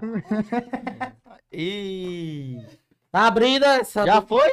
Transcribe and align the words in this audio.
E 1.52 2.58
Tá 3.10 3.26
abrindo 3.26 3.64
essa. 3.64 4.04
já 4.04 4.20
foi? 4.20 4.50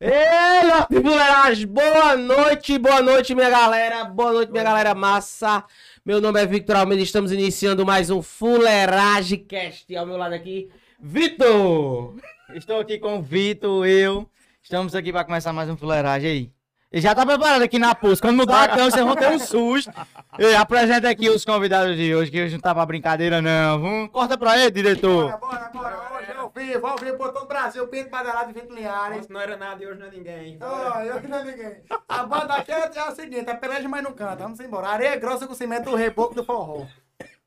Ei, 0.00 0.66
Lote 0.68 1.00
Fuleiragem, 1.00 1.66
boa 1.66 2.16
noite, 2.16 2.78
boa 2.78 3.00
noite, 3.00 3.34
minha 3.34 3.48
galera. 3.48 4.04
Boa 4.04 4.32
noite, 4.32 4.52
minha 4.52 4.62
galera 4.62 4.94
massa. 4.94 5.64
Meu 6.04 6.20
nome 6.20 6.40
é 6.40 6.46
Victor 6.46 6.76
Almeida, 6.76 7.02
estamos 7.02 7.32
iniciando 7.32 7.86
mais 7.86 8.10
um 8.10 8.20
Fuleiragem 8.20 9.44
Cast. 9.44 9.96
Ao 9.96 10.04
meu 10.06 10.16
lado 10.16 10.34
aqui, 10.34 10.70
Vitor. 11.00 12.16
Estou 12.54 12.78
aqui 12.80 12.98
com 12.98 13.18
o 13.18 13.22
Vitor, 13.22 13.86
eu. 13.86 14.28
Estamos 14.62 14.94
aqui 14.94 15.10
para 15.12 15.24
começar 15.24 15.52
mais 15.52 15.68
um 15.68 15.76
fuleiragem 15.76 16.30
aí. 16.30 16.53
E 16.94 17.00
já 17.00 17.12
tá 17.12 17.26
preparado 17.26 17.60
aqui 17.60 17.76
na 17.76 17.92
pulsa. 17.92 18.22
Quando 18.22 18.36
mudar 18.36 18.62
a 18.62 18.68
câmera, 18.68 18.88
vocês 18.88 19.04
vão 19.04 19.16
ter 19.16 19.28
um 19.28 19.38
susto. 19.40 19.92
Eu 20.38 20.56
apresento 20.56 21.08
aqui 21.08 21.28
os 21.28 21.44
convidados 21.44 21.96
de 21.96 22.14
hoje, 22.14 22.30
que 22.30 22.40
hoje 22.40 22.54
não 22.54 22.60
tá 22.60 22.72
pra 22.72 22.86
brincadeira, 22.86 23.42
não. 23.42 23.80
Vamos, 23.80 24.10
corta 24.12 24.38
pra 24.38 24.56
ele, 24.56 24.70
diretor. 24.70 25.36
Bora, 25.38 25.38
bora, 25.40 25.70
bora. 25.70 26.12
Hoje 26.16 26.30
é 26.30 26.36
ao 26.36 26.52
vivo, 26.54 26.86
ao 26.86 26.96
vivo 26.96 27.16
por 27.16 27.32
todo 27.32 27.46
o 27.46 27.48
Brasil. 27.48 27.88
Pinto 27.88 28.10
Badalado 28.10 28.48
e 28.50 28.52
Vento 28.52 28.72
Linhares. 28.72 29.26
Não 29.28 29.40
era 29.40 29.56
nada 29.56 29.82
e 29.82 29.88
hoje 29.88 29.98
não 29.98 30.06
é 30.06 30.10
ninguém. 30.12 30.56
Ó, 30.60 31.00
eu 31.00 31.20
que 31.20 31.26
não 31.26 31.38
é 31.38 31.44
ninguém. 31.44 31.82
A 32.08 32.22
banda 32.22 32.54
aqui 32.54 32.70
é, 32.70 32.88
é 32.94 33.10
o 33.10 33.14
seguinte, 33.16 33.50
é 33.50 33.54
peleja, 33.54 33.88
mas 33.88 34.04
não 34.04 34.12
canta. 34.12 34.36
Vamos 34.36 34.60
embora. 34.60 34.86
Areia 34.86 35.16
grossa 35.16 35.48
com 35.48 35.54
cimento 35.54 35.90
do 35.90 35.96
reboco 35.96 36.32
do 36.32 36.44
forró. 36.44 36.86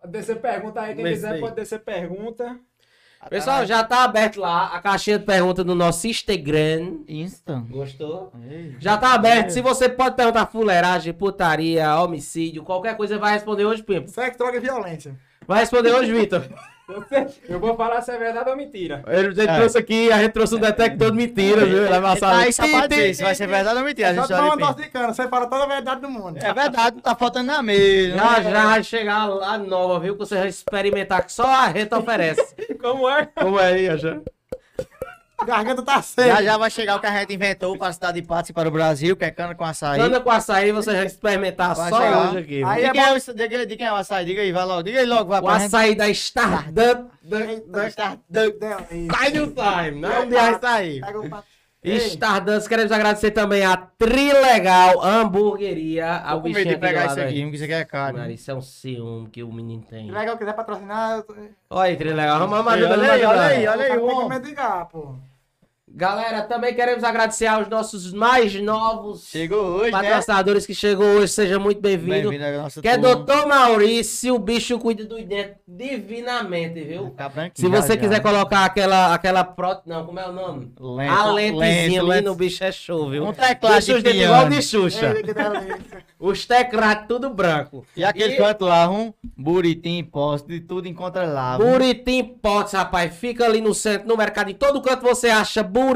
Descer 0.03 0.41
pergunta 0.41 0.81
aí, 0.81 0.93
quem 0.93 1.05
quiser 1.05 1.39
pode 1.39 1.55
descer 1.55 1.79
pergunta. 1.79 2.59
Pessoal, 3.29 3.65
já 3.65 3.83
tá 3.83 4.03
aberto 4.03 4.39
lá 4.39 4.67
a 4.67 4.79
caixinha 4.79 5.19
de 5.19 5.25
perguntas 5.25 5.65
no 5.65 5.75
nosso 5.75 6.07
Instagram. 6.07 6.99
Insta. 7.07 7.63
Gostou? 7.69 8.31
Ei. 8.49 8.75
Já 8.79 8.97
tá 8.97 9.13
aberto. 9.13 9.49
Se 9.49 9.61
você 9.61 9.89
pode 9.89 10.15
perguntar 10.15 10.45
fuleiragem, 10.45 11.13
putaria, 11.13 11.99
homicídio, 12.01 12.63
qualquer 12.63 12.95
coisa, 12.95 13.17
vai 13.17 13.33
responder 13.33 13.65
hoje, 13.65 13.83
Pimpo. 13.83 14.09
Sexo, 14.09 14.37
droga 14.37 14.57
e 14.57 14.61
violência. 14.61 15.15
Vai 15.45 15.59
responder 15.59 15.93
hoje, 15.93 16.13
Vitor. 16.13 16.43
Você- 16.87 17.27
Eu 17.49 17.59
vou 17.59 17.75
falar 17.75 18.01
se 18.01 18.11
é 18.11 18.17
verdade 18.17 18.49
ou 18.49 18.55
mentira. 18.55 19.03
Ele, 19.07 19.27
ele 19.27 19.41
É. 19.41 19.55
trouxe 19.57 19.77
aqui, 19.77 20.11
a 20.11 20.19
gente 20.21 20.31
trouxe 20.31 20.55
um 20.55 20.59
detector 20.59 21.11
de 21.11 21.17
mentiras, 21.17 21.67
viu? 21.67 21.79
Ele 21.79 21.89
vai 21.89 22.01
Tá 22.01 22.07
passar 22.07 22.37
aí 22.37 22.87
dizer 22.87 23.13
se 23.15 23.23
vai 23.23 23.35
ser 23.35 23.47
verdade 23.47 23.77
ou 23.77 23.83
mentira. 23.85 24.09
A 24.09 24.15
Só 24.15 24.21
gente 24.21 24.29
tomar 24.29 24.39
só 24.49 24.55
uma 24.55 24.67
dose 24.71 24.83
de 24.83 24.89
cana, 24.89 25.13
você 25.13 25.27
fala 25.27 25.47
toda 25.47 25.63
a 25.63 25.67
verdade 25.67 26.01
do 26.01 26.09
mundo. 26.09 26.37
É 26.41 26.53
verdade, 26.53 26.95
não 26.95 27.01
tá 27.01 27.15
faltando 27.15 27.47
na 27.47 27.61
mesa. 27.61 28.15
Já 28.15 28.39
né? 28.39 28.51
já 28.51 28.65
vai 28.65 28.83
chegar 28.83 29.25
lá 29.25 29.57
nova, 29.57 29.99
viu? 29.99 30.13
Que 30.13 30.19
você 30.19 30.35
vai 30.37 30.47
experimentar 30.47 31.25
que 31.25 31.31
só 31.31 31.45
a 31.45 31.71
gente 31.73 31.93
oferece. 31.93 32.55
Como 32.81 33.09
é? 33.09 33.25
Como 33.35 33.59
é 33.59 33.65
aí, 33.65 33.97
já? 33.97 34.17
A 35.39 35.45
garganta 35.45 35.83
tá 35.83 36.01
seca. 36.01 36.27
Já 36.27 36.41
já 36.43 36.57
vai 36.57 36.69
chegar 36.71 36.95
o 36.95 36.99
que 36.99 37.05
a 37.05 37.19
gente 37.19 37.33
inventou 37.33 37.77
para 37.77 37.89
a 37.89 37.93
cidade 37.93 38.19
de 38.19 38.27
Patos 38.27 38.49
e 38.49 38.53
para 38.53 38.67
o 38.67 38.71
Brasil, 38.71 39.15
que 39.15 39.23
é 39.23 39.29
cana 39.29 39.53
com 39.53 39.63
açaí. 39.63 39.99
Anda 40.01 40.19
com 40.19 40.31
açaí, 40.31 40.71
você 40.71 40.91
vai 40.93 41.05
experimentar 41.05 41.75
Vai 41.75 41.89
só 41.91 42.01
chegar. 42.01 42.29
hoje 42.29 42.37
aqui. 42.39 42.63
Aí 42.63 42.81
de, 42.81 42.87
é 42.87 42.91
quem 42.91 43.01
é 43.03 43.13
o, 43.13 43.19
de, 43.35 43.65
de 43.67 43.75
quem 43.77 43.85
é 43.87 43.91
o 43.91 43.95
açaí? 43.95 44.25
Diga 44.25 44.41
aí, 44.41 44.51
vai 44.51 44.65
logo. 44.65 44.81
Diga 44.83 44.99
aí 44.99 45.05
logo, 45.05 45.29
vai 45.29 45.39
O 45.39 45.43
pra 45.43 45.59
gente. 45.59 45.67
açaí 45.67 45.93
da 45.95 46.09
Stardust. 46.09 47.05
Está- 47.87 48.17
Delícia. 48.29 48.67
Sai 49.15 49.29
no 49.31 49.47
time, 49.47 49.99
não 50.01 50.11
é 50.11 50.19
um 50.21 50.55
açaí. 50.55 51.01
Pega 51.01 51.19
o 51.19 51.29
pa- 51.95 52.05
Stardust, 52.05 52.67
queremos 52.67 52.91
agradecer 52.91 53.31
também 53.31 53.63
a 53.65 53.77
Trilegal 53.77 55.03
Hamburgueria. 55.03 56.21
Tô 56.31 56.41
com 56.41 56.49
medo 56.49 56.69
de 56.69 56.77
pegar 56.77 57.05
isso 57.07 57.19
aqui, 57.19 57.41
porque 57.41 57.55
isso 57.55 57.63
aqui 57.63 57.73
é 57.73 57.85
caro. 57.85 58.17
Mano, 58.17 58.31
isso 58.31 58.51
é 58.51 58.53
um 58.53 58.61
ciúme 58.61 59.29
que 59.29 59.43
o 59.43 59.51
menino 59.51 59.83
tem. 59.89 60.05
Se 60.07 60.11
legal 60.11 60.37
quiser 60.37 60.53
patrocinar, 60.53 61.17
eu- 61.27 61.49
Olha 61.69 61.89
aí, 61.89 61.95
Trilegal, 61.95 62.39
vamos 62.47 62.73
Ei, 62.73 62.79
ajuda 62.79 62.93
olha 62.93 63.13
aí, 63.13 63.25
olha 63.25 63.41
aí, 63.41 63.67
olha 63.67 63.83
aí, 63.85 63.89
Tem 63.99 64.17
que 64.19 64.29
me 64.29 64.39
ligar, 64.39 64.85
pô. 64.87 65.15
Galera, 65.97 66.43
também 66.43 66.75
queremos 66.75 67.03
agradecer 67.03 67.47
aos 67.47 67.67
nossos 67.67 68.13
mais 68.13 68.53
novos 68.61 69.27
Chegou 69.31 69.59
hoje, 69.79 69.91
né? 69.91 70.03
patrocinadores 70.03 70.63
que 70.63 70.75
chegou 70.75 71.03
hoje. 71.07 71.29
Seja 71.29 71.57
muito 71.57 71.81
bem-vindo. 71.81 72.31
Nossa 72.61 72.83
Que 72.83 72.87
é. 72.89 72.99
Doutor 72.99 73.47
Maurício, 73.47 74.35
o 74.35 74.37
bicho 74.37 74.77
cuida 74.77 75.05
do 75.05 75.15
dente 75.23 75.55
divinamente, 75.67 76.81
viu? 76.81 77.09
Tá 77.17 77.31
Se 77.55 77.67
você 77.67 77.93
já, 77.93 77.97
quiser 77.97 78.15
já. 78.17 78.21
colocar 78.21 78.65
aquela, 78.65 79.11
aquela 79.15 79.43
pró... 79.43 79.81
Não, 79.87 80.05
como 80.05 80.19
é 80.19 80.29
o 80.29 80.31
nome? 80.31 80.71
Lento, 80.79 81.11
a 81.11 81.31
lentezinha, 81.31 81.57
lento, 81.59 81.81
menino, 81.81 82.03
o 82.03 82.07
lento. 82.07 82.35
bicho 82.35 82.63
é 82.63 82.71
show, 82.71 83.09
viu? 83.09 83.25
Um 83.25 83.33
teclado 83.33 83.81
de 83.83 84.01
piano. 84.03 84.19
igual 84.21 84.49
de 84.49 84.61
Xuxa. 84.61 85.15
Os 86.19 86.45
teclados 86.45 87.07
tudo 87.07 87.31
branco. 87.31 87.83
E 87.95 88.03
aquele 88.03 88.35
E- 88.35 88.37
canto 88.37 88.65
lá, 88.65 88.87
um 88.87 89.11
buritim, 89.35 90.03
posto, 90.03 90.47
de 90.47 90.59
tudo 90.59 90.87
encontra 90.87 91.25
lá. 91.25 91.57
Buritim 91.57 92.23
Potes, 92.23 92.73
rapaz. 92.73 93.15
Fica 93.15 93.45
ali 93.45 93.61
no 93.61 93.73
centro, 93.73 94.07
no 94.07 94.15
mercado. 94.15 94.51
Em 94.51 94.53
todo 94.53 94.79
canto 94.79 95.01
você 95.01 95.29
acha 95.29 95.63
Buritim 95.63 95.86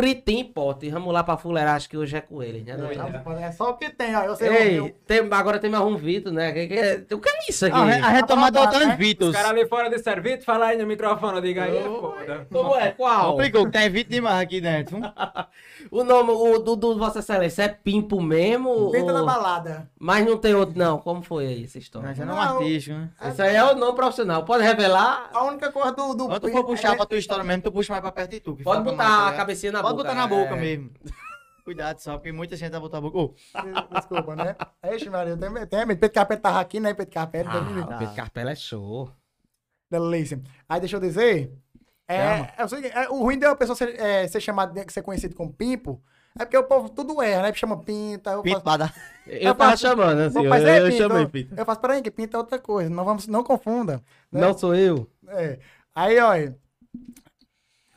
Potes. 0.54 0.92
Vamos 0.92 1.14
lá 1.14 1.24
pra 1.24 1.38
fuleiragem 1.38 1.90
que 1.90 1.98
hoje 1.98 2.18
é 2.18 2.22
com 2.22 2.42
ele, 2.42 2.62
né? 2.64 2.76
Não, 2.78 3.36
É 3.38 3.52
só 3.52 3.72
o 3.72 3.74
que 3.76 3.90
tem, 3.90 4.16
ó. 4.16 4.24
Eu 4.24 4.36
sei 4.36 4.50
Ei, 4.50 4.80
o 4.80 4.90
tem, 5.06 5.20
agora 5.32 5.60
tem 5.60 5.70
mais 5.70 5.84
um 5.84 5.96
Vitor, 5.96 6.32
né? 6.32 6.52
Que, 6.52 6.68
que, 6.68 6.74
é- 6.74 7.06
o 7.14 7.20
que 7.20 7.30
é 7.30 7.34
isso 7.50 7.66
aqui? 7.66 7.76
Ah, 7.76 8.08
a 8.08 8.16
gente 8.16 8.28
toma 8.28 8.52
Tá 8.52 8.62
Doutor 8.64 8.88
né? 8.88 8.96
Vitos. 8.96 9.30
Os 9.30 9.36
caras 9.36 9.52
ali 9.52 9.66
fora 9.68 9.90
de 9.90 10.00
serviço, 10.00 10.44
fala 10.46 10.68
aí 10.68 10.78
no 10.78 10.86
microfone, 10.86 11.42
diga 11.42 11.64
aí, 11.64 11.78
é 11.78 11.84
foda. 11.84 12.48
Como 12.52 12.76
é? 12.76 12.92
Qual? 12.92 13.32
Complicou, 13.32 13.70
tem 13.70 13.90
20 13.90 14.08
demais 14.08 14.42
aqui 14.42 14.62
dentro. 14.62 15.00
O 15.90 16.04
nome 16.04 16.32
o, 16.32 16.60
do, 16.60 16.76
do 16.76 16.98
Vossa 16.98 17.20
Excelência 17.20 17.64
é 17.64 17.68
Pimpo 17.68 18.22
mesmo? 18.22 18.92
Pinta 18.92 19.12
ou- 19.12 19.14
da 19.14 19.24
balada. 19.24 19.90
Mas 20.00 20.24
não 20.26 20.38
tem 20.38 20.54
outro, 20.54 20.78
não. 20.78 21.00
Como 21.00 21.24
foi 21.24 21.48
aí 21.48 21.64
essa 21.64 21.80
história? 21.80 22.08
Mas 22.08 22.20
é 22.20 22.24
nome 22.26 22.40
Não. 22.40 22.58
artístico, 22.60 22.96
né? 22.98 23.10
Isso 23.30 23.42
aí 23.42 23.56
é 23.56 23.64
o 23.64 23.76
nome 23.76 23.96
profissional. 23.96 24.44
Pode 24.46 24.64
revelar? 24.64 25.30
A 25.34 25.44
única 25.44 25.72
coisa 25.72 25.92
do. 25.92 26.14
do 26.14 26.28
Quando 26.28 26.40
tu 26.42 26.50
for 26.52 26.64
puxar 26.66 26.94
é- 26.94 26.96
pra 26.98 27.06
tua 27.06 27.18
história 27.18 27.44
mesmo, 27.44 27.64
tu 27.64 27.72
puxa 27.72 27.92
mais 27.94 28.02
pra 28.02 28.12
perto 28.12 28.30
de 28.32 28.40
tu. 28.40 28.56
Pode 28.64 28.84
botar 28.84 29.04
tá 29.08 29.28
a 29.30 29.34
cabecinha 29.34 29.72
na 29.72 29.81
Pode 29.82 29.96
boca. 29.98 30.04
botar 30.10 30.16
na 30.16 30.28
boca 30.28 30.56
é. 30.56 30.60
mesmo. 30.60 30.92
Cuidado 31.64 32.00
só, 32.00 32.14
porque 32.18 32.32
muita 32.32 32.56
gente 32.56 32.72
vai 32.72 32.80
botar 32.80 32.98
a 32.98 33.02
boca. 33.02 33.36
Desculpa, 33.94 34.36
né? 34.36 34.56
Ixi, 34.96 35.10
Maria, 35.10 35.38
tem 35.38 35.50
medo. 35.50 35.68
Tem 35.68 35.86
medo. 35.86 36.00
Pedro 36.00 36.14
Carpete 36.16 36.42
tava 36.42 36.60
aqui, 36.60 36.80
né? 36.80 36.94
Pedro 36.94 37.14
Carpete. 37.14 37.48
Ah. 37.50 37.98
Pedro 38.00 38.16
Carpela 38.16 38.52
é 38.52 38.56
show. 38.56 39.12
Delícia. 39.90 40.42
Aí 40.68 40.80
deixa 40.80 40.96
eu 40.96 41.00
dizer. 41.00 41.52
É, 42.08 42.54
é 42.58 42.66
o 42.66 42.68
seguinte, 42.68 42.92
é, 42.94 43.08
o 43.10 43.20
ruim 43.20 43.38
de 43.40 43.46
uma 43.46 43.56
pessoa 43.56 43.76
ser, 43.76 43.98
é, 44.00 44.28
ser 44.28 44.42
chamada, 44.42 44.74
de- 44.74 44.92
ser 44.92 45.02
conhecido 45.02 45.34
como 45.36 45.54
Pimpo, 45.54 46.02
é 46.38 46.44
porque 46.44 46.58
o 46.58 46.64
povo 46.64 46.90
tudo 46.90 47.22
erra, 47.22 47.44
né? 47.44 47.54
Chama 47.54 47.78
Pinta. 47.78 48.32
Eu 48.32 48.42
pinto 48.42 48.60
faço. 48.62 48.94
Eu 49.28 49.38
Eu 49.40 49.56
tava 49.56 49.72
faço- 49.72 49.82
chamando 49.84 50.20
assim. 50.20 50.46
Mas 50.48 50.62
eu, 50.64 50.68
é 50.68 50.80
eu 50.82 50.86
Pinto. 50.88 50.98
chamei 50.98 51.28
Pinto. 51.28 51.56
Eu 51.56 51.66
faço, 51.66 51.80
peraí, 51.80 52.02
que 52.02 52.12
Pinta 52.12 52.36
é 52.36 52.40
outra 52.40 52.60
coisa. 52.60 52.90
Não, 52.90 53.06
vamos, 53.06 53.28
não 53.28 53.44
confunda. 53.44 54.04
né? 54.32 54.42
Não 54.42 54.58
sou 54.58 54.76
eu. 54.76 55.10
É. 55.28 55.60
Aí, 55.96 56.20
olha. 56.20 56.58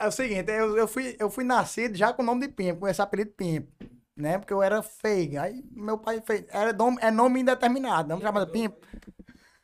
É 0.05 0.09
o 0.09 0.13
seguinte, 0.13 0.53
eu, 0.53 0.77
eu, 0.77 0.87
fui, 0.87 1.17
eu 1.19 1.31
fui 1.31 1.45
nascido 1.45 1.97
já 1.97 2.13
com 2.13 2.23
o 2.23 2.27
nome 2.27 2.47
de 2.47 2.53
Pimpo, 2.53 2.81
com 2.81 2.89
esse 2.89 3.01
apelido 3.01 3.31
Pimpo. 3.31 3.73
Né? 4.15 4.39
Porque 4.39 4.53
eu 4.53 4.63
era 4.63 4.83
feio. 4.83 5.41
Aí 5.41 5.65
meu 5.73 5.97
pai 5.97 6.21
fez. 6.21 6.45
Era 6.51 6.75
nome, 6.75 6.99
é 7.01 7.11
nome 7.11 7.41
indeterminado. 7.41 8.09
Vamos 8.09 8.23
chamar 8.23 8.45
de 8.45 8.53
Pimpo. 8.53 8.77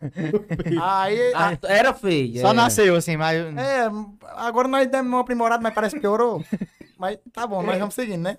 Aí. 0.83 1.33
Ah, 1.35 1.59
era 1.65 1.93
feio. 1.93 2.41
Só 2.41 2.51
é. 2.51 2.55
nasceu 2.55 2.97
assim, 2.97 3.19
mas. 3.19 3.37
É, 3.57 3.91
agora 4.29 4.67
nós 4.67 4.87
demos 4.89 5.13
uma 5.13 5.21
aprimorada, 5.21 5.63
mas 5.63 5.75
parece 5.75 5.95
que 5.95 6.01
piorou. 6.01 6.43
mas 6.99 7.19
tá 7.33 7.47
bom, 7.47 7.63
nós 7.63 7.79
vamos 7.79 7.95
seguindo, 7.95 8.23
né? 8.23 8.39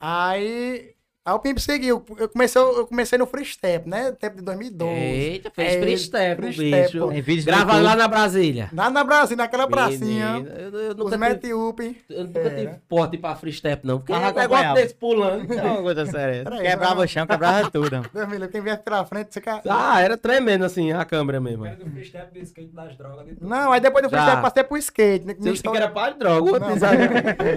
Aí. 0.00 0.95
Aí 1.26 1.34
o 1.34 1.40
Pimp 1.40 1.58
seguiu. 1.58 2.04
Eu 2.18 2.28
comecei, 2.28 2.62
eu 2.62 2.86
comecei 2.86 3.18
no 3.18 3.26
Free 3.26 3.44
Step, 3.44 3.88
né? 3.88 4.12
Tempo 4.12 4.36
de 4.36 4.42
2012. 4.42 4.92
Eita, 4.94 5.50
fez 5.50 5.74
É, 5.74 5.80
free 5.80 5.98
step, 5.98 6.36
free 6.40 6.52
step, 6.52 6.82
bicho. 6.86 6.98
pô. 7.00 7.08
Tem 7.08 7.20
vídeos 7.20 7.44
no 7.46 7.50
Grava 7.50 7.72
YouTube. 7.72 7.84
lá 7.84 7.96
na 7.96 8.06
Brasília. 8.08 8.70
Lá 8.72 8.90
na 8.90 9.02
Brasil, 9.02 9.36
naquela 9.36 9.66
pracinha. 9.66 10.46
Eu, 10.56 10.70
eu 10.80 10.90
Os 10.90 10.96
nunca 10.96 11.34
tive, 11.34 11.52
Up. 11.52 12.04
eu 12.08 12.24
nunca 12.26 12.38
É. 12.38 12.50
tive 12.50 12.74
porte 12.88 13.18
pra 13.18 13.34
free 13.34 13.52
step, 13.52 13.84
não. 13.84 13.98
Porque 13.98 14.12
Ah, 14.12 14.28
é 14.28 14.32
negócio 14.32 14.74
desse 14.74 14.94
pulando. 14.94 15.52
É 15.52 15.62
uma 15.62 15.82
coisa 15.82 16.06
séria. 16.06 16.44
Quebrava 16.44 16.94
não. 16.94 17.02
o 17.02 17.08
chão, 17.08 17.26
quebrava 17.26 17.70
tudo. 17.72 17.90
Deus 18.14 18.26
me 18.28 18.32
livre, 18.34 18.48
quem 18.48 18.60
viesse 18.60 18.82
pela 18.84 19.04
frente, 19.04 19.34
você 19.34 19.40
quer... 19.40 19.60
Ah, 19.68 20.00
era 20.00 20.16
tremendo 20.16 20.64
assim, 20.64 20.92
a 20.92 21.04
câmera 21.04 21.40
mesmo. 21.40 21.66
Era 21.66 21.74
do 21.74 21.90
freestyle 21.90 22.28
do 22.32 22.38
skate 22.38 22.72
das 22.72 22.96
drogas. 22.96 23.26
Não, 23.40 23.72
aí 23.72 23.80
depois 23.80 24.04
do 24.04 24.08
Free 24.08 24.20
Já. 24.20 24.26
Step 24.28 24.42
passei 24.42 24.62
pro 24.62 24.76
skate. 24.76 25.26
Né? 25.26 25.34
Você 25.36 25.50
disse 25.50 25.62
que 25.64 25.76
era 25.76 25.86
de 25.88 26.18
droga. 26.20 26.60
Não. 26.60 26.68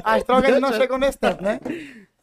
As 0.04 0.24
drogas 0.24 0.60
não 0.60 0.74
chegou 0.80 0.98
nesse 0.98 1.20
tempo, 1.20 1.44
né? 1.44 1.60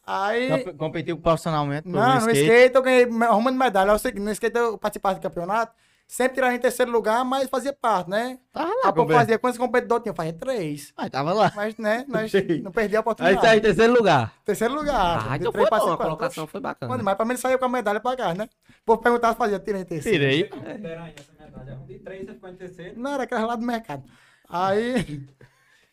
Aí... 0.07 0.63
Comp- 0.63 0.77
Competiu 0.77 1.17
profissionalmente. 1.17 1.85
Não, 1.87 1.99
no 2.13 2.17
skate. 2.31 2.39
skate 2.39 2.75
eu 2.75 2.81
ganhei 2.81 3.03
arrumando 3.27 3.57
medalha. 3.57 3.91
É 3.91 3.93
o 3.93 3.99
seguinte, 3.99 4.23
no 4.23 4.31
skate 4.31 4.57
eu 4.57 4.77
participava 4.77 5.15
do 5.15 5.21
campeonato, 5.21 5.73
sempre 6.07 6.35
tirava 6.35 6.53
em 6.55 6.59
terceiro 6.59 6.89
lugar, 6.89 7.25
mas 7.25 7.49
fazia 7.49 7.73
parte, 7.73 8.09
né? 8.09 8.39
Tava 8.53 8.69
lá, 8.69 8.73
A 8.75 8.83
povo 8.83 8.95
competindo. 9.01 9.17
fazia, 9.19 9.37
quantos 9.37 9.57
competidores 9.59 10.03
tinha? 10.03 10.11
Eu 10.11 10.15
fazia 10.15 10.31
três. 10.31 10.93
Mas 10.97 11.09
tava 11.09 11.33
lá. 11.33 11.51
Mas, 11.53 11.75
né, 11.77 12.05
nós 12.07 12.31
Sei. 12.31 12.61
não 12.61 12.71
perdi 12.71 12.95
a 12.95 12.99
Aí 12.99 13.01
oportunidade. 13.01 13.41
tá 13.41 13.57
em 13.57 13.59
terceiro 13.59 13.91
lugar. 13.93 14.33
Terceiro 14.45 14.73
lugar. 14.75 15.25
Ah, 15.29 15.37
de 15.37 15.43
então 15.43 15.51
foi 15.51 15.69
bom, 15.69 15.91
a 15.91 15.97
colocação 15.97 16.47
foi 16.47 16.61
bacana. 16.61 16.97
demais, 16.97 17.17
pra 17.17 17.25
mim 17.25 17.31
ele 17.31 17.39
saiu 17.39 17.59
com 17.59 17.65
a 17.65 17.69
medalha 17.69 17.99
pra 17.99 18.15
cá, 18.15 18.33
né? 18.33 18.47
O 18.69 18.85
povo 18.85 19.01
perguntava 19.01 19.33
se 19.33 19.37
fazia, 19.39 19.59
tirei 19.59 19.81
em 19.81 19.85
terceiro. 19.85 20.17
Tirei. 20.19 20.43
Pera 20.45 21.03
aí, 21.03 21.13
essa 21.19 21.33
medalha. 21.43 21.77
Um 21.83 21.85
de 21.85 21.99
três, 21.99 22.25
você 22.25 22.33
ficou 22.33 22.49
em 22.49 22.55
terceiro. 22.55 22.97
Não, 22.97 23.11
era 23.13 23.23
aquela 23.23 23.45
lá 23.45 23.55
do 23.57 23.65
mercado. 23.65 24.03
Aí, 24.49 25.27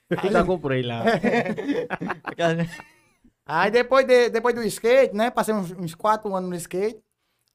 Eu 0.08 0.30
já 0.30 0.44
comprei 0.44 0.82
lá. 0.84 1.02
aí 3.46 3.70
depois, 3.70 4.06
de, 4.06 4.30
depois 4.30 4.54
do 4.54 4.62
skate, 4.62 5.14
né, 5.14 5.30
passei 5.30 5.54
uns, 5.54 5.70
uns 5.72 5.94
quatro 5.94 6.34
anos 6.34 6.48
no 6.50 6.56
skate, 6.56 6.98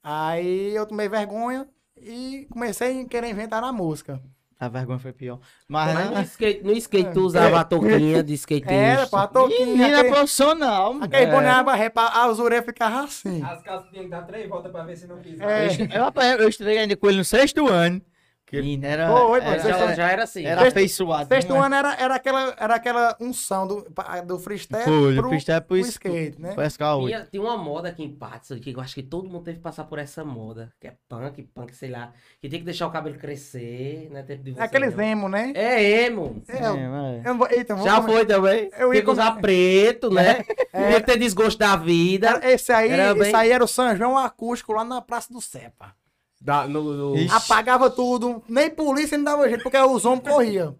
aí 0.03 0.75
eu 0.75 0.85
tomei 0.85 1.07
vergonha 1.09 1.67
e 1.97 2.47
comecei 2.51 3.01
a 3.01 3.05
querer 3.05 3.29
inventar 3.29 3.61
na 3.61 3.71
música. 3.71 4.21
A 4.61 4.67
vergonha 4.67 4.99
foi 4.99 5.13
pior. 5.13 5.39
Mas, 5.69 5.93
Mas 5.93 6.05
no 6.09 6.15
né? 6.15 6.21
skate, 6.23 6.63
no 6.65 6.71
skate 6.73 7.13
tu 7.13 7.21
usava 7.21 7.61
a 7.61 7.63
touquinha 7.63 8.21
de 8.21 8.33
skatista. 8.33 8.73
Era, 8.73 9.07
pô, 9.07 9.15
a 9.15 9.25
touquinha, 9.25 9.65
Menina 9.65 9.99
aquele, 9.99 10.13
profissional. 10.13 10.97
aquele 11.01 11.23
É. 11.23 11.31
boné 11.31 11.49
abarré, 11.49 11.89
a 11.95 12.27
usureia 12.27 12.61
ficava 12.61 13.05
assim. 13.05 13.41
As 13.41 13.61
calças 13.61 13.89
tinham 13.89 14.03
que 14.03 14.09
dar 14.11 14.23
três 14.23 14.49
voltas 14.49 14.69
pra 14.69 14.83
ver 14.83 14.97
se 14.97 15.07
não 15.07 15.17
pisava. 15.19 15.49
É. 15.49 15.67
Eu, 15.67 16.11
eu, 16.23 16.37
eu 16.43 16.49
estudei 16.49 16.77
ainda 16.77 16.97
com 16.97 17.07
ele 17.07 17.19
no 17.19 17.23
sexto 17.23 17.69
ano. 17.69 18.01
Que 18.49 18.79
era, 18.83 19.07
Foi, 19.07 19.39
era, 19.41 19.59
já, 19.59 19.75
ano- 19.77 19.95
já 19.95 20.09
era 20.11 20.23
assim. 20.23 20.43
era 20.43 20.67
afeiçoado. 20.67 21.27
Sexto 21.27 21.53
é? 21.53 21.59
ano 21.59 21.75
era, 21.75 21.93
era, 21.99 22.15
aquela, 22.15 22.55
era 22.57 22.75
aquela 22.75 23.15
unção 23.21 23.67
do, 23.67 23.85
do 24.25 24.39
freestyle 24.39 24.83
Foi, 24.83 25.15
pro, 25.15 25.29
freestyle 25.29 25.61
pro 25.61 25.67
pro 25.67 25.77
skate, 25.77 26.41
né? 26.41 26.53
Foi 26.55 26.63
SK8. 26.65 27.05
Tinha, 27.05 27.27
tinha 27.29 27.43
uma 27.43 27.57
moda 27.57 27.89
aqui 27.89 28.03
em 28.03 28.09
Patos, 28.09 28.57
que 28.59 28.71
eu 28.71 28.81
acho 28.81 28.95
que 28.95 29.03
todo 29.03 29.29
mundo 29.29 29.43
teve 29.43 29.57
que 29.57 29.63
passar 29.63 29.83
por 29.83 29.99
essa 29.99 30.25
moda, 30.25 30.73
que 30.81 30.87
é 30.87 30.93
punk, 31.07 31.43
punk, 31.53 31.75
sei 31.75 31.91
lá, 31.91 32.11
que 32.41 32.49
tem 32.49 32.57
que 32.59 32.65
deixar 32.65 32.87
o 32.87 32.91
cabelo 32.91 33.17
crescer, 33.19 34.09
né? 34.11 34.23
Tempo 34.23 34.43
de 34.43 34.51
você, 34.53 34.61
É 34.61 34.63
aqueles 34.63 34.95
não. 34.95 35.03
emo, 35.03 35.29
né? 35.29 35.51
É 35.55 36.03
emo. 36.05 36.41
É, 36.47 36.57
É, 36.57 37.29
eu 37.29 37.47
eita, 37.51 37.77
Já 37.77 38.01
foi 38.01 38.25
também. 38.25 38.69
Eu 38.79 38.87
ia 38.87 38.93
Tem 38.99 39.03
que 39.05 39.11
usar 39.11 39.29
comer- 39.29 39.41
preto, 39.41 40.09
né? 40.09 40.43
Tem 40.43 40.93
que 40.95 41.01
ter 41.01 41.17
desgosto 41.19 41.59
da 41.59 41.75
vida. 41.75 42.39
Esse 42.43 42.71
aí, 42.71 42.89
Era 42.89 43.13
bem- 43.13 43.23
esse 43.27 43.35
aí 43.35 43.51
era 43.51 43.63
o 43.63 43.67
São 43.67 43.95
João 43.95 44.17
acústico 44.17 44.73
lá 44.73 44.83
na 44.83 45.01
Praça 45.01 45.31
do 45.31 45.39
Cepa. 45.39 45.93
Da- 46.41 46.67
no- 46.67 47.15
no-. 47.15 47.33
Apagava 47.33 47.89
tudo, 47.89 48.41
nem 48.47 48.69
polícia 48.69 49.17
não 49.17 49.25
dava 49.25 49.47
jeito, 49.49 49.61
porque 49.63 49.77
os 49.77 50.05
homens 50.05 50.23
corriam. 50.27 50.75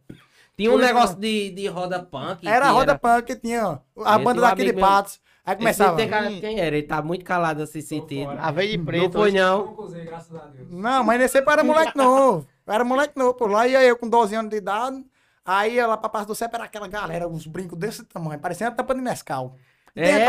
Tinha 0.58 0.72
um 0.72 0.76
isso 0.76 0.86
negócio 0.86 1.16
de, 1.18 1.52
de 1.52 1.68
roda 1.68 2.00
punk. 2.04 2.48
Era 2.48 2.68
a 2.68 2.72
roda 2.72 2.98
punk 2.98 3.24
que 3.28 3.36
tinha, 3.36 3.66
ó. 3.68 3.78
A 4.06 4.16
Esse 4.16 4.24
banda 4.24 4.42
amigo 4.50 4.76
meu- 4.76 4.86
Patos. 4.88 5.20
Aí 5.46 5.56
começava. 5.56 5.98
tem 5.98 6.08
cara 6.10 6.30
de 6.30 6.40
quem 6.42 6.60
era? 6.60 6.78
Ele 6.78 6.86
tá 6.86 7.02
muito 7.02 7.26
calado 7.26 7.64
assim 7.64 7.82
sentido. 7.82 8.30
A 8.38 8.52
veia 8.52 8.78
de 8.78 8.84
preto. 8.84 9.04
Não 9.06 9.12
foi, 9.12 9.32
não. 9.32 9.64
A. 9.66 10.50
Não, 10.70 11.04
mas 11.04 11.20
nesse 11.20 11.38
era 11.38 11.64
moleque 11.64 11.94
novo. 11.98 12.46
Era 12.68 12.84
moleque 12.84 13.18
novo, 13.18 13.34
pô. 13.34 13.48
Lá 13.48 13.68
ia 13.68 13.82
eu 13.84 13.98
com 13.98 14.08
12 14.08 14.36
anos 14.36 14.52
de 14.52 14.58
idade. 14.58 15.04
Aí 15.44 15.76
ia 15.76 15.88
lá 15.88 15.98
pra 15.98 16.10
Praça 16.10 16.28
do 16.28 16.36
Cepa 16.36 16.58
era 16.58 16.66
aquela 16.66 16.88
galera, 16.88 17.28
uns 17.28 17.48
brincos 17.48 17.78
desse 17.80 18.04
tamanho, 18.04 18.40
parecia 18.40 18.68
uma 18.68 18.76
tampa 18.76 18.94
de 18.94 19.02
Nescau. 19.02 19.56
É, 19.96 20.10
é, 20.10 20.26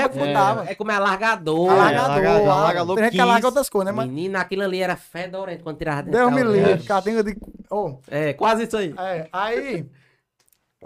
é 0.71 0.75
como 0.75 0.91
é 0.91 0.95
alargador. 0.97 1.71
Alargador, 1.71 2.11
alargador, 2.11 2.49
ah, 2.49 2.53
alargador 2.61 2.95
Tem 2.97 3.05
gente 3.05 3.12
que 3.12 3.19
15. 3.19 3.29
alarga 3.31 3.47
outras 3.49 3.69
coisas, 3.69 3.93
né? 3.93 3.97
Mas 3.97 4.09
Menino, 4.09 4.39
aquilo 4.39 4.62
ali 4.62 4.81
era 4.83 4.97
fedorento 4.97 5.62
quando 5.62 5.79
tirava 5.79 6.03
dentro 6.03 6.19
Deus 6.19 6.31
da 6.31 6.37
me 6.37 6.43
orelha. 6.49 6.67
livre, 6.69 6.85
catinga 6.87 7.23
de. 7.23 7.37
Oh, 7.71 7.99
É, 8.09 8.33
quase 8.33 8.65
isso 8.65 8.77
aí. 8.77 8.95
é, 8.99 9.29
aí, 9.33 9.87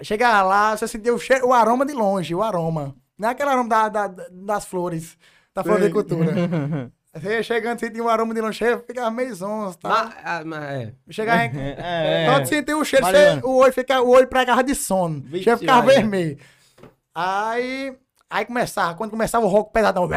chegava 0.02 0.42
lá, 0.42 0.76
você 0.76 0.86
sentia 0.88 1.14
o, 1.14 1.18
cheiro, 1.18 1.48
o 1.48 1.52
aroma 1.52 1.86
de 1.86 1.92
longe, 1.92 2.34
o 2.34 2.42
aroma. 2.42 2.94
Não 3.18 3.28
é 3.28 3.32
aquele 3.32 3.50
aroma 3.50 3.68
da, 3.68 3.88
da- 3.88 4.26
das 4.30 4.64
flores, 4.64 5.16
da 5.54 5.62
floricultura. 5.62 6.32
Você 7.14 7.28
ia 7.36 7.42
chegando, 7.44 7.78
sentia 7.78 8.02
o 8.02 8.08
aroma 8.08 8.34
de 8.34 8.40
longe, 8.40 8.58
ficava 8.88 9.08
meio 9.08 9.32
zonzo, 9.32 9.78
tá? 9.78 9.88
Mas, 9.88 10.14
ah, 10.24 10.42
mas 10.44 10.62
é. 10.64 10.92
Chegava 11.10 11.44
em, 11.44 11.50
É, 11.78 12.26
Quando 12.28 12.46
sentia 12.46 12.76
o 12.76 12.84
cheiro, 12.84 13.06
você- 13.06 13.40
o 13.44 13.56
olho, 13.58 13.72
fica, 13.72 14.02
o 14.02 14.08
olho 14.10 14.26
pregava 14.26 14.64
de 14.64 14.74
sono. 14.74 15.18
O 15.18 15.22
Vixe, 15.22 15.44
cheiro 15.44 15.58
ficava 15.60 15.82
vermelho. 15.86 16.36
Aí, 17.14 17.96
aí 18.30 18.44
começava, 18.44 18.94
quando 18.96 19.10
começava 19.10 19.44
o 19.46 19.48
rock 19.48 19.72
pesadão, 19.72 20.08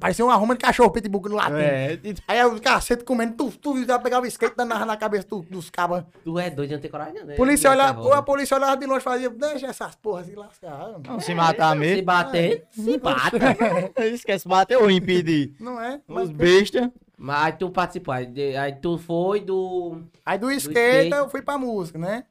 parecia 0.00 0.24
uma 0.24 0.34
arruma 0.34 0.54
de 0.54 0.60
cachorro 0.60 0.90
pitbull 0.90 1.22
no 1.28 1.36
latim. 1.36 1.54
É, 1.54 1.98
Aí 2.26 2.44
o 2.44 2.60
cacete 2.60 3.04
comendo, 3.04 3.34
tu, 3.34 3.50
tu 3.58 3.84
já 3.84 3.98
pegava 3.98 4.24
o 4.24 4.26
skate 4.28 4.56
dando 4.56 4.74
na 4.74 4.96
cabeça 4.96 5.26
do- 5.28 5.42
dos 5.42 5.70
cabas. 5.70 6.04
Tu 6.24 6.38
é 6.38 6.50
doido 6.50 6.68
de 6.70 6.74
não 6.74 6.80
ter 6.82 6.88
coragem, 6.88 7.24
né? 7.24 7.34
Polícia 7.36 7.70
olhava, 7.70 8.16
a 8.18 8.22
polícia 8.22 8.56
olhava 8.56 8.76
de 8.76 8.86
longe 8.86 9.00
e 9.00 9.02
fazia, 9.04 9.30
deixa 9.30 9.66
essas 9.66 9.94
porras 9.94 10.26
se 10.26 10.34
lascar. 10.34 10.98
Não 11.06 11.20
se 11.20 11.34
matar 11.34 11.72
Se 11.72 11.78
mesmo. 11.78 12.04
bater, 12.04 12.66
se 12.70 12.98
bata. 12.98 13.36
Esquece 14.06 14.48
bater 14.48 14.76
ou 14.78 14.90
impedir. 14.90 15.54
Não 15.60 15.80
é? 15.80 15.96
Os 16.08 16.14
Mas, 16.14 16.30
bestas. 16.30 16.90
Mas 17.18 17.44
aí 17.46 17.52
tu 17.52 17.70
participou, 17.70 18.12
aí, 18.12 18.56
aí 18.56 18.74
tu 18.74 18.98
foi 18.98 19.40
do... 19.40 20.02
aí 20.24 20.36
do 20.38 20.50
skate, 20.50 20.78
skate. 21.06 21.10
eu 21.16 21.28
fui 21.30 21.40
pra 21.40 21.56
música, 21.56 21.98
né? 21.98 22.24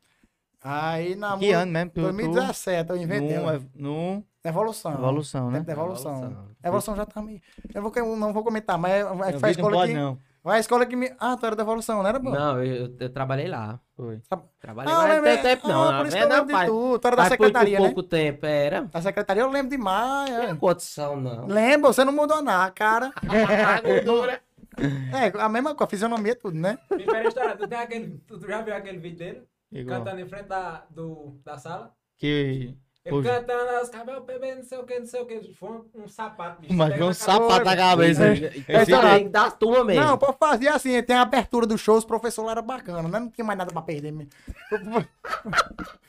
Aí 0.63 1.15
na 1.15 1.29
Que 1.31 1.35
música. 1.45 1.57
ano 1.59 1.71
mesmo? 1.71 1.89
Tu- 1.91 2.01
tu- 2.01 2.01
2017 2.01 2.89
eu 2.89 2.97
inventei. 2.97 3.37
No, 3.37 3.45
ó. 3.45 3.53
ev- 3.53 3.65
no 3.75 4.23
Evolução. 4.45 4.93
Evolução, 4.93 5.51
né? 5.51 5.65
Evolução. 5.67 6.15
Evolução. 6.17 6.47
Evolução 6.63 6.95
já 6.95 7.05
tá 7.05 7.21
meio. 7.21 7.41
Eu 7.73 7.81
vou, 7.81 7.91
eu 7.95 8.15
não 8.15 8.31
vou 8.31 8.43
comentar, 8.43 8.77
mas 8.77 8.91
é- 8.93 9.03
vai- 9.03 9.33
Eu 9.33 9.39
foi 9.39 9.49
a 9.49 9.51
não 9.53 9.59
escola 9.59 9.75
pode 9.77 9.91
que. 9.91 9.97
não. 9.97 10.17
Vai 10.43 10.57
a 10.57 10.59
escola 10.59 10.85
que 10.85 10.95
me. 10.95 11.11
Ah, 11.19 11.35
tu 11.35 11.45
era 11.47 11.55
da 11.55 11.63
evolução, 11.63 12.03
não 12.03 12.07
era 12.09 12.19
bom? 12.19 12.29
Não, 12.29 12.63
eu, 12.63 12.85
eu- 12.85 12.95
eu 12.99 13.09
trabalhei 13.09 13.47
lá. 13.47 13.79
Foi. 13.95 14.21
Trabalhei 14.59 14.93
Ah, 14.93 14.97
lá, 14.99 15.15
eu 15.15 15.21
não 15.23 15.41
tempo 15.41 15.67
não. 15.67 15.81
ah, 15.83 15.91
na 15.91 15.97
por 15.97 16.07
isso 16.07 16.17
que 16.17 16.23
eu 16.23 16.29
lembro 16.29 16.45
de 16.59 16.65
tu. 16.67 16.99
Tu 16.99 17.07
era 17.07 17.15
da 17.15 17.21
Mas 17.23 17.27
foi 17.29 17.37
secretaria, 17.37 17.79
né? 17.79 17.85
pouco 17.85 18.03
tempo, 18.03 18.45
era. 18.45 18.81
Da 18.83 19.01
secretaria 19.01 19.41
eu 19.41 19.49
lembro 19.49 19.71
demais. 19.71 20.29
Não 20.29 20.41
É. 20.43 20.45
tem 20.47 20.55
condição, 20.55 21.19
não. 21.19 21.47
Lembra? 21.47 21.91
Você 21.91 22.03
não 22.05 22.13
mudou 22.13 22.43
nada, 22.43 22.71
cara. 22.71 23.11
A 23.77 23.81
gordura. 23.81 24.39
É, 24.77 25.41
a 25.41 25.47
mesma 25.49 25.69
coisa, 25.73 25.85
a 25.85 25.87
fisionomia, 25.87 26.35
tudo, 26.35 26.57
né? 26.57 26.77
Me 26.91 27.05
pera 27.05 27.27
história, 27.27 27.55
tu, 27.55 27.65
tem 27.67 27.77
aquele, 27.79 28.17
tu 28.27 28.37
já 28.45 28.61
viu 28.61 28.75
aquele 28.75 28.97
vídeo 28.99 29.17
dele? 29.17 29.43
Igual. 29.71 29.99
Cantando 29.99 30.19
em 30.21 30.27
frente 30.27 30.47
da, 30.47 30.83
do, 30.89 31.39
da 31.45 31.57
sala? 31.57 31.91
Que. 32.17 32.75
Ele 33.05 33.21
cantando, 33.21 33.83
os 33.83 33.89
cabelos 33.89 34.23
bebendo, 34.25 34.55
não 34.57 34.63
sei 34.63 34.77
o 34.79 34.83
que, 34.83 34.99
não 34.99 35.05
sei 35.05 35.21
o 35.21 35.25
que. 35.27 35.53
Foi 35.53 35.69
um, 35.69 35.85
um 36.03 36.07
sapato, 36.07 36.59
bicho. 36.61 36.73
Mas 36.73 36.99
um 36.99 37.13
sapato 37.13 37.63
na 37.63 37.75
cabeça. 37.77 38.25
É. 38.27 38.63
É, 38.67 38.95
aí 38.95 39.29
da 39.29 39.51
turma 39.51 39.83
mesmo. 39.83 40.03
Não, 40.03 40.17
pô, 40.17 40.33
fazia 40.33 40.73
assim, 40.73 41.01
tem 41.03 41.15
a 41.15 41.21
abertura 41.21 41.67
do 41.67 41.77
show, 41.77 41.97
os 41.97 42.03
professores 42.05 42.47
lá 42.47 42.53
eram 42.53 42.63
bacanas, 42.63 43.11
né? 43.11 43.19
Não 43.19 43.29
tinha 43.29 43.45
mais 43.45 43.59
nada 43.59 43.71
pra 43.71 43.81
perder. 43.83 44.11
mesmo. 44.11 44.31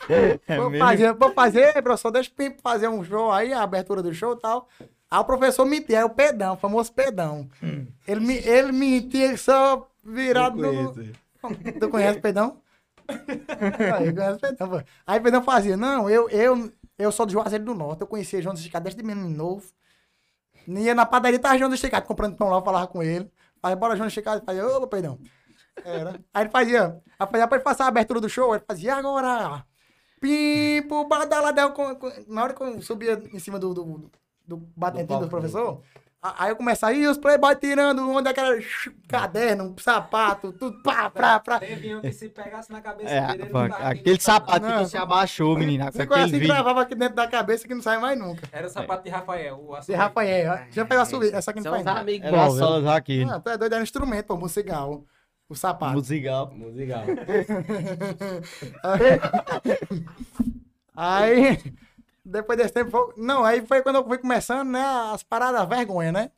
É 0.09 0.57
Vou 0.57 0.71
fazer, 0.79 1.13
vou 1.15 1.33
fazer, 1.33 1.83
professor, 1.83 2.11
deixa 2.13 2.31
Pimpo 2.35 2.63
fazer 2.63 2.87
um 2.89 3.03
show 3.05 3.33
aí, 3.33 3.53
a 3.53 3.63
abertura 3.63 4.03
do 4.03 4.15
show 4.15 4.35
e 4.35 4.41
tal. 4.41 4.69
Aí 5.11 5.19
o 5.19 5.25
professor 5.25 5.65
mentia, 5.67 5.99
é 5.99 6.05
o 6.05 6.11
pedão, 6.11 6.55
o 6.55 6.57
famoso 6.57 6.93
pedão. 6.93 7.49
Ele, 8.07 8.21
me- 8.21 8.39
ele 8.39 8.71
mentia 8.73 9.37
só 9.37 9.89
virado 10.05 10.57
no... 10.57 10.95
Tu 11.81 11.89
conhece 11.89 12.19
o 12.19 12.23
pedão? 12.23 12.59
Aí, 13.09 14.09
o 14.11 14.15
pedão, 14.15 14.69
pô. 14.69 14.83
Aí 15.07 15.19
o 15.21 15.23
pedão 15.23 15.41
fazia, 15.43 15.77
não, 15.77 16.11
eu, 16.11 16.29
eu, 16.29 16.73
eu 16.99 17.13
sou 17.13 17.27
do 17.27 17.33
Juazeiro 17.33 17.65
do 17.65 17.75
Norte, 17.75 18.01
eu 18.03 18.07
conhecia 18.07 18.41
João 18.43 18.55
do 18.55 18.59
Esticado 18.59 18.85
desde 18.85 19.03
menino 19.03 19.29
novo. 19.29 19.67
Ia 20.67 20.95
na 20.95 21.07
padaria, 21.07 21.39
tava 21.39 21.59
João 21.59 21.69
do 21.71 21.75
Esticado 21.75 22.07
comprando 22.07 22.37
pão 22.37 22.49
lá, 22.49 22.57
eu 22.57 22.63
falava 22.65 22.87
com 22.89 23.03
ele. 23.03 23.31
Aí 23.63 23.75
bora 23.77 23.95
João 23.97 24.07
do 24.07 24.11
Esticado, 24.11 24.45
fazia, 24.45 24.67
ô, 24.67 24.87
pedão. 24.87 25.19
Era. 25.85 26.21
Aí 26.33 26.43
ele 26.45 26.51
fazia, 26.51 27.03
aí 27.19 27.27
fazia 27.29 27.47
pra 27.47 27.57
ele 27.57 27.65
passar 27.65 27.85
a 27.85 27.89
abertura 27.89 28.21
do 28.21 28.29
show, 28.29 28.55
ele 28.55 28.65
fazia, 28.67 28.91
e 28.91 28.95
agora? 28.95 29.65
Pimpo, 30.21 31.07
badaladão. 31.07 31.75
Na 32.27 32.43
hora 32.45 32.55
que 32.55 32.63
eu 32.63 32.81
subia 32.83 33.23
em 33.33 33.39
cima 33.39 33.59
do, 33.59 33.75
do, 33.75 34.11
do 34.47 34.57
batentinho 34.75 35.07
do, 35.21 35.29
palco, 35.29 35.29
professor, 35.29 35.83
a- 35.95 36.01
aí 36.23 36.51
eu 36.51 36.57
começava, 36.57 36.93
e 36.93 37.07
os 37.07 37.19
playboy 37.19 37.55
tirando 37.57 38.11
onde 38.11 38.29
aquela 38.29 38.57
caderno, 39.07 39.75
sapato, 39.79 40.53
tudo, 40.53 40.83
pá, 40.83 41.09
pá, 41.09 41.39
pá. 41.39 41.61
Teve 41.61 41.95
um 41.95 42.01
que 42.01 42.11
se 42.11 42.29
pegasse 42.29 42.73
na 42.73 42.81
cabeça 42.81 43.11
É, 43.15 43.27
dele, 43.37 43.47
pô, 43.47 43.59
aquele 43.59 44.21
sapato 44.21 44.67
que 44.67 44.87
se 44.87 44.97
abaixou, 44.97 45.57
menina. 45.57 45.93
Com 45.93 45.99
Ficou 46.01 46.17
assim, 46.17 46.39
gravava 46.41 46.83
aqui 46.83 46.95
dentro 46.95 47.15
da 47.15 47.29
cabeça 47.29 47.69
que 47.69 47.75
não 47.75 47.83
sai 47.83 47.99
mais 47.99 48.19
nunca. 48.19 48.49
Era 48.51 48.67
o 48.67 48.71
sapato 48.71 49.05
de 49.05 49.11
Rafael. 49.11 49.57
O 49.61 49.73
De 49.73 49.77
açougue. 49.79 49.95
Rafael, 49.95 50.53
ó. 50.53 50.57
deixa 50.57 50.81
eu 50.81 50.87
pegar 50.87 51.03
a 51.03 51.07
subir, 51.07 51.33
essa 51.35 51.51
aqui 51.53 51.61
não 51.61 51.71
faz 51.71 51.83
os 51.83 51.87
nada. 51.87 52.01
amigos 52.01 52.31
bons, 52.31 52.87
aqui. 52.87 53.25
Ah, 53.31 53.39
tu 53.39 53.51
é 53.51 53.57
doido, 53.59 53.73
era 53.73 53.81
um 53.81 53.85
instrumento, 53.85 54.27
pô, 54.27 54.37
musical. 54.37 55.05
O 55.49 55.55
sapato. 55.55 55.93
Musical. 55.93 56.51
Musical. 56.53 57.05
Aí, 60.97 61.59
depois 62.26 62.59
desse 62.59 62.73
tempo, 62.75 62.90
foi- 62.90 63.14
não, 63.16 63.45
aí 63.45 63.64
foi 63.66 63.83
quando 63.83 63.97
eu 63.97 64.04
fui 64.04 64.18
começando, 64.18 64.68
né, 64.68 64.85
as 65.12 65.23
paradas, 65.23 65.61
a 65.61 65.64
vergonha, 65.64 66.11
né? 66.12 66.30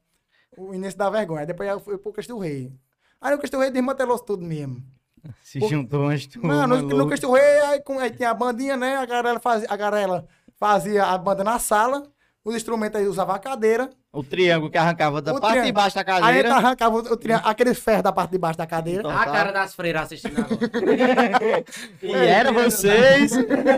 O 0.57 0.75
início 0.75 0.99
da 0.99 1.09
vergonha. 1.11 1.47
Depois 1.47 1.69
eu 1.69 1.81
fui 1.81 1.97
pro 1.99 2.13
Cristo 2.13 2.39
Rei. 2.39 2.73
Aí 3.21 3.35
o 3.35 3.39
Cristo 3.39 3.59
Rei 3.59 3.71
desmantelou 3.71 4.19
tudo 4.19 4.45
mesmo. 4.45 4.83
Se 5.43 5.61
juntou 5.69 6.03
umas 6.03 6.27
turmas. 6.27 6.57
Mano, 6.57 6.77
no, 6.77 6.83
no 6.83 6.97
loucas. 6.97 7.19
Cristo 7.21 7.33
Rei, 7.33 7.61
aí, 7.61 7.83
aí 8.01 8.11
tinha 8.11 8.31
a 8.31 8.35
bandinha, 8.35 8.77
né? 8.77 8.97
A 8.97 9.05
galera, 9.07 9.41
fazia, 9.41 9.67
a 9.71 9.77
galera 9.77 10.27
fazia 10.57 11.05
a 11.05 11.19
banda 11.19 11.43
na 11.45 11.59
sala, 11.59 12.05
os 12.49 12.57
instrumentos 12.57 13.01
aí 13.01 13.07
usavam 13.07 13.35
a 13.35 13.39
cadeira. 13.39 13.91
O 14.13 14.23
triângulo 14.25 14.71
que 14.71 14.79
arrancava 14.79 15.21
da 15.21 15.33
O 15.33 15.35
parte 15.41 15.47
de 15.47 15.61
triângulo. 15.61 15.75
baixo 15.75 15.95
da 15.97 16.01
Aí 16.01 16.21
cadeira. 16.21 16.55
arrancava 16.55 16.97
o, 16.97 16.99
o 16.99 17.17
triângulo- 17.17 17.51
aqueles 17.51 17.79
ferros 17.79 18.03
da 18.03 18.11
parte 18.13 18.31
de 18.31 18.39
baixo 18.39 18.59
da 18.59 18.67
cadeira. 18.67 19.01
Então, 19.01 19.11
A 19.17 19.25
cara 19.27 19.53
das 19.53 19.75
freiras 19.75 20.03
assistindo 20.05 20.41
agora. 20.41 20.59
E 22.03 22.13
era 22.15 22.51
vocês. 22.53 23.33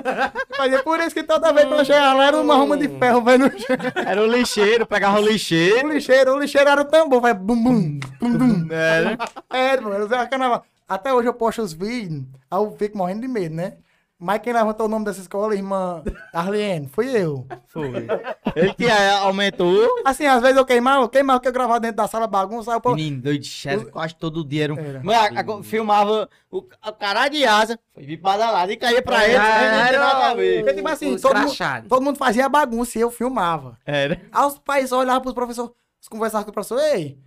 Mas 0.59 0.73
é 0.73 0.83
por 0.83 1.01
isso 1.01 1.15
que 1.15 1.23
toda 1.23 1.53
vez 1.53 1.67
que 1.67 1.73
eu 1.75 1.85
chegava 1.85 2.15
lá 2.15 2.27
era 2.27 2.41
uma 2.41 2.55
ruma 2.55 2.77
de 2.77 2.89
ferro, 2.89 3.23
velho. 3.23 3.51
Era 4.07 4.23
o 4.23 4.27
lixeiro, 4.27 4.87
pegava 4.87 5.19
o 5.21 5.23
O 5.23 5.27
lixeiro. 5.29 5.89
lixeiro, 5.93 6.35
o 6.35 6.39
lixeiro 6.39 6.69
era 6.69 6.81
o 6.81 6.85
tambor, 6.85 7.21
vai 7.21 7.35
bum 7.35 7.57
bum, 7.63 8.01
bum 8.21 8.33
bum. 8.39 8.69
Era. 8.73 9.19
É, 9.51 9.81
mano, 9.81 9.97
eu 9.97 10.05
usava 10.07 10.27
carnaval. 10.27 10.65
Até 10.89 11.13
hoje 11.13 11.29
eu 11.29 11.35
posto 11.35 11.63
os 11.63 11.73
vídeos, 11.73 12.25
aí 12.51 12.59
eu 12.59 12.75
fico 12.79 12.97
morrendo 12.99 13.21
de 13.23 13.29
medo, 13.29 13.55
né? 13.55 13.75
Mas 14.23 14.43
quem 14.43 14.53
levantou 14.53 14.85
o 14.85 14.89
nome 14.89 15.07
dessa 15.07 15.23
escola, 15.23 15.55
irmã 15.55 16.03
Arliene, 16.31 16.87
fui 16.93 17.09
eu. 17.09 17.47
Foi. 17.69 18.07
Ele 18.55 18.75
que 18.75 18.85
é, 18.85 19.13
aumentou. 19.13 19.89
Assim, 20.05 20.27
às 20.27 20.43
vezes 20.43 20.59
eu 20.59 20.67
queimava, 20.67 21.03
eu 21.03 21.09
queimava 21.09 21.39
o 21.39 21.41
que 21.41 21.49
eu 21.49 21.53
gravava 21.53 21.81
dentro 21.81 21.97
da 21.97 22.07
sala 22.07 22.27
bagunça, 22.27 22.71
eu 22.71 22.81
pô, 22.83 22.95
Menino 22.95 23.23
doido, 23.23 23.47
era 23.65 23.83
quase 23.87 24.15
todo 24.15 24.45
dia. 24.45 24.65
Era 24.65 24.75
um... 24.75 25.11
Era. 25.11 25.63
Filmava 25.63 26.29
o, 26.51 26.59
o 26.59 26.93
caralho 26.93 27.31
de 27.31 27.47
asa, 27.47 27.79
foi 27.95 28.05
vir 28.05 28.19
pra 28.19 28.37
dar 28.37 28.51
lado 28.51 28.71
e 28.71 28.77
caía 28.77 29.01
pra 29.01 29.25
ele. 29.25 29.37
Era, 29.37 29.89
sem 29.89 29.99
nada 29.99 30.27
a 30.27 30.35
ver. 30.35 30.59
porque, 30.65 30.75
tipo 30.75 30.89
assim, 30.89 31.17
todo 31.17 31.39
mundo, 31.39 31.55
todo 31.89 32.03
mundo 32.03 32.19
fazia 32.19 32.47
bagunça 32.47 32.99
e 32.99 33.01
eu 33.01 33.11
filmava. 33.11 33.79
Era. 33.87 34.21
Aí 34.31 34.47
os 34.47 34.59
pais 34.59 34.93
olhavam 34.93 35.23
pros 35.23 35.35
professores, 35.35 35.73
conversavam 36.11 36.45
com 36.45 36.51
o 36.51 36.53
professor, 36.53 36.79
ei, 36.79 37.19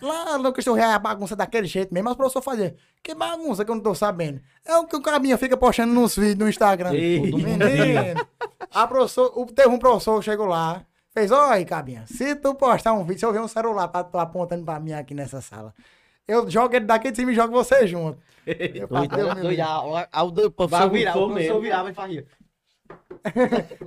lá 0.00 0.38
no 0.38 0.52
Cristo 0.52 0.72
Real 0.74 0.90
é 0.90 0.94
a 0.94 0.98
bagunça 0.98 1.34
daquele 1.36 1.66
jeito 1.66 1.92
mesmo, 1.92 2.04
mas 2.04 2.14
o 2.14 2.16
professor 2.16 2.42
fazia, 2.42 2.74
que 3.02 3.14
bagunça 3.14 3.64
que 3.64 3.70
eu 3.70 3.74
não 3.74 3.82
tô 3.82 3.94
sabendo. 3.94 4.40
É 4.64 4.76
o 4.76 4.86
que 4.86 4.96
o 4.96 5.00
caminho 5.02 5.36
fica 5.38 5.56
postando 5.56 5.92
nos 5.92 6.16
vídeos 6.16 6.38
no 6.38 6.48
Instagram. 6.48 6.90
Menino, 6.92 8.26
a 8.70 8.86
professor, 8.86 9.32
o- 9.38 9.46
teve 9.46 9.68
um 9.68 9.78
professor 9.78 10.18
que 10.18 10.24
chegou 10.24 10.46
lá, 10.46 10.82
fez, 11.10 11.30
oi, 11.30 11.64
Cabinha, 11.64 12.04
se 12.06 12.34
tu 12.36 12.54
postar 12.54 12.92
um 12.92 13.02
vídeo, 13.04 13.20
se 13.20 13.26
eu 13.26 13.32
ver 13.32 13.40
um 13.40 13.48
celular 13.48 13.88
pra 13.88 14.04
tu 14.04 14.18
apontando 14.18 14.64
pra 14.64 14.80
mim 14.80 14.92
aqui 14.92 15.14
nessa 15.14 15.40
sala, 15.40 15.74
eu 16.26 16.48
jogo 16.50 16.74
ele 16.74 16.86
daqui 16.86 17.10
de 17.10 17.16
cima 17.16 17.32
e 17.32 17.34
jogo 17.34 17.52
você 17.52 17.86
junto. 17.86 18.18
Eu 18.46 18.86
faço, 18.88 19.08
Deus 19.08 19.34
me 19.36 19.40
livre. 19.42 19.62
O 19.64 20.50
professor 20.50 20.68
Bagunçou 20.68 20.90
virava, 20.90 21.18
o 21.18 21.26
professor 21.28 21.34
mesmo. 21.54 21.60
virava 21.60 21.90
e 21.90 21.94
fazia. 21.94 22.26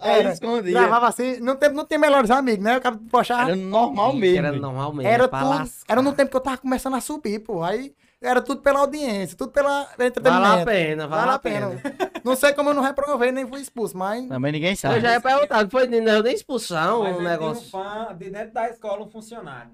Aí 0.02 0.20
Era, 0.20 0.34
escondia. 0.34 0.72
Gravava 0.72 1.08
assim, 1.08 1.40
não 1.40 1.56
tem, 1.56 1.72
não 1.72 1.86
tem 1.86 1.98
melhores 1.98 2.32
amigos, 2.32 2.64
né? 2.64 2.74
Eu 2.74 2.78
acabo 2.78 2.98
de 2.98 3.10
puxar. 3.10 3.48
Era 3.48 3.56
normal 3.56 4.14
mesmo. 4.14 4.38
Era 4.38 4.52
normal 4.52 4.94
mesmo. 4.94 5.10
Era 5.10 5.28
tudo. 5.28 5.50
lascar. 5.50 5.94
Era 5.94 6.02
no 6.02 6.14
tempo 6.14 6.32
que 6.32 6.38
eu 6.38 6.42
tava 6.42 6.58
começando 6.58 6.96
a 6.96 7.02
subir, 7.02 7.40
pô. 7.40 7.64
Aí 7.64 7.94
era 8.22 8.42
tudo 8.42 8.62
pela 8.62 8.80
audiência, 8.80 9.38
tudo 9.38 9.52
pela 9.52 9.88
entretenimento. 10.00 10.42
Vale 10.42 10.62
a 10.62 10.66
pena, 10.66 11.08
vale, 11.08 11.22
Vale 11.22 11.36
a 11.36 11.40
pena. 11.40 11.82
Não 12.24 12.36
sei 12.36 12.52
como 12.54 12.72
eu 12.72 12.74
não 12.74 12.82
reprovei, 12.82 13.32
nem 13.32 13.48
fui 13.48 13.62
expulso, 13.62 13.96
mas. 13.96 14.28
Também 14.28 14.52
ninguém 14.52 14.76
sabe. 14.76 14.96
Eu 14.96 15.02
já 15.02 15.12
ia 15.14 15.22
perguntar, 15.22 15.64
não 15.64 15.70
foi 15.70 15.88
nem, 15.88 16.04
expulsão 16.34 17.04
Mas 17.04 17.16
o 17.16 17.20
ele 17.20 17.30
negócio. 17.30 17.64
um 17.64 17.70
fã 17.70 18.16
de 18.18 18.30
dentro 18.30 18.54
da 18.54 18.70
escola, 18.70 19.04
um 19.04 19.10
funcionário. 19.10 19.72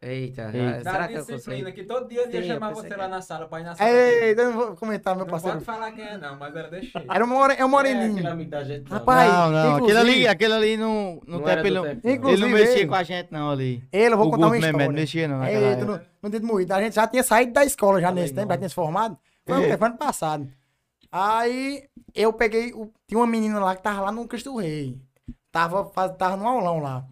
Eita, 0.00 0.50
Eita. 0.54 0.84
Da 0.84 0.92
será 0.92 1.08
que 1.08 1.14
eu 1.14 1.24
disciplina, 1.24 1.72
que 1.72 1.82
todo 1.82 2.08
dia 2.08 2.22
ele 2.22 2.32
ia 2.36 2.42
Sim, 2.42 2.48
eu 2.50 2.54
chamar 2.54 2.72
você 2.72 2.88
que- 2.88 2.94
lá 2.94 3.08
na 3.08 3.20
sala 3.20 3.48
pra 3.48 3.60
ir 3.60 3.64
na 3.64 3.74
sala. 3.74 3.90
Ei, 3.90 4.30
eu 4.32 4.36
não 4.44 4.52
vou 4.52 4.76
comentar, 4.76 5.16
meu 5.16 5.24
não 5.24 5.30
parceiro. 5.30 5.56
pode 5.56 5.64
falar 5.66 5.90
quem 5.90 6.04
é 6.04 6.16
não, 6.16 6.36
mas 6.38 6.54
era 6.54 6.70
jeito. 6.80 7.02
Era 7.12 7.24
um, 7.24 7.26
more... 7.26 7.54
é 7.58 7.64
um 7.64 7.68
É, 7.68 7.70
moreninho. 7.70 8.12
aquele 8.12 8.28
amigo 8.28 8.50
da 8.50 8.62
gente, 8.62 8.88
não. 8.88 8.96
Rapaz, 8.98 9.32
não, 9.32 9.50
não. 9.50 9.58
Aquele 9.58 9.74
inclusive- 9.92 9.98
ali, 9.98 10.28
aquele 10.28 10.52
ali 10.52 10.76
não, 10.76 11.20
no 11.26 11.40
Não 11.40 11.48
ele, 11.48 11.70
não- 11.70 11.82
tempo, 11.96 12.28
ele 12.28 12.40
não 12.42 12.48
mexia 12.48 12.86
com 12.86 12.94
a 12.94 13.02
gente 13.02 13.32
não 13.32 13.50
ali. 13.50 13.82
Ele, 13.92 14.14
eu 14.14 14.18
vou 14.18 14.28
O 14.28 14.30
contar 14.30 14.46
uma 14.46 14.50
mesmo, 14.52 14.66
história. 14.66 14.86
não 14.86 14.94
mexia 14.94 15.26
não 15.28 15.38
naquela 15.40 15.66
Eita, 15.70 15.84
no, 15.84 16.00
no 16.22 16.30
dedo 16.30 16.46
moído. 16.46 16.72
A 16.74 16.80
gente 16.80 16.94
já 16.94 17.06
tinha 17.08 17.22
saído 17.24 17.52
da 17.52 17.64
escola 17.64 18.00
já 18.00 18.08
Também 18.08 18.22
nesse 18.22 18.34
tempo, 18.34 18.46
não. 18.46 18.54
já 18.54 18.58
tinha 18.58 18.68
se 18.68 18.74
formado. 18.76 19.18
Foi, 19.44 19.76
foi 19.76 19.86
ano 19.88 19.98
passado. 19.98 20.48
Aí 21.10 21.82
eu 22.14 22.32
peguei. 22.32 22.72
o- 22.72 22.92
Tinha 23.06 23.18
uma 23.18 23.26
menina 23.26 23.58
lá 23.58 23.74
que 23.74 23.82
tava 23.82 24.00
lá 24.02 24.12
no 24.12 24.28
Cristo 24.28 24.56
Rei. 24.58 24.96
Tava, 25.50 25.86
faz, 25.86 26.12
tava 26.16 26.36
no 26.36 26.46
aulão 26.46 26.78
lá. 26.78 27.04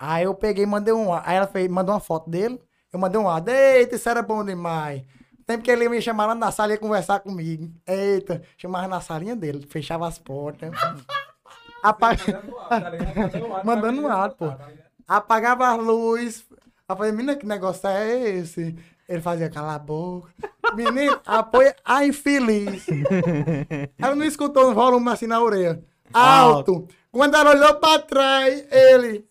Aí 0.00 0.24
eu 0.24 0.34
peguei 0.34 0.64
e 0.64 0.66
mandei 0.66 0.94
um. 0.94 1.12
Aí 1.12 1.36
ela 1.36 1.46
fez, 1.46 1.68
mandou 1.68 1.94
uma 1.94 2.00
foto 2.00 2.30
dele. 2.30 2.58
Eu 2.92 2.98
mandei 2.98 3.20
um 3.20 3.28
ar. 3.28 3.46
Eita, 3.46 3.96
isso 3.96 4.08
era 4.08 4.22
bom 4.22 4.42
demais. 4.44 5.02
Tempo 5.46 5.62
que 5.62 5.70
ele 5.70 5.84
ia 5.84 5.90
me 5.90 6.00
chamar 6.00 6.26
lá 6.26 6.34
na 6.34 6.50
sala 6.50 6.72
e 6.72 6.74
ia 6.74 6.78
conversar 6.78 7.20
comigo. 7.20 7.70
Eita, 7.86 8.40
chamava 8.56 8.88
na 8.88 9.00
salinha 9.00 9.36
dele, 9.36 9.66
fechava 9.68 10.06
as 10.08 10.18
portas. 10.18 10.70
Apa- 11.82 12.10
Mandando 12.16 12.56
áudio, 12.56 12.68
tá 12.68 12.90
ligado? 12.90 13.64
Mandando 13.66 14.02
pra 14.02 14.14
áudio, 14.14 14.36
pô. 14.36 14.46
tá 14.48 14.68
apagava 15.08 15.68
as 15.74 15.78
luzes. 15.82 16.44
Eu 16.88 16.96
falei, 16.96 17.12
menina, 17.12 17.36
que 17.36 17.46
negócio 17.46 17.88
é 17.88 18.28
esse? 18.36 18.76
Ele 19.08 19.20
fazia, 19.20 19.50
cala 19.50 19.74
a 19.74 19.78
boca. 19.78 20.30
Menino, 20.74 21.20
apoia 21.26 21.74
a 21.84 22.04
infeliz. 22.06 22.86
Ela 23.98 24.14
não 24.14 24.24
escutou 24.24 24.70
um 24.70 24.74
volume 24.74 25.10
assim 25.10 25.26
na 25.26 25.40
orelha. 25.42 25.82
Alto. 26.12 26.86
Quando 27.12 27.34
ela 27.36 27.50
olhou 27.50 27.74
pra 27.76 27.98
trás, 27.98 28.64
ele. 28.70 29.26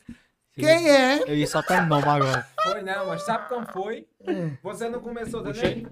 Quem 0.59 0.89
é? 0.89 1.23
Eu 1.27 1.35
ia 1.35 1.47
soltando 1.47 1.87
nome 1.87 2.03
agora. 2.07 2.47
Foi 2.63 2.81
não, 2.81 3.07
mas 3.07 3.23
sabe 3.23 3.47
como 3.49 3.65
foi? 3.71 4.07
Você 4.63 4.89
não 4.89 4.99
começou, 4.99 5.41
tá 5.43 5.51
nem... 5.53 5.85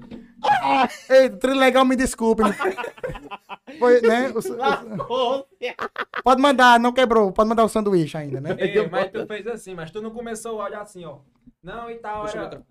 Ei, 1.09 1.29
Trilegal, 1.29 1.85
me 1.85 1.95
desculpe. 1.95 2.43
Foi, 3.79 4.01
né? 4.01 4.29
o- 4.29 5.39
o- 5.39 5.45
pode 6.23 6.41
mandar, 6.41 6.79
não 6.79 6.93
quebrou. 6.93 7.31
Pode 7.31 7.49
mandar 7.49 7.63
o 7.63 7.69
sanduíche 7.69 8.17
ainda, 8.17 8.39
né? 8.39 8.55
Ei, 8.59 8.87
mas 8.89 9.11
tu 9.11 9.25
fez 9.25 9.47
assim, 9.47 9.73
mas 9.73 9.91
tu 9.91 10.01
não 10.01 10.11
começou 10.11 10.57
o 10.57 10.61
áudio 10.61 10.79
assim, 10.79 11.05
ó. 11.05 11.17
Não, 11.63 11.89
e 11.89 11.95
tal, 11.95 12.27
era... 12.27 12.61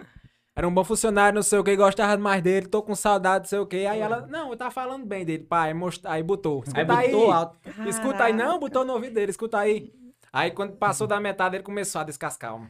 Era 0.59 0.67
um 0.67 0.73
bom 0.73 0.83
funcionário, 0.85 1.35
não 1.35 1.43
sei 1.43 1.59
o 1.59 1.65
que, 1.65 1.77
gostava 1.77 2.17
mais 2.17 2.43
dele, 2.43 2.67
tô 2.67 2.83
com 2.83 2.95
saudade, 2.95 3.41
não 3.45 3.49
sei 3.51 3.59
o 3.59 3.67
que. 3.67 3.85
Aí 3.85 4.01
ela, 4.01 4.27
não, 4.27 4.51
eu 4.51 4.57
tava 4.57 4.71
falando 4.71 5.05
bem 5.05 5.23
dele, 5.23 5.45
pai, 5.45 5.75
most... 5.75 6.01
aí 6.07 6.23
botou. 6.23 6.63
Aí 6.63 6.83
Escuta 6.83 6.97
aí, 6.99 7.11
botou 7.13 7.31
alto. 7.31 7.59
escuta 7.87 8.25
aí, 8.25 8.33
não, 8.33 8.59
botou 8.59 8.83
no 8.83 8.95
ouvido 8.95 9.13
dele, 9.13 9.31
escuta 9.31 9.59
aí. 9.59 9.93
Aí 10.37 10.51
quando 10.51 10.77
passou 10.77 11.07
da 11.07 11.19
metade, 11.19 11.57
ele 11.57 11.65
começou 11.65 12.03
a 12.03 12.05
descascar. 12.05 12.55
ó. 12.55 12.61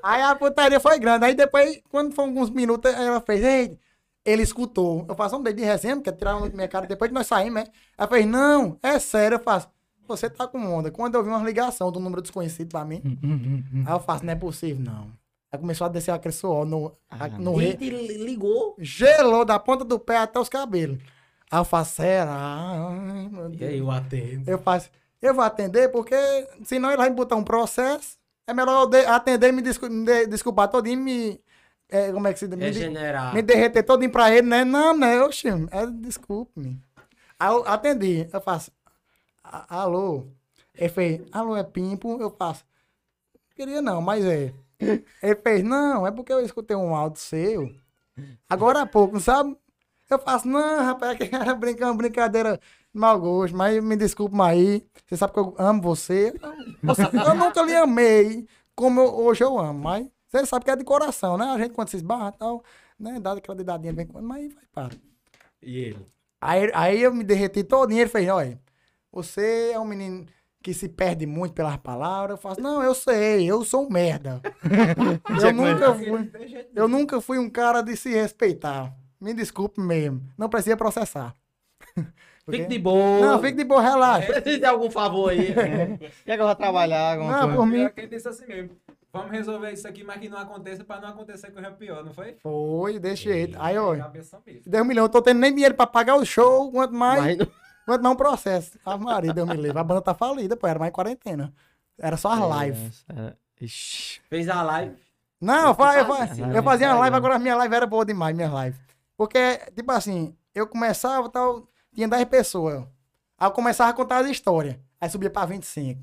Aí 0.00 0.22
a 0.22 0.36
putaria 0.36 0.78
foi 0.78 0.96
grande. 1.00 1.24
Aí 1.24 1.34
depois, 1.34 1.82
quando 1.90 2.14
foi 2.14 2.24
alguns 2.24 2.48
minutos, 2.50 2.92
ela 2.94 3.20
fez, 3.20 3.42
ei, 3.42 3.78
ele 4.24 4.42
escutou. 4.42 5.04
Eu 5.08 5.14
faço 5.16 5.36
um 5.36 5.42
dedo 5.42 5.56
de 5.56 5.64
resenha, 5.64 6.00
quer 6.00 6.12
tirar 6.12 6.36
uma 6.36 6.48
da 6.48 6.54
minha 6.54 6.68
cara 6.68 6.86
depois 6.86 7.08
que 7.08 7.14
nós 7.14 7.26
saímos, 7.26 7.54
né? 7.54 7.64
Ela 7.98 8.06
fez, 8.06 8.24
não, 8.26 8.78
é 8.80 8.96
sério, 9.00 9.34
eu 9.34 9.40
faço. 9.40 9.68
Você 10.06 10.30
tá 10.30 10.46
com 10.46 10.58
onda. 10.72 10.88
Quando 10.92 11.16
eu 11.16 11.24
vi 11.24 11.28
uma 11.30 11.42
ligação 11.42 11.90
do 11.90 11.98
número 11.98 12.22
desconhecido 12.22 12.68
pra 12.70 12.84
mim, 12.84 13.02
aí 13.86 13.92
eu 13.92 13.98
faço, 14.00 14.24
não 14.24 14.32
é 14.32 14.36
possível, 14.36 14.84
não. 14.84 15.10
Aí 15.52 15.58
começou 15.58 15.84
a 15.84 15.88
descer 15.88 16.12
aquele 16.12 16.32
suor 16.32 16.64
no, 16.64 16.92
Ah, 17.10 17.26
no 17.28 17.58
ligou. 17.58 18.76
Gelou 18.78 19.44
da 19.44 19.58
ponta 19.58 19.84
do 19.84 19.98
pé 19.98 20.18
até 20.18 20.38
os 20.38 20.48
cabelos. 20.48 20.98
Aí 21.50 21.58
eu 21.58 21.64
faço, 21.64 21.96
será? 21.96 22.32
Ai, 22.32 23.28
meu 23.28 23.52
E 23.52 23.64
aí, 23.64 23.78
eu 23.78 23.90
atendo. 23.90 24.48
Eu 24.48 24.58
faço, 24.58 24.88
eu 25.22 25.34
vou 25.34 25.44
atender 25.44 25.90
porque 25.90 26.14
senão 26.64 26.88
ele 26.90 26.96
vai 26.96 27.10
me 27.10 27.16
botar 27.16 27.36
um 27.36 27.44
processo. 27.44 28.18
É 28.46 28.54
melhor 28.54 28.82
eu 28.82 28.86
de- 28.88 29.06
atender 29.06 29.48
e 29.48 29.52
me, 29.52 29.62
descu- 29.62 29.88
me 29.90 30.04
de- 30.04 30.26
desculpar 30.26 30.68
todinho 30.68 30.94
e 31.00 31.02
me. 31.02 31.40
é, 31.88 32.10
como 32.12 32.26
é 32.28 32.32
que 32.32 32.38
se 32.38 32.48
diz? 32.48 32.56
Me, 32.58 32.70
de- 32.70 32.78
Regenerar. 32.80 33.34
me 33.34 33.42
derreter 33.42 33.82
todinho 33.82 34.10
pra 34.10 34.30
ele, 34.30 34.46
né? 34.46 34.64
Não, 34.64 34.96
né? 34.96 35.20
Oxi, 35.22 35.48
é, 35.48 35.86
desculpe-me. 35.86 36.80
Aí 37.38 37.48
eu 37.52 37.66
atendi, 37.66 38.28
eu 38.32 38.40
faço, 38.40 38.70
"A- 39.42 39.80
alô? 39.82 40.26
Ele 40.74 40.88
fez, 40.88 41.20
alô, 41.32 41.56
é 41.56 41.62
Pimpo? 41.64 42.20
Eu 42.20 42.30
faço, 42.30 42.64
queria 43.54 43.80
não, 43.82 44.00
mas 44.00 44.24
é. 44.24 44.52
Ele 45.22 45.36
fez, 45.42 45.62
não, 45.62 46.06
é 46.06 46.10
porque 46.10 46.32
eu 46.32 46.40
escutei 46.40 46.76
um 46.76 46.94
áudio 46.94 47.20
seu. 47.20 47.74
Agora 48.48 48.82
há 48.82 48.86
pouco, 48.86 49.18
sabe? 49.20 49.56
Eu 50.08 50.18
faço, 50.18 50.48
não, 50.48 50.84
rapaz, 50.84 51.16
que 51.18 51.28
era 51.34 51.54
brincando, 51.54 51.94
brincadeira 51.94 52.56
de 52.56 52.60
mau 52.92 53.18
gosto, 53.20 53.56
mas 53.56 53.82
me 53.82 53.96
desculpe 53.96 54.34
aí. 54.40 54.84
Você 55.06 55.16
sabe 55.16 55.32
que 55.32 55.38
eu 55.38 55.54
amo 55.58 55.80
você. 55.82 56.32
Você- 56.82 57.02
Eu 57.04 57.34
nunca 57.34 57.62
lhe 57.62 57.74
amei 57.74 58.46
como 58.74 59.00
eu- 59.00 59.14
hoje 59.20 59.42
eu 59.44 59.58
amo, 59.58 59.80
mas 59.80 60.06
você 60.28 60.44
sabe 60.46 60.64
que 60.64 60.70
é 60.70 60.76
de 60.76 60.84
coração, 60.84 61.36
né? 61.36 61.46
A 61.46 61.58
gente 61.58 61.72
quando 61.74 61.88
se 61.88 61.96
esbarra 61.96 62.32
e 62.34 62.38
tal, 62.38 62.64
né? 62.98 63.18
Dá 63.20 63.32
aquela 63.32 63.56
dedadinha 63.56 63.92
bem 63.92 64.06
quando, 64.06 64.26
mas 64.26 64.52
vai 64.54 64.64
para. 64.72 64.94
E 65.62 65.78
ele? 65.78 66.06
Aí, 66.40 66.70
aí 66.74 67.02
eu 67.02 67.12
me 67.12 67.22
derreti 67.24 67.62
todinho, 67.62 68.00
ele 68.00 68.08
fez, 68.10 68.28
olha, 68.28 68.58
você 69.12 69.72
é 69.74 69.78
um 69.78 69.84
menino 69.84 70.24
que 70.62 70.72
se 70.72 70.88
perde 70.88 71.26
muito 71.26 71.52
pelas 71.54 71.76
palavras. 71.78 72.36
Eu 72.36 72.40
faço, 72.42 72.60
não, 72.60 72.82
eu 72.82 72.94
sei, 72.94 73.44
eu 73.44 73.64
sou 73.64 73.86
um 73.86 73.90
merda. 73.90 74.40
eu 75.42 75.52
nunca 75.52 75.94
fui. 75.94 76.30
Eu 76.74 76.88
nunca 76.88 77.20
fui 77.20 77.38
um 77.38 77.48
cara 77.50 77.82
de 77.82 77.96
se 77.96 78.10
respeitar. 78.10 78.94
Me 79.20 79.34
desculpe 79.34 79.80
mesmo. 79.80 80.22
Não 80.38 80.48
precisa 80.48 80.76
processar. 80.76 81.34
Fique 82.50 82.66
de 82.66 82.78
boa. 82.78 83.20
Não, 83.20 83.38
fique 83.40 83.56
de 83.56 83.64
boa, 83.64 83.80
relaxa. 83.82 84.26
Precisa 84.32 84.58
de 84.58 84.64
algum 84.66 84.90
favor 84.90 85.30
aí. 85.30 85.54
Quer 86.24 86.36
que 86.36 86.40
eu 86.42 86.46
vou 86.46 86.54
trabalhar? 86.54 87.12
alguma 87.14 87.32
Não, 87.32 87.40
coisa? 87.42 87.56
por 87.56 87.66
mim. 87.66 87.78
Pior 87.78 87.90
que 87.90 88.00
ele 88.00 88.08
disse 88.08 88.28
assim 88.28 88.46
mesmo. 88.46 88.70
Vamos 89.12 89.32
resolver 89.32 89.72
isso 89.72 89.88
aqui, 89.88 90.04
mas 90.04 90.20
que 90.20 90.28
não 90.28 90.38
aconteça 90.38 90.84
pra 90.84 91.00
não 91.00 91.08
acontecer 91.08 91.50
coisa 91.50 91.70
pior, 91.72 92.04
não 92.04 92.12
foi? 92.14 92.36
Foi, 92.40 92.98
desse 93.00 93.24
jeito. 93.24 93.58
Aí, 93.60 93.76
ó. 93.76 93.94
10 93.94 94.86
milhões, 94.86 95.06
eu 95.06 95.08
tô 95.08 95.20
tendo 95.20 95.40
nem 95.40 95.52
dinheiro 95.52 95.74
pra 95.74 95.86
pagar 95.86 96.14
o 96.16 96.24
show, 96.24 96.70
quanto 96.70 96.94
mais, 96.94 97.20
Mas 97.38 97.48
quanto 97.84 98.02
mais 98.02 98.14
um 98.14 98.16
processo. 98.16 98.78
A 98.86 98.96
Maria, 98.96 99.32
Deus 99.34 99.48
me 99.48 99.56
livre. 99.56 99.76
A 99.78 99.82
banda 99.82 100.00
tá 100.00 100.14
falida, 100.14 100.56
pô, 100.56 100.66
era 100.68 100.78
mais 100.78 100.92
quarentena. 100.92 101.52
Era 101.98 102.16
só 102.16 102.30
as 102.32 102.62
lives. 102.64 103.04
É. 103.08 103.34
Fez 104.28 104.48
a 104.48 104.62
live. 104.62 104.94
Não, 105.40 105.68
eu, 105.68 105.74
fa- 105.74 105.96
eu, 105.98 106.06
fa- 106.06 106.16
faz 106.16 106.30
assim, 106.32 106.54
eu 106.54 106.62
fazia 106.62 106.88
né? 106.88 106.94
live, 106.94 107.16
agora 107.16 107.34
a 107.34 107.38
minha 107.38 107.56
live 107.56 107.74
era 107.74 107.86
boa 107.86 108.04
demais, 108.04 108.34
minha 108.36 108.50
live. 108.50 108.78
Porque, 109.16 109.58
tipo 109.74 109.90
assim, 109.90 110.34
eu 110.54 110.66
começava 110.66 111.28
tal, 111.28 111.66
tinha 111.94 112.08
10 112.08 112.24
pessoas. 112.26 112.84
Aí 113.38 113.46
eu 113.48 113.52
começava 113.52 113.90
a 113.90 113.94
contar 113.94 114.18
as 114.18 114.28
histórias. 114.28 114.76
Aí 115.00 115.08
subia 115.08 115.30
pra 115.30 115.46
25. 115.46 116.00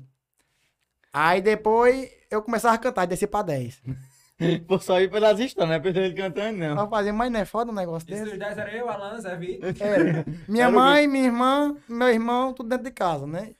Aí 1.12 1.40
depois 1.40 2.10
eu 2.30 2.42
começava 2.42 2.74
a 2.74 2.78
cantar 2.78 3.04
e 3.04 3.06
descia 3.08 3.28
pra 3.28 3.42
10. 3.42 3.82
Vou 4.68 4.78
só 4.78 5.00
ir 5.00 5.10
pelas 5.10 5.40
histórias, 5.40 5.68
não 5.68 5.74
é 5.76 5.80
pra 5.80 5.90
ele 5.90 6.14
cantando, 6.14 6.58
não. 6.58 6.80
eu 6.80 6.88
fazia, 6.88 7.12
mas 7.12 7.30
não 7.32 7.40
é 7.40 7.44
foda 7.44 7.72
um 7.72 7.74
negócio 7.74 8.08
Esses 8.08 8.24
desse. 8.24 8.38
10 8.38 8.58
era 8.58 8.76
eu, 8.76 8.88
Alan, 8.88 9.20
Zé 9.20 9.36
Vitor. 9.36 9.74
Era. 9.80 10.24
Minha 10.46 10.64
Era 10.66 10.72
mãe, 10.72 11.08
minha 11.08 11.24
irmã, 11.24 11.76
meu 11.88 12.08
irmão, 12.08 12.52
tudo 12.52 12.68
dentro 12.68 12.84
de 12.84 12.92
casa, 12.92 13.26
né? 13.26 13.54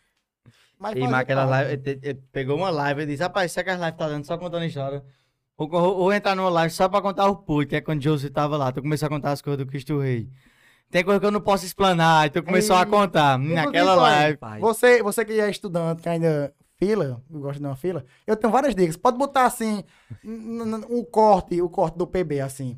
Mas 0.78 0.96
E 0.96 1.00
mas 1.00 1.14
aquela 1.14 1.44
live, 1.44 1.72
ele, 1.72 2.00
ele 2.00 2.22
pegou 2.30 2.56
uma 2.56 2.70
live 2.70 3.02
e 3.02 3.06
disse, 3.06 3.22
rapaz, 3.22 3.50
será 3.50 3.64
que 3.64 3.70
as 3.70 3.80
lives 3.80 3.98
tá 3.98 4.08
dando 4.08 4.24
só 4.24 4.38
contando 4.38 4.64
história? 4.64 5.04
Vou, 5.56 5.68
vou, 5.68 5.96
vou 5.96 6.12
entrar 6.12 6.36
numa 6.36 6.48
live 6.48 6.72
só 6.72 6.88
pra 6.88 7.02
contar 7.02 7.26
o 7.26 7.34
puto, 7.34 7.66
que 7.70 7.74
é 7.76 7.80
quando 7.80 7.98
o 7.98 8.02
Josi 8.02 8.30
tava 8.30 8.56
lá. 8.56 8.70
Tu 8.70 8.80
começou 8.80 9.06
a 9.06 9.08
contar 9.08 9.32
as 9.32 9.42
coisas 9.42 9.58
do 9.58 9.68
Cristo 9.68 9.98
Rei. 9.98 10.28
Tem 10.90 11.04
coisa 11.04 11.20
que 11.20 11.26
eu 11.26 11.30
não 11.30 11.40
posso 11.40 11.64
explanar, 11.66 12.30
tu 12.30 12.42
começou 12.42 12.74
a 12.76 12.80
Ei, 12.80 12.86
contar. 12.86 13.34
Inclusive, 13.38 13.54
Naquela 13.66 13.94
live. 13.94 14.38
Pai. 14.38 14.58
Você, 14.60 15.02
você 15.02 15.24
que 15.24 15.38
é 15.38 15.50
estudante, 15.50 16.02
que 16.02 16.08
ainda 16.08 16.52
fila, 16.76 17.20
eu 17.30 17.40
gosto 17.40 17.60
de 17.60 17.66
uma 17.66 17.76
fila, 17.76 18.04
eu 18.26 18.36
tenho 18.36 18.52
várias 18.52 18.74
dicas. 18.74 18.96
Pode 18.96 19.18
botar 19.18 19.44
assim, 19.44 19.84
o 20.88 21.04
corte, 21.04 21.60
o 21.60 21.68
corte 21.68 21.98
do 21.98 22.06
PB, 22.06 22.40
assim. 22.40 22.76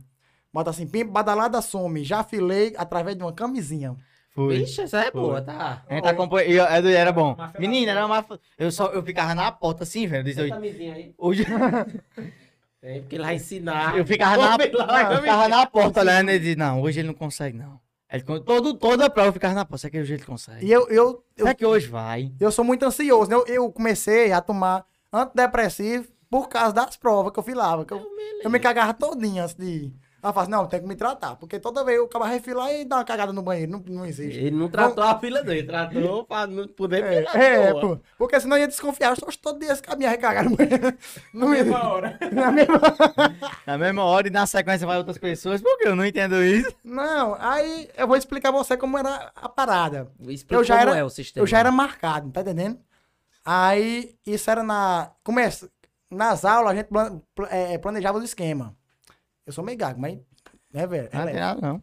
Bota 0.52 0.71
assim, 0.71 0.88
badalada 1.07 1.62
some, 1.62 2.02
já 2.02 2.25
filei 2.25 2.75
através 2.76 3.17
de 3.17 3.23
uma 3.23 3.33
camisinha. 3.33 3.95
Foi. 4.35 4.59
Vixe, 4.59 4.81
essa 4.83 5.00
é 5.00 5.11
boa, 5.11 5.40
tá? 5.43 5.85
A 5.88 5.95
gente 5.95 6.09
acompanha, 6.09 6.49
e 6.49 6.52
eu- 6.57 6.64
era- 6.64 6.90
era 6.90 7.12
bom. 7.12 7.37
Menina, 7.59 7.93
era 7.93 8.07
uma. 8.07 8.25
Eu, 8.59 8.71
só, 8.73 8.87
eu 8.87 9.02
ficava 9.02 9.35
na 9.35 9.52
porta 9.52 9.83
assim, 9.85 10.07
velho. 10.07 10.25
Disse, 10.25 10.49
camisinha 10.49 10.95
aí. 10.95 11.14
hoje 11.19 11.45
Tem, 12.81 13.00
porque 13.02 13.17
ele 13.17 13.25
vai 13.25 13.35
ensinar. 13.35 13.97
eu 13.99 14.07
ficava 14.07 14.37
na, 14.37 14.57
lá, 14.87 15.12
eu 15.12 15.19
ficava 15.19 15.49
na 15.49 15.67
porta 15.67 16.00
olhando 16.00 16.31
e 16.31 16.38
disse, 16.38 16.57
não, 16.57 16.81
hoje 16.81 17.00
ele 17.00 17.09
não 17.09 17.14
consegue, 17.14 17.57
não. 17.59 17.79
Ele, 18.12 18.23
todo, 18.23 18.75
toda 18.75 19.07
a 19.07 19.11
prova 19.11 19.29
eu 19.29 19.33
ficava 19.33 19.55
na 19.55 19.64
porta, 19.64 19.79
será 19.83 19.90
que 19.93 20.00
hoje 20.00 20.14
ele 20.14 20.25
consegue? 20.25 20.67
E 20.67 20.73
eu, 20.73 20.88
eu, 20.88 21.25
eu, 21.37 21.45
Será 21.45 21.55
que 21.55 21.64
hoje 21.64 21.87
vai? 21.87 22.33
eu 22.40 22.50
sou 22.50 22.64
muito 22.64 22.85
ansioso, 22.85 23.31
né? 23.31 23.37
Eu, 23.37 23.47
eu 23.47 23.73
comecei 23.73 24.33
a 24.33 24.40
tomar 24.40 24.85
antidepressivo 25.12 26.09
por 26.29 26.49
causa 26.49 26.73
das 26.73 26.97
provas 26.97 27.33
que 27.33 27.38
eu 27.38 27.43
filava. 27.43 27.85
Que 27.85 27.93
eu, 27.93 28.05
eu 28.43 28.50
me 28.50 28.59
cagava 28.59 28.93
todinho 28.95 29.43
antes 29.43 29.55
de 29.55 29.64
ir. 29.64 29.95
Ela 30.23 30.33
fala 30.33 30.43
assim, 30.43 30.50
não, 30.50 30.67
tem 30.67 30.81
que 30.81 30.87
me 30.87 30.95
tratar. 30.95 31.37
Porque 31.37 31.59
toda 31.59 31.83
vez 31.83 31.97
eu 31.97 32.05
acabava 32.05 32.31
refilar 32.31 32.73
e 32.73 32.85
dar 32.85 32.97
uma 32.97 33.05
cagada 33.05 33.33
no 33.33 33.43
banheiro. 33.43 33.73
Não, 33.73 33.83
não 33.87 34.05
existe. 34.05 34.39
Ele 34.39 34.50
não 34.57 34.69
tratou 34.69 35.03
a 35.03 35.19
fila 35.19 35.43
dele, 35.43 35.62
tratou 35.67 36.25
pra 36.29 36.47
não 36.47 36.69
poder 36.69 37.03
É, 37.03 37.69
é, 37.69 37.73
pô. 37.73 37.99
Porque 38.19 38.39
senão 38.39 38.57
eu 38.57 38.62
ia 38.62 38.69
desconfiar. 38.69 39.17
Eu 39.17 39.33
todo 39.39 39.59
dia 39.59 39.73
esse 39.73 39.83
caminho 39.83 40.11
recagar 40.11 40.45
no 40.45 40.57
banheiro. 40.57 40.95
Não 41.33 41.55
ia. 41.55 41.65
Uma 41.65 41.89
hora. 41.89 42.19
Na 42.33 42.50
mesma 42.50 42.81
Na 43.67 43.79
mesma 43.79 44.05
hora 44.05 44.29
e 44.29 44.31
na 44.31 44.47
sequência 44.47 44.87
vai 44.87 44.99
outras 44.99 45.17
pessoas. 45.17 45.62
Por 45.62 45.79
que 45.79 45.89
eu 45.89 45.97
não 45.97 46.05
entendo 46.05 46.43
isso? 46.43 46.75
Não, 46.85 47.37
aí 47.39 47.89
eu 47.97 48.07
vou 48.07 48.17
explicar 48.17 48.53
pra 48.53 48.62
você 48.62 48.77
como 48.77 48.99
era 48.99 49.33
a 49.35 49.49
parada. 49.49 50.11
Explica 50.29 50.55
Eu 50.61 50.65
já 50.65 50.79
como 50.79 50.91
era, 50.91 50.99
é 50.99 51.05
o 51.05 51.11
sistema. 51.11 51.43
eu 51.43 51.47
já 51.47 51.59
era 51.59 51.73
marcado, 51.73 52.31
tá 52.31 52.43
entendendo? 52.43 52.79
Aí, 53.45 54.15
isso 54.27 54.50
era 54.50 54.62
na... 54.62 55.12
Começa, 55.25 55.71
nas 56.11 56.45
aulas 56.45 56.73
a 56.73 56.77
gente 56.77 56.89
é, 57.50 57.79
planejava 57.79 58.19
os 58.19 58.25
esquemas. 58.25 58.73
Eu 59.47 59.53
sou 59.53 59.65
meio 59.65 59.77
gago, 59.79 60.01
mas... 60.01 60.19
Né, 60.73 60.87
velho? 60.87 61.09
Não 61.13 61.25
tem 61.27 61.35
nada, 61.35 61.61
não. 61.61 61.83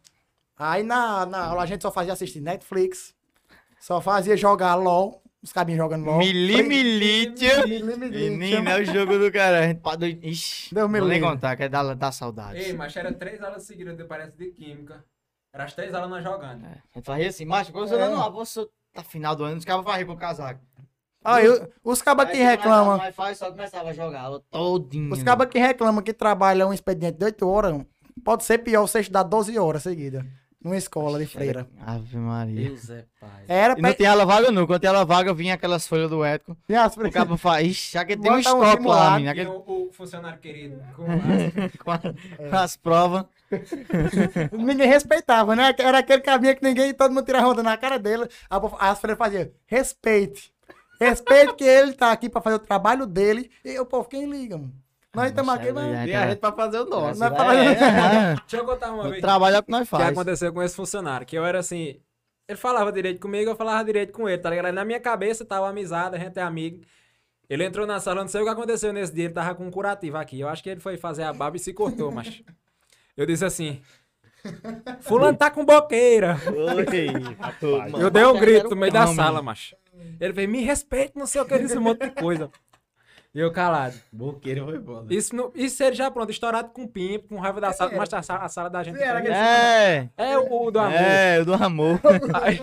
Aí 0.57 0.81
na, 0.83 1.25
na 1.25 1.45
aula 1.45 1.63
a 1.63 1.65
gente 1.65 1.81
só 1.81 1.91
fazia 1.91 2.13
assistir 2.13 2.39
Netflix, 2.41 3.13
só 3.79 3.99
fazia 4.01 4.35
jogar 4.37 4.75
LOL, 4.75 5.21
os 5.41 5.51
cabinhos 5.53 5.77
jogando 5.77 6.05
LOL. 6.05 6.17
Milimilítio. 6.19 7.67
Menino, 7.67 8.69
é 8.69 8.81
o 8.81 8.85
jogo 8.85 9.17
do 9.19 9.31
cara. 9.31 9.59
A 9.59 9.67
gente 9.67 9.81
pode... 9.81 10.19
Ixi, 10.23 10.73
Deus 10.73 10.89
me 10.89 10.99
vou 10.99 11.07
nem 11.07 11.21
contar, 11.21 11.55
que 11.55 11.63
é 11.63 11.69
da, 11.69 11.93
da 11.93 12.11
saudade. 12.11 12.59
Ei, 12.59 12.73
mas 12.73 12.95
era 12.95 13.13
três 13.13 13.41
aulas 13.41 13.63
seguidas, 13.63 13.95
de- 13.97 14.03
parece, 14.05 14.35
de 14.37 14.51
química. 14.51 15.03
Era 15.53 15.65
as 15.65 15.73
três 15.73 15.93
aulas 15.93 16.09
nós 16.09 16.23
jogando. 16.23 16.65
A 16.65 16.77
gente 16.95 17.05
fazia 17.05 17.27
assim, 17.29 17.45
macho, 17.45 17.71
quando 17.71 17.87
você 17.89 17.95
É. 17.95 18.09
não, 18.09 18.31
você 18.31 18.67
tá 18.93 19.03
final 19.03 19.35
do 19.35 19.43
ano, 19.43 19.57
os 19.57 19.65
caras 19.65 19.83
varrer 19.85 20.05
com 20.05 20.13
o 20.13 20.17
casaco. 20.17 20.61
Aí, 21.29 21.49
o- 21.49 21.67
os 21.83 22.01
cabas 22.01 22.29
que 22.29 22.37
reclamam, 22.37 22.97
Mas 22.97 23.15
faz, 23.15 23.37
só 23.37 23.51
começava 23.51 23.89
a 23.89 23.93
jogar 23.93 24.23
ela 24.25 24.41
todinho. 24.49 25.11
os 25.13 25.21
cabas 25.23 25.47
que 25.49 25.59
reclamam 25.59 26.01
que 26.01 26.13
trabalham 26.13 26.69
um 26.69 26.73
expediente 26.73 27.17
de 27.17 27.25
8 27.25 27.47
horas, 27.47 27.81
pode 28.23 28.43
ser 28.45 28.59
pior 28.59 28.81
você 28.87 29.01
estudar 29.01 29.23
12 29.23 29.57
horas 29.59 29.83
seguidas, 29.83 30.23
numa 30.63 30.77
escola 30.77 31.19
de 31.19 31.25
freira. 31.25 31.67
Ave 31.85 32.17
Maria. 32.17 32.67
Deus 32.69 32.89
é 32.89 33.05
pai. 33.19 33.43
Era 33.47 33.73
E 33.73 33.75
não 33.75 33.89
pra... 33.89 33.93
tinha 33.93 34.11
aula 34.11 34.25
vaga 34.25 34.51
não, 34.51 34.65
quando 34.65 34.79
tinha 34.79 34.91
aula 34.91 35.05
vaga 35.05 35.33
vinha 35.33 35.53
aquelas 35.53 35.85
folhas 35.87 36.09
do 36.09 36.23
Ético. 36.23 36.55
Tinha 36.65 36.83
as 36.83 36.95
O 36.97 37.11
cabo 37.11 37.35
fala, 37.37 37.61
ixi, 37.61 37.91
já 37.93 38.03
que 38.05 38.15
tem 38.17 38.31
um 38.31 38.35
um 38.35 38.39
estoque 38.39 38.85
lá, 38.87 39.19
E 39.19 39.27
aquele- 39.27 39.49
o, 39.49 39.63
o 39.67 39.89
funcionário 39.91 40.39
querido 40.39 40.81
com 40.95 41.03
as- 41.03 41.75
com, 41.83 41.91
a- 41.91 42.49
com 42.49 42.55
as 42.57 42.75
provas. 42.77 43.25
Ninguém 44.51 44.87
respeitava, 44.87 45.55
né? 45.55 45.73
Era 45.77 45.99
aquele 45.99 46.21
cabinho 46.21 46.55
que 46.55 46.63
ninguém, 46.63 46.93
todo 46.93 47.13
mundo 47.13 47.25
tirava 47.25 47.47
onda 47.49 47.63
na 47.63 47.77
cara 47.77 47.97
dele. 47.97 48.27
As 48.79 48.99
freiras 48.99 49.17
faziam, 49.17 49.49
respeite. 49.65 50.51
Respeite 50.99 51.53
que 51.55 51.63
ele 51.63 51.93
tá 51.93 52.11
aqui 52.11 52.29
pra 52.29 52.41
fazer 52.41 52.55
o 52.55 52.59
trabalho 52.59 53.05
dele. 53.05 53.49
E 53.63 53.77
o 53.79 53.85
povo, 53.85 54.07
quem 54.09 54.29
liga, 54.29 54.57
mano? 54.57 54.73
Nós 55.15 55.29
estamos 55.29 55.53
aqui, 55.53 55.71
mas... 55.71 55.85
É, 55.95 56.05
E 56.07 56.13
a 56.15 56.27
gente 56.29 56.39
pra 56.39 56.51
fazer 56.51 56.79
o 56.79 56.85
nosso. 56.85 57.19
Nós 57.19 57.33
pra- 57.33 57.55
é, 57.55 58.35
Deixa 58.35 58.57
eu 58.57 58.65
contar 58.65 58.91
uma 58.91 59.09
vez. 59.09 59.21
trabalho 59.21 59.55
é 59.55 59.59
o 59.59 59.63
que 59.63 59.71
nós 59.71 59.87
O 59.91 59.97
que 59.97 60.03
aconteceu 60.03 60.53
com 60.53 60.61
esse 60.61 60.75
funcionário? 60.75 61.25
Que 61.25 61.35
eu 61.37 61.45
era 61.45 61.59
assim. 61.59 61.99
Ele 62.47 62.57
falava 62.57 62.91
direito 62.91 63.19
comigo, 63.19 63.49
eu 63.49 63.55
falava 63.55 63.83
direito 63.83 64.13
com 64.13 64.29
ele, 64.29 64.37
tá 64.37 64.49
ligado? 64.49 64.71
Na 64.73 64.85
minha 64.85 64.99
cabeça 64.99 65.43
tava 65.43 65.67
amizade, 65.67 66.15
a 66.15 66.19
gente 66.19 66.37
é 66.37 66.41
amigo. 66.41 66.81
Ele 67.49 67.63
entrou 67.65 67.87
na 67.87 67.99
sala, 67.99 68.21
não 68.21 68.27
sei 68.27 68.41
o 68.41 68.43
que 68.43 68.49
aconteceu 68.49 68.93
nesse 68.93 69.13
dia, 69.13 69.25
ele 69.25 69.33
tava 69.33 69.55
com 69.55 69.65
um 69.65 69.71
curativo 69.71 70.17
aqui. 70.17 70.39
Eu 70.39 70.47
acho 70.49 70.61
que 70.61 70.69
ele 70.69 70.79
foi 70.79 70.97
fazer 70.97 71.23
a 71.23 71.33
barba 71.33 71.57
e 71.57 71.59
se 71.59 71.73
cortou, 71.73 72.11
mas. 72.11 72.41
Eu 73.15 73.25
disse 73.25 73.43
assim. 73.43 73.81
Fulano 75.01 75.37
tá 75.37 75.49
com 75.49 75.65
boqueira. 75.65 76.37
Eu 77.99 78.09
dei 78.09 78.23
um 78.25 78.39
grito 78.39 78.69
no 78.69 78.75
meio 78.75 78.91
da 78.93 79.07
sala, 79.07 79.41
macho. 79.41 79.75
Ele 80.19 80.33
fez, 80.33 80.49
me 80.49 80.61
respeite, 80.61 81.13
não 81.15 81.25
sei 81.27 81.41
o 81.41 81.45
que, 81.45 81.57
disse 81.59 81.77
um 81.77 81.81
monte 81.81 82.01
de 82.09 82.11
coisa. 82.11 82.49
E 83.35 83.39
eu 83.39 83.51
calado. 83.51 83.95
Boqueiro 84.11 84.65
foi 84.65 84.79
bom. 84.79 85.01
né? 85.03 85.07
Isso, 85.13 85.35
não- 85.35 85.51
isso 85.53 85.83
ele 85.83 85.95
já 85.95 86.09
pronto, 86.09 86.31
estourado 86.31 86.69
com 86.69 86.87
pimpo, 86.87 87.27
com 87.27 87.37
raiva 87.39 87.61
da 87.61 87.71
sala, 87.73 87.91
mas 87.97 88.11
a 88.13 88.21
sala, 88.23 88.43
a 88.45 88.49
sala 88.49 88.69
da 88.69 88.81
gente. 88.83 88.99
Era 89.01 89.19
aquele- 89.19 89.33
É, 89.35 90.09
É 90.17 90.37
o, 90.37 90.63
o 90.67 90.71
do 90.71 90.79
amor. 90.79 90.93
é, 90.93 91.39
o 91.41 91.45
do 91.45 91.53
amor. 91.53 91.99
Aí, 92.41 92.59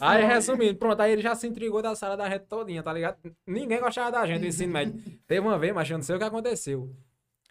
aí, 0.00 0.24
resumindo, 0.24 0.78
pronto, 0.78 1.00
aí 1.00 1.10
ele 1.12 1.22
já 1.22 1.34
se 1.34 1.46
intrigou 1.48 1.82
da 1.82 1.94
sala 1.96 2.16
da 2.16 2.28
gente 2.30 2.42
todinha, 2.46 2.80
tá 2.82 2.92
ligado? 2.92 3.16
Ninguém 3.46 3.80
gostava 3.80 4.10
da 4.12 4.24
gente, 4.26 4.40
do 4.40 4.46
ensino 4.46 4.72
médio. 4.72 4.94
Teve 5.26 5.40
uma 5.40 5.58
vez, 5.58 5.74
mas 5.74 5.90
eu 5.90 5.98
não 5.98 6.04
sei 6.04 6.14
o 6.14 6.18
que 6.18 6.24
aconteceu. 6.24 6.88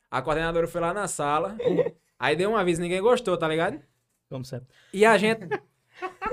A 0.10 0.22
coordenadora 0.22 0.68
foi 0.68 0.80
lá 0.80 0.94
na 0.94 1.08
sala, 1.08 1.58
aí 2.18 2.36
deu 2.36 2.50
um 2.50 2.56
aviso, 2.56 2.82
ninguém 2.82 3.02
gostou, 3.02 3.38
tá 3.38 3.46
ligado? 3.48 3.80
Como 4.30 4.46
sempre. 4.46 4.68
E 4.94 5.06
a 5.06 5.18
gente. 5.18 5.48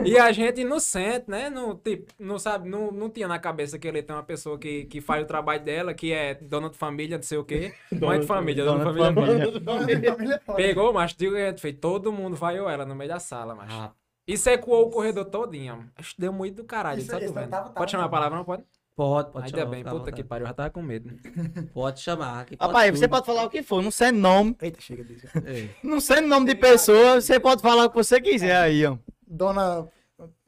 E 0.05 0.19
a 0.19 0.33
gente 0.33 0.61
inocente, 0.63 1.25
né? 1.29 1.49
Não, 1.51 1.77
tipo, 1.77 2.13
não 2.19 2.39
sabe, 2.39 2.69
não, 2.69 2.91
não 2.91 3.09
tinha 3.09 3.29
na 3.29 3.39
cabeça 3.39 3.79
que 3.79 3.87
ele 3.87 4.03
tem 4.03 4.15
uma 4.17 4.23
pessoa 4.23 4.59
que, 4.59 4.85
que 4.87 5.01
faz 5.01 5.23
o 5.23 5.27
trabalho 5.27 5.63
dela, 5.63 5.95
que 5.95 6.13
é 6.13 6.35
dona 6.35 6.69
de 6.71 6.77
família, 6.77 7.17
não 7.17 7.23
sei 7.23 7.39
o 7.39 7.45
quê. 7.45 7.73
Mãe 7.93 8.19
de 8.21 8.27
família, 8.27 8.65
dona, 8.65 8.93
de 8.93 9.65
família. 9.65 10.41
Pegou, 10.57 10.93
mas 10.93 11.15
digo 11.15 11.37
gente 11.37 11.61
fez. 11.61 11.77
Todo 11.81 12.13
mundo 12.13 12.37
vaiou 12.37 12.69
ela 12.69 12.85
no 12.85 12.95
meio 12.95 13.11
da 13.11 13.19
sala, 13.21 13.55
mas. 13.55 13.71
Ah, 13.73 13.93
Isso 14.27 14.49
ecoou 14.51 14.87
o 14.87 14.91
corredor 14.91 15.25
todinho. 15.27 15.91
Acho 15.97 16.15
que 16.15 16.21
deu 16.21 16.33
muito 16.33 16.57
do 16.57 16.65
caralho, 16.65 16.99
Isso- 17.01 17.11
só 17.11 17.19
isso 17.19 17.33
vendo. 17.33 17.49
tava- 17.51 17.65
tava 17.65 17.75
pode 17.75 17.91
chamar 17.91 18.05
a 18.05 18.09
palavra, 18.09 18.37
não 18.39 18.45
pode? 18.45 18.63
pode, 18.95 19.31
pode 19.33 19.47
Ainda 19.47 19.59
chamar, 19.59 19.71
bem, 19.71 19.79
fica 19.81 19.89
à 19.89 19.93
puta 19.93 20.05
vontade. 20.05 20.23
que 20.23 20.29
pariu, 20.29 20.45
eu 20.45 20.49
já 20.49 20.55
tava 20.55 20.71
com 20.71 20.83
medo. 20.83 21.11
Pode 21.73 22.01
chamar. 22.01 22.45
que 22.45 22.57
pode 22.57 22.69
Rapaz, 22.69 22.99
você 22.99 23.09
pode 23.09 23.25
falar 23.27 23.45
o 23.45 23.51
que 23.51 23.63
for, 23.63 23.83
não 23.83 23.91
sendo 23.91 24.19
nome, 24.19 24.57
Eita, 24.61 24.81
chega 24.81 25.03
disso. 25.03 25.27
Não 25.83 25.99
sendo 26.01 26.29
nome 26.29 26.47
de 26.47 26.55
pessoa, 26.55 27.21
você 27.21 27.41
pode 27.41 27.63
falar 27.63 27.87
o 27.87 27.91
que 27.91 27.97
você 27.97 28.21
quiser 28.21 28.55
aí, 28.57 28.85
ó. 28.87 28.97
Dona... 29.33 29.89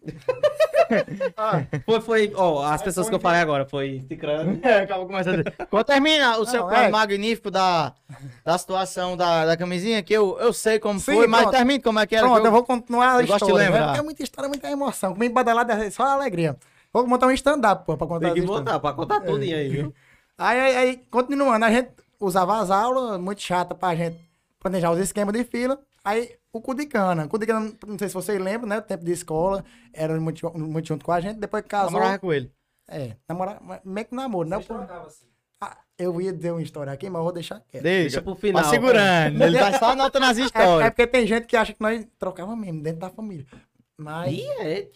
Foi, 1.86 2.00
foi, 2.00 2.32
ó, 2.36 2.62
as 2.62 2.82
pessoas 2.82 3.08
que 3.08 3.14
eu 3.14 3.18
falei 3.18 3.40
agora, 3.40 3.64
foi 3.64 4.04
Cicrano. 4.06 4.60
É, 4.62 4.80
acaba 4.80 5.06
começando. 5.06 5.42
Quando 5.70 5.84
termina 5.86 6.38
o 6.38 6.44
seu 6.46 6.60
Não, 6.60 6.68
plano 6.68 6.84
é. 6.84 6.90
magnífico 6.90 7.50
da, 7.50 7.94
da 8.44 8.58
situação 8.58 9.16
da, 9.16 9.46
da 9.46 9.56
camisinha, 9.56 10.02
que 10.02 10.12
eu, 10.12 10.38
eu 10.38 10.52
sei 10.52 10.78
como 10.78 11.00
Sim, 11.00 11.14
foi, 11.16 11.26
mas 11.26 11.42
pronto. 11.42 11.54
termine 11.54 11.82
como 11.82 11.98
é 11.98 12.06
que 12.06 12.14
era. 12.14 12.26
Pronto, 12.26 12.42
que 12.42 12.46
eu 12.46 12.52
vou 12.52 12.64
continuar 12.64 13.16
a 13.16 13.22
eu 13.22 13.26
gosto 13.26 13.46
de 13.46 13.50
história. 13.52 13.54
né? 13.56 13.64
lembrar. 13.70 13.86
Porque 13.86 14.00
é 14.00 14.02
muita 14.02 14.22
história, 14.22 14.48
muita 14.48 14.70
emoção. 14.70 15.12
Comigo 15.14 15.34
badalado 15.34 15.72
é 15.72 15.90
só 15.90 16.02
alegria. 16.04 16.54
Vou 16.92 17.06
montar 17.06 17.26
um 17.26 17.32
stand-up, 17.32 17.84
pô, 17.86 17.96
pra 17.96 18.06
contar 18.06 18.26
Tem 18.26 18.34
que 18.42 18.46
botar 18.46 18.78
pra 18.78 18.92
contar 18.92 19.20
tudo 19.22 19.42
aí, 19.42 19.68
viu? 19.68 19.94
Aí, 20.36 20.60
aí, 20.60 20.76
aí, 20.76 20.96
continuando, 21.12 21.64
a 21.64 21.70
gente 21.70 21.90
usava 22.18 22.58
as 22.58 22.68
aulas, 22.68 23.20
muito 23.20 23.40
chata 23.40 23.72
pra 23.72 23.94
gente 23.94 24.18
planejar 24.58 24.90
os 24.90 24.98
esquemas 24.98 25.32
de 25.32 25.44
fila. 25.44 25.78
Aí, 26.04 26.36
o 26.52 26.60
cu 26.60 26.74
de 26.74 26.86
cana. 26.86 27.26
Cu 27.26 27.38
de 27.38 27.46
cana, 27.46 27.72
não 27.86 27.98
sei 27.98 28.08
se 28.08 28.14
vocês 28.14 28.40
lembram, 28.40 28.68
né? 28.68 28.78
O 28.78 28.82
tempo 28.82 29.04
de 29.04 29.12
escola, 29.12 29.64
era 29.92 30.18
muito, 30.20 30.58
muito 30.58 30.86
junto 30.88 31.04
com 31.04 31.12
a 31.12 31.20
gente. 31.20 31.38
Depois 31.40 31.64
casou... 31.66 31.92
namorava 31.92 32.18
com 32.18 32.32
ele. 32.32 32.52
É, 32.88 33.16
namorar, 33.26 33.58
mas 33.62 33.80
meio 33.84 34.06
que 34.06 34.14
namoro, 34.14 34.46
né? 34.48 34.56
Assim. 34.56 35.24
ah, 35.62 35.78
eu 35.98 36.20
ia 36.20 36.30
dizer 36.32 36.50
uma 36.50 36.60
história 36.62 36.92
aqui, 36.92 37.08
mas 37.08 37.18
eu 37.20 37.24
vou 37.24 37.32
deixar 37.32 37.60
quieto. 37.60 37.82
Deixa. 37.82 38.02
Deixa 38.02 38.22
pro 38.22 38.34
final. 38.34 38.62
Tá 38.62 38.68
segurando. 38.68 39.42
Ele 39.42 39.58
tá 39.58 39.78
só 39.78 39.90
anotando 39.92 40.26
as 40.26 40.36
É, 40.36 40.42
é 40.42 40.44
histórias. 40.44 40.90
porque 40.90 41.06
tem 41.06 41.26
gente 41.26 41.46
que 41.46 41.56
acha 41.56 41.72
que 41.72 41.80
nós 41.80 42.06
trocávamos 42.18 42.58
mesmo 42.62 42.82
dentro 42.82 43.00
da 43.00 43.08
família. 43.08 43.46
Mas... 43.96 44.32
Ih, 44.34 44.46
é. 44.60 44.88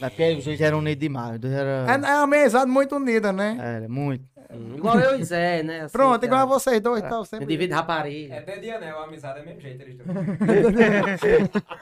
Mas 0.00 0.10
porque 0.10 0.34
os 0.34 0.44
dois 0.44 0.60
eram 0.60 0.78
unidos 0.78 1.00
demais. 1.00 1.34
Os 1.34 1.40
dois 1.40 1.54
É, 1.54 1.58
eram. 1.60 1.92
é 1.92 2.14
uma 2.16 2.22
amizade 2.24 2.68
muito 2.68 2.96
unida, 2.96 3.32
né? 3.32 3.56
Era, 3.60 3.88
muito. 3.88 4.24
Hum, 4.50 4.76
Igual 4.76 4.98
eu 5.00 5.18
e 5.18 5.24
Zé, 5.24 5.62
né? 5.62 5.80
assim, 5.82 5.92
Pronto, 5.92 6.20
que 6.20 6.26
igual 6.26 6.40
a 6.40 6.44
a- 6.44 6.46
vocês 6.46 6.80
dois 6.80 7.02
e 7.04 7.08
tal. 7.08 7.24
Sempre... 7.24 7.46
Divide 7.46 7.72
rapariga. 7.74 8.34
É 8.34 8.38
até 8.38 8.58
de 8.58 8.70
anel, 8.70 8.98
a 8.98 9.04
amizade 9.04 9.38
é 9.38 9.42
do 9.42 9.46
mesmo 9.46 9.60
jeito, 9.60 9.82
eles 9.82 9.96
dois. 9.96 10.08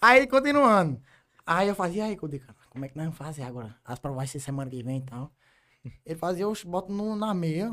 Aí, 0.00 0.26
continuando. 0.26 1.00
Aí 1.46 1.68
eu 1.68 1.74
fazia, 1.74 2.04
aí, 2.06 2.16
Cudica, 2.16 2.54
como 2.70 2.84
é 2.84 2.88
que 2.88 2.96
nós 2.96 3.04
vamos 3.06 3.18
fazer 3.18 3.42
agora? 3.42 3.74
As 3.84 3.98
provas 3.98 4.16
vai 4.16 4.26
ser 4.26 4.40
semana 4.40 4.70
que 4.70 4.82
vem 4.82 4.98
e 4.98 5.02
tal. 5.02 5.30
Ele 6.06 6.18
fazia, 6.18 6.44
eu 6.44 6.52
boto 6.66 6.90
no, 6.92 7.14
na 7.16 7.34
meia 7.34 7.70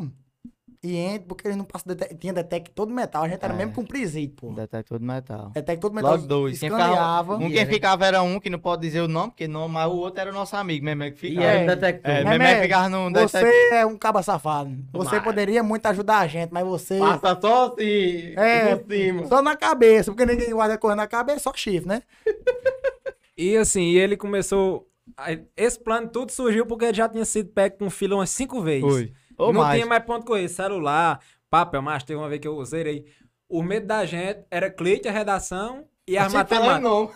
e 0.84 0.98
entra, 0.98 1.28
porque 1.28 1.48
ele 1.48 1.56
não 1.56 1.63
passa, 1.63 1.94
dete- 1.94 2.15
tinha 2.15 2.34
detector 2.34 2.88
de 2.88 2.94
metal, 2.94 3.24
a 3.24 3.28
gente 3.30 3.44
era 3.44 3.54
É. 3.54 3.58
mesmo 3.58 3.72
com 3.74 3.86
presídio, 3.86 4.36
pô. 4.36 4.52
Detector 4.54 4.98
de 4.98 5.06
metal. 5.06 5.52
Detector 5.54 5.89
de 5.91 5.96
metal, 5.96 6.12
Logo 6.13 6.26
dois. 6.28 6.60
Quem 6.60 6.70
ficava, 6.72 6.84
escaneava. 6.91 7.36
um 7.38 7.52
quem 7.52 7.65
ficava 7.67 8.06
era 8.08 8.24
um, 8.24 8.39
que 8.39 8.50
não 8.50 8.58
pode 8.58 8.82
dizer 8.82 9.02
o 9.02 9.08
nome, 9.08 9.30
porque 9.30 9.48
não, 9.48 9.67
mas 9.67 9.88
o 9.88 9.96
outro 9.96 10.20
era 10.22 10.32
o 10.32 10.34
nosso 10.34 10.56
amigo, 10.56 10.84
mesmo 10.84 11.04
é 11.04 11.12
que 11.12 11.28
E 11.28 11.30
ficava. 11.30 11.46
era 11.48 11.60
É. 11.60 11.63
um 11.63 11.67
detector. 11.67 12.12
É, 12.12 12.24
mesmo 12.24 12.44
é 12.44 12.62
ficava 12.63 12.89
no 12.89 13.12
Você 13.12 13.38
detector. 13.41 13.74
é 13.78 13.86
um 13.86 13.98
caba 13.98 14.24
safado. 14.24 14.76
Você 14.94 15.15
Mas- 15.15 15.24
poderia 15.24 15.62
muito 15.62 15.86
ajudar 15.86 16.17
a 16.20 16.28
gente, 16.28 16.50
mas 16.52 16.65
você... 16.65 16.98
Passa 16.98 17.39
só 17.39 17.67
assim, 17.74 18.34
É, 18.36 18.76
por 18.76 18.91
cima. 18.91 19.28
Só 19.28 19.41
na 19.41 19.56
cabeça, 19.56 20.12
porque 20.12 20.26
ninguém 20.26 20.50
guarda 20.52 20.78
coisa 20.80 20.96
na 20.96 21.06
cabeça, 21.08 21.39
só 21.41 21.54
chifre, 21.54 21.88
né? 21.88 22.02
E 23.38 23.56
assim, 23.58 23.82
e 23.91 23.98
ele 23.98 24.17
começou. 24.17 24.88
Esse 25.58 25.80
plano 25.80 26.08
tudo 26.08 26.32
surgiu 26.32 26.65
porque 26.65 26.86
ele 26.86 26.94
já 26.98 27.08
tinha 27.10 27.26
sido 27.26 27.50
pego 27.50 27.78
com 27.78 27.89
fila 27.89 28.15
umas 28.15 28.30
cinco 28.30 28.62
vezes. 28.62 28.82
Foi. 28.89 29.13
Ou 29.41 29.54
não 29.54 29.62
mais. 29.62 29.75
tinha 29.75 29.86
mais 29.88 30.04
ponto 30.04 30.25
correr. 30.25 30.47
Celular, 30.49 31.19
papel, 31.49 31.82
mas 31.82 32.04
teve 32.04 32.19
uma 32.19 32.30
vez 32.30 32.39
que 32.41 32.47
eu 32.47 32.56
usei 32.58 32.84
aí. 32.88 33.06
O 33.49 33.62
medo 33.62 33.88
da 33.88 34.06
gente 34.06 34.45
era 34.49 34.69
cliente, 34.69 35.08
a 35.08 35.12
redação 35.12 35.86
e 36.08 36.15
fala 36.17 36.30
matemáticas. 36.30 36.82
não. 36.82 37.12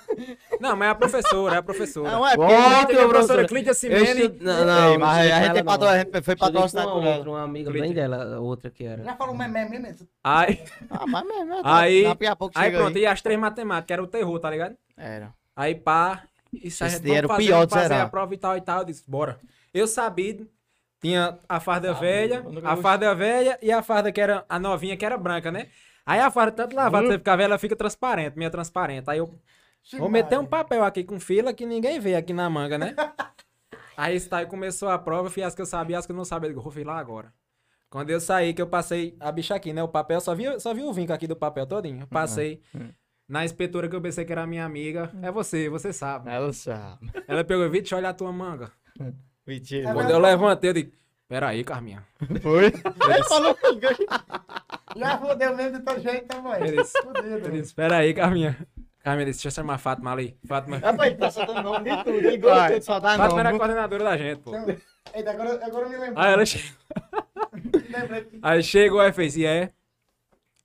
Não, 0.60 0.76
mas 0.76 0.88
é 0.88 0.92
a 0.92 0.96
professora, 0.96 1.56
é 1.56 1.58
a 1.58 1.64
professora. 1.64 2.12
Não, 2.12 2.28
é 2.28 2.36
porque... 2.36 2.54
Teu 2.94 3.06
a 3.06 3.10
professora. 3.10 3.48
Clídia 3.48 3.74
Simene. 3.74 4.04
estu- 4.22 4.44
Não, 4.44 4.66
não, 4.66 4.92
Ei, 4.92 4.98
mas 4.98 5.18
a 5.18 5.24
ela 5.26 5.54
gente, 5.56 5.64
patro... 5.64 5.88
a 5.88 6.22
foi 6.24 6.36
patrocinado 6.36 6.88
com 6.90 6.94
por 6.96 7.02
uma 7.02 7.10
ela. 7.10 7.30
uma 7.30 7.42
amiga 7.44 7.72
Clídia. 7.72 7.88
bem 7.88 7.94
dela, 7.96 8.40
outra 8.40 8.70
que 8.70 8.84
era. 8.84 9.04
Já 9.04 9.16
falou 9.16 9.36
meme 9.36 9.80
mesmo. 9.80 10.08
Aí, 10.24 10.62
Ah, 10.90 11.06
mas 11.08 11.26
mesmo, 11.26 11.54
é, 11.54 11.62
Aí- 11.64 12.04
daqui 12.04 12.26
a 12.28 12.36
pouco 12.36 12.54
aí 12.60 12.72
pronto, 12.72 12.96
aí. 12.98 13.04
e 13.04 13.06
as 13.06 13.22
três 13.22 13.40
matemáticas, 13.40 13.92
era 13.94 14.04
o 14.04 14.08
terror, 14.08 14.40
tá 14.40 14.50
ligado? 14.50 14.76
Era. 14.98 15.34
Aí 15.56 15.74
pá, 15.76 16.24
isso 16.54 16.84
a 16.84 16.88
daí 16.88 17.12
era 17.14 17.28
o 17.28 17.38
pior 17.38 17.66
de 17.66 17.74
fazer 17.74 17.94
a 17.96 18.08
prova 18.10 18.34
e 18.34 18.38
tal 18.38 18.56
e 18.58 18.62
tal. 18.62 18.80
Eu 18.80 18.86
disse, 18.86 19.04
bora. 19.08 19.40
Eu 19.74 19.88
sabia 19.88 20.46
Tinha 21.02 21.38
a 21.48 21.60
farda 21.60 21.94
velha, 21.94 22.42
eu 22.44 22.52
nunca 22.52 22.70
a 22.70 22.78
farda 22.78 23.14
velha 23.14 23.60
e 23.62 23.72
a 23.72 23.82
farda 23.82 24.12
que 24.12 24.20
era 24.20 24.46
a 24.50 24.58
novinha, 24.58 24.98
que 24.98 25.06
era 25.06 25.18
branca, 25.18 25.52
né? 25.52 25.68
Aí 26.06 26.20
a 26.20 26.32
farda, 26.32 26.52
tanto 26.52 26.76
lavada, 26.76 27.08
você 27.08 27.18
fica 27.18 27.36
velha, 27.36 27.48
ela 27.48 27.58
fica 27.58 27.76
transparente, 27.76 28.38
meio 28.38 28.52
transparente. 28.52 29.10
Aí 29.10 29.18
eu 29.18 29.40
vou 29.98 30.10
meter 30.10 30.40
um 30.40 30.46
papel 30.46 30.84
aqui 30.84 31.04
com 31.04 31.20
fila 31.20 31.54
que 31.54 31.66
ninguém 31.66 32.00
vê 32.00 32.16
aqui 32.16 32.34
na 32.34 32.50
manga, 32.50 32.78
né? 32.78 32.96
Aí 33.98 34.16
está, 34.18 34.40
aí 34.40 34.46
começou 34.46 34.90
a 34.90 35.00
prova, 35.00 35.28
eu 35.28 35.32
fiz 35.32 35.46
as 35.46 35.56
que 35.56 35.62
eu 35.62 35.66
sabia, 35.66 35.98
as 35.98 36.06
que 36.06 36.12
eu 36.12 36.16
não 36.18 36.26
sabia. 36.26 36.48
Eu 36.48 36.52
digo, 36.52 36.62
vou 36.62 36.72
filar 36.72 36.98
agora. 36.98 37.34
Quando 37.90 38.10
eu 38.10 38.20
saí, 38.20 38.54
que 38.54 38.62
eu 38.62 38.68
passei 38.68 39.16
a 39.22 39.32
bicha 39.32 39.56
aqui, 39.56 39.72
né? 39.72 39.82
O 39.82 39.88
papel, 39.88 40.20
só 40.20 40.36
vi, 40.36 40.60
só 40.60 40.74
vi 40.74 40.84
o 40.84 40.92
vinco 40.92 41.14
aqui 41.14 41.28
do 41.28 41.36
papel 41.36 41.66
todinho. 41.66 42.02
Eu 42.02 42.08
passei 42.08 42.62
na 43.26 43.46
inspetora 43.46 43.88
que 43.88 43.96
eu 43.96 44.02
pensei 44.02 44.26
que 44.26 44.34
era 44.34 44.46
minha 44.46 44.66
amiga. 44.66 45.12
É 45.22 45.32
você, 45.32 45.70
você 45.70 45.94
sabe. 45.94 46.30
Ela 46.30 46.52
sabe. 46.52 47.10
Ela 47.26 47.44
pegou, 47.46 47.70
Vitor, 47.70 47.98
olha 47.98 48.10
a 48.10 48.14
tua 48.14 48.34
manga. 48.34 48.70
Mentira. 49.46 49.94
Quando 49.94 50.10
eu 50.10 50.20
levantei, 50.20 50.70
eu 50.70 50.74
digo, 50.74 50.92
peraí, 51.28 51.64
Carminha. 51.64 52.04
Foi? 52.42 52.66
Ele 52.66 53.24
falou 53.26 53.58
Já 54.96 55.18
fodeu 55.18 55.56
mesmo 55.56 55.78
de 55.80 55.86
todo 55.86 56.02
jeito, 56.02 56.36
né, 56.36 56.42
mãe? 56.42 56.72
Disse, 56.76 56.98
eu 56.98 57.14
doido. 57.14 57.52
disse, 57.52 57.74
peraí, 57.74 58.14
Carminha. 58.14 58.58
Carminha 59.04 59.26
disse, 59.28 59.40
deixa 59.40 59.50
eu 59.50 59.52
chamar 59.64 59.76
a 59.76 59.78
Fátima 59.78 60.12
ali. 60.12 60.36
Fátima, 60.48 60.78
Rapaz, 60.78 61.12
ele 61.12 61.20
tá 61.20 61.30
soltando 61.30 61.62
nome 61.62 61.90
de 61.90 62.04
tudo. 62.04 62.18
Ele 62.18 62.38
gosta 62.38 62.80
de 62.80 62.86
soltar 62.86 63.18
Fátima 63.18 63.40
era 63.40 63.50
a 63.50 63.52
nome. 63.52 63.60
coordenadora 63.60 64.04
da 64.04 64.18
gente, 64.18 64.40
pô. 64.42 64.52
Eita, 65.14 65.32
agora, 65.32 65.66
agora 65.66 65.86
eu 65.86 65.90
me 65.90 65.98
lembro. 65.98 66.20
Aí 66.20 66.34
ela 66.34 66.46
che... 66.46 66.74
Aí 68.42 68.64
chegou 68.64 69.02
e 69.04 69.14
fez, 69.14 69.38
e 69.38 69.46
é, 69.46 69.72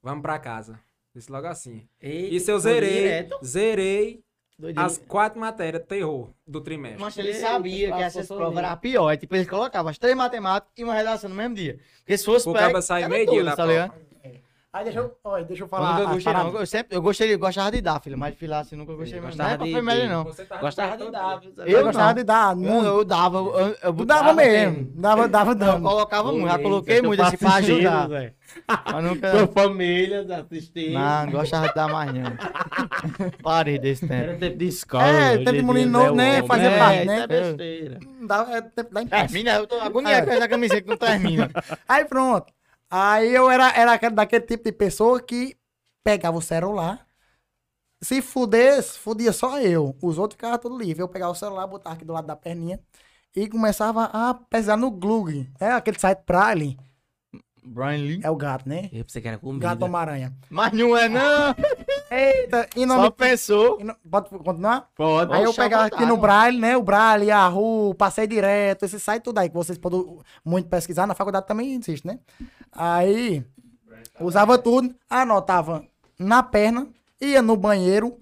vamos 0.02 0.22
pra 0.22 0.38
casa. 0.38 0.80
Disse 1.14 1.30
logo 1.30 1.46
assim. 1.46 1.86
Isso 2.00 2.50
eu 2.50 2.58
zerei, 2.58 3.28
zerei 3.44 4.22
as 4.76 4.98
quatro 4.98 5.40
matérias 5.40 5.82
terror 5.86 6.30
do 6.46 6.60
trimestre. 6.60 7.00
Mas 7.00 7.16
ele 7.18 7.34
sabia 7.34 7.86
que 7.86 7.92
Passou 7.92 8.04
essas 8.04 8.26
provas 8.28 8.64
eram 8.64 8.76
pior. 8.76 9.16
Tipo, 9.16 9.36
ele 9.36 9.46
colocava 9.46 9.90
as 9.90 9.98
três 9.98 10.16
matemáticas 10.16 10.72
e 10.76 10.84
uma 10.84 10.94
redação 10.94 11.30
no 11.30 11.36
mesmo 11.36 11.54
dia. 11.54 11.78
Porque 11.98 12.16
se 12.18 12.24
fosse 12.24 12.48
O 12.48 12.52
cabo 12.52 12.80
sai 12.82 13.08
meio 13.08 13.30
dia 13.30 13.44
tá 13.44 13.56
prova. 13.56 13.94
Aí 14.72 14.84
deixa 14.84 15.00
eu, 15.00 15.12
olha, 15.24 15.44
deixa 15.44 15.62
eu 15.62 15.66
Eu 15.66 15.68
falar. 15.68 15.90
nunca 15.98 16.04
as 16.10 16.14
gostei, 16.14 16.32
não. 16.32 16.54
Eu, 16.60 16.66
sempre, 16.66 16.96
eu, 16.96 17.02
gostei, 17.02 17.34
eu 17.34 17.38
gostava 17.40 17.72
de 17.72 17.80
dar, 17.80 18.00
filho, 18.00 18.16
mas 18.16 18.32
de 18.34 18.38
filar 18.38 18.60
assim 18.60 18.76
nunca 18.76 18.94
gostei 18.94 19.18
Ele 19.18 19.26
mesmo. 19.26 19.36
gostava 19.36 19.48
Não 19.48 19.54
é 19.54 19.58
pra 19.58 19.66
de- 19.66 19.72
foi 19.72 19.82
melhor, 19.82 20.08
não. 20.08 20.24
Você 20.24 20.44
tava 20.44 20.60
Gostava 20.60 20.96
de 20.96 21.10
dar. 21.10 21.40
Eu 21.66 21.66
Eu 21.78 21.84
gostava 21.86 22.06
não. 22.06 22.14
de 22.14 22.22
dar 22.22 22.50
Eu, 22.52 22.56
muito. 22.56 22.86
eu 22.86 23.04
dava, 23.04 23.38
eu, 23.38 23.76
eu 23.82 23.92
botava 23.92 24.20
dava 24.22 24.34
mesmo. 24.34 24.76
mesmo. 24.76 24.92
Dava, 24.94 25.26
dava 25.28 25.50
Eu 25.66 25.80
colocava 25.80 26.30
muito, 26.30 26.46
já 26.46 26.58
coloquei 26.60 27.02
muito 27.02 27.20
assim 27.20 27.36
pra 27.36 27.54
ajudar. 27.54 28.08
Mas 28.08 29.04
nunca. 29.04 29.30
Tua 29.32 29.46
família 29.48 30.20
assistindo. 30.40 30.92
Não, 30.92 31.24
não 31.26 31.32
gostava 31.32 31.68
de 31.68 31.74
dar 31.74 31.88
mais, 31.88 32.12
não. 32.14 32.22
Parei 33.42 33.76
desse 33.76 34.06
tempo. 34.06 34.12
Era 34.22 34.36
tempo 34.38 34.56
de 34.56 34.66
escola. 34.68 35.04
É, 35.04 35.36
tempo 35.38 35.50
de 35.50 35.62
menino 35.62 35.74
dia 35.74 35.86
novo, 35.88 36.06
é 36.06 36.12
né? 36.14 36.36
É, 36.38 36.78
parte, 36.78 37.04
né? 37.06 37.18
É 37.22 37.26
besteira. 37.26 37.98
Dava, 38.22 38.52
é 38.56 38.60
tempo 38.62 38.94
da 38.94 39.02
imprensa. 39.02 39.26
Termina, 39.26 39.54
eu 39.56 39.66
tô 39.66 39.80
agoniado 39.80 40.26
com 40.28 40.32
essa 40.32 40.48
camiseta 40.48 40.82
que 40.82 40.88
não 40.90 40.96
termina. 40.96 41.50
Aí 41.88 42.04
pronto. 42.04 42.52
Aí 42.90 43.32
eu 43.34 43.50
era, 43.50 43.70
era 43.76 43.92
aquele- 43.92 44.14
daquele 44.14 44.44
tipo 44.44 44.64
de 44.64 44.72
pessoa 44.72 45.20
que 45.22 45.56
pegava 46.04 46.36
o 46.36 46.42
celular. 46.42 47.06
Se 48.02 48.22
fudesse, 48.22 48.98
fudia 48.98 49.32
só 49.32 49.60
eu. 49.60 49.94
Os 50.02 50.18
outros 50.18 50.36
ficavam 50.36 50.58
tudo 50.58 50.78
livre. 50.78 51.02
Eu 51.02 51.08
pegava 51.08 51.32
o 51.32 51.34
celular, 51.36 51.66
botava 51.66 51.94
aqui 51.96 52.04
do 52.04 52.12
lado 52.14 52.26
da 52.26 52.34
perninha 52.34 52.80
e 53.36 53.46
começava 53.48 54.04
a 54.04 54.34
pesar 54.34 54.76
no 54.76 54.90
Glug. 54.90 55.48
É 55.60 55.70
aquele 55.72 55.98
site 55.98 56.22
Prime. 56.24 56.78
Brian 57.62 57.98
Lee. 57.98 58.20
É 58.24 58.30
o 58.30 58.36
gato, 58.36 58.66
né? 58.66 58.88
Eu 58.90 59.04
pensei 59.04 59.20
que 59.20 59.28
era 59.28 59.36
comida. 59.38 59.68
Gato 59.68 59.82
Homem-Aranha. 59.84 60.34
Mas 60.48 60.72
não 60.72 60.96
é, 60.96 61.08
não. 61.10 61.54
Eita, 62.10 62.68
e 62.76 62.84
nome. 62.84 63.04
Só 63.04 63.10
pensou. 63.10 63.80
e 63.80 63.84
no- 63.84 63.94
Pode 64.10 64.28
continuar? 64.30 64.88
Pode. 64.96 65.32
Aí 65.32 65.44
eu 65.44 65.54
pegava 65.54 65.84
aqui 65.86 66.04
no. 66.04 66.16
Braille, 66.16 66.58
né? 66.58 66.76
O 66.76 66.82
Braille, 66.82 67.26
Yahoo, 67.26 67.94
Passei 67.94 68.26
Direto, 68.26 68.84
esse 68.84 68.98
site 68.98 69.22
tudo 69.22 69.38
aí 69.38 69.48
que 69.48 69.54
vocês 69.54 69.78
podem 69.78 70.18
muito 70.44 70.68
pesquisar. 70.68 71.06
Na 71.06 71.14
faculdade 71.14 71.46
também 71.46 71.72
existe, 71.74 72.06
né? 72.06 72.18
Aí 72.72 73.44
usava 74.20 74.58
tudo, 74.58 74.92
anotava 75.08 75.84
na 76.18 76.42
perna, 76.42 76.88
ia 77.20 77.40
no 77.40 77.56
banheiro, 77.56 78.18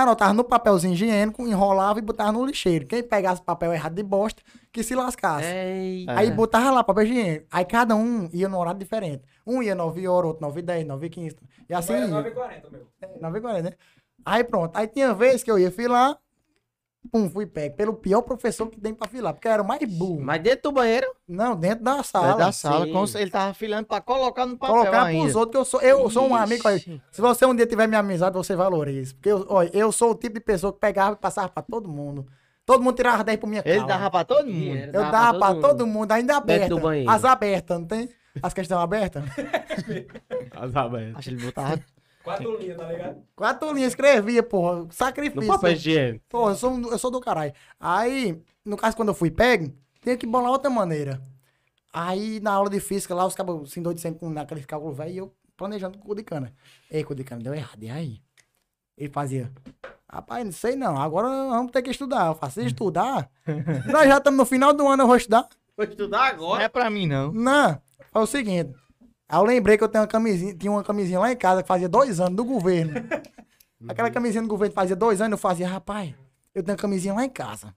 anotava 0.00 0.32
no 0.32 0.42
papelzinho 0.42 0.94
higiênico, 0.94 1.46
enrolava 1.46 1.98
e 1.98 2.02
botava 2.02 2.32
no 2.32 2.44
lixeiro. 2.44 2.86
Quem 2.86 3.02
pegasse 3.02 3.42
papel 3.42 3.72
errado 3.72 3.94
de 3.94 4.02
bosta, 4.02 4.42
que 4.72 4.82
se 4.82 4.94
lascasse. 4.94 5.46
Ei, 5.46 6.06
Aí 6.08 6.30
botava 6.30 6.70
lá 6.70 6.82
papel 6.82 7.04
higiênico. 7.04 7.46
Aí 7.50 7.64
cada 7.64 7.94
um 7.94 8.28
ia 8.32 8.48
num 8.48 8.58
horário 8.58 8.80
diferente. 8.80 9.22
Um 9.46 9.62
ia 9.62 9.74
9 9.74 10.08
horas, 10.08 10.28
outro 10.28 10.42
9 10.42 10.60
e 10.60 10.62
10, 10.62 10.86
9 10.86 11.06
e 11.06 11.10
15. 11.10 11.36
E 11.68 11.74
assim 11.74 11.92
Era 11.92 12.06
ia. 12.06 12.10
9h40, 12.10 12.70
meu. 12.70 12.86
9 13.20 13.38
e 13.38 13.40
40, 13.40 13.62
né? 13.62 13.76
Aí 14.24 14.44
pronto. 14.44 14.76
Aí 14.76 14.86
tinha 14.86 15.12
vez 15.12 15.42
que 15.42 15.50
eu 15.50 15.58
ia 15.58 15.70
filar, 15.70 16.16
pum, 17.10 17.28
fui 17.28 17.46
pego 17.46 17.74
pelo 17.76 17.94
pior 17.94 18.22
professor 18.22 18.66
que 18.68 18.80
tem 18.80 18.94
pra 18.94 19.08
filar, 19.08 19.32
porque 19.34 19.48
eu 19.48 19.52
era 19.52 19.62
o 19.62 19.66
mais 19.66 19.82
burro. 19.88 20.20
Mas 20.20 20.42
dentro 20.42 20.70
do 20.70 20.72
banheiro? 20.72 21.06
Não, 21.28 21.56
dentro 21.56 21.84
da 21.84 22.02
Sala, 22.02 22.26
sala. 22.28 22.34
da 22.36 22.52
sala, 22.52 22.86
sim. 22.86 22.92
com- 22.92 23.18
ele 23.18 23.30
tava 23.30 23.54
filando 23.54 23.86
pra 23.86 24.00
colocar 24.00 24.46
no 24.46 24.56
papel 24.56 24.76
Colocar 24.76 25.02
ainda. 25.04 25.22
pros 25.24 25.36
outros, 25.36 25.50
que 25.52 25.56
eu 25.58 25.64
sou, 25.64 25.80
eu 25.80 26.10
sou 26.10 26.28
um 26.28 26.34
amigo. 26.34 26.62
olha, 26.66 26.76
Ixi. 26.76 27.02
Se 27.10 27.20
você 27.20 27.44
um 27.46 27.54
dia 27.54 27.66
tiver 27.66 27.86
minha 27.86 28.00
amizade, 28.00 28.34
você 28.36 28.54
valoriza. 28.54 29.14
Porque 29.14 29.30
eu, 29.30 29.46
olha, 29.48 29.70
eu 29.72 29.90
sou 29.90 30.10
o 30.12 30.14
tipo 30.14 30.34
de 30.34 30.40
pessoa 30.40 30.72
que 30.72 30.78
pegava 30.78 31.14
e 31.14 31.16
passava 31.16 31.48
pra 31.48 31.62
todo 31.62 31.88
mundo. 31.88 32.26
Todo 32.64 32.82
mundo 32.82 32.94
tirava 32.94 33.24
10 33.24 33.38
por 33.40 33.48
minha 33.48 33.62
Ele 33.64 33.78
causa. 33.80 33.86
dava 33.94 34.10
pra 34.10 34.24
todo 34.24 34.46
mundo. 34.48 34.76
Ele 34.76 34.96
Eu 34.96 35.10
dava 35.10 35.38
pra 35.38 35.54
todo 35.56 35.86
mundo, 35.86 36.12
ainda 36.12 36.34
Dentro 36.34 36.42
aberta. 36.54 36.68
do 36.68 36.80
banheiro. 36.80 37.10
As 37.10 37.24
abertas, 37.24 37.78
não 37.80 37.86
tem? 37.86 38.08
As 38.42 38.54
questões 38.54 38.80
abertas? 38.80 39.24
As 40.56 40.74
abertas. 40.76 41.16
Acho 41.16 41.28
que 41.28 41.34
ele 41.34 41.44
botava. 41.44 41.80
Quatro 42.22 42.56
linhas, 42.58 42.76
tá 42.76 42.86
ligado? 42.86 43.22
Quatro 43.34 43.72
linhas 43.72 43.92
escrevia, 43.92 44.42
porra. 44.42 44.76
No 44.84 44.92
Sacrifício. 44.92 45.48
papel 45.48 45.72
higiênico. 45.72 46.24
Pô, 46.28 46.50
eu 46.50 46.54
sou, 46.56 46.78
eu 46.90 46.98
sou 46.98 47.10
do 47.10 47.20
caralho. 47.20 47.52
Aí, 47.80 48.40
no 48.64 48.76
caso, 48.76 48.96
quando 48.96 49.08
eu 49.08 49.14
fui 49.14 49.30
pego, 49.30 49.72
tinha 50.00 50.16
que 50.16 50.26
bolar 50.26 50.50
outra 50.50 50.70
maneira. 50.70 51.20
Aí, 51.92 52.40
na 52.40 52.52
aula 52.52 52.70
de 52.70 52.80
física, 52.80 53.14
lá, 53.14 53.26
os 53.26 53.34
cabos 53.34 53.70
se 53.72 53.80
endoidecendo 53.80 54.18
com 54.18 54.30
naquele 54.30 54.62
cálculo 54.64 54.92
velho, 54.94 55.10
e 55.12 55.16
eu 55.18 55.34
planejando 55.56 55.98
com 55.98 56.04
o 56.04 56.06
cu 56.08 56.14
de 56.14 56.22
cana. 56.22 56.52
Ei, 56.90 57.04
cu 57.04 57.14
de 57.14 57.22
cana, 57.24 57.42
deu 57.42 57.54
errado. 57.54 57.82
E 57.82 57.90
aí? 57.90 58.20
Ele 58.96 59.10
fazia, 59.10 59.50
rapaz, 60.08 60.44
não 60.44 60.52
sei 60.52 60.76
não, 60.76 61.00
agora 61.00 61.26
vamos 61.28 61.72
ter 61.72 61.82
que 61.82 61.90
estudar. 61.90 62.26
Eu 62.28 62.34
faço, 62.34 62.60
"Se 62.60 62.66
estudar? 62.66 63.28
Nós 63.90 64.06
já 64.08 64.18
estamos 64.18 64.38
no 64.38 64.44
final 64.46 64.72
do 64.72 64.86
ano, 64.86 65.02
eu 65.02 65.06
vou 65.06 65.16
estudar? 65.16 65.48
Vou 65.76 65.84
estudar 65.86 66.18
Não 66.18 66.24
agora. 66.44 66.62
é 66.62 66.68
pra 66.68 66.90
mim, 66.90 67.06
não. 67.06 67.32
Não, 67.32 67.80
foi 68.12 68.22
o 68.22 68.26
seguinte. 68.26 68.74
Aí 69.32 69.38
eu 69.38 69.44
lembrei 69.44 69.78
que 69.78 69.82
eu 69.82 69.88
tenho 69.88 70.02
uma 70.04 70.08
camisinha, 70.08 70.54
tinha 70.54 70.70
uma 70.70 70.84
camisinha 70.84 71.18
lá 71.18 71.32
em 71.32 71.36
casa 71.36 71.62
que 71.62 71.66
fazia 71.66 71.88
dois 71.88 72.20
anos 72.20 72.36
do 72.36 72.44
governo. 72.44 72.92
Aquela 73.88 74.10
camisinha 74.10 74.42
do 74.42 74.48
governo 74.48 74.74
fazia 74.74 74.94
dois 74.94 75.22
anos, 75.22 75.32
eu 75.32 75.38
fazia, 75.38 75.66
rapaz, 75.66 76.14
eu 76.54 76.62
tenho 76.62 76.76
uma 76.76 76.82
camisinha 76.82 77.14
lá 77.14 77.24
em 77.24 77.30
casa. 77.30 77.74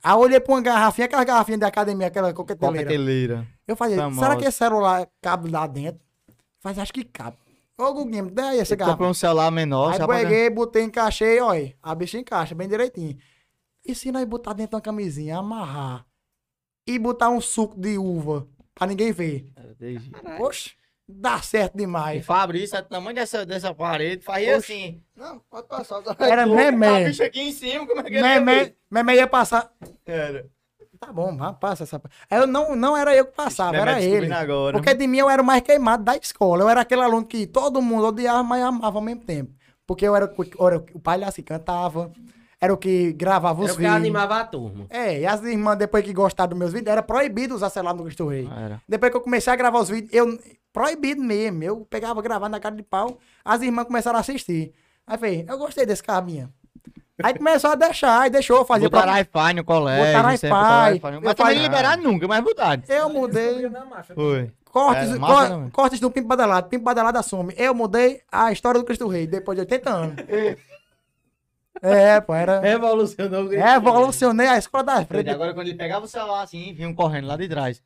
Aí 0.00 0.12
eu 0.12 0.18
olhei 0.18 0.38
pra 0.38 0.54
uma 0.54 0.60
garrafinha, 0.60 1.06
aquela 1.06 1.24
garrafinha 1.24 1.58
de 1.58 1.64
academia, 1.64 2.06
aquela 2.06 2.32
coqueteleira. 2.32 2.84
Coqueteleira. 2.84 3.48
Eu 3.66 3.74
fazia, 3.74 3.96
Famosa. 3.96 4.20
será 4.20 4.36
que 4.36 4.44
esse 4.44 4.56
celular 4.58 5.08
cabe 5.20 5.50
lá 5.50 5.66
dentro? 5.66 6.00
Fazia, 6.60 6.84
acho 6.84 6.92
que 6.92 7.02
cabe. 7.02 7.36
Ô, 7.76 7.92
Guguinho, 7.92 8.30
dá 8.30 8.50
aí 8.50 8.60
essa 8.60 8.76
garrafa. 8.76 8.94
comprou 8.94 9.10
um 9.10 9.14
celular 9.14 9.50
menor, 9.50 9.94
Aí 9.94 9.98
pra... 9.98 10.06
peguei, 10.06 10.48
botei, 10.50 10.84
encaixei, 10.84 11.40
olha, 11.40 11.74
a 11.82 11.92
bicha 11.96 12.16
encaixa 12.16 12.54
bem 12.54 12.68
direitinho. 12.68 13.18
E 13.84 13.92
se 13.92 14.12
nós 14.12 14.24
botar 14.24 14.52
dentro 14.52 14.70
de 14.70 14.76
uma 14.76 14.80
camisinha, 14.82 15.36
amarrar 15.36 16.06
e 16.86 16.96
botar 16.96 17.28
um 17.30 17.40
suco 17.40 17.76
de 17.76 17.98
uva 17.98 18.46
pra 18.74 18.86
ninguém 18.86 19.12
ver? 19.12 19.50
Oxe, 20.40 20.72
dá 21.08 21.40
certo 21.42 21.74
E 21.74 21.78
demais. 21.78 22.24
Fabrício, 22.24 22.76
é 22.76 22.82
do 22.82 22.88
tamanho 22.88 23.14
dessa, 23.14 23.44
dessa 23.46 23.74
parede, 23.74 24.24
fazia 24.24 24.56
assim. 24.56 25.02
Não, 25.16 25.38
pode 25.50 25.68
passar. 25.68 26.02
Era 26.18 26.46
memé. 26.46 27.04
A 27.04 27.08
bicha 27.08 27.24
aqui 27.24 27.40
em 27.40 27.52
cima, 27.52 27.86
como 27.86 28.00
é 28.00 28.02
que 28.04 28.08
ele 28.10 28.16
ia 28.16 28.22
Memé, 28.22 28.64
ver? 28.64 28.76
memé 28.90 29.16
ia 29.16 29.26
passar. 29.26 29.70
Era. 30.06 30.46
Tá 30.98 31.12
bom, 31.12 31.36
vá, 31.36 31.52
passa 31.52 31.82
essa. 31.82 32.00
Eu 32.30 32.46
não, 32.46 32.74
não 32.74 32.96
era 32.96 33.14
eu 33.14 33.26
que 33.26 33.32
passava, 33.34 33.76
era 33.76 34.00
ele. 34.00 34.32
agora. 34.32 34.76
Porque 34.78 34.94
de 34.94 35.06
mim 35.06 35.18
eu 35.18 35.28
era 35.28 35.42
o 35.42 35.44
mais 35.44 35.60
queimado 35.62 36.02
da 36.02 36.16
escola. 36.16 36.62
Eu 36.62 36.68
era 36.68 36.80
aquele 36.80 37.02
aluno 37.02 37.26
que 37.26 37.46
todo 37.46 37.82
mundo 37.82 38.06
odiava, 38.06 38.42
mas 38.42 38.62
amava 38.62 38.96
ao 38.98 39.02
mesmo 39.02 39.22
tempo. 39.22 39.52
Porque 39.86 40.06
eu 40.06 40.16
era, 40.16 40.24
o- 40.24 40.44
eu 40.58 40.66
era 40.66 40.76
o 40.94 41.00
palhaço 41.00 41.36
que 41.36 41.42
cantava, 41.42 42.10
era 42.64 42.74
o 42.74 42.76
que 42.76 43.12
gravava 43.12 43.60
os 43.60 43.64
Era 43.66 43.72
o 43.72 43.76
que 43.76 43.82
vídeos. 43.82 43.96
animava 43.96 44.40
a 44.40 44.44
turma. 44.44 44.86
É, 44.90 45.20
e 45.20 45.26
as 45.26 45.42
irmãs, 45.42 45.76
depois 45.76 46.04
que 46.04 46.12
gostaram 46.12 46.50
dos 46.50 46.58
meus 46.58 46.72
vídeos, 46.72 46.90
era 46.90 47.02
proibido 47.02 47.54
usar 47.54 47.70
celular 47.70 47.94
no 47.94 48.02
Cristo 48.04 48.26
Rei. 48.26 48.48
Era. 48.56 48.80
Depois 48.88 49.10
que 49.10 49.16
eu 49.16 49.20
comecei 49.20 49.52
a 49.52 49.56
gravar 49.56 49.78
os 49.80 49.88
vídeos, 49.88 50.12
eu. 50.12 50.38
Proibido 50.72 51.22
mesmo. 51.22 51.62
Eu 51.62 51.86
pegava 51.88 52.20
gravar 52.20 52.48
na 52.48 52.58
cara 52.58 52.74
de 52.74 52.82
pau, 52.82 53.18
as 53.44 53.62
irmãs 53.62 53.84
começaram 53.86 54.16
a 54.16 54.20
assistir. 54.20 54.72
Aí 55.06 55.16
falei, 55.18 55.46
eu 55.48 55.56
gostei 55.58 55.86
desse 55.86 56.02
cabinha. 56.02 56.50
Aí 57.22 57.32
começou 57.32 57.70
a 57.70 57.74
deixar, 57.76 58.22
aí 58.22 58.30
deixou, 58.30 58.64
fazia 58.64 58.88
Botaram 58.90 59.24
pra... 59.24 59.40
Wi-Fi 59.42 59.54
no 59.54 59.62
colégio. 59.64 60.04
Botaram 60.06 60.28
Wi-Fi. 60.30 60.50
Wi-Fi. 60.50 61.06
Eu 61.14 61.20
Mas 61.22 61.34
também 61.34 61.54
falei- 61.54 61.58
liberaram 61.62 62.02
nunca, 62.02 62.26
mas 62.26 62.42
botaram. 62.42 62.82
Eu 62.88 63.08
mudei. 63.08 63.70
Foi. 64.16 64.50
Cortes, 64.64 65.14
É, 65.14 65.18
cor- 65.20 65.46
também. 65.48 65.70
cortes 65.70 66.00
do 66.00 66.10
Pimpo 66.10 66.26
Badalado. 66.26 66.68
Pimpo 66.68 66.82
Badalado 66.84 67.16
assume. 67.18 67.54
Eu 67.56 67.72
mudei 67.72 68.22
a 68.32 68.50
história 68.50 68.80
do 68.80 68.84
Cristo 68.84 69.06
Rei, 69.06 69.28
depois 69.28 69.54
de 69.54 69.60
80 69.60 69.90
anos. 69.90 70.16
é, 71.82 72.20
pô, 72.20 72.34
era... 72.34 72.60
Revolucionou 72.60 73.44
o 73.44 73.48
grito. 73.48 73.62
Revolucionei 73.62 74.46
a 74.46 74.58
escola 74.58 74.84
da 74.84 75.04
frente. 75.04 75.30
Agora 75.30 75.52
quando 75.54 75.66
ele 75.68 75.76
pegava 75.76 76.04
o 76.04 76.08
celular 76.08 76.42
assim, 76.42 76.72
vinham 76.74 76.94
correndo 76.94 77.26
lá 77.26 77.36
de 77.36 77.48
trás. 77.48 77.82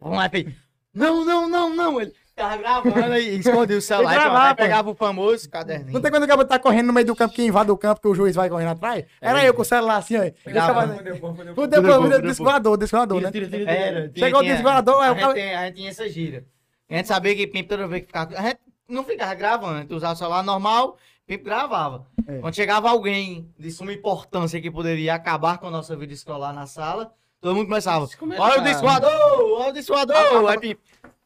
Vamos 0.00 0.18
lá, 0.18 0.28
filho. 0.28 0.54
Não, 0.94 1.24
não, 1.24 1.48
não, 1.48 1.74
não. 1.74 2.00
Ele, 2.00 2.12
Ficava 2.36 2.56
gravando 2.58 3.16
e 3.16 3.38
escondia 3.38 3.78
o 3.78 3.80
celular. 3.80 4.12
E 4.12 4.14
e 4.14 4.18
pronto, 4.18 4.30
gravava. 4.30 4.48
aí 4.50 4.54
pegava 4.54 4.90
o 4.90 4.94
famoso 4.94 5.48
caderninho. 5.48 5.92
Não 5.94 6.02
tem 6.02 6.10
quando 6.10 6.24
o 6.24 6.26
cara 6.28 6.44
tá 6.44 6.58
correndo 6.58 6.88
no 6.88 6.92
meio 6.92 7.06
do 7.06 7.16
campo, 7.16 7.32
que 7.34 7.42
invade 7.42 7.70
o 7.70 7.78
campo, 7.78 7.98
que 7.98 8.08
o 8.08 8.14
juiz 8.14 8.36
vai 8.36 8.50
correndo 8.50 8.72
atrás? 8.72 9.06
Era 9.22 9.42
eu 9.42 9.54
com 9.54 9.62
o 9.62 9.64
celular 9.64 9.96
assim, 9.96 10.16
ó. 10.18 10.52
Tava- 10.52 10.86
pô, 11.18 11.32
pô. 11.32 11.54
Fudeu, 11.54 11.82
fudeu, 11.82 12.20
descoador, 12.20 12.76
descoador, 12.76 13.22
né? 13.22 13.30
Era, 13.66 14.08
tinha- 14.10 14.26
Chegou 14.26 14.40
o 14.40 14.44
desvoador, 14.44 15.00
aí 15.00 15.22
a 15.22 15.28
o 15.30 15.32
tem- 15.32 15.54
a 15.54 15.64
gente 15.64 15.76
tinha 15.76 15.88
essa 15.88 16.06
gira. 16.10 16.44
A 16.90 16.96
gente 16.96 17.08
sabia 17.08 17.34
que 17.34 17.46
Pimp 17.46 17.68
toda 17.70 17.86
vez 17.88 18.02
que 18.02 18.08
ficava. 18.08 18.36
A 18.36 18.42
gente 18.42 18.58
não 18.86 19.02
ficava 19.02 19.34
gravando, 19.34 19.78
a 19.78 19.80
gente 19.80 19.94
usava 19.94 20.12
o 20.12 20.16
celular 20.16 20.42
normal, 20.42 20.98
Pimp 21.26 21.44
gravava. 21.44 22.06
É. 22.26 22.38
Quando 22.38 22.54
chegava 22.54 22.88
alguém 22.88 23.52
de 23.58 23.70
suma 23.70 23.92
importância 23.92 24.60
que 24.60 24.70
poderia 24.70 25.14
acabar 25.14 25.58
com 25.58 25.66
a 25.66 25.70
nossa 25.70 25.96
vida 25.96 26.12
escolar 26.12 26.52
na 26.52 26.66
sala, 26.66 27.12
todo 27.40 27.56
mundo 27.56 27.66
começava. 27.66 28.08
Olha 28.38 28.60
o 28.60 28.64
desvoador! 28.64 29.60
Olha 29.60 29.70
o 29.70 29.72
desvoador! 29.72 30.16
Aí 30.16 30.78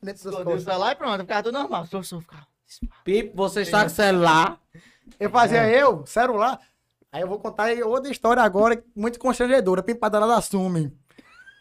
dos 0.02 0.24
escondeu 0.24 0.56
o 0.56 0.60
celular 0.60 0.92
e 0.92 0.94
pronto, 0.94 1.20
ficava 1.20 1.42
tudo 1.42 1.58
normal. 1.58 1.84
O 1.84 1.88
professor 1.88 2.20
ficava. 2.22 2.46
Pipo, 3.04 3.36
você 3.36 3.62
está 3.62 3.80
com 3.80 3.88
o 3.88 3.90
celular. 3.90 4.58
Eu 5.18 5.28
fazia 5.28 5.68
eu, 5.68 6.06
celular. 6.06 6.58
Aí 7.12 7.20
eu 7.20 7.28
vou 7.28 7.38
contar 7.38 7.70
outra 7.84 8.10
história 8.10 8.42
agora, 8.42 8.82
muito 8.96 9.18
constrangedora. 9.18 9.82
Pimpadela 9.82 10.26
da 10.26 10.40
Sume. 10.40 10.96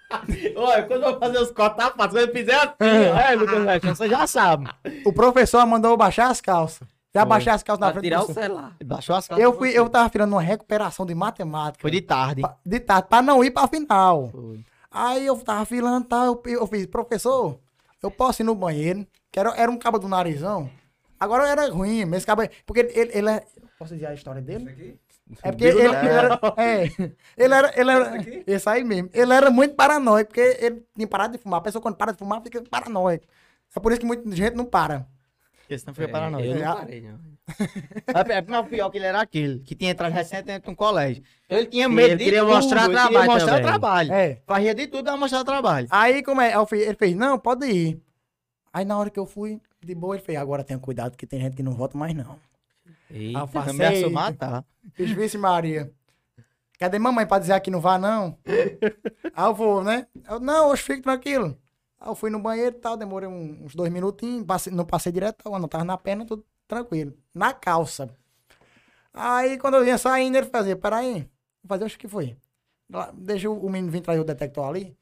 Olha, 0.56 0.84
quando 0.84 1.04
eu 1.04 1.12
vou 1.12 1.20
fazer 1.20 1.40
os 1.40 1.52
cortes, 1.52 1.78
tá 1.78 1.92
fácil. 1.92 2.12
Quando 2.12 2.28
eu 2.28 2.32
fizer 2.32 2.56
assim, 2.56 3.28
é, 3.30 3.36
Lucas 3.36 3.66
Neto, 3.66 3.88
você 3.88 4.08
já 4.08 4.26
sabe. 4.26 4.70
O 5.06 5.12
professor 5.12 5.66
mandou 5.66 5.92
eu 5.92 5.98
baixar 5.98 6.30
as 6.30 6.40
calças. 6.40 6.88
Já 7.14 7.22
Foi. 7.22 7.30
baixei 7.30 7.52
as 7.52 7.64
calças 7.64 7.80
na 7.80 7.88
Pra 7.88 7.94
frente 8.00 8.04
tirar 8.12 8.24
do 8.24 8.32
o 8.32 8.34
celular. 8.34 8.76
Baixou 8.86 9.16
as 9.16 9.28
calças. 9.28 9.44
Eu, 9.44 9.58
fui, 9.58 9.70
eu 9.78 9.90
tava 9.90 10.10
tirando 10.10 10.34
uma 10.34 10.42
recuperação 10.42 11.06
de 11.06 11.16
matemática. 11.16 11.82
Foi 11.82 11.90
de 11.92 12.02
tarde. 12.02 12.42
pa- 12.42 12.58
de 12.64 12.80
tarde, 12.80 13.08
pra 13.10 13.22
não 13.22 13.44
ir 13.44 13.52
pra 13.52 13.68
final. 13.68 14.30
Foi. 14.30 14.64
Aí 14.92 15.26
eu 15.26 15.36
tava 15.38 15.66
filando, 15.66 16.06
tá, 16.08 16.26
eu, 16.26 16.42
eu 16.46 16.68
fiz, 16.68 16.86
professor, 16.86 17.60
eu 18.02 18.10
posso 18.12 18.42
ir 18.42 18.46
no 18.46 18.56
banheiro? 18.56 19.06
Que 19.32 19.40
era, 19.40 19.50
era 19.56 19.72
um 19.72 19.78
cabo 19.78 19.98
do 20.00 20.08
narizão. 20.08 20.70
Agora 21.20 21.48
era 21.48 21.70
ruim, 21.72 22.06
mas 22.06 22.18
esse 22.18 22.26
cabo, 22.28 22.42
porque 22.66 22.80
ele, 22.94 23.12
ele 23.14 23.30
é... 23.30 23.44
Posso 23.78 23.94
dizer 23.94 24.08
a 24.08 24.14
história 24.14 24.42
dele? 24.42 25.00
É 25.44 25.52
porque 25.52 25.66
ele, 25.66 25.80
ele 25.82 25.96
era, 25.96 26.40
é, 26.58 26.84
ele 27.38 27.54
era, 27.54 27.80
ele 27.80 27.92
era, 27.92 28.44
esse 28.48 28.68
aí 28.70 28.84
mesmo, 28.84 29.10
ele 29.14 29.32
era 29.32 29.52
muito 29.52 29.76
paranoico, 29.76 30.30
porque 30.30 30.58
ele 30.60 30.84
tinha 30.96 31.08
parado 31.08 31.34
de 31.38 31.44
fumar. 31.44 31.60
A 31.60 31.64
pessoa 31.64 31.82
quando 31.82 31.96
para 31.96 32.12
de 32.14 32.18
fumar 32.18 32.42
fica 32.42 32.64
paranoico. 32.64 33.26
É 33.76 33.80
por 33.80 33.92
isso 33.92 34.02
que 34.02 34.08
muita 34.08 34.36
gente 34.36 34.56
não 34.56 34.66
para. 34.66 35.06
Esse 35.70 35.86
não 35.86 35.94
foi 35.94 36.08
para 36.08 36.30
nós. 36.30 36.44
Eu 36.46 36.54
É, 36.56 36.64
não 36.66 36.76
parei, 36.76 37.02
não. 37.02 37.20
É, 38.30 38.42
mas 38.48 38.60
o 38.66 38.70
pior 38.70 38.90
que 38.90 38.98
ele 38.98 39.06
era 39.06 39.22
aquele, 39.22 39.60
que 39.60 39.76
tinha 39.76 39.92
entrado 39.92 40.12
recente 40.12 40.44
dentro 40.44 40.64
de 40.66 40.70
um 40.72 40.76
colégio. 40.76 41.24
Ele 41.50 41.66
tinha 41.68 41.88
medo 41.88 42.10
ele 42.10 42.18
de 42.18 42.24
queria 42.26 42.40
tudo, 42.42 42.54
mostrar 42.54 42.86
ele 42.86 42.94
trabalho 42.94 43.14
queria 43.18 43.34
mostrar 43.34 43.52
também. 43.52 43.66
trabalho. 43.66 44.14
É. 44.14 44.42
Fazia 44.46 44.76
de 44.76 44.88
tudo 44.88 45.04
pra 45.04 45.18
mostrar 45.18 45.44
trabalho. 45.44 45.88
Aí 45.92 46.24
como 46.24 46.42
é, 46.42 46.48
Aí 46.48 46.54
eu 46.54 46.66
fiz- 46.66 46.82
ele 46.82 46.96
fez, 46.96 47.16
não, 47.16 47.38
pode 47.40 47.66
ir. 47.68 48.02
Aí 48.74 48.84
na 48.86 48.98
hora 48.98 49.10
que 49.10 49.20
eu 49.20 49.26
fui, 49.26 49.60
de 49.84 49.96
boa, 49.96 50.16
ele 50.16 50.24
fez, 50.24 50.38
agora 50.38 50.64
tenha 50.64 50.80
cuidado 50.80 51.16
que 51.18 51.26
tem 51.28 51.40
gente 51.42 51.56
que 51.56 51.64
não 51.64 51.74
vota 51.74 51.98
mais 51.98 52.14
não. 52.16 52.38
Eita. 53.12 53.40
Aí 53.40 53.46
eu 53.56 53.70
Ameaçou 53.70 54.10
matar. 54.12 54.64
fiz 54.94 55.12
vice 55.12 55.38
Maria. 55.38 55.92
Cadê 56.80 56.98
mamãe 57.00 57.26
pra 57.26 57.40
dizer 57.40 57.60
que 57.60 57.70
não 57.72 57.82
vá 57.82 57.98
não? 57.98 58.38
Aí 59.36 59.46
eu 59.46 59.54
vou, 59.54 59.84
né? 59.84 60.08
Eu, 60.30 60.40
não, 60.40 60.70
hoje 60.70 60.82
fique 60.84 61.02
tranquilo. 61.02 61.58
Aí 62.00 62.10
eu 62.10 62.16
fui 62.16 62.30
no 62.30 62.40
banheiro 62.40 62.76
e 62.76 62.80
tal, 62.80 62.96
demorei 62.96 63.28
uns 63.28 63.76
dois 63.76 63.92
minutinhos, 63.92 64.46
passei- 64.46 64.72
não 64.74 64.86
passei 64.86 65.12
direto, 65.12 65.44
não 65.50 65.68
tava 65.68 65.84
na 65.84 65.98
perna, 65.98 66.26
tudo 66.26 66.46
tranquilo. 66.68 67.14
Na 67.34 67.54
calça. 67.54 68.10
Aí 69.14 69.58
quando 69.58 69.76
eu 69.76 69.86
ia 69.86 69.98
saindo, 69.98 70.38
ele 70.38 70.48
fazia, 70.48 70.76
peraí, 70.76 71.22
vou 71.64 71.68
fazer, 71.68 71.86
acho 71.86 72.00
que 72.00 72.08
foi. 72.08 72.38
Deixa 73.14 73.50
o 73.50 73.66
o 73.66 73.70
menino 73.70 73.92
vir 73.92 74.02
trazer 74.02 74.20
o 74.20 74.24
detector 74.24 74.68
ali. 74.68 74.98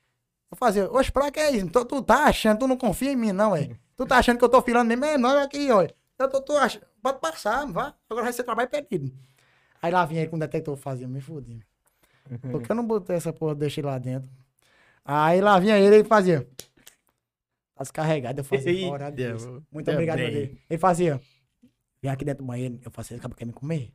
Eu 0.49 0.57
fazia, 0.57 0.89
oxe, 0.91 1.11
pra 1.11 1.29
que 1.29 1.39
é 1.39 1.51
isso? 1.51 1.69
Tu, 1.69 1.85
tu 1.85 2.01
tá 2.01 2.25
achando, 2.25 2.59
tu 2.59 2.67
não 2.67 2.77
confia 2.77 3.11
em 3.11 3.15
mim, 3.15 3.31
não, 3.31 3.55
é? 3.55 3.69
Tu 3.95 4.05
tá 4.05 4.17
achando 4.17 4.37
que 4.37 4.43
eu 4.45 4.49
tô 4.49 4.61
filando 4.61 4.87
mesmo? 4.87 5.05
É, 5.05 5.17
não, 5.17 5.37
aqui, 5.41 5.69
ó. 5.71 5.85
Eu 6.17 6.29
tô, 6.29 6.41
tô 6.41 6.57
achando, 6.57 6.85
pode 7.01 7.19
passar, 7.19 7.65
vá. 7.71 7.93
Agora 8.09 8.23
vai 8.23 8.33
ser 8.33 8.43
trabalho 8.43 8.69
perdido. 8.69 9.11
Aí 9.81 9.91
lá 9.91 10.05
vinha 10.05 10.21
ele 10.21 10.29
com 10.29 10.37
o 10.37 10.39
detector, 10.39 10.75
fazia, 10.77 11.07
me 11.07 11.21
fudi. 11.21 11.61
Por 12.51 12.61
que 12.61 12.71
eu 12.71 12.75
não 12.75 12.85
botei 12.85 13.15
essa 13.15 13.31
porra, 13.33 13.55
deixei 13.55 13.83
lá 13.83 13.97
dentro? 13.97 14.29
Aí 15.03 15.39
lá 15.41 15.59
vinha 15.59 15.77
ele 15.77 15.97
e 15.97 16.03
fazia. 16.03 16.47
Tá 17.77 17.83
descarregado, 17.83 18.39
eu 18.39 18.43
fazia, 18.43 18.71
Eita, 18.71 18.91
"Ora, 18.91 19.11
Deus. 19.11 19.45
mano. 19.45 19.63
Muito 19.71 19.91
obrigado, 19.91 20.17
meu. 20.17 20.31
Deus. 20.31 20.49
Ele 20.69 20.79
fazia, 20.79 21.21
vem 22.01 22.11
aqui 22.11 22.25
dentro 22.25 22.43
do 22.43 22.47
banheiro, 22.47 22.79
eu 22.83 22.89
fazia, 22.91 23.15
esse 23.15 23.21
cabo 23.21 23.35
quer 23.35 23.45
me 23.45 23.53
comer? 23.53 23.91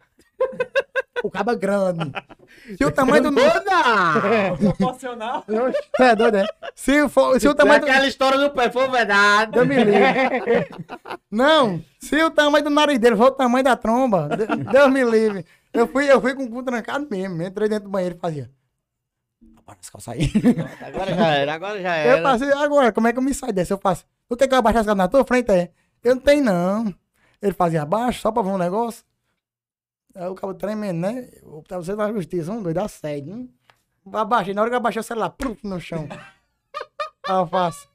o 1.24 1.30
cabo 1.30 1.50
é 1.52 1.56
grande. 1.56 2.12
Se 2.76 2.84
o 2.84 2.90
tamanho 2.92 3.22
do... 3.24 3.32
Proporcional. 4.58 5.44
É 5.98 6.14
doido, 6.16 6.36
é? 6.38 6.46
Se, 6.74 7.08
for, 7.08 7.40
se 7.40 7.48
o 7.48 7.54
tamanho 7.54 7.80
do... 7.80 7.86
Aquela 7.88 8.06
história 8.06 8.38
do 8.38 8.50
pé 8.50 8.70
foi 8.70 8.88
verdade. 8.88 9.52
Deus 9.52 9.66
me 9.66 9.76
livre. 9.76 10.68
Não, 11.30 11.82
se 11.98 12.22
o 12.22 12.30
tamanho 12.30 12.64
do 12.64 12.70
nariz 12.70 12.98
dele 12.98 13.16
for 13.16 13.28
o 13.28 13.30
tamanho 13.30 13.64
da 13.64 13.76
tromba, 13.76 14.28
de- 14.36 14.64
Deus 14.64 14.90
me 14.92 15.02
livre. 15.04 15.46
Eu 15.72 15.86
fui, 15.88 16.10
eu 16.10 16.20
fui 16.20 16.34
com 16.34 16.44
o 16.44 16.50
cu 16.50 16.62
trancado 16.62 17.06
mesmo. 17.10 17.42
Entrei 17.42 17.68
dentro 17.68 17.84
do 17.84 17.90
banheiro 17.90 18.16
e 18.16 18.18
fazia. 18.20 18.50
Calças 19.90 20.08
aí. 20.14 20.30
Agora 20.86 21.14
já 21.14 21.26
era, 21.28 21.54
agora 21.54 21.80
já 21.82 21.98
Eu 22.04 22.12
era. 22.12 22.22
passei, 22.22 22.52
agora, 22.52 22.92
como 22.92 23.06
é 23.08 23.12
que 23.12 23.18
eu 23.18 23.22
me 23.22 23.32
saio 23.34 23.52
dessa? 23.52 23.72
Eu 23.74 23.78
faço. 23.78 24.04
Tu 24.28 24.36
quer 24.36 24.48
que 24.48 24.54
eu 24.54 24.58
abaixe 24.58 24.78
as 24.78 24.86
calças 24.86 24.98
na 24.98 25.08
tua 25.08 25.24
frente? 25.24 25.50
É. 25.50 25.70
Eu 26.02 26.14
não 26.16 26.22
tenho, 26.22 26.44
não. 26.44 26.94
Ele 27.40 27.52
fazia 27.52 27.82
abaixo, 27.82 28.20
só 28.20 28.30
pra 28.32 28.42
ver 28.42 28.50
um 28.50 28.58
negócio. 28.58 29.04
Aí 30.14 30.26
o 30.28 30.34
cabo 30.34 30.54
tremendo, 30.54 30.98
né? 31.00 31.28
O- 31.42 31.62
Pra 31.62 31.78
você 31.78 31.94
da 31.96 32.12
justiça, 32.12 32.52
um 32.52 32.62
doido, 32.62 32.78
assédio. 32.78 33.32
Hein? 33.34 33.50
Abaixei, 34.12 34.52
na 34.54 34.60
hora 34.62 34.70
que 34.70 34.74
eu 34.74 34.78
abaixei 34.78 35.00
o 35.00 35.02
celular, 35.04 35.30
pluf, 35.30 35.58
no 35.66 35.80
chão. 35.80 36.06
Aí 37.26 37.34
eu 37.36 37.46
faço. 37.46 37.88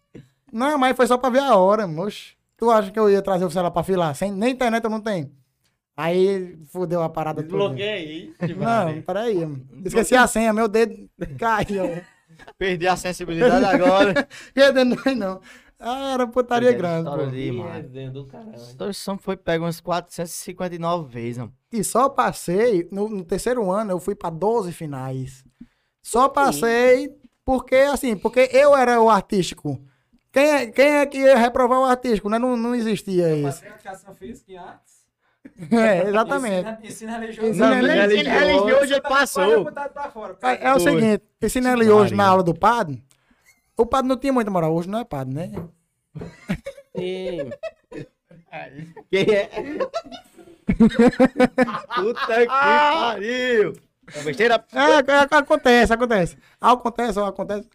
Não, 0.51 0.77
mas 0.77 0.95
foi 0.95 1.05
só 1.07 1.17
pra 1.17 1.29
ver 1.29 1.39
a 1.39 1.55
hora, 1.55 1.85
moço. 1.85 2.35
Tu 2.55 2.71
acha 2.71 2.89
que 2.91 2.97
eu 2.99 3.09
ia 3.09 3.21
trazer 3.21 3.45
o 3.45 3.51
celular 3.51 3.71
pra 3.71 3.83
filar? 3.83 4.15
Sem, 4.15 4.31
nem 4.31 4.53
internet 4.53 4.83
eu 4.83 4.89
não 4.89 5.01
tenho. 5.01 5.31
Aí 5.97 6.55
fudeu 6.71 7.01
a 7.01 7.09
parada 7.09 7.41
toda. 7.41 7.73
Desbloqueei. 7.73 8.33
Não, 8.55 9.01
peraí. 9.01 9.37
Esqueci 9.83 10.15
a 10.15 10.27
senha, 10.27 10.53
meu 10.53 10.67
dedo 10.67 11.09
caiu. 11.39 12.03
Perdi 12.57 12.87
a 12.87 12.95
sensibilidade 12.95 13.65
agora. 13.65 14.27
Cadê? 14.53 14.83
Não, 14.83 14.97
não. 15.15 15.41
Ah, 15.79 16.13
era 16.13 16.27
putaria 16.27 16.71
grande, 16.71 16.99
História 17.07 17.25
pô. 17.25 17.31
de- 17.31 17.37
Ih, 17.39 17.51
mano. 17.51 17.89
Deus 17.89 18.13
do 18.13 18.25
caralho. 18.25 18.53
Essa 18.53 18.83
edição 18.85 19.17
foi 19.17 19.35
pega 19.37 19.63
umas 19.63 19.79
459 19.79 21.09
vezes, 21.11 21.37
mano. 21.39 21.53
E 21.71 21.83
só 21.83 22.09
passei, 22.09 22.87
no, 22.91 23.09
no 23.09 23.23
terceiro 23.23 23.69
ano, 23.71 23.91
eu 23.91 23.99
fui 23.99 24.13
pra 24.15 24.29
12 24.29 24.71
finais. 24.71 25.43
Só 26.01 26.29
passei 26.29 27.09
porque, 27.43 27.75
assim, 27.75 28.15
porque 28.15 28.49
eu 28.53 28.75
era 28.75 29.01
o 29.01 29.09
artístico. 29.09 29.79
Quem 30.31 30.43
é, 30.51 30.67
quem 30.67 30.85
é 30.97 31.05
que 31.05 31.17
ia 31.17 31.37
reprovar 31.37 31.79
o 31.79 31.85
artístico, 31.85 32.29
né? 32.29 32.37
Não, 32.37 32.55
não 32.55 32.75
existia 32.75 33.35
isso. 33.35 33.59
Fazer 33.61 33.67
educação 33.67 34.15
física 34.15 34.51
e 34.51 34.57
artes. 34.57 34.96
É, 35.71 36.07
exatamente. 36.07 36.87
Ensino 36.87 37.17
religioso 37.17 38.93
ele 38.93 39.01
Pode 39.01 39.01
passou. 39.01 39.71
fora. 40.13 40.37
É, 40.43 40.67
é 40.67 40.73
o 40.73 40.79
seguinte, 40.79 41.23
ensina 41.41 41.73
ele 41.73 41.89
hoje 41.89 42.13
na 42.13 42.27
aula 42.27 42.43
do 42.43 42.53
padre. 42.53 43.03
O 43.75 43.85
padre 43.85 44.07
não 44.07 44.17
tinha 44.17 44.33
muita 44.33 44.51
moral, 44.51 44.73
hoje 44.73 44.89
não 44.89 44.99
é 44.99 45.05
padre, 45.05 45.33
né? 45.33 45.51
Sim. 46.95 47.49
Quem 49.11 49.25
é? 49.33 49.49
Puta 51.95 52.39
que 52.41 52.47
pariu. 52.47 53.73
É 54.15 54.23
besteira. 54.23 54.65
É, 54.73 55.11
é, 55.11 55.37
acontece, 55.37 55.93
acontece. 55.93 56.37
Acontece, 56.61 57.19
acontece. 57.19 57.69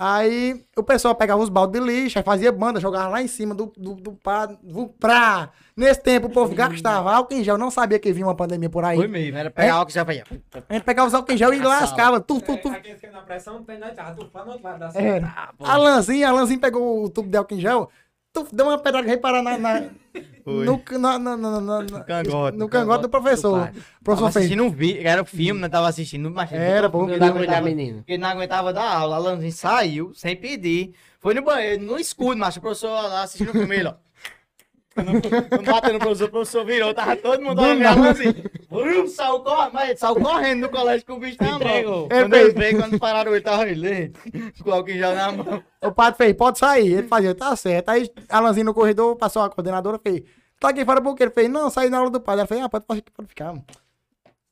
Aí 0.00 0.64
o 0.76 0.82
pessoal 0.84 1.12
pegava 1.12 1.42
os 1.42 1.48
baldes 1.48 1.80
de 1.80 1.84
lixo, 1.84 2.18
aí 2.18 2.24
fazia 2.24 2.52
banda, 2.52 2.78
jogava 2.78 3.08
lá 3.08 3.20
em 3.20 3.26
cima 3.26 3.52
do, 3.52 3.72
do, 3.76 3.94
do 3.96 4.12
padre. 4.12 4.56
do- 4.62 4.86
Pra... 4.90 5.50
Nesse 5.76 6.00
tempo 6.02 6.28
o 6.28 6.30
povo 6.30 6.54
gastava 6.54 7.12
álcool 7.14 7.34
em 7.34 7.42
gel, 7.44 7.58
não 7.58 7.70
sabia 7.70 7.98
que 7.98 8.12
vinha 8.12 8.26
uma 8.26 8.34
pandemia 8.34 8.70
por 8.70 8.84
aí. 8.84 8.96
Foi 8.96 9.08
mesmo, 9.08 9.36
era 9.36 9.50
pegar 9.50 9.74
álcool 9.74 9.90
e 9.90 9.94
já 9.94 10.04
vai. 10.04 10.22
A 10.68 10.72
gente 10.74 10.84
pegava 10.84 11.08
os 11.08 11.14
álcool 11.14 11.32
em 11.32 11.36
gel 11.36 11.52
e 11.52 11.58
lascava. 11.60 12.20
Tu, 12.20 12.40
tu, 12.40 12.56
tu. 12.58 12.68
É, 12.68 12.72
Aqueles 12.76 13.00
que 13.00 13.06
na 13.08 13.20
pressão 13.22 13.62
tem 13.64 13.78
nada, 13.78 13.92
tava 13.94 14.14
tufando 14.14 14.50
outro 14.50 14.64
lado 14.64 14.78
da 14.78 14.90
sala. 14.90 15.04
É. 15.04 15.20
A 15.60 15.76
Lanzinha, 15.76 16.28
a 16.28 16.32
Lanzinha 16.32 16.60
pegou 16.60 17.04
o 17.04 17.08
tubo 17.10 17.28
de 17.28 17.36
álcool 17.36 17.54
em 17.54 17.60
gel, 17.60 17.90
tu 18.32 18.46
deu 18.52 18.66
uma 18.66 18.78
pedrada 18.78 19.02
que 19.04 19.08
veio 19.10 19.20
parar 19.20 19.42
na, 19.42 19.58
na, 19.58 19.80
no, 20.46 20.82
na, 20.98 21.18
na, 21.18 21.36
na, 21.36 21.60
na- 21.60 21.82
na- 21.82 22.04
cangote, 22.04 22.56
no 22.56 22.64
no 22.64 22.68
cangote 22.68 23.02
do 23.02 23.08
professor. 23.08 23.58
O 23.58 23.64
Tava 23.66 23.74
professor 24.04 24.32
fez. 24.32 24.36
assistindo 24.36 24.62
um 24.64 24.70
vídeo, 24.70 25.06
era 25.06 25.22
um 25.22 25.24
filme, 25.24 25.60
não 25.60 25.68
tava 25.68 25.88
assistindo, 25.88 26.30
mas 26.30 26.52
Era, 26.52 26.88
pô. 26.88 27.08
Ele 27.08 27.18
dá 27.18 27.26
não 27.26 27.36
aguentava, 27.36 27.62
menino. 27.62 28.04
ele 28.06 28.18
não 28.18 28.28
aguentava 28.28 28.72
dar 28.72 28.90
aula. 28.96 29.16
Alanzinho 29.16 29.52
saiu, 29.52 30.12
sem 30.14 30.36
pedir. 30.36 30.94
Foi 31.20 31.34
no 31.34 31.42
banheiro, 31.42 31.82
no 31.82 31.98
escuro, 31.98 32.36
mas 32.38 32.56
o 32.56 32.60
professor 32.60 32.88
lá 32.90 33.22
assistindo 33.22 33.48
o 33.50 33.52
filme, 33.52 33.76
ele, 33.76 33.88
ó. 33.88 33.94
Quando 35.04 35.48
quando 35.48 35.64
bateu 35.64 35.92
no 35.92 35.98
professor, 35.98 36.24
o 36.28 36.30
professor 36.30 36.64
virou, 36.64 36.94
tava 36.94 37.16
todo 37.16 37.42
mundo 37.42 37.62
olhando 37.62 37.86
Alanzinho. 37.86 38.34
Vrum, 38.70 39.06
Saiu 39.06 39.40
correndo, 39.40 39.72
mas 39.72 39.98
saiu 39.98 40.16
correndo 40.16 40.60
no 40.60 40.68
colégio 40.68 41.06
com 41.06 41.14
o 41.14 41.20
bicho 41.20 41.36
na 41.40 41.52
mão. 41.52 42.08
Quando 42.08 42.34
ele 42.34 42.52
veio, 42.52 42.78
quando 42.78 42.98
pararam 42.98 43.32
ele, 43.32 43.40
tava 43.40 43.68
ele, 43.68 44.12
com 44.62 44.90
em 44.90 44.98
gel 44.98 45.14
na 45.14 45.32
mão. 45.32 45.62
O 45.82 45.92
padre 45.92 46.16
fez, 46.18 46.36
pode 46.36 46.58
sair. 46.58 46.92
Ele 46.94 47.08
fazia, 47.08 47.34
tá 47.34 47.54
certo. 47.56 47.88
Aí 47.90 48.10
Alanzinho 48.28 48.66
no 48.66 48.74
corredor, 48.74 49.16
passou 49.16 49.42
a 49.42 49.48
coordenadora, 49.48 49.98
fez, 49.98 50.22
tá 50.58 50.70
aqui 50.70 50.84
fora 50.84 51.00
por 51.00 51.14
quê? 51.14 51.24
Ele 51.24 51.30
fez, 51.30 51.48
não, 51.48 51.70
saí 51.70 51.88
na 51.88 51.98
aula 51.98 52.10
do 52.10 52.20
padre. 52.20 52.40
Ela 52.40 52.48
fez, 52.48 52.60
ah, 52.60 52.68
pode, 52.68 52.84
pode 52.84 53.28
ficar. 53.28 53.46
mano. 53.46 53.64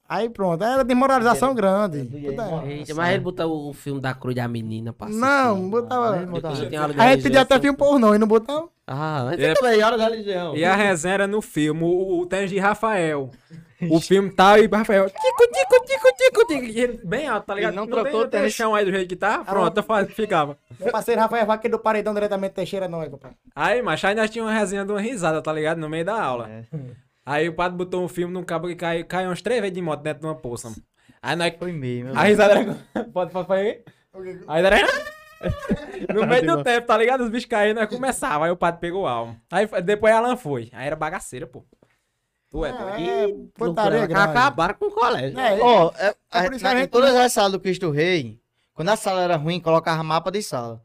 Aí 0.09 0.29
pronto, 0.29 0.63
era 0.63 0.85
desmoralização 0.85 1.55
grande. 1.55 2.09
é. 2.15 2.69
Eita, 2.73 2.95
mas 2.95 3.11
ele 3.11 3.21
botou 3.21 3.71
o 3.71 3.73
filme 3.73 4.01
da 4.01 4.15
cruz 4.15 4.37
da 4.37 4.47
menina 4.47 4.93
pra 4.93 5.07
assistir. 5.09 5.21
Não, 5.21 5.69
botava. 5.69 6.17
Depois 6.19 6.61
eu 6.61 6.69
tenho 6.71 6.83
aula 6.83 6.95
de 6.95 7.01
A 7.01 7.13
gente 7.13 7.23
pedia 7.25 7.41
até 7.41 7.59
filme 7.59 7.77
pornô 7.77 8.15
e 8.15 8.19
não 8.19 8.27
botava. 8.29 8.69
Ah, 8.87 9.23
mas 9.25 9.41
É. 9.41 9.53
também, 9.55 9.83
hora 9.83 9.99
da 9.99 10.05
religião. 10.05 10.57
E 10.57 10.65
a 10.65 10.77
resenha 10.77 11.15
era 11.15 11.27
no 11.27 11.43
filme, 11.43 11.83
o, 11.83 12.21
o 12.21 12.27
tênis 12.27 12.51
de 12.51 12.59
Rafael. 12.59 13.31
O 13.91 14.01
filme 14.01 14.31
tal 14.31 14.57
e 14.57 14.67
Rafael. 14.67 15.05
Tico, 15.11 15.21
tico, 15.53 15.85
tico, 15.85 16.17
tico, 16.17 16.47
tico. 16.47 16.65
E 16.65 16.81
ele 16.81 16.99
bem 17.05 17.29
alto, 17.29 17.45
tá 17.45 17.55
ligado? 17.55 17.73
Ele 17.73 17.77
não 17.77 17.85
tem- 17.87 17.93
trocou 17.95 18.21
não 18.23 18.29
tem 18.29 18.39
o 18.41 18.43
tênis. 18.45 18.55
chão 18.55 18.75
aí 18.75 18.87
do 18.87 18.91
jeito 18.91 19.07
que 19.07 19.17
tá. 19.17 19.45
Pronto, 19.45 19.77
eu 19.77 20.07
ficava. 20.07 20.57
Meu 20.81 20.91
parceiro 20.91 21.21
Rafael 21.21 21.45
Vaqueiro 21.45 21.77
do 21.77 21.83
Paredão 21.83 22.15
diretamente 22.15 22.55
Teixeira, 22.55 22.89
não 22.89 23.03
é, 23.03 23.11
papai. 23.11 23.33
Aí, 23.55 23.83
mas 23.83 24.03
aí 24.03 24.15
nós 24.15 24.31
tínhamos 24.31 24.51
uma 24.51 24.59
resenha 24.59 24.83
de 24.83 24.91
uma 24.91 24.99
risada, 25.01 25.43
tá 25.43 25.53
ligado? 25.53 25.77
No 25.77 25.91
meio 25.91 26.07
da 26.07 26.19
aula. 26.19 26.49
É. 26.49 26.63
Aí 27.27 27.49
o 27.49 27.55
padre 27.55 27.77
botou 27.77 28.05
um 28.05 28.09
filme 28.09 28.33
num 28.33 28.45
cabo 28.45 28.69
que 28.69 28.77
caiu, 28.77 29.05
caiu 29.05 29.29
umas 29.29 29.43
três 29.43 29.61
vezes 29.61 29.75
de 29.75 29.83
moto 29.83 30.01
dentro 30.01 30.21
de 30.21 30.27
uma 30.27 30.37
poça. 30.37 30.71
mano. 30.71 30.81
Aí 31.21 31.35
nós. 31.35 31.53
Foi 31.59 31.73
meio, 31.73 32.05
meu 32.07 32.17
A 32.17 32.23
risada 32.23 32.53
era. 32.61 32.75
Pode, 33.13 33.33
pode, 33.33 33.47
pode 33.49 33.61
aí? 33.61 33.83
Aí 34.47 34.65
era. 34.65 34.77
No 36.15 36.27
meio 36.27 36.47
do 36.47 36.63
tempo, 36.65 36.87
tá 36.87 36.97
ligado? 36.97 37.23
Os 37.25 37.31
bichos 37.31 37.49
caíram, 37.49 37.79
nós 37.81 37.91
começava. 37.91 38.47
Aí 38.47 38.51
o 38.51 38.57
padre 38.57 38.81
pegou 38.81 39.03
o 39.03 39.07
alma. 39.07 39.37
Aí 39.51 39.67
depois 39.83 40.15
Alan 40.15 40.35
foi. 40.37 40.71
Aí 40.73 40.87
era 40.87 40.97
bagaceira, 40.97 41.47
pô. 41.47 41.63
Tu 42.51 42.65
é, 42.65 42.73
doido. 42.73 43.01
É, 43.01 43.27
putaria 43.55 44.07
grande. 44.07 44.31
Acabaram 44.31 44.75
com 44.75 44.87
o 44.87 44.91
colégio. 44.91 45.39
É, 45.39 45.59
Ó, 45.61 45.93
é, 45.99 46.07
É 46.07 46.15
a- 46.31 46.43
por 46.45 46.53
isso 46.55 46.61
que 46.61 46.67
a 46.67 46.71
na- 46.73 46.75
em 46.79 46.83
gente- 46.83 46.91
todas 46.91 47.15
as 47.15 47.33
salas 47.33 47.53
do 47.53 47.61
Cristo 47.61 47.91
Rei, 47.91 48.41
quando 48.73 48.89
a 48.89 48.97
sala 48.97 49.21
era 49.23 49.37
ruim, 49.37 49.61
colocava 49.61 50.03
mapa 50.03 50.31
de 50.31 50.43
sala. 50.43 50.81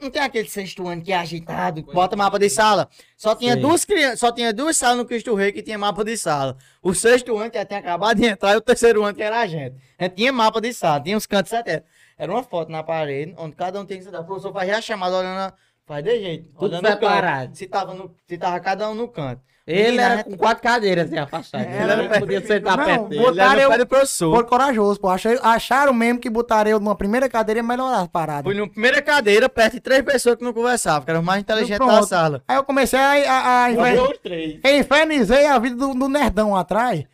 Não 0.00 0.10
tem 0.10 0.20
aquele 0.22 0.48
sexto 0.48 0.86
ano 0.88 1.00
que 1.02 1.12
é 1.12 1.16
agitado, 1.16 1.82
que 1.82 1.92
bota 1.92 2.16
mapa 2.16 2.38
de 2.38 2.50
sala. 2.50 2.88
Só 3.16 3.34
tinha 3.34 3.54
Sim. 3.54 3.60
duas 3.60 3.84
crianças, 3.84 4.18
só 4.20 4.32
tinha 4.32 4.52
duas 4.52 4.76
salas 4.76 4.96
no 4.96 5.04
Cristo 5.04 5.34
Rei 5.34 5.52
que 5.52 5.62
tinha 5.62 5.78
mapa 5.78 6.04
de 6.04 6.16
sala. 6.16 6.56
O 6.82 6.92
sexto 6.94 7.36
ano 7.38 7.50
que 7.50 7.58
já 7.58 7.64
tinha 7.64 7.78
acabado 7.80 8.16
de 8.20 8.26
entrar 8.26 8.54
e 8.54 8.56
o 8.56 8.60
terceiro 8.60 9.04
ano 9.04 9.14
que 9.14 9.22
era 9.22 9.40
a 9.40 9.46
gente. 9.46 9.76
A 9.98 10.04
gente 10.04 10.14
tinha 10.16 10.32
mapa 10.32 10.60
de 10.60 10.72
sala, 10.72 11.00
tinha 11.00 11.16
os 11.16 11.26
cantos 11.26 11.52
até. 11.52 11.84
Era 12.16 12.32
uma 12.32 12.42
foto 12.42 12.72
na 12.72 12.82
parede, 12.82 13.34
onde 13.38 13.54
cada 13.54 13.80
um 13.80 13.84
tem 13.86 13.98
que 13.98 14.04
sentar. 14.04 14.22
O 14.22 14.24
professor 14.24 14.52
fazia 14.52 14.76
a 14.78 14.80
chamada 14.80 15.16
olhando, 15.16 15.38
a- 15.38 15.54
faz 15.86 16.02
de 16.04 16.18
jeito. 16.20 16.48
Tudo 16.58 16.72
olhando 16.76 16.86
separado. 16.88 17.56
Se 17.56 17.66
tava, 17.68 17.94
no, 17.94 18.12
se 18.26 18.36
tava 18.36 18.58
cada 18.60 18.90
um 18.90 18.94
no 18.94 19.06
canto. 19.08 19.40
Ele 19.70 19.98
era 20.00 20.14
a 20.14 20.16
gente- 20.18 20.24
com 20.30 20.36
quatro 20.36 20.62
cadeiras 20.62 21.06
assim, 21.06 21.18
afastado. 21.18 21.62
Ele 21.62 21.74
Ele 21.74 21.82
era 21.92 22.02
não 22.02 22.08
podia 22.20 22.40
sentar 22.46 22.76
Não, 22.76 22.84
perto 22.84 23.08
dele. 23.08 23.22
botaram 23.22 23.52
Ele 23.52 23.60
era 23.72 23.82
eu- 23.82 23.86
professor. 23.86 24.34
Foi 24.34 24.44
corajoso, 24.44 25.00
pô. 25.00 25.08
Achei- 25.08 25.38
acharam 25.42 25.92
mesmo 25.92 26.18
que 26.18 26.30
botaram 26.30 26.70
eu 26.70 26.80
numa 26.80 26.94
primeira 26.96 27.28
cadeira 27.28 27.60
e 27.60 27.62
melhorar 27.62 28.00
as 28.00 28.08
paradas. 28.08 28.44
Fui 28.44 28.54
na 28.60 28.66
primeira 28.68 29.02
cadeira, 29.02 29.48
perto 29.48 29.74
de 29.74 29.80
três 29.80 30.02
pessoas 30.02 30.36
que 30.36 30.44
não 30.44 30.52
conversavam, 30.52 31.02
que 31.04 31.10
eram 31.10 31.22
mais 31.22 31.40
inteligentes 31.40 31.86
da 31.86 32.02
sala. 32.02 32.42
Aí 32.48 32.56
eu 32.56 32.64
comecei 32.64 32.98
a, 32.98 33.32
a, 33.32 33.64
a 33.64 33.70
infer- 33.72 34.02
os 34.02 34.18
três. 34.18 34.60
infernizei 34.64 35.46
a 35.46 35.58
vida 35.58 35.76
do, 35.76 35.94
do 35.94 36.08
nerdão 36.08 36.56
atrás. 36.56 37.04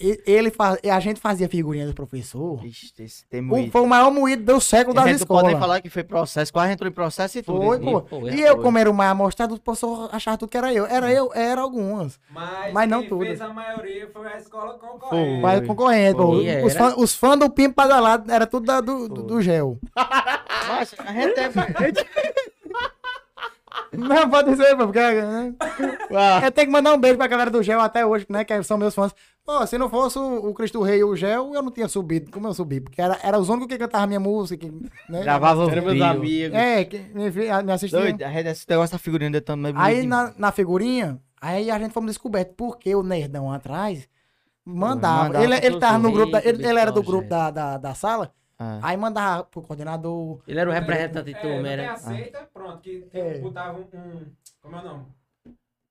E, 0.00 0.20
ele 0.26 0.50
faz, 0.50 0.76
a 0.90 0.98
gente 0.98 1.20
fazia 1.20 1.48
figurinha 1.48 1.86
do 1.86 1.94
professor. 1.94 2.58
Ixi, 2.66 2.92
esse 2.98 3.24
tem 3.28 3.40
O- 3.48 3.70
foi 3.70 3.80
o 3.80 3.86
maior 3.86 4.10
moído 4.10 4.42
do 4.52 4.60
século 4.60 4.92
das 4.92 5.08
escolas. 5.20 5.56
falar 5.56 5.80
que 5.80 5.88
foi 5.88 6.02
processo, 6.02 6.52
quase 6.52 6.72
entrou 6.72 6.90
em 6.90 6.92
processo 6.92 7.38
e 7.38 7.42
tudo. 7.42 7.62
Foi, 7.62 7.78
pô. 7.78 8.00
Foi, 8.02 8.30
E 8.30 8.38
foi. 8.38 8.48
eu, 8.48 8.58
como 8.58 8.76
era 8.76 8.90
o 8.90 8.94
mais 8.94 9.12
amostrado, 9.12 9.54
o 9.54 9.60
professor 9.60 10.08
achava 10.12 10.36
tudo 10.36 10.48
que 10.48 10.56
era 10.56 10.74
eu. 10.74 10.84
Era 10.84 11.12
eu, 11.12 11.30
era 11.32 11.60
algumas. 11.60 12.18
Mas, 12.28 12.72
Mas 12.72 12.88
não 12.90 13.06
tudo. 13.06 13.24
fez 13.24 13.40
a 13.40 13.48
maioria 13.50 14.10
foi 14.12 14.26
a 14.26 14.36
escola 14.36 14.76
Foi. 14.80 14.88
concorrente. 14.88 15.40
Mas 15.42 15.66
concorrente, 15.66 16.16
pô. 16.16 16.26
Foi, 16.32 16.62
Os 16.64 16.74
era. 16.74 16.84
fãs 16.84 16.94
os 16.96 17.14
fãs 17.14 17.38
do 17.38 17.48
Pimpo 17.48 17.76
Badalado 17.76 18.32
era 18.32 18.48
tudo 18.48 18.66
da- 18.66 18.80
do, 18.80 19.08
do, 19.08 19.22
do 19.22 19.40
gel. 19.40 19.78
Mas 19.94 20.92
a 20.98 21.12
gente 21.12 21.34
teve... 21.34 21.54
Não, 23.92 24.28
pode 24.28 24.50
dizer, 24.50 24.76
pô, 24.76 24.84
porque. 24.86 24.98
né? 25.00 25.54
Eu 26.44 26.50
tenho 26.52 26.66
que 26.66 26.72
mandar 26.72 26.92
um 26.94 26.98
beijo 26.98 27.16
pra 27.16 27.26
galera 27.28 27.50
do 27.50 27.62
Gel 27.62 27.80
até 27.80 28.04
hoje, 28.04 28.26
né? 28.28 28.44
Que 28.44 28.60
são 28.64 28.76
meus 28.76 28.94
fãs. 28.94 29.14
Pô, 29.44 29.66
se 29.66 29.76
não 29.76 29.90
fosse 29.90 30.18
o, 30.18 30.54
Cristo 30.54 30.82
Rei 30.82 31.00
e 31.00 31.04
o 31.04 31.14
Gel, 31.14 31.52
eu 31.54 31.62
não 31.62 31.70
tinha 31.70 31.86
subido 31.86 32.30
como 32.30 32.46
eu 32.48 32.54
subi. 32.54 32.80
Porque 32.80 33.00
era, 33.00 33.18
era 33.22 33.38
os 33.38 33.50
únicos 33.50 33.68
que 33.68 33.76
cantavam 33.78 34.06
minha 34.06 34.18
música. 34.20 34.66
que, 34.66 34.72
Né? 35.08 35.22
Gravava 35.22 35.70
Era 35.70 35.82
meus 35.82 36.00
amigos. 36.00 36.56
É, 36.58 36.84
que 36.86 36.98
me, 36.98 37.30
me 37.30 37.72
assistiam. 37.72 38.00
Doido, 38.02 38.22
a 38.22 38.30
gente 38.30 38.48
esse 38.48 38.66
negócio 38.68 38.94
da 38.94 38.98
figurinha 38.98 39.30
de 39.30 39.40
tanto 39.42 39.60
mais 39.60 39.76
Aí 39.76 40.06
na, 40.06 40.32
na 40.38 40.50
figurinha, 40.50 41.20
aí 41.40 41.70
a 41.70 41.78
gente 41.78 41.92
fomos 41.92 42.10
descoberto 42.10 42.54
porque 42.56 42.94
o 42.94 43.02
nerdão 43.02 43.52
atrás 43.52 44.08
mandava. 44.64 45.24
mandava 45.24 45.44
ele, 45.44 45.54
ele 45.66 45.78
tava 45.78 45.98
no 45.98 46.10
grupo, 46.10 46.32
da, 46.32 46.38
os 46.38 46.46
ele, 46.46 46.66
ele 46.66 46.78
era 46.78 46.90
do 46.90 47.02
grupo 47.02 47.28
da, 47.28 47.50
da, 47.50 47.76
da 47.76 47.94
sala, 47.94 48.32
Ah. 48.58 48.78
aí 48.82 48.96
mandava 48.96 49.44
pro 49.44 49.60
coordenador. 49.60 50.40
Ele 50.48 50.58
era 50.58 50.70
o 50.70 50.72
representante 50.72 51.26
de 51.26 51.34
É, 51.36 51.40
turma, 51.42 51.68
era. 51.68 51.92
aceita, 51.92 52.48
pronto, 52.54 52.78
que 52.80 53.00
que 53.10 53.18
É. 53.18 53.38
botava 53.40 53.76
um, 53.78 53.82
um- 53.98 54.26
Como 54.62 54.74
é 54.76 54.80
o 54.80 54.84
nome? 54.84 55.04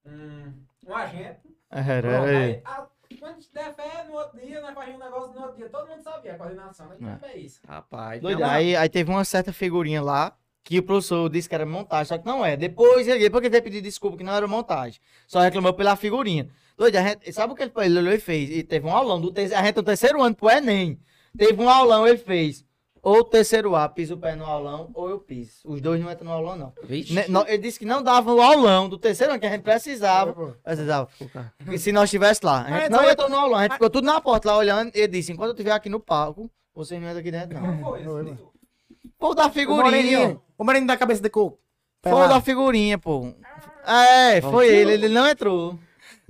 Um, 0.07 0.53
um 0.87 0.95
agente. 0.95 1.39
Era, 1.69 2.01
Pronto, 2.01 2.27
era. 2.27 2.37
aí, 2.39 2.61
a- 2.65 2.87
quando 3.17 3.38
der 3.54 3.73
fé, 3.73 4.04
no 4.08 4.13
outro 4.13 4.39
dia, 4.39 4.62
nós 4.62 4.73
fazíamos 4.73 5.02
um 5.02 5.06
negócio 5.06 5.34
no 5.34 5.41
outro 5.41 5.58
dia. 5.58 5.69
Todo 5.69 5.88
mundo 5.88 6.02
sabia 6.04 6.34
a 6.34 6.38
coordenação, 6.38 6.88
mas 6.89 7.23
É. 7.23 7.34
é 7.34 7.38
isso. 7.38 7.60
Rapaz, 7.67 8.21
Doido, 8.21 8.39
não, 8.41 8.49
aí, 8.49 8.76
aí 8.76 8.89
teve 8.89 9.10
uma 9.10 9.23
certa 9.26 9.52
figurinha 9.54 10.02
lá 10.02 10.36
que 10.63 10.80
o 10.80 10.84
professor 10.84 11.30
disse 11.30 11.49
que 11.49 11.56
era 11.56 11.65
montagem, 11.65 12.06
só 12.06 12.17
que 12.17 12.26
não 12.26 12.45
é. 12.45 12.56
Depois 12.56 13.08
ele 13.08 13.30
porque 13.30 13.47
ele 13.47 13.52
veio 13.52 13.63
pedir 13.63 13.82
desculpa 13.82 14.17
que 14.17 14.23
não 14.23 14.34
era 14.34 14.47
montagem. 14.47 14.99
Só 15.28 15.39
reclamou 15.41 15.73
pela 15.73 15.95
figurinha. 15.95 16.49
Doido, 16.78 16.95
a 16.95 17.02
gente, 17.02 17.32
sabe 17.34 17.54
o 17.54 17.56
que 17.56 17.63
ele, 17.63 17.71
ele 17.78 17.99
olhou 17.99 18.13
e 18.13 18.19
fez? 18.19 18.49
E 18.49 18.63
teve 18.63 18.88
um 18.88 18.95
aulão 18.95 19.19
do 19.19 19.32
terceiro, 19.32 19.62
a 19.62 19.65
gente 19.65 19.76
no 19.76 19.84
terceiro 19.84 20.21
ano 20.23 20.36
pro 20.36 20.49
Enem. 20.49 20.99
Teve 21.38 21.62
um 21.62 21.69
aulão, 21.69 22.08
ele 22.08 22.17
fez. 22.17 22.65
Ou 23.05 23.17
o 23.19 23.23
terceiro 23.25 23.75
A 23.75 23.89
pisa 23.89 24.13
o 24.13 24.17
pé 24.17 24.33
no 24.33 24.45
aulão, 24.45 24.89
ou 24.93 25.09
eu 25.09 25.19
piso. 25.19 25.57
Os 25.65 25.81
dois 25.81 25.99
não 26.01 26.09
entram 26.09 26.25
no 26.25 26.31
aulão, 26.33 26.55
não. 26.55 26.73
Vixe. 26.83 27.13
Ne- 27.13 27.27
não, 27.27 27.45
ele 27.45 27.57
disse 27.57 27.77
que 27.77 27.83
não 27.85 28.01
dava 28.01 28.33
o 28.33 28.41
aulão 28.41 28.87
do 28.87 28.97
terceiro 28.97 29.33
ano, 29.33 29.41
que 29.41 29.45
a 29.45 29.49
gente 29.51 29.61
precisava. 29.61 30.55
Precisava. 30.63 31.09
E 31.69 31.77
se 31.77 31.91
nós 31.91 32.05
estivéssemos 32.05 32.49
lá. 32.49 32.61
A 32.61 32.69
gente 32.71 32.83
É, 32.85 32.89
não 32.89 32.99
então- 32.99 33.11
entrou 33.11 33.29
no 33.29 33.35
aulão, 33.35 33.59
a 33.59 33.63
gente 33.63 33.73
ficou 33.73 33.89
tudo 33.89 34.05
na 34.05 34.21
porta 34.21 34.47
lá 34.49 34.57
olhando. 34.57 34.89
Ele 34.95 35.07
disse: 35.09 35.33
enquanto 35.33 35.49
eu 35.49 35.53
estiver 35.53 35.71
aqui 35.73 35.89
no 35.89 35.99
palco, 35.99 36.49
vocês 36.73 36.99
não 37.01 37.07
entram 37.09 37.19
aqui 37.19 37.29
dentro, 37.31 37.59
não. 37.59 37.75
Não 37.75 37.83
foi 37.83 38.01
isso. 38.31 38.51
Pô, 39.19 39.35
da 39.35 39.47
O 39.47 39.51
figurinha. 39.51 39.83
moreninho, 39.83 40.41
o 40.57 40.63
moreninho 40.63 40.87
da 40.87 40.95
cabeça 40.97 41.21
de 41.21 41.29
coco. 41.29 41.59
Foi 42.01 42.13
o 42.13 42.27
da 42.29 42.39
figurinha, 42.41 42.97
pô. 42.97 43.33
É, 43.85 44.39
foi 44.41 44.67
ele, 44.73 44.93
ele 44.93 45.09
não 45.09 45.27
entrou. 45.27 45.77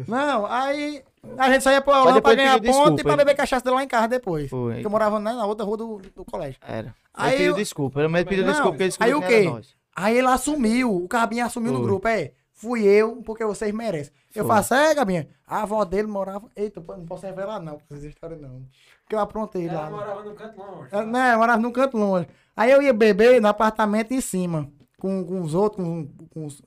Não, 0.07 0.45
aí 0.47 1.03
a 1.37 1.51
gente 1.51 1.63
saía 1.63 1.81
pro 1.81 1.93
aulão 1.93 2.05
pra 2.13 2.15
depois 2.15 2.35
ganhar 2.35 2.53
ponto 2.55 2.63
desculpa, 2.63 3.01
e 3.01 3.03
pra 3.03 3.15
beber 3.17 3.35
cachaça 3.35 3.71
lá 3.71 3.83
em 3.83 3.87
casa 3.87 4.07
depois. 4.07 4.49
Foi. 4.49 4.73
Porque 4.73 4.85
eu 4.87 4.91
morava 4.91 5.19
né, 5.19 5.33
na 5.33 5.45
outra 5.45 5.65
rua 5.65 5.77
do, 5.77 5.97
do 6.15 6.25
colégio. 6.25 6.59
Era. 6.67 6.93
Aí 7.13 7.29
Ele 7.29 7.37
pediu 7.37 7.51
eu- 7.51 7.57
desculpa, 7.57 8.01
ele 8.01 8.15
ele 8.17 8.25
pediu 8.25 8.43
Não, 8.45 8.51
desculpa 8.51 8.71
porque 8.71 8.83
ele 8.83 8.89
descobriu 8.89 9.17
aí 9.19 9.23
o 9.23 9.27
quê? 9.27 9.49
nós. 9.49 9.75
Aí 9.95 10.17
ele 10.17 10.27
assumiu, 10.27 10.95
o 10.95 11.07
Cabinha 11.07 11.45
assumiu 11.45 11.71
no 11.71 11.77
Foi. 11.79 11.87
grupo, 11.87 12.07
é. 12.07 12.31
Fui 12.51 12.83
eu, 12.83 13.17
porque 13.23 13.43
vocês 13.45 13.73
merecem. 13.73 14.13
Eu 14.33 14.45
Foi. 14.45 14.55
faço, 14.55 14.73
é, 14.73 14.95
Cabinha. 14.95 15.27
A 15.45 15.63
avó 15.63 15.83
dele 15.85 16.07
morava. 16.07 16.49
Eita, 16.55 16.81
não 16.87 17.05
posso 17.05 17.25
revelar, 17.25 17.59
não, 17.59 17.73
com 17.77 17.83
essas 17.91 18.03
histórias 18.03 18.39
não. 18.41 18.63
Porque 19.03 19.15
eu 19.15 19.19
aprontei 19.19 19.67
Ela 19.67 19.81
lá. 19.81 19.89
morava 19.89 20.23
no 20.23 20.33
canto 20.33 20.57
longe. 20.61 20.87
É, 20.91 21.05
né, 21.05 21.33
eu 21.33 21.37
morava 21.37 21.61
num 21.61 21.71
canto 21.71 21.97
longe. 21.97 22.27
Aí 22.55 22.71
eu 22.71 22.81
ia 22.81 22.93
beber 22.93 23.41
no 23.41 23.47
apartamento 23.47 24.13
em 24.13 24.21
cima, 24.21 24.69
com, 24.99 25.23
com 25.25 25.41
os 25.41 25.53
outros, 25.53 25.85
com, 25.85 26.07
com 26.33 26.45
os. 26.45 26.61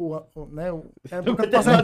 O, 0.00 0.16
o, 0.34 0.46
né, 0.46 0.72
o, 0.72 0.90
é, 1.10 1.18
eu 1.18 1.22
não 1.22 1.36
posso, 1.36 1.68
eu 1.68 1.76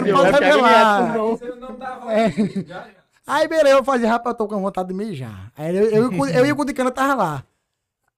não 0.00 0.12
posso 0.12 0.30
revelar. 0.30 1.12
Você 1.18 1.54
não. 1.56 2.08
É. 2.08 2.28
Aí, 3.26 3.48
beleza, 3.48 3.78
eu 3.78 3.82
fazia, 3.82 4.08
rapaz, 4.08 4.34
eu 4.34 4.38
tô 4.38 4.46
com 4.46 4.60
vontade 4.60 4.88
de 4.88 4.94
mijar. 4.94 5.50
Aí 5.56 5.74
eu, 5.74 5.90
eu, 5.90 6.12
eu, 6.12 6.26
eu 6.26 6.46
e 6.46 6.52
o 6.52 6.54
Gudicano 6.54 6.92
tava 6.92 7.14
lá. 7.14 7.44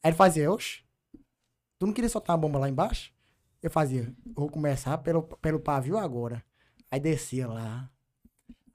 Aí 0.02 0.10
ele 0.10 0.16
fazia, 0.16 0.52
oxe, 0.52 0.82
tu 1.78 1.86
não 1.86 1.92
queria 1.94 2.10
soltar 2.10 2.36
uma 2.36 2.40
bomba 2.42 2.58
lá 2.58 2.68
embaixo? 2.68 3.10
Eu 3.62 3.70
fazia, 3.70 4.12
vou 4.34 4.50
começar 4.50 4.98
pelo, 4.98 5.22
pelo 5.22 5.58
pavio 5.58 5.96
agora. 5.96 6.44
Aí 6.90 7.00
descia 7.00 7.48
lá. 7.48 7.88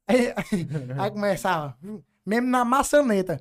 Aí, 0.07 0.33
aí 0.97 1.11
começava, 1.11 1.77
mesmo 2.25 2.47
na 2.47 2.65
maçaneta. 2.65 3.39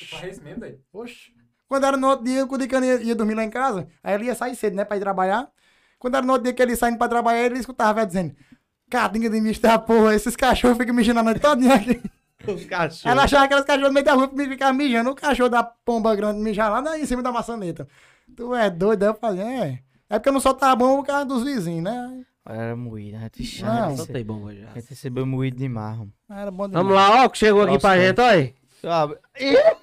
Tu 0.00 0.06
faz 0.08 0.32
isso 0.32 0.42
mesmo, 0.42 0.60
velho? 0.60 0.80
Oxe. 0.92 1.37
Quando 1.68 1.84
era 1.84 1.96
no 1.96 2.06
outro 2.08 2.24
dia, 2.24 2.42
o 2.42 2.46
Gudicano 2.46 2.86
ia, 2.86 3.02
ia 3.02 3.14
dormir 3.14 3.34
lá 3.34 3.44
em 3.44 3.50
casa, 3.50 3.86
aí 4.02 4.14
ele 4.14 4.24
ia 4.24 4.34
sair 4.34 4.56
cedo, 4.56 4.74
né, 4.74 4.84
pra 4.84 4.96
ir 4.96 5.00
trabalhar. 5.00 5.48
Quando 5.98 6.14
era 6.16 6.24
no 6.24 6.32
outro 6.32 6.44
dia 6.44 6.52
que 6.54 6.62
ele 6.62 6.74
saindo 6.76 6.96
pra 6.96 7.08
trabalhar, 7.08 7.40
ele 7.44 7.58
escutava 7.58 7.90
a 7.90 7.92
velha 7.92 8.06
dizendo, 8.06 8.34
cadinha 8.90 9.28
de 9.28 9.40
misto 9.40 9.62
da 9.62 9.78
porra, 9.78 10.14
esses 10.14 10.34
cachorros 10.34 10.78
ficam 10.78 10.94
mijando 10.94 11.20
a 11.20 11.22
noite 11.22 11.40
todinha 11.40 11.74
aqui. 11.74 12.00
Os 12.46 12.64
cachorros. 12.64 13.04
Ela 13.04 13.24
achava 13.24 13.48
que 13.48 13.54
os 13.54 13.64
cachorros 13.64 13.88
no 13.88 13.92
meio 13.94 14.06
da 14.06 14.14
rua 14.14 14.30
e 14.32 14.48
ficava 14.48 14.72
mijando. 14.72 15.10
O 15.10 15.14
cachorro 15.14 15.48
da 15.50 15.62
pomba 15.64 16.14
grande 16.14 16.38
mijar 16.40 16.70
lá 16.70 16.80
na- 16.80 16.96
em 16.98 17.04
cima 17.04 17.20
da 17.20 17.32
maçaneta. 17.32 17.86
Tu 18.34 18.54
é 18.54 18.70
doido, 18.70 19.02
aí 19.02 19.08
eu 19.08 19.14
falei, 19.14 19.42
é. 19.44 19.78
É 20.08 20.18
porque 20.18 20.28
eu 20.28 20.32
não 20.32 20.40
soltava 20.40 20.76
bomba 20.76 20.98
por 21.02 21.06
causa 21.08 21.24
dos 21.26 21.42
vizinhos, 21.42 21.82
né? 21.82 22.22
Era 22.48 22.76
moído, 22.76 23.16
a 23.16 23.20
gente 23.22 23.62
Não. 23.62 23.96
Soltei 23.96 24.22
bomba 24.24 24.54
já. 24.54 24.70
A 24.70 24.74
gente 24.78 24.88
recebeu 24.88 25.26
moído 25.26 25.56
de 25.58 25.68
marrom. 25.68 26.08
Era 26.30 26.50
bom 26.50 26.68
demais. 26.68 26.86
Vamos 26.86 26.94
lá, 26.96 27.24
ó, 27.24 27.28
que 27.28 27.36
chegou 27.38 27.62
aqui 27.62 27.72
Nossa, 27.74 27.88
pra 27.88 27.98
gente, 27.98 28.20
olha. 28.20 28.54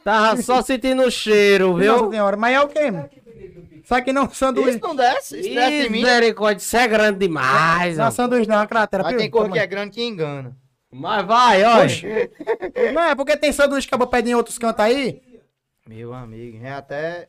Tava 0.04 0.42
só 0.42 0.62
sentindo 0.62 1.04
o 1.04 1.12
cheiro, 1.12 1.72
Nossa 1.78 1.82
viu? 1.82 2.12
senhora, 2.12 2.38
mas 2.38 2.56
é 2.56 2.62
o 2.62 2.68
quê? 2.68 2.92
Só 3.84 4.02
que 4.02 4.12
não 4.12 4.30
sanduíche. 4.30 4.72
Isso 4.72 4.80
não 4.80 4.96
desce, 4.96 5.40
isso 5.40 5.50
desce 5.54 5.88
em 5.88 5.90
mim. 5.90 6.02
Misericórdia, 6.02 6.62
isso 6.62 6.76
é 6.76 6.88
grande 6.88 7.20
demais, 7.20 7.98
Não 7.98 8.06
é 8.06 8.08
ó. 8.08 8.12
sanduíche, 8.12 8.48
não, 8.50 8.56
é 8.56 8.60
uma 8.60 8.68
cratera. 8.68 9.04
Mas 9.04 9.16
tem 9.16 9.30
cor 9.30 9.52
que 9.52 9.60
é 9.60 9.68
grande 9.68 9.92
que 9.92 10.04
engana. 10.04 10.56
Mas 10.92 11.26
vai, 11.26 11.64
olha. 11.64 11.94
Não, 12.94 13.02
é 13.04 13.16
porque 13.16 13.38
tem 13.38 13.52
sanduíche 13.52 13.88
que 13.88 13.94
acabou 13.94 14.08
pedindo 14.08 14.32
em 14.32 14.36
outros 14.36 14.58
cantos 14.58 14.84
aí. 14.84 15.22
Meu 15.88 16.14
amigo, 16.14 16.58
é 16.66 16.72
até. 16.72 17.28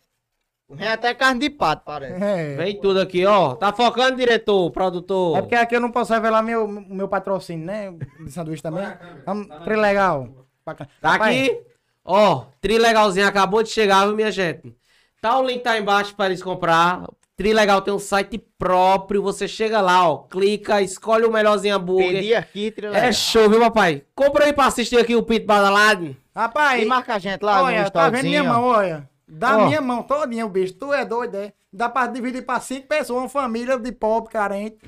Vem 0.68 0.88
até 0.88 1.14
carne 1.14 1.40
de 1.40 1.50
pato, 1.50 1.84
parece. 1.84 2.22
É. 2.22 2.56
Vem 2.56 2.80
tudo 2.80 3.00
aqui, 3.00 3.24
ó. 3.26 3.54
Tá 3.54 3.72
focando, 3.72 4.16
diretor, 4.16 4.70
produtor. 4.70 5.36
É 5.38 5.42
porque 5.42 5.54
aqui 5.54 5.76
eu 5.76 5.80
não 5.80 5.92
posso 5.92 6.12
revelar 6.12 6.42
meu, 6.42 6.66
meu 6.66 7.06
patrocínio, 7.06 7.66
né? 7.66 7.92
De 8.24 8.32
sanduíche 8.32 8.62
também. 8.62 8.86
Vamos, 9.24 9.48
legal. 9.66 10.45
Bacana. 10.66 10.90
Tá 11.00 11.12
Rapaz, 11.12 11.36
aqui, 11.48 11.60
ó. 12.04 12.44
Trilegalzinho 12.60 13.26
acabou 13.28 13.62
de 13.62 13.68
chegar, 13.70 14.04
viu, 14.06 14.16
minha 14.16 14.32
gente? 14.32 14.74
Tá 15.22 15.38
o 15.38 15.46
link 15.46 15.62
tá 15.62 15.78
embaixo 15.78 16.14
para 16.16 16.26
eles 16.26 16.42
comprar. 16.42 17.04
Trilegal 17.36 17.80
tem 17.82 17.94
um 17.94 17.98
site 17.98 18.38
próprio. 18.58 19.22
Você 19.22 19.46
chega 19.46 19.80
lá, 19.80 20.08
ó. 20.10 20.18
Clica, 20.18 20.82
escolhe 20.82 21.24
o 21.24 21.30
melhorzinho 21.32 21.76
hambúrguer. 21.76 22.14
Pedi 22.14 22.34
aqui, 22.34 22.70
trilha. 22.72 22.96
É 22.96 23.12
show, 23.12 23.48
viu, 23.48 23.60
papai? 23.60 24.02
Compra 24.14 24.46
aí 24.46 24.52
pra 24.52 24.66
assistir 24.66 24.98
aqui 24.98 25.14
o 25.14 25.22
Pito 25.22 25.46
Badalado. 25.46 26.16
Rapaz, 26.34 26.82
E 26.82 26.86
marca 26.86 27.14
a 27.14 27.18
gente 27.18 27.42
lá 27.42 27.62
olha, 27.62 27.84
no 27.84 27.90
tá 27.90 28.08
vendo 28.10 28.24
minha 28.24 28.42
mão, 28.44 28.64
olha. 28.64 29.08
Da 29.28 29.58
Ó. 29.58 29.66
minha 29.66 29.80
mão 29.80 30.02
todinha, 30.02 30.44
o 30.46 30.48
bicho. 30.48 30.74
Tu 30.74 30.92
é 30.92 31.04
doido, 31.04 31.36
é? 31.36 31.52
Dá 31.72 31.88
pra 31.88 32.06
dividir 32.06 32.44
pra 32.44 32.60
cinco 32.60 32.86
pessoas, 32.86 33.20
uma 33.22 33.28
família 33.28 33.78
de 33.78 33.92
pobre, 33.92 34.32
carente. 34.32 34.78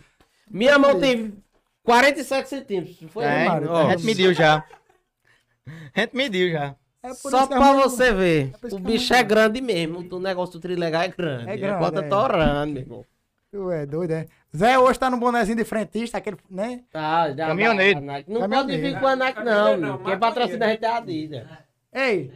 Minha 0.51 0.79
mão 0.79 0.99
tem 0.99 1.35
47 1.83 2.49
centímetros. 2.49 2.97
Foi, 3.11 3.25
É, 3.25 3.47
ó. 3.69 3.87
a 3.89 3.91
gente 3.91 4.05
mediu 4.05 4.33
já. 4.33 4.65
A 5.95 6.01
gente 6.01 6.17
mediu 6.17 6.51
já. 6.53 6.75
É 7.03 7.09
por 7.11 7.31
Só 7.31 7.47
pra 7.47 7.61
mão- 7.61 7.77
você 7.81 8.13
ver. 8.13 8.51
por 8.61 8.67
isso 8.67 8.77
O 8.77 8.79
a 8.79 8.83
bicho 8.83 9.15
é 9.15 9.23
grande 9.23 9.61
mesmo. 9.61 10.01
O 10.11 10.19
negócio 10.21 10.55
do 10.55 10.61
trilegal 10.61 11.03
é 11.03 11.09
grande. 11.09 11.49
É 11.51 11.57
grande, 11.57 11.75
A 11.75 11.79
bota 11.79 12.01
é. 12.01 12.09
torando, 12.09 12.73
meu 12.73 12.83
irmão. 12.83 13.05
Tu 13.51 13.71
é 13.71 13.87
doido, 13.87 14.11
é? 14.13 14.27
Zé 14.55 14.79
hoje 14.79 14.99
tá 14.99 15.09
no 15.09 15.17
bonezinho 15.17 15.57
de 15.57 15.65
frentista, 15.65 16.19
aquele, 16.19 16.37
né? 16.51 16.83
Tá, 16.91 17.31
já. 17.33 17.47
Caminhoneiro. 17.47 18.01
Não 18.01 18.07
Caminhoneiro. 18.23 18.51
pode 18.51 18.77
vir 18.79 18.99
com 19.01 19.07
a 19.07 19.17
Nike, 19.17 19.43
não. 19.45 19.77
Não, 19.77 19.99
Quem 20.05 20.19
patrocina 20.19 20.67
a 20.67 20.69
gente 20.71 20.85
é 20.85 20.89
a 20.89 20.97
Adidas. 20.97 21.47
Ei, 21.95 22.33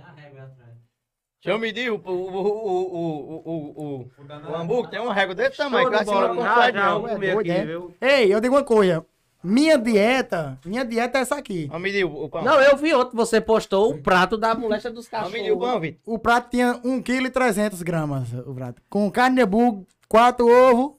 Deixa 1.44 1.56
eu 1.56 1.58
medir 1.58 1.90
o, 1.90 1.96
o, 1.96 2.10
o, 2.10 2.36
o, 2.36 2.92
o, 2.94 3.42
o, 3.44 4.00
o, 4.06 4.10
o 4.52 4.54
hambúrguer. 4.56 4.90
Tem 4.92 5.00
uma 5.00 5.12
régua 5.12 5.34
desse 5.34 5.56
tamanho. 5.56 5.88
Que 5.90 5.96
assim 5.96 6.10
não 6.12 6.36
consegue 6.36 6.78
não. 6.78 7.00
comer 7.00 7.34
doido, 7.34 7.40
aqui, 7.40 7.50
é? 7.50 7.64
viu? 7.66 7.94
ei, 8.00 8.32
eu 8.32 8.40
digo 8.40 8.54
uma 8.54 8.62
coisa. 8.62 9.04
Minha 9.44 9.76
dieta, 9.76 10.58
minha 10.64 10.84
dieta 10.84 11.18
é 11.18 11.22
essa 11.22 11.34
aqui. 11.36 11.66
Vamos 11.66 11.82
medir 11.82 12.04
o, 12.04 12.24
o 12.24 12.28
pão. 12.28 12.42
Não, 12.44 12.60
eu 12.60 12.76
vi 12.76 12.94
ontem, 12.94 13.16
você 13.16 13.40
postou 13.40 13.90
o 13.90 13.98
prato 14.02 14.36
da 14.38 14.54
molecha 14.54 14.90
dos 14.90 15.08
cachorros. 15.08 15.58
pão, 15.58 15.80
Vitor. 15.80 16.00
O 16.14 16.18
prato 16.18 16.50
tinha 16.50 16.74
1,3 16.84 17.78
kg, 17.82 18.48
o 18.48 18.54
prato. 18.54 18.80
Com 18.88 19.10
carne 19.10 19.36
de 19.36 19.46
burro, 19.46 19.84
quatro 20.08 20.46
ovos 20.48 20.92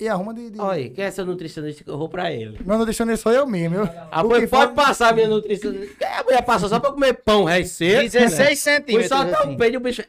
e 0.00 0.08
arruma 0.08 0.32
de... 0.34 0.50
de... 0.50 0.60
Olha, 0.60 0.88
quem 0.90 1.04
é 1.04 1.10
seu 1.10 1.24
nutricionista 1.26 1.84
que 1.84 1.90
eu 1.90 1.98
vou 1.98 2.08
pra 2.08 2.32
ele? 2.32 2.58
Meu 2.64 2.78
nutricionista 2.78 3.22
sou 3.22 3.32
eu 3.32 3.46
mesmo. 3.46 3.76
Eu, 3.76 3.88
Ah, 4.10 4.24
pode 4.24 4.46
for- 4.46 4.68
passar 4.72 5.14
minha 5.14 5.28
nutricionista. 5.28 6.04
É, 6.04 6.18
a 6.18 6.24
mulher 6.24 6.42
passou 6.42 6.68
só 6.68 6.80
pra 6.80 6.90
comer 6.90 7.12
pão, 7.22 7.48
é 7.48 7.62
seco. 7.64 8.02
16 8.10 8.36
Foi 8.46 8.56
centímetros. 8.56 9.08
só 9.08 9.18
até 9.22 9.36
assim. 9.36 9.54
o 9.54 9.56
peito 9.56 9.74
e 9.74 9.76
o 9.76 9.80
bicho... 9.80 10.02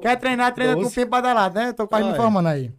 Quer 0.00 0.16
treinar, 0.16 0.54
treina 0.54 0.74
com 0.76 0.82
o 0.84 0.90
pimpo 0.90 1.10
badalado, 1.10 1.56
né? 1.58 1.72
Tô 1.74 1.86
quase 1.86 2.04
me 2.04 2.10
Olha. 2.10 2.16
informando 2.16 2.48
aí. 2.48 2.72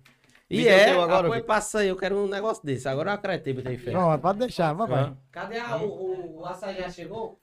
E 0.52 0.68
é, 0.68 0.92
agora, 0.92 1.30
Vitor. 1.30 1.46
passa 1.46 1.80
aí, 1.80 1.88
eu 1.88 1.96
quero 1.96 2.18
um 2.18 2.28
negócio 2.28 2.64
desse. 2.66 2.88
Agora 2.88 3.12
eu 3.12 3.16
acreditei, 3.16 3.54
botei 3.54 3.78
fé. 3.78 3.92
Pronto, 3.92 4.22
pode 4.22 4.40
deixar, 4.40 4.76
papai. 4.76 5.14
Cadê 5.32 5.58
a, 5.60 5.78
o, 5.78 5.88
o, 5.88 6.40
o 6.40 6.46
açaí 6.46 6.76
já 6.76 6.90
chegou? 6.90 7.40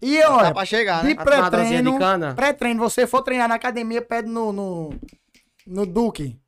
E 0.00 0.18
Dá 0.18 0.34
olha, 0.34 0.54
pra 0.54 0.64
chegar, 0.64 1.02
de 1.02 1.14
né? 1.14 1.22
Pré-treino, 1.22 1.92
de 1.92 1.98
cana? 1.98 2.34
pré-treino, 2.34 2.80
você 2.80 3.06
for 3.06 3.20
treinar 3.22 3.48
na 3.48 3.56
academia, 3.56 4.00
pede 4.00 4.28
no, 4.28 4.52
no, 4.52 4.94
no 5.66 5.84
Duque. 5.84 6.40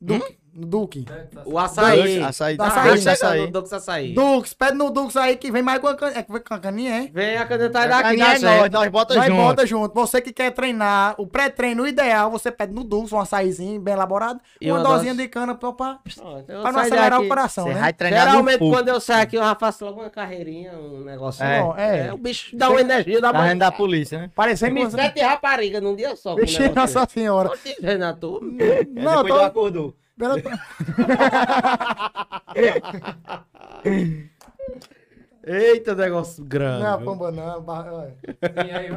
Duque, 0.00 0.38
no 0.42 0.45
Duque. 0.58 1.04
O 1.44 1.58
açaí. 1.58 2.22
Açaí. 2.22 2.56
Açaí, 2.58 3.08
açaí. 3.08 3.46
Dux 3.50 3.72
Açaí. 3.72 4.14
Dux, 4.14 4.54
pede 4.54 4.74
no 4.78 4.90
Dux 4.90 5.14
aí 5.16 5.36
que 5.36 5.50
vem 5.52 5.62
mais 5.62 5.78
com 5.80 5.88
a, 5.88 5.94
can... 5.94 6.08
é, 6.08 6.22
que 6.22 6.32
vem 6.32 6.40
com 6.40 6.54
a 6.54 6.58
caninha, 6.58 7.04
é? 7.04 7.10
Vem 7.12 7.36
a 7.36 7.44
caneta 7.46 7.78
A 7.80 7.86
daqui, 7.86 8.02
caninha 8.02 8.26
dá 8.26 8.52
é 8.52 8.60
nós, 8.60 8.70
nós 8.70 8.88
bota 8.90 9.14
Nós 9.14 9.26
junto. 9.26 9.36
bota 9.36 9.66
junto. 9.66 9.94
Você 9.94 10.20
que 10.20 10.32
quer 10.32 10.50
treinar, 10.52 11.14
o 11.18 11.26
pré-treino 11.26 11.82
o 11.82 11.86
ideal, 11.86 12.30
você 12.30 12.50
pede 12.50 12.72
no 12.72 12.82
Dux, 12.82 13.12
um 13.12 13.20
açaizinho 13.20 13.80
bem 13.80 13.94
elaborado, 13.94 14.40
E 14.60 14.70
uma 14.70 14.80
uma 14.80 14.88
dosinha 14.88 15.14
de 15.14 15.28
cana 15.28 15.54
pra, 15.54 15.72
pra, 15.72 15.98
eu 16.48 16.62
pra 16.62 16.72
não 16.72 16.80
acelerar 16.80 17.10
daqui. 17.10 17.24
o 17.24 17.28
coração, 17.28 17.64
Você 17.64 17.74
né? 17.74 17.80
vai 17.80 17.92
treinar 17.92 18.28
Geralmente, 18.28 18.58
quando 18.58 18.88
eu 18.88 19.00
saio 19.00 19.22
aqui, 19.22 19.36
eu 19.36 19.42
já 19.42 19.54
faço 19.54 19.84
logo 19.84 20.00
uma 20.00 20.10
carreirinha, 20.10 20.72
um 20.72 21.04
negócio. 21.04 21.44
É. 21.44 21.60
Bom, 21.62 21.74
é. 21.76 22.06
É, 22.08 22.12
o 22.12 22.16
bicho 22.18 22.56
dá 22.56 22.70
uma 22.70 22.80
energia 22.80 23.20
da 23.20 23.30
Tá 23.32 23.38
manhã. 23.38 23.50
vendo 23.50 23.58
da 23.60 23.72
polícia, 23.72 24.18
né? 24.18 24.30
Parecendo 24.34 24.74
Me 24.74 24.90
sete 24.90 25.20
rapariga 25.20 25.80
num 25.80 25.94
dia 25.94 26.14
só. 26.16 26.34
Vixe, 26.34 26.60
negócio 26.60 26.76
Nossa 26.96 27.06
Senhora. 27.12 27.50
Não, 28.94 29.22
Depois 29.22 29.26
tô... 29.28 29.38
tu 29.38 29.44
acordou. 29.44 29.94
Pela- 30.18 30.36
Eita, 35.44 35.94
negócio 35.94 36.42
grande. 36.44 36.82
Não 36.82 36.90
é 36.90 36.94
a 36.94 36.98
pomba 36.98 37.30
não. 37.30 37.60
Sim, 37.62 38.70
aí, 38.72 38.88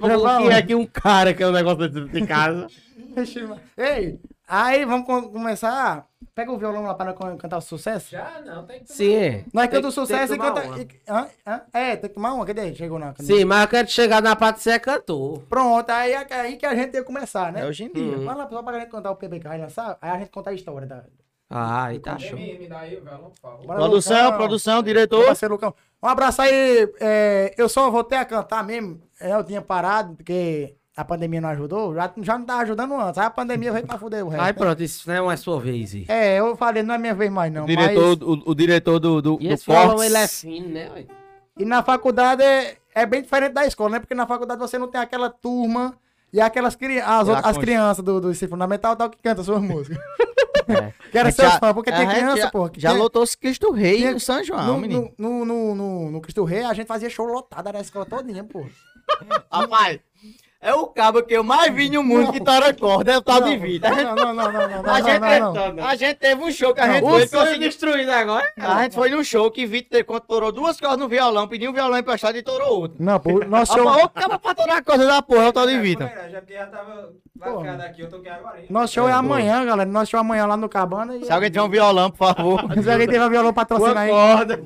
vamos. 0.00 0.50
É 0.50 0.56
aqui 0.58 0.74
um 0.74 0.84
cara 0.86 1.32
que 1.32 1.42
é 1.42 1.46
um 1.48 1.52
negócio 1.52 1.88
dentro 1.88 2.08
de 2.08 2.26
casa. 2.26 2.66
Ei, 3.78 4.20
aí 4.46 4.84
vamos 4.84 5.06
com- 5.06 5.30
começar. 5.30 6.06
Pega 6.36 6.52
o 6.52 6.58
violão 6.58 6.82
lá 6.82 6.92
para 6.94 7.14
cantar 7.14 7.56
o 7.56 7.60
sucesso. 7.62 8.10
Já 8.10 8.42
não, 8.44 8.66
tem 8.66 8.80
que 8.84 8.92
Sim. 8.92 9.14
é. 9.14 9.44
Nós 9.54 9.62
Tem- 9.68 9.70
cantamos 9.70 9.96
o 9.96 10.00
sucesso 10.02 10.34
tem 10.34 10.36
e 10.36 10.38
que 10.38 10.46
tomar 10.46 10.60
canta. 10.60 10.68
uma. 10.68 10.78
e- 10.82 10.88
hã? 11.08 11.26
Hã? 11.46 11.60
É, 11.72 11.96
tem 11.96 12.10
que 12.10 12.14
tomar 12.14 12.34
uma. 12.34 12.44
Cadê? 12.44 12.74
Chegou 12.74 12.98
na. 12.98 13.14
Sim, 13.18 13.46
mas 13.46 13.62
eu 13.62 13.68
quero 13.68 13.88
chegar 13.88 14.20
na 14.20 14.36
parte 14.36 14.56
de 14.58 14.62
ser 14.64 14.78
cantor. 14.78 15.40
Pronto, 15.48 15.88
aí 15.88 16.12
é 16.12 16.26
aí 16.34 16.56
que 16.58 16.66
a 16.66 16.74
gente 16.74 16.92
ia 16.94 17.02
começar, 17.02 17.50
né? 17.50 17.62
É 17.62 17.66
hoje 17.66 17.84
em 17.84 17.90
dia. 17.90 18.18
Vai 18.18 18.34
lá 18.36 18.46
só 18.50 18.62
pra 18.62 18.78
gente 18.78 18.90
contar 18.90 19.10
o 19.12 19.16
PBK 19.16 19.48
e 19.54 19.58
lançar, 19.58 19.96
aí 20.00 20.10
a 20.10 20.18
gente 20.18 20.30
conta 20.30 20.50
a 20.50 20.52
história 20.52 20.86
da. 20.86 21.04
Ah, 21.48 21.84
aí 21.84 22.00
tá 22.00 22.18
show. 22.18 22.38
Me, 22.38 22.58
me 22.58 22.68
dá 22.68 22.80
aí 22.80 22.96
o 22.98 23.00
violão, 23.02 23.30
por 23.30 23.38
favor. 23.40 23.66
Bora, 23.66 23.78
Produção, 23.78 24.24
Lucão. 24.24 24.36
produção, 24.38 24.82
diretor. 24.82 25.24
parceiro 25.24 25.54
Lucão. 25.54 25.74
Um 26.02 26.08
abraço 26.08 26.42
aí. 26.42 26.92
é, 27.00 27.54
eu 27.56 27.66
só 27.68 27.90
voltei 27.90 28.18
a 28.18 28.26
cantar 28.26 28.62
mesmo. 28.62 29.00
é, 29.18 29.32
Eu 29.32 29.42
tinha 29.42 29.62
parado, 29.62 30.14
porque 30.16 30.74
a 30.96 31.04
pandemia 31.04 31.40
não 31.40 31.50
ajudou. 31.50 31.94
Já, 31.94 32.10
já 32.22 32.38
não 32.38 32.46
tava 32.46 32.62
ajudando 32.62 32.94
antes. 32.98 33.18
Aí 33.18 33.26
a 33.26 33.30
pandemia 33.30 33.70
veio 33.72 33.86
pra 33.86 33.98
fuder 33.98 34.24
o 34.24 34.28
resto. 34.28 34.42
Aí 34.44 34.52
pronto, 34.52 34.82
isso 34.82 35.06
não 35.08 35.14
é 35.16 35.20
mais 35.20 35.40
sua 35.40 35.60
vez. 35.60 35.94
É, 36.08 36.38
eu 36.40 36.56
falei, 36.56 36.82
não 36.82 36.94
é 36.94 36.98
minha 36.98 37.14
vez 37.14 37.30
mais, 37.30 37.52
não. 37.52 37.64
O 37.64 37.66
diretor, 37.66 38.16
mas- 38.18 38.28
o, 38.28 38.42
o 38.50 38.54
diretor 38.54 38.98
do, 38.98 39.20
do, 39.20 39.38
e 39.40 39.54
do 39.54 39.62
Cortes. 39.64 40.02
ele 40.06 40.16
é 40.16 40.26
fino, 40.28 40.68
né? 40.68 40.90
ué? 40.94 41.04
E 41.58 41.64
na 41.64 41.82
faculdade 41.82 42.42
é, 42.42 42.76
é 42.94 43.04
bem 43.06 43.22
diferente 43.22 43.52
da 43.52 43.66
escola, 43.66 43.90
né? 43.90 43.98
Porque 44.00 44.14
na 44.14 44.26
faculdade 44.26 44.58
você 44.60 44.78
não 44.78 44.88
tem 44.88 45.00
aquela 45.00 45.28
turma 45.30 45.94
e 46.32 46.40
aquelas 46.40 46.74
cri 46.76 46.98
as, 46.98 47.04
Aquela 47.28 47.36
outras- 47.36 47.44
as 47.46 47.58
crianças 47.58 48.04
do, 48.04 48.20
do 48.20 48.30
ensino 48.30 48.50
fundamental 48.50 48.94
tal 48.96 49.08
que 49.10 49.18
cantam 49.22 49.44
suas 49.44 49.60
músicas. 49.62 49.98
É. 50.68 50.92
Que 51.12 51.18
era 51.18 51.30
seus 51.30 51.52
já- 51.52 51.60
fãs, 51.60 51.72
porque 51.72 51.92
tem 51.92 52.08
criança, 52.08 52.36
já, 52.38 52.50
pô. 52.50 52.68
que 52.68 52.80
Já 52.80 52.90
tem- 52.90 52.98
lotou-se 52.98 53.38
Cristo 53.38 53.70
Rei 53.70 53.98
tinha- 53.98 54.12
no 54.12 54.18
São 54.18 54.42
João, 54.42 54.66
no, 54.66 54.78
menino. 54.78 55.12
no, 55.16 55.44
no, 55.44 55.74
no, 55.76 56.10
no 56.10 56.20
Cristo 56.20 56.42
Rei, 56.42 56.64
a 56.64 56.74
gente 56.74 56.88
fazia 56.88 57.08
show 57.08 57.24
lotado, 57.24 57.68
era 57.68 57.78
a 57.78 57.80
escola 57.80 58.04
todinha, 58.04 58.42
pô. 58.42 58.66
Rapaz, 59.52 60.00
é 60.60 60.74
o 60.74 60.86
cabo 60.86 61.22
que 61.22 61.34
eu 61.34 61.44
mais 61.44 61.72
vi 61.72 61.90
no 61.90 62.02
mundo 62.02 62.32
que 62.32 62.40
tora 62.42 62.72
corda, 62.74 63.12
é 63.12 63.18
o 63.18 63.22
tal 63.22 63.40
de 63.42 63.56
vida. 63.56 63.88
Não, 63.90 64.14
não, 64.14 64.34
não, 64.34 64.34
não, 64.34 64.52
não, 64.52 64.82
não, 64.82 64.90
A 64.94 65.00
gente, 65.00 65.20
não, 65.20 65.52
não, 65.52 65.72
não. 65.74 65.86
a 65.86 65.94
gente 65.94 66.16
teve 66.16 66.42
um 66.42 66.50
show 66.50 66.74
que 66.74 66.80
a 66.80 66.86
Não, 66.86 66.94
gente 66.94 67.04
foi, 67.04 67.26
sonho 67.26 67.58
destruído 67.58 68.10
agora. 68.10 68.52
A 68.58 68.82
gente 68.82 68.94
foi 68.94 69.10
num 69.10 69.22
show 69.22 69.50
que 69.50 69.66
Vitor 69.66 70.04
quando 70.04 70.22
torou 70.22 70.50
duas 70.50 70.80
cordas 70.80 70.98
no 70.98 71.08
violão, 71.08 71.46
pediu 71.46 71.70
um 71.70 71.74
violão 71.74 71.98
emprestado 71.98 72.36
e 72.36 72.42
torou 72.42 72.80
outro. 72.80 72.96
Não, 72.98 73.20
pô, 73.20 73.44
nosso 73.44 73.74
show, 73.74 73.86
o 73.86 74.08
cara 74.08 74.38
pra 74.38 74.54
torar 74.54 74.78
a 74.78 74.82
corda 74.82 75.06
da 75.06 75.22
porra, 75.22 75.44
é 75.44 75.48
o 75.48 75.52
tal 75.52 75.66
de 75.66 75.78
Vitor. 75.78 76.08
Já 76.30 76.40
porque 76.40 76.54
já 76.54 76.66
tava 76.66 77.12
lascado 77.38 77.80
aqui, 77.82 78.00
eu 78.00 78.08
tô 78.08 78.16
aqui 78.16 78.28
agora. 78.28 78.64
nosso 78.70 78.94
show 78.94 79.08
é 79.08 79.12
amanhã, 79.12 79.64
galera. 79.64 79.88
Nosso 79.90 80.10
show 80.10 80.18
é 80.18 80.20
amanhã 80.20 80.46
lá 80.46 80.56
no 80.56 80.68
Cabana. 80.68 81.16
E... 81.16 81.24
Se 81.24 81.32
alguém 81.32 81.50
tiver 81.50 81.62
um 81.62 81.68
violão, 81.68 82.10
por 82.10 82.18
favor. 82.18 82.60
Se 82.82 82.90
alguém 82.90 83.06
tiver 83.06 83.28
violão 83.28 83.52
patrocina 83.52 84.00
aí. 84.00 84.10
corda. 84.10 84.60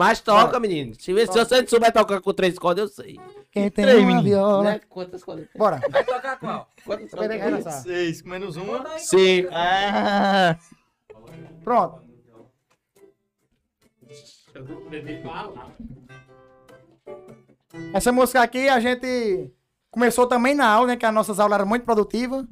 Mas 0.00 0.18
toca, 0.18 0.58
menino. 0.58 0.94
Se, 0.94 1.12
se 1.12 1.26
você 1.26 1.60
não 1.60 1.68
souber 1.68 1.92
tocar 1.92 2.22
com 2.22 2.32
três 2.32 2.58
cordas, 2.58 2.84
eu 2.88 3.04
sei. 3.04 3.20
Quem 3.52 3.68
tem 3.70 3.84
Três, 3.84 3.98
uma 3.98 4.06
menino. 4.06 4.22
viola. 4.22 4.64
Né? 4.64 4.80
Quantas 4.88 5.22
cordas 5.22 5.46
tem? 5.52 5.58
Bora. 5.58 5.78
Vai 5.90 6.02
tocar 6.02 6.38
qual? 6.38 6.72
Quantas 6.86 7.10
cordas. 7.10 7.74
Seis, 7.82 8.22
menos 8.22 8.56
um. 8.56 8.64
Sim. 8.96 9.46
Ah, 9.52 10.56
Pronto. 11.62 12.00
Essa 17.92 18.10
música 18.10 18.40
aqui 18.40 18.70
a 18.70 18.80
gente 18.80 19.52
começou 19.90 20.26
também 20.26 20.54
na 20.54 20.66
aula, 20.66 20.86
né? 20.86 20.96
Que 20.96 21.04
as 21.04 21.12
nossas 21.12 21.38
aulas 21.38 21.56
eram 21.58 21.68
muito 21.68 21.84
produtivas. 21.84 22.46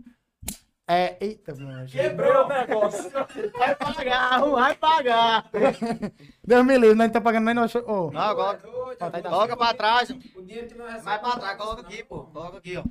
É. 0.90 1.18
Eita, 1.20 1.54
mano. 1.54 1.86
Quebrou 1.86 2.46
o 2.46 2.48
negócio. 2.48 3.10
vai 3.58 3.74
pagar, 3.76 4.40
vai 4.40 4.74
pagar. 4.74 5.50
Deus 6.42 6.64
me 6.64 6.78
livre, 6.78 6.94
não 6.96 7.10
tá 7.10 7.20
pagando 7.20 7.44
nem 7.44 7.54
nosso. 7.54 7.78
Ô, 7.80 8.10
Não, 8.10 8.34
tá 8.96 9.10
tá. 9.10 9.22
coloca 9.22 9.54
pra 9.54 9.74
trás. 9.74 10.08
O 10.08 10.42
dinheiro 10.42 10.66
que 10.66 10.74
não 10.74 10.86
recebe. 10.86 11.04
Vai 11.04 11.18
pra 11.18 11.36
trás, 11.36 11.58
coloca 11.58 11.82
aqui, 11.82 12.02
pô. 12.02 12.24
Coloca 12.24 12.56
aqui, 12.56 12.78
ó. 12.78 12.84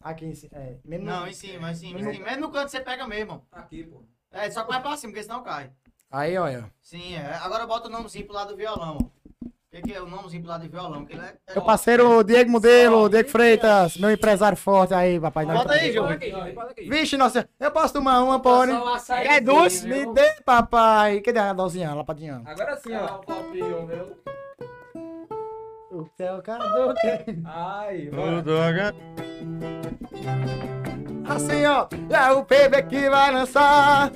Aqui 0.00 0.26
em 0.26 0.34
cima. 0.34 0.52
É, 0.56 0.76
mesmo 0.84 1.06
Não, 1.06 1.26
em 1.26 1.32
cima, 1.32 1.72
em 1.72 1.74
cima, 1.74 2.00
em 2.00 2.12
cima. 2.12 2.24
Mesmo 2.24 2.40
no 2.42 2.50
canto 2.52 2.70
você 2.70 2.80
pega 2.80 3.06
mesmo. 3.06 3.44
Tá 3.50 3.58
aqui, 3.58 3.82
pô. 3.82 4.04
É, 4.30 4.48
só 4.50 4.62
que 4.62 4.70
vai 4.70 4.80
pra 4.80 4.96
cima, 4.96 5.12
porque 5.12 5.24
senão 5.24 5.42
cai. 5.42 5.70
Aí, 6.10 6.38
olha. 6.38 6.70
Sim, 6.80 7.14
é. 7.16 7.34
Agora 7.42 7.66
bota 7.66 7.88
o 7.88 7.90
nomezinho 7.90 8.26
pro 8.26 8.34
lado 8.34 8.50
do 8.50 8.56
violão, 8.56 8.98
ó. 9.02 9.21
O 9.72 9.76
que, 9.76 9.82
que 9.84 9.94
é 9.94 10.02
o 10.02 10.06
nomezinho 10.06 10.46
lado 10.46 10.64
do 10.64 10.70
violão? 10.70 11.02
Que 11.06 11.14
ele 11.14 11.22
é... 11.22 11.34
é 11.46 11.54
Meu 11.54 11.62
parceiro 11.62 12.22
Diego 12.22 12.50
Modelo, 12.50 13.08
Diego 13.08 13.30
Freitas, 13.30 13.96
meu 13.96 14.10
empresário 14.10 14.54
forte 14.54 14.92
aí, 14.92 15.18
papai. 15.18 15.46
Bota 15.46 15.72
aí, 15.72 15.90
João. 15.90 16.10
Vixe, 16.90 17.16
nossa, 17.16 17.48
eu 17.58 17.70
posso 17.70 17.94
tomar 17.94 18.22
uma, 18.22 18.38
pode? 18.38 18.70
É 19.08 19.40
doce? 19.40 19.88
Me 19.88 20.04
dê, 20.12 20.30
papai. 20.44 21.22
Cadê 21.22 21.38
a 21.38 21.54
dozinha, 21.54 21.88
a 21.88 21.94
lapadinha? 21.94 22.42
Agora 22.44 22.76
sim, 22.76 22.94
ó. 22.94 23.16
um 23.16 23.22
copinho, 23.22 23.86
viu? 23.86 24.22
O 25.90 26.04
trocador 26.18 26.94
quer. 27.00 27.24
Ai, 27.46 28.10
O 28.10 28.42
droga. 28.42 28.94
Assim, 31.28 31.64
ó. 31.66 31.86
É 32.10 32.32
o 32.32 32.44
PB 32.44 32.82
que 32.82 33.08
vai 33.08 33.32
lançar. 33.32 34.10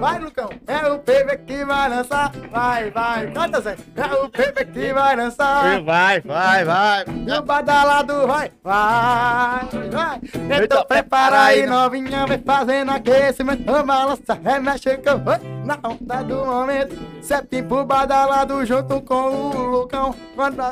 Vai, 0.00 0.18
Lucão. 0.18 0.50
É 0.66 0.86
o 0.88 0.98
PB 0.98 1.38
que 1.46 1.64
vai 1.64 1.88
lançar. 1.88 2.32
Vai, 2.50 2.90
vai. 2.90 3.30
Canta, 3.32 3.60
Zé. 3.60 3.76
É 3.96 4.14
o 4.14 4.28
PB 4.28 4.64
que 4.66 4.92
vai 4.92 5.16
lançar. 5.16 5.82
Vai, 5.82 6.20
vai, 6.20 6.64
vai. 6.64 7.04
E 7.26 7.32
o 7.32 7.42
badalado 7.42 8.26
vai, 8.26 8.50
vai, 8.62 9.68
vai. 9.90 10.20
Então 10.22 10.60
Eita, 10.60 10.84
prepara 10.84 11.44
aí, 11.44 11.66
novinha, 11.66 12.26
vem 12.26 12.42
fazendo 12.44 12.90
aquecimento. 12.90 13.64
Balança, 13.84 14.38
remexe 14.42 14.96
que 14.98 15.08
eu 15.08 15.18
vou 15.18 15.38
na 15.64 15.78
onda 15.82 16.22
do 16.22 16.44
momento. 16.44 16.96
Cê 17.22 17.42
pimpo 17.42 17.84
badalado 17.84 18.64
junto 18.64 19.00
com 19.02 19.14
o 19.14 19.66
Lucão. 19.66 20.14
Quando 20.34 20.62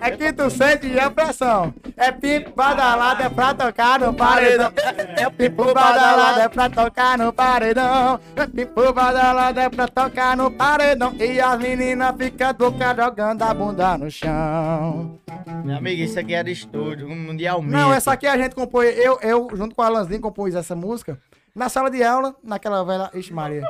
a- 0.00 0.08
É 0.08 0.32
tu 0.32 0.50
sente 0.50 0.98
a 0.98 1.10
pressão. 1.10 1.74
É 1.96 2.10
pimpo 2.12 2.52
badalado, 2.54 3.22
é 3.22 3.28
pra 3.28 3.54
tocar 3.54 3.98
no 4.00 4.12
paredão. 4.14 4.72
É, 5.16 5.30
pimpo 5.30 5.72
badalado, 5.72 6.40
é 6.40 6.48
pra 6.48 6.68
tocar 6.70 7.18
no 7.18 7.32
paredão. 7.32 8.20
É 8.36 8.46
pimpo 8.46 8.92
badalado, 8.92 9.60
é 9.60 9.68
pra 9.68 9.88
tocar 9.88 10.36
no 10.36 10.50
paredão. 10.50 11.14
E 11.18 11.40
as 11.40 11.58
meninas 11.58 12.14
ficam 12.16 12.54
loucas 12.58 12.96
jogando 12.96 13.42
a 13.42 13.54
bunda 13.54 13.98
no 13.98 14.10
chão. 14.10 15.18
Meu 15.64 15.76
amigo, 15.76 16.02
isso 16.02 16.18
aqui 16.18 16.34
é 16.34 16.42
de 16.42 16.52
estúdio, 16.52 17.08
mundialmente. 17.08 17.72
Não, 17.72 17.92
essa 17.92 18.12
aqui 18.12 18.26
a 18.26 18.36
gente 18.36 18.54
compôs, 18.54 18.96
eu, 18.98 19.18
eu 19.22 19.48
junto 19.54 19.74
com 19.74 19.82
o 19.82 19.84
Alanzinho 19.84 20.20
compus 20.20 20.54
essa 20.54 20.74
música 20.76 21.18
na 21.54 21.68
sala 21.68 21.90
de 21.90 22.02
aula, 22.02 22.34
naquela 22.42 22.84
velha. 22.84 23.10
Ixi, 23.14 23.32
Maria. 23.32 23.62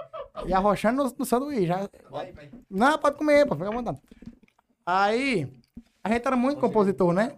E 0.47 0.53
arrochando 0.53 1.05
no, 1.05 1.15
no 1.19 1.25
sanduíche. 1.25 1.67
Já... 1.67 1.89
Não, 2.71 2.99
pode 2.99 3.17
comer, 3.17 3.47
pô, 3.47 3.55
fica 3.55 3.69
à 3.69 3.73
vontade. 3.73 3.99
Aí, 4.87 5.49
a 6.05 6.11
gente 6.11 6.27
era 6.27 6.37
muito 6.37 6.61
compositor, 6.61 7.15
né? 7.15 7.33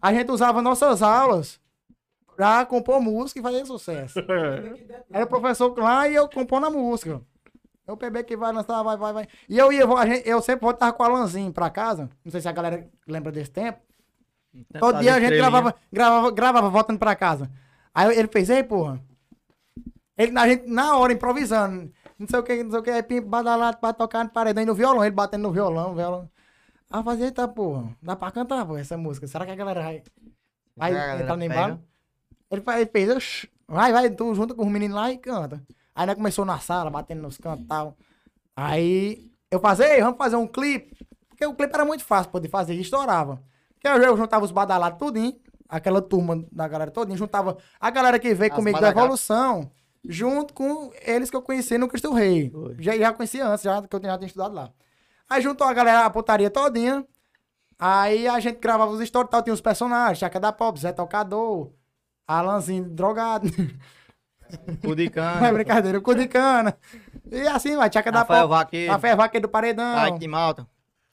A 0.00 0.12
gente 0.12 0.30
usava 0.30 0.62
nossas 0.62 1.02
aulas 1.02 1.60
pra 2.36 2.64
compor 2.64 3.00
música 3.00 3.40
e 3.40 3.42
fazer 3.42 3.66
sucesso. 3.66 4.20
Era 5.10 5.24
o 5.24 5.28
professor 5.28 5.76
lá 5.76 6.08
e 6.08 6.14
eu 6.14 6.28
compondo 6.28 6.66
a 6.66 6.70
música. 6.70 7.20
É 7.84 7.92
o 7.92 7.96
PB 7.96 8.24
que 8.24 8.36
vai 8.36 8.52
lançar, 8.52 8.82
vai, 8.82 8.96
vai, 8.96 9.12
vai. 9.12 9.28
E 9.48 9.58
eu 9.58 9.72
ia, 9.72 9.86
gente, 10.06 10.28
eu 10.28 10.40
sempre 10.40 10.64
voltava 10.64 10.92
com 10.92 11.02
o 11.02 11.06
Alanzinho 11.06 11.52
pra 11.52 11.70
casa. 11.70 12.08
Não 12.24 12.30
sei 12.30 12.40
se 12.40 12.48
a 12.48 12.52
galera 12.52 12.88
lembra 13.08 13.32
desse 13.32 13.50
tempo. 13.50 13.80
Todo 14.78 15.00
dia 15.00 15.14
a 15.14 15.20
gente 15.20 15.36
gravava, 15.36 15.74
gravava, 15.92 16.30
gravava 16.30 16.70
voltando 16.70 16.98
pra 16.98 17.16
casa. 17.16 17.50
Aí 17.94 18.16
ele 18.16 18.28
fez, 18.28 18.50
ei, 18.50 18.62
porra. 18.62 19.00
Ele, 20.16 20.36
a 20.38 20.48
gente, 20.48 20.66
na 20.66 20.96
hora, 20.96 21.12
improvisando. 21.12 21.92
Não 22.18 22.26
sei 22.26 22.38
o 22.38 22.42
que, 22.42 22.62
não 22.62 22.70
sei 22.70 22.80
o 22.80 22.82
que, 22.82 22.90
aí 22.90 23.20
badalado 23.20 23.78
pra 23.78 23.92
tocar 23.92 24.24
no 24.24 24.30
paredão 24.30 24.62
e 24.62 24.66
no 24.66 24.74
violão, 24.74 25.04
ele 25.04 25.14
batendo 25.14 25.42
no 25.42 25.52
violão, 25.52 25.94
violão. 25.94 26.30
Eu 26.92 27.02
fazia, 27.02 27.26
eita, 27.26 27.48
porra, 27.48 27.96
dá 28.00 28.14
pra 28.14 28.30
cantar, 28.30 28.64
pô, 28.64 28.76
essa 28.76 28.96
música. 28.96 29.26
Será 29.26 29.44
que 29.44 29.50
a 29.50 29.56
galera 29.56 29.82
vai, 29.82 30.02
vai 30.76 30.92
galera 30.92 31.22
entrar 31.22 31.36
no 31.36 31.44
embalo? 31.44 31.80
Ele, 32.50 32.62
ele 32.76 32.86
fez, 32.86 33.10
"Oxi, 33.10 33.50
vai, 33.66 33.92
vai, 33.92 34.10
tu 34.10 34.34
junto 34.34 34.54
com 34.54 34.64
os 34.64 34.70
meninos 34.72 34.96
lá 34.96 35.10
e 35.10 35.18
canta. 35.18 35.62
Aí 35.94 36.06
nós 36.06 36.14
começou 36.14 36.44
na 36.44 36.58
sala, 36.58 36.90
batendo 36.90 37.22
nos 37.22 37.38
cantos 37.38 37.64
e 37.64 37.68
tal. 37.68 37.96
Aí 38.54 39.30
eu 39.50 39.58
fazia, 39.58 39.94
"Ei, 39.94 40.00
vamos 40.00 40.16
fazer 40.16 40.36
um 40.36 40.46
clipe. 40.46 40.96
Porque 41.28 41.44
o 41.44 41.54
clipe 41.54 41.74
era 41.74 41.84
muito 41.84 42.04
fácil 42.04 42.30
pô, 42.30 42.40
de 42.40 42.48
fazer 42.48 42.74
e 42.74 42.80
estourava. 42.80 43.42
Porque 43.74 43.88
eu, 43.88 44.02
eu 44.02 44.16
juntava 44.16 44.44
os 44.44 44.50
badalados 44.50 44.98
tudinho, 44.98 45.36
aquela 45.68 46.00
turma 46.00 46.44
da 46.50 46.66
galera 46.68 46.90
todinha, 46.90 47.16
juntava 47.16 47.58
a 47.78 47.90
galera 47.90 48.18
que 48.18 48.32
veio 48.32 48.52
As 48.52 48.56
comigo 48.56 48.80
da. 48.80 48.90
Evolução, 48.90 49.70
junto 50.08 50.54
com 50.54 50.90
eles 51.02 51.28
que 51.30 51.36
eu 51.36 51.42
conheci 51.42 51.76
no 51.76 51.88
Cristo 51.88 52.12
Rei. 52.12 52.50
Já, 52.78 52.96
já 52.96 53.12
conhecia 53.12 53.46
antes, 53.46 53.64
já, 53.64 53.82
que 53.82 53.94
eu 53.94 54.02
já 54.02 54.16
tinha 54.16 54.26
estudado 54.26 54.54
lá. 54.54 54.70
Aí 55.28 55.42
juntou 55.42 55.66
a 55.66 55.72
galera, 55.72 56.04
a 56.04 56.10
putaria 56.10 56.50
todinha. 56.50 57.04
Aí 57.78 58.26
a 58.26 58.40
gente 58.40 58.58
gravava 58.58 58.90
os 58.90 59.06
stories 59.06 59.28
e 59.28 59.30
tal, 59.30 59.42
tinha 59.42 59.52
os 59.54 59.60
personagens, 59.60 60.18
Chaca 60.18 60.40
da 60.40 60.52
Pop, 60.52 60.78
Zé 60.80 60.92
Tocador, 60.92 61.70
Alanzinho 62.26 62.84
drogado. 62.84 63.48
De 64.48 65.12
Não 65.40 65.46
é 65.46 65.52
brincadeira, 65.52 65.98
o 65.98 66.02
cu 66.02 66.14
de 66.14 66.28
cana. 66.28 66.78
E 67.30 67.40
assim, 67.48 67.76
vai, 67.76 67.92
Chaca 67.92 68.12
da 68.12 68.20
Rafael 68.20 68.48
Pop. 68.48 68.58
Vaqueiro. 68.58 68.92
Rafael 68.92 69.16
Vaqueiro 69.16 69.48
do 69.48 69.50
Paredão. 69.50 69.96
Ai, 69.96 70.16
que 70.16 70.28
malta. 70.28 70.66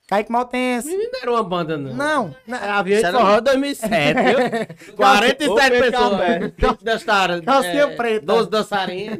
Kaique 0.07 0.31
Maltense. 0.31 0.87
Menino 0.87 1.09
não 1.13 1.19
era 1.21 1.31
uma 1.31 1.43
banda, 1.43 1.77
não. 1.77 1.93
Não, 1.93 2.35
não, 2.45 2.57
Era 2.57 2.75
Avião 2.75 3.01
de? 3.01 3.11
Forró 3.11 3.39
2007, 3.39 4.21
viu? 4.21 4.93
47 4.97 5.49
Ô, 5.49 5.55
pessoas. 5.55 6.19
Pedro 6.19 6.53
20 6.57 6.83
dançaram. 6.83 7.41
Calcinha 7.41 7.87
preta. 7.95 8.25
12 8.25 8.49
dançarinas. 8.49 9.19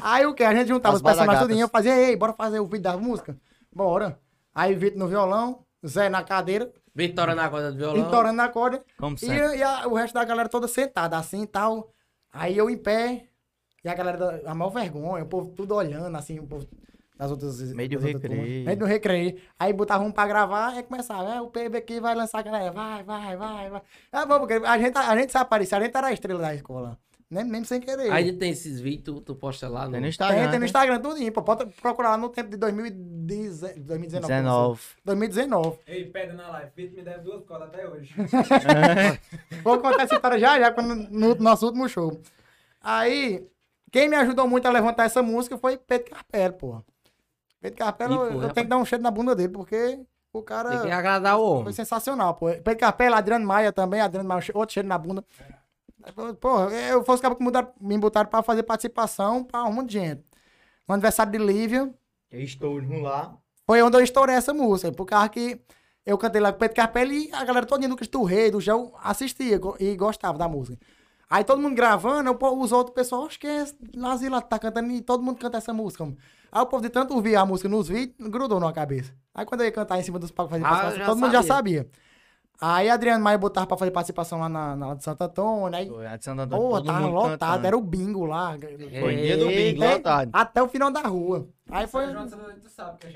Aí 0.00 0.26
o 0.26 0.34
que? 0.34 0.44
A 0.44 0.54
gente 0.54 0.68
juntava 0.68 0.94
As 0.94 1.00
os 1.00 1.02
personagens 1.02 1.40
tudinho, 1.40 1.64
eu 1.64 1.68
fazia, 1.68 1.96
ei, 1.96 2.16
bora 2.16 2.34
fazer 2.34 2.60
o 2.60 2.66
vídeo 2.66 2.82
da 2.82 2.96
música? 2.98 3.34
Bora. 3.74 4.18
Aí 4.54 4.74
Vitor 4.74 4.98
no 4.98 5.08
violão, 5.08 5.64
Zé 5.86 6.08
na 6.08 6.22
cadeira, 6.24 6.70
Vitória 6.94 7.34
na 7.34 7.48
corda 7.48 7.70
do 7.70 7.78
violão. 7.78 7.96
entorando 8.06 8.36
na 8.36 8.48
corda. 8.48 8.84
Como 8.98 9.14
E, 9.16 9.18
sempre. 9.18 9.56
e 9.58 9.62
a- 9.62 9.86
o 9.86 9.94
resto 9.94 10.14
da 10.14 10.24
galera 10.24 10.48
toda 10.48 10.66
sentada, 10.68 11.16
assim 11.16 11.42
e 11.42 11.46
tal. 11.46 11.92
Aí 12.32 12.56
eu 12.58 12.68
em 12.68 12.76
pé, 12.76 13.26
e 13.84 13.88
a 13.88 13.94
galera, 13.94 14.42
a 14.44 14.54
maior 14.54 14.70
vergonha, 14.70 15.24
o 15.24 15.26
povo 15.28 15.50
tudo 15.52 15.74
olhando, 15.74 16.14
assim, 16.16 16.38
o 16.40 16.46
povo 16.46 16.66
das 17.16 17.30
outras... 17.30 17.60
Meio 17.72 17.88
do 17.90 17.98
recreio. 17.98 18.64
Meio 18.64 18.78
do 18.78 18.84
recreio. 18.84 19.40
Aí 19.58 19.72
botava 19.72 20.02
um 20.04 20.10
pra 20.12 20.26
gravar, 20.26 20.68
aí 20.74 20.82
começava, 20.82 21.34
é, 21.34 21.40
o 21.40 21.48
PB 21.48 21.78
aqui 21.78 22.00
vai 22.00 22.14
lançar 22.14 22.38
a 22.40 22.42
galera, 22.42 22.72
vai, 22.72 23.02
vai, 23.04 23.36
vai, 23.36 23.70
vai. 23.70 23.82
É 24.12 24.26
bom, 24.26 24.38
porque 24.40 24.54
a 24.54 24.78
gente, 24.78 24.96
a 24.98 25.16
gente 25.16 25.30
se 25.32 25.38
aparecia, 25.38 25.78
a 25.78 25.80
gente 25.82 25.96
era 25.96 26.08
a 26.08 26.12
estrela 26.12 26.40
da 26.40 26.54
escola. 26.54 26.98
Nem, 27.30 27.44
nem 27.44 27.62
sem 27.62 27.80
querer. 27.80 28.10
Aí 28.10 28.32
tem 28.32 28.50
esses 28.50 28.80
vídeos, 28.80 29.04
tu, 29.04 29.20
tu 29.20 29.34
posta 29.36 29.68
lá 29.68 29.86
no... 29.86 29.92
Tem 29.92 30.00
no 30.00 30.04
Tem, 30.04 30.08
Instagram. 30.10 30.40
tem 30.42 30.52
no 30.54 30.58
né? 30.58 30.66
Instagram 30.66 31.00
tudinho, 31.00 31.32
pô. 31.32 31.42
Pode 31.42 31.64
procurar 31.80 32.10
lá 32.10 32.16
no 32.16 32.28
tempo 32.28 32.50
de 32.50 32.56
2010 32.56 33.60
2019. 33.76 34.26
19. 34.26 34.80
2019. 35.04 35.78
Ei, 35.86 36.04
pedra 36.06 36.34
na 36.34 36.48
live. 36.48 36.70
Vitor 36.74 36.96
me 36.96 37.02
deve 37.04 37.20
duas 37.22 37.44
cordas 37.44 37.68
até 37.68 37.86
hoje. 37.88 38.12
Vou 39.62 39.78
contar 39.78 40.02
essa 40.02 40.14
história 40.16 40.38
já, 40.40 40.58
já, 40.58 40.72
quando, 40.72 40.94
no 41.08 41.34
nosso 41.36 41.66
último 41.66 41.88
show. 41.88 42.20
Aí, 42.80 43.46
quem 43.92 44.08
me 44.08 44.16
ajudou 44.16 44.48
muito 44.48 44.66
a 44.66 44.70
levantar 44.72 45.04
essa 45.04 45.22
música 45.22 45.56
foi 45.56 45.76
Pedro 45.78 46.10
Carpelo, 46.10 46.54
porra. 46.54 46.84
Pedro 47.60 47.78
Carpelo, 47.78 48.14
Ih, 48.14 48.16
pô, 48.18 48.24
eu, 48.24 48.30
rapaz. 48.38 48.52
tenho 48.54 48.66
que 48.66 48.70
dar 48.70 48.78
um 48.78 48.84
cheiro 48.84 49.04
na 49.04 49.10
bunda 49.10 49.36
dele, 49.36 49.50
porque 49.50 50.00
o 50.32 50.42
cara 50.42 50.70
Tem 50.70 50.80
que 50.82 50.90
agradar 50.90 51.38
o 51.38 51.46
foi 51.46 51.58
homem. 51.60 51.72
sensacional, 51.72 52.34
pô. 52.34 52.46
Pedro 52.46 52.76
Carpelo, 52.78 53.14
Adriano 53.14 53.46
Maia 53.46 53.70
também, 53.70 54.00
Adriano 54.00 54.28
Maia, 54.28 54.42
outro 54.54 54.72
cheiro 54.72 54.88
na 54.88 54.98
bunda. 54.98 55.24
Porra, 56.40 56.70
eu 56.72 57.04
fosse 57.04 57.22
que 57.22 57.42
mudaram- 57.42 57.72
me 57.80 57.96
botaram 57.98 58.28
pra 58.28 58.42
fazer 58.42 58.62
participação 58.62 59.44
pra 59.44 59.64
um 59.64 59.72
monte 59.72 59.88
de 59.90 59.98
gente. 59.98 60.24
No 60.88 60.94
aniversário 60.94 61.30
de 61.32 61.38
Lívia, 61.38 61.92
Eu 62.30 62.40
estou 62.40 62.80
lá. 63.02 63.36
foi 63.66 63.82
onde 63.82 63.96
eu 63.96 64.02
estourei 64.02 64.34
essa 64.34 64.52
música, 64.54 64.90
por 64.92 65.04
causa 65.06 65.28
que 65.28 65.60
eu 66.04 66.16
cantei 66.18 66.40
lá 66.40 66.50
com 66.50 66.56
o 66.56 66.58
Pedro 66.60 66.76
Carpelli 66.76 67.28
e 67.28 67.32
a 67.34 67.44
galera 67.44 67.66
toda 67.66 67.86
do 67.86 67.96
Cristo 67.96 68.22
Rei, 68.24 68.50
do 68.50 68.60
Gel, 68.60 68.92
assistia 69.02 69.60
e 69.78 69.96
gostava 69.96 70.36
da 70.38 70.48
música. 70.48 70.78
Aí 71.28 71.44
todo 71.44 71.62
mundo 71.62 71.76
gravando, 71.76 72.28
eu, 72.30 72.58
os 72.58 72.72
outros 72.72 72.92
pessoal, 72.94 73.26
acho 73.26 73.38
que 73.38 73.46
é 73.46 73.64
Lazila 73.94 74.40
tá 74.42 74.58
cantando 74.58 74.90
e 74.90 75.00
todo 75.00 75.22
mundo 75.22 75.38
canta 75.38 75.58
essa 75.58 75.72
música. 75.72 76.04
Aí 76.50 76.60
o 76.62 76.66
povo 76.66 76.82
de 76.82 76.88
tanto 76.88 77.14
ouvir 77.14 77.36
a 77.36 77.46
música 77.46 77.68
nos 77.68 77.86
vídeos, 77.86 78.28
grudou 78.28 78.58
na 78.58 78.72
cabeça. 78.72 79.12
Aí 79.32 79.46
quando 79.46 79.60
eu 79.60 79.66
ia 79.66 79.72
cantar 79.72 80.00
em 80.00 80.02
cima 80.02 80.18
dos 80.18 80.32
palcos 80.32 80.58
fazer 80.58 81.02
Ah, 81.02 81.06
todo 81.06 81.18
mundo 81.18 81.30
já 81.30 81.42
sabia. 81.44 81.88
Aí 82.62 82.90
Adriano 82.90 83.24
Maia 83.24 83.38
botava 83.38 83.66
pra 83.66 83.76
fazer 83.76 83.90
participação 83.90 84.38
lá 84.38 84.48
na, 84.48 84.76
na 84.76 84.94
de 84.94 85.02
Santo 85.02 85.22
Antônio, 85.22 85.78
aí, 85.78 85.88
Foi, 85.88 86.06
a 86.06 86.16
de 86.18 86.24
Santo 86.24 86.42
Antônio, 86.42 86.62
porra, 86.62 86.78
todo 86.80 86.86
tava 86.92 87.06
lotado, 87.06 87.38
cantando. 87.38 87.66
era 87.66 87.78
o 87.78 87.80
bingo 87.80 88.26
lá. 88.26 88.54
Foi 89.00 89.16
dia 89.16 89.36
do 89.38 89.46
bingo, 89.46 89.82
Até- 89.82 89.94
lotado. 89.94 90.30
Até 90.32 90.62
o 90.62 90.68
final 90.68 90.90
da 90.90 91.00
rua. 91.00 91.48
Aí 91.70 91.86
foi... 91.86 92.04
É 92.04 92.06
cheio 92.08 92.20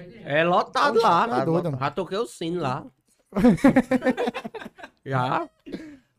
de 0.09 0.11
gente. 0.14 0.22
É 0.26 0.45
lotado 0.45 0.99
lá. 0.99 1.28
tá 1.28 1.45
doido, 1.45 1.64
mano. 1.66 1.78
Já 1.78 1.90
toquei 1.90 2.16
o 2.18 2.26
sino 2.26 2.61
lá. 2.62 2.84
Já. 5.05 5.49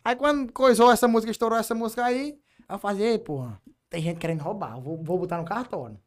Aí 0.03 0.15
quando 0.15 0.51
coisou 0.51 0.91
essa 0.91 1.07
música, 1.07 1.31
estourou 1.31 1.57
essa 1.57 1.73
música 1.73 2.05
aí, 2.05 2.37
eu 2.69 2.77
fazia, 2.77 3.07
"Ei, 3.07 3.17
porra, 3.17 3.59
tem 3.89 4.01
gente 4.01 4.19
querendo 4.19 4.41
roubar, 4.41 4.79
vou, 4.79 5.01
vou 5.01 5.17
botar 5.17 5.37
no 5.37 5.45
cartório. 5.45 5.97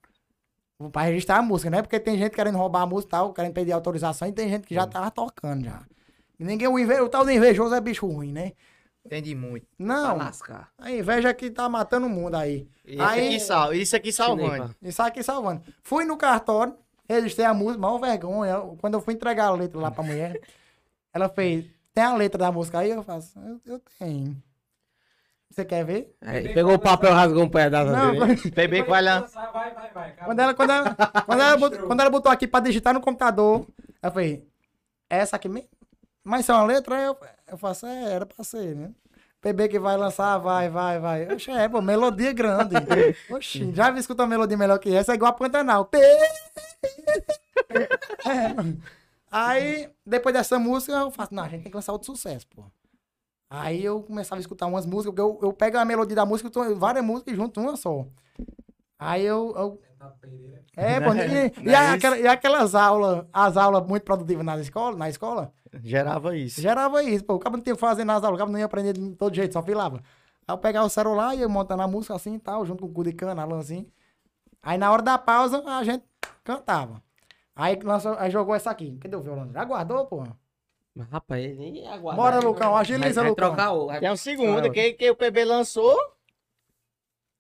Vou 0.79 0.91
pra 0.91 1.03
registrar 1.03 1.39
a 1.39 1.43
música, 1.43 1.69
né? 1.71 1.83
Porque 1.83 1.99
tem 1.99 2.17
gente 2.17 2.31
querendo 2.37 2.57
roubar 2.57 2.83
a 2.83 2.87
música 2.87 3.09
e 3.09 3.11
tal, 3.11 3.33
querendo 3.33 3.53
pedir 3.55 3.73
autorização, 3.73 4.29
e 4.29 4.33
tem 4.33 4.49
gente 4.49 4.67
que 4.69 4.75
já 4.75 4.87
tava 4.87 5.11
tocando 5.11 5.65
já. 5.65 5.83
E 6.39 6.45
ninguém, 6.45 6.69
o, 6.69 6.79
inve... 6.79 7.01
o 7.01 7.09
tal 7.09 7.25
do 7.25 7.31
invejoso 7.31 7.75
é 7.75 7.81
bicho 7.81 8.07
ruim, 8.07 8.33
né? 8.33 8.53
Entendi 9.05 9.35
muito. 9.35 9.67
Não, 9.79 10.19
a 10.77 10.91
inveja 10.91 11.33
que 11.33 11.51
tá 11.51 11.69
matando 11.69 12.07
o 12.07 12.11
mundo 12.11 12.37
aí. 12.37 12.69
Isso 12.85 13.03
Aí- 13.03 13.29
aqui, 13.29 13.41
sal... 13.41 13.75
Isso 13.75 13.97
aqui 13.97 14.13
salvando. 14.13 14.75
Isso 14.83 15.03
aqui 15.03 15.23
salvando. 15.23 15.63
Fui 15.83 16.05
no 16.05 16.17
cartório, 16.17 16.77
registrei 17.09 17.47
a 17.47 17.55
música, 17.55 17.81
maior 17.81 17.99
vergonha. 17.99 18.57
Quando 18.81 18.95
eu 18.95 19.01
fui 19.01 19.15
entregar 19.15 19.47
a 19.47 19.53
letra 19.53 19.81
lá 19.81 19.91
pra 19.91 20.05
mulher, 20.05 20.39
ela 21.13 21.29
fez, 21.29 21.65
tem 21.95 22.05
a 22.05 22.15
letra 22.15 22.39
da 22.39 22.53
música 22.53 22.81
aí? 22.81 22.91
Eu 22.91 23.03
faço, 23.03 23.39
eu, 23.39 23.61
eu 23.65 23.83
tenho. 23.99 24.37
Você 25.51 25.65
quer 25.65 25.85
ver? 25.85 26.15
Aí, 26.21 26.53
pegou 26.53 26.75
o 26.75 26.79
papel, 26.79 27.13
rasgou 27.13 27.43
um 27.45 27.49
pedaço 27.49 27.91
Não, 27.91 28.13
dele. 28.13 28.37
PB 28.53 28.83
que 28.85 28.91
vai 28.91 29.03
lá. 29.03 29.21
Vai, 29.21 29.73
vai, 29.73 29.91
vai. 29.91 30.13
Quando 30.13 30.39
ela, 30.41 30.55
quando, 30.55 30.71
ela, 30.71 30.95
quando, 31.25 31.41
ela 31.41 31.57
botou, 31.59 31.79
quando 31.87 32.01
ela 32.01 32.11
botou 32.11 32.31
aqui 32.31 32.47
pra 32.47 32.61
digitar 32.61 32.93
no 32.93 33.01
computador, 33.01 33.67
eu 34.03 34.11
falei, 34.11 34.47
é 35.09 35.19
essa 35.19 35.37
aqui 35.37 35.49
mesmo? 35.49 35.69
Mas 36.29 36.41
isso 36.43 36.53
é 36.53 36.55
uma 36.55 36.65
letra? 36.65 36.95
Aí 36.97 37.05
Eu, 37.05 37.17
eu 37.49 37.57
faço, 37.59 37.87
é, 37.87 38.13
era 38.13 38.27
pra 38.27 38.45
ser, 38.45 38.77
né? 38.77 38.91
PB 39.41 39.69
que 39.69 39.79
vai 39.79 39.97
lançar, 39.97 40.37
vai, 40.39 40.69
vai, 40.69 40.99
vai. 41.01 41.33
Oxe, 41.33 41.51
é, 41.51 41.69
pô, 41.69 41.81
melodia 41.81 42.33
grande. 42.33 42.75
Oxi, 43.31 43.73
já 43.73 43.91
vi 43.91 44.01
escutar 44.01 44.25
uma 44.25 44.29
melodia 44.29 44.57
melhor 44.57 44.79
que 44.79 44.95
essa, 44.95 45.13
é 45.13 45.15
igual 45.15 45.31
a 45.31 45.35
Pantanal. 45.35 45.87
P... 45.87 45.99
É. 48.27 48.55
Aí, 49.31 49.91
depois 50.05 50.35
dessa 50.35 50.59
música, 50.59 50.93
eu 50.93 51.11
faço, 51.11 51.35
não, 51.35 51.45
a 51.45 51.49
gente 51.49 51.63
tem 51.63 51.71
que 51.71 51.77
lançar 51.77 51.93
outro 51.93 52.07
sucesso, 52.07 52.47
pô. 52.49 52.65
Aí 53.51 53.83
eu 53.85 54.03
começava 54.03 54.39
a 54.39 54.41
escutar 54.43 54.67
umas 54.67 54.85
músicas, 54.85 55.15
porque 55.15 55.21
eu, 55.21 55.39
eu 55.49 55.53
pego 55.53 55.79
a 55.79 55.85
melodia 55.85 56.17
da 56.17 56.27
música, 56.27 56.49
eu 56.49 56.53
tô- 56.53 56.75
várias 56.77 57.05
músicas 57.05 57.35
junto, 57.37 57.61
uma 57.61 57.77
só. 57.77 58.07
Aí 58.99 59.25
eu. 59.25 59.55
eu- 59.57 59.81
é, 60.77 61.01
pô, 61.01 61.13
e, 61.15 61.47
e, 61.61 61.65
Não 61.65 61.73
é 61.73 61.91
aquela- 61.91 62.19
e 62.19 62.27
aquelas 62.27 62.75
aulas, 62.75 63.27
as 63.33 63.57
aulas 63.57 63.87
muito 63.87 64.03
produtivas 64.03 64.45
na 64.45 64.59
escola, 64.59 64.97
na 64.97 65.09
escola, 65.09 65.53
Gerava 65.83 66.37
isso. 66.37 66.61
gerava 66.61 67.03
isso, 67.03 67.25
pô. 67.25 67.35
O 67.35 67.39
cara 67.39 67.57
não 67.57 67.63
tinha 67.63 67.77
fazer 67.77 68.05
nas 68.05 68.23
aulas, 68.25 68.37
o 68.37 68.39
cara 68.39 68.51
não 68.51 68.59
ia 68.59 68.65
aprender 68.65 68.93
de 68.95 69.15
todo 69.17 69.35
jeito, 69.35 69.53
só 69.53 69.63
filava. 69.63 69.97
Aí 70.47 70.55
eu 70.55 70.59
pegava 70.59 70.87
o 70.87 70.91
celular 70.91 71.35
e 71.35 71.41
ia 71.41 71.49
montando 71.49 71.83
a 71.83 71.89
música 71.89 72.15
assim 72.15 72.35
e 72.35 72.39
tal, 72.39 72.65
junto 72.65 72.81
com 72.85 72.91
o 72.91 72.93
cu 72.93 73.05
de 73.05 73.13
cana, 73.13 73.45
assim. 73.57 73.87
Aí 74.63 74.79
na 74.79 74.91
hora 74.91 75.03
da 75.03 75.19
pausa, 75.19 75.63
a 75.67 75.85
gente 75.85 76.05
cantava. 76.43 77.03
Aí, 77.55 77.79
lançou, 77.83 78.15
aí 78.19 78.31
jogou 78.31 78.55
essa 78.55 78.71
aqui. 78.71 78.97
Cadê 78.99 79.17
o 79.17 79.21
violão? 79.21 79.51
Já 79.53 79.65
guardou, 79.65 80.07
pô? 80.07 80.25
Mas, 80.95 81.09
rapaz, 81.11 81.45
ele 81.45 81.55
nem 81.57 81.87
aguarda. 81.89 82.21
Bora, 82.23 82.39
Lucão, 82.41 82.77
agiliza, 82.77 83.21
vai, 83.21 83.25
vai 83.25 83.31
Lucão. 83.31 83.49
trocar 83.49 83.73
o... 83.73 84.01
Tem 84.01 84.11
um 84.11 84.17
segundo 84.17 84.71
que, 84.71 84.93
que 84.95 85.11
o 85.11 85.17
PB 85.17 85.45
lançou. 85.45 85.97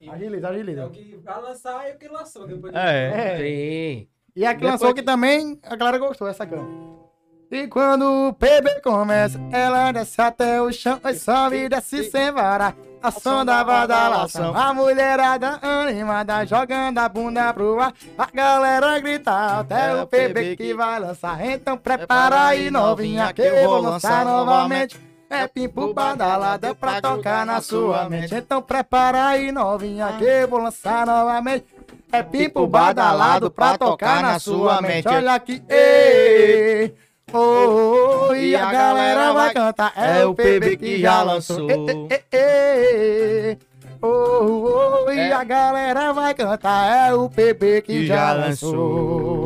Agiliza, 0.06 0.46
É 0.46 0.50
agiliza. 0.50 0.86
o 0.86 0.90
que 0.90 1.16
vai 1.24 1.42
lançar 1.42 1.88
e 1.88 1.92
o 1.94 1.98
que 1.98 2.08
lançou 2.08 2.46
depois. 2.46 2.72
de- 2.72 2.78
É. 2.78 2.82
É. 3.14 3.36
Sim. 3.38 4.08
E 4.36 4.46
a 4.46 4.50
que 4.54 4.60
Depois 4.60 4.72
lançou 4.72 4.94
que- 4.94 5.00
que 5.00 5.06
também 5.06 5.58
a 5.64 5.74
galera 5.74 5.98
gostou, 5.98 6.28
essa 6.28 6.44
ó. 6.44 7.08
E 7.50 7.66
quando 7.66 8.28
o 8.28 8.32
PB 8.34 8.80
começa, 8.82 9.40
ela 9.50 9.90
desce 9.90 10.20
até 10.20 10.60
o 10.62 10.70
chão 10.70 11.00
e 11.04 11.14
sobe 11.14 11.64
e 11.64 11.68
desce 11.68 12.04
sem 12.04 12.30
varar. 12.30 12.76
A 13.02 13.10
som 13.10 13.44
da 13.44 13.64
badalação, 13.64 14.54
a 14.56 14.74
mulherada 14.74 15.58
animada, 15.62 16.44
jogando 16.44 16.98
a 16.98 17.08
bunda 17.08 17.52
pro 17.54 17.80
ar. 17.80 17.94
A 18.18 18.26
galera 18.32 18.98
grita 19.00 19.60
até 19.60 19.94
o 20.00 20.06
PB 20.06 20.56
que 20.56 20.74
vai 20.74 21.00
lançar. 21.00 21.44
Então 21.44 21.76
prepara 21.78 22.46
aí, 22.48 22.70
novinha, 22.70 23.32
que 23.32 23.40
eu 23.42 23.68
vou 23.68 23.80
lançar 23.80 24.24
novamente. 24.24 25.00
É 25.30 25.46
pimpo 25.46 25.92
badalada 25.92 26.74
pra 26.74 27.00
tocar 27.02 27.44
na 27.44 27.60
sua 27.60 28.08
mente. 28.08 28.34
Então 28.34 28.62
prepara 28.62 29.26
aí, 29.28 29.52
novinha, 29.52 30.14
que 30.18 30.24
eu 30.24 30.48
vou 30.48 30.58
lançar 30.60 31.06
novamente. 31.06 31.66
É 32.10 32.22
pimpo 32.22 32.66
badalado 32.66 33.50
pra 33.50 33.76
tocar 33.76 34.22
na 34.22 34.38
sua 34.38 34.80
mente. 34.80 35.06
Olha 35.06 35.34
aqui, 35.34 35.62
ei, 35.68 36.94
oh, 37.30 38.28
oh, 38.30 38.34
e 38.34 38.56
a 38.56 38.72
galera 38.72 39.32
vai 39.34 39.52
cantar. 39.52 39.92
É 39.96 40.24
o 40.24 40.34
PB 40.34 40.76
que 40.78 41.00
já 41.00 41.22
lançou. 41.22 41.68
Ei, 41.70 42.24
ei, 42.32 43.58
oh, 44.00 45.04
oh, 45.06 45.10
e 45.12 45.18
É. 45.18 45.32
a 45.32 45.44
galera 45.44 46.12
vai 46.14 46.32
cantar. 46.32 47.10
É 47.10 47.14
o 47.14 47.28
PB 47.28 47.82
que 47.82 48.06
já 48.06 48.32
lançou. 48.32 49.37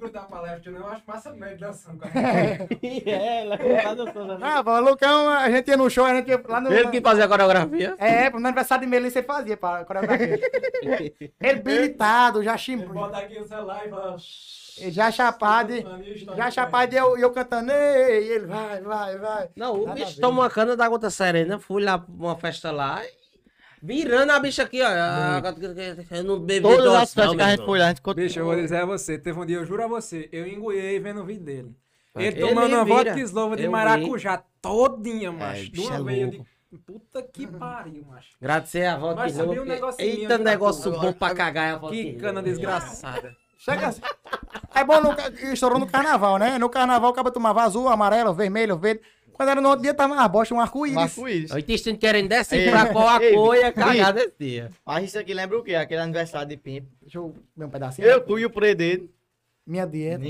Grudar 0.00 0.26
pra 0.26 0.40
left, 0.40 0.70
não. 0.70 0.80
Eu 0.80 0.86
acho 0.88 1.02
massa 1.06 1.32
mesmo 1.32 1.58
dançando 1.58 1.98
com 1.98 2.08
a 2.08 2.10
É, 3.10 3.42
ela 3.42 3.58
tá 3.58 3.94
dançando. 3.94 4.38
Ah, 4.42 4.64
pô, 4.64 4.80
Lucão, 4.80 5.28
a 5.28 5.50
gente 5.50 5.68
ia 5.68 5.76
no 5.76 5.90
show, 5.90 6.06
a 6.06 6.14
gente 6.14 6.28
ia 6.28 6.42
lá 6.48 6.60
no. 6.60 6.72
Ele 6.72 6.88
que 6.88 7.00
fazia 7.02 7.26
a 7.26 7.28
coreografia. 7.28 7.94
É, 7.98 8.30
no 8.30 8.46
aniversário 8.46 8.84
de 8.84 8.90
Melissa 8.90 9.20
você 9.20 9.22
fazia 9.22 9.56
pra 9.56 9.84
coreografia. 9.84 10.40
Ele 11.38 11.58
habilitado, 11.60 12.42
já 12.42 12.52
Ele 12.52 12.58
chimbo. 12.58 12.92
bota 12.94 13.18
aqui 13.18 13.38
o 13.38 13.46
celular 13.46 13.86
e 13.86 13.90
fala... 13.90 14.16
Já 14.88 15.10
chapado, 15.10 15.74
já 16.34 16.50
chapado 16.50 16.94
e 16.94 16.96
eu, 16.96 17.18
eu 17.18 17.30
cantando, 17.32 17.70
ei, 17.70 18.32
ele 18.32 18.46
vai, 18.46 18.80
vai, 18.80 19.18
vai. 19.18 19.48
Não, 19.54 19.74
o 19.74 19.86
Nada 19.86 19.90
a 19.90 20.04
bicho 20.06 20.18
toma 20.18 20.40
uma 20.40 20.48
cana 20.48 20.74
da 20.74 20.88
gota 20.88 21.10
serena, 21.10 21.58
fui 21.58 21.84
lá 21.84 21.98
pra 21.98 22.08
uma 22.10 22.34
festa 22.36 22.70
lá 22.70 23.04
e 23.04 23.19
virando 23.82 24.32
a 24.32 24.38
bicha 24.40 24.62
aqui, 24.62 24.82
ó. 24.82 24.86
Ah, 24.88 25.42
Eu 26.10 26.24
não 26.24 26.40
bebi 26.40 26.62
Todas 26.62 26.84
doce, 26.84 26.96
as 26.96 27.14
festas 27.14 27.26
não, 27.26 27.36
que 27.36 27.42
a 27.42 27.50
gente 27.50 27.64
foi 27.64 27.78
lá, 27.78 27.84
a 27.84 27.88
gente 27.88 27.96
ficou... 27.98 28.14
Bicho, 28.14 28.38
eu 28.38 28.44
vou 28.44 28.56
dizer 28.56 28.76
a 28.76 28.84
você, 28.84 29.18
teve 29.18 29.38
um 29.38 29.46
dia, 29.46 29.56
eu 29.56 29.64
juro 29.66 29.84
a 29.84 29.86
você, 29.86 30.28
eu 30.32 30.46
engoiei 30.46 30.98
vendo 30.98 31.20
o 31.22 31.24
vídeo 31.24 31.44
dele. 31.44 31.76
Ele, 32.16 32.26
Ele 32.26 32.40
tomando 32.40 32.74
uma 32.74 32.84
vodka 32.84 33.18
slova 33.20 33.56
de 33.56 33.64
Eu 33.64 33.70
maracujá 33.70 34.42
todinha, 34.60 35.30
macho. 35.30 35.64
de 35.64 35.70
bicho 35.70 35.94
uma 35.94 36.12
é 36.12 36.26
digo, 36.26 36.46
puta 36.86 37.22
que 37.22 37.46
pariu, 37.46 38.04
macho. 38.06 38.28
Agradecer 38.40 38.86
a 38.86 38.98
Mas 38.98 39.32
de 39.32 39.38
novo. 39.38 39.54
subiu 39.54 39.62
um 39.64 39.94
Eita, 39.98 40.38
negócio 40.38 40.90
bom 40.92 41.12
pra 41.12 41.34
cagar 41.34 41.68
é 41.68 41.72
a 41.72 41.76
volta 41.76 41.94
Que 41.96 42.12
de 42.12 42.18
cana 42.18 42.42
desgraçada. 42.42 43.36
Chega 43.58 43.88
assim. 43.88 44.00
É 44.74 44.82
bom, 44.82 45.00
no, 45.02 45.14
estourou 45.52 45.78
no 45.78 45.86
carnaval, 45.86 46.38
né? 46.38 46.58
No 46.58 46.70
carnaval, 46.70 47.10
o 47.10 47.12
cara 47.14 47.30
tomava 47.30 47.62
azul, 47.62 47.88
amarelo, 47.88 48.32
vermelho, 48.32 48.78
verde. 48.78 49.02
Quando 49.40 49.48
era 49.48 49.60
no 49.62 49.70
outro 49.70 49.82
dia, 49.82 49.94
tava 49.94 50.12
uma 50.12 50.28
bosta, 50.28 50.54
um 50.54 50.60
arco-íris. 50.60 50.98
Arco-íris. 50.98 51.50
O 51.50 51.58
intestino 51.58 51.96
querendo 51.96 52.28
decifrar 52.28 52.92
qual 52.92 53.08
a 53.08 53.18
cor 53.32 53.56
e 53.56 53.62
a 53.62 53.72
cagada 53.72 54.20
desse 54.20 54.34
dia. 54.38 54.70
Mas 54.84 55.04
isso 55.06 55.18
aqui 55.18 55.32
lembra 55.32 55.58
o 55.58 55.62
quê? 55.62 55.74
Aquele 55.76 56.02
aniversário 56.02 56.46
de 56.46 56.58
Pimp. 56.58 56.84
Deixa 57.00 57.16
eu 57.16 57.34
ver 57.56 57.64
um 57.64 57.70
pedacinho. 57.70 58.06
Eu, 58.06 58.20
tu 58.20 58.38
e 58.38 58.44
o 58.44 58.50
Prededo. 58.50 59.08
Minha 59.66 59.86
dieta. 59.86 60.22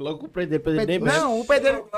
Logo 0.00 0.28
ele 0.34 0.58
Pe- 0.58 0.84
nem. 0.84 0.98
Não, 0.98 1.38
o 1.38 1.44
pedreiro. 1.44 1.88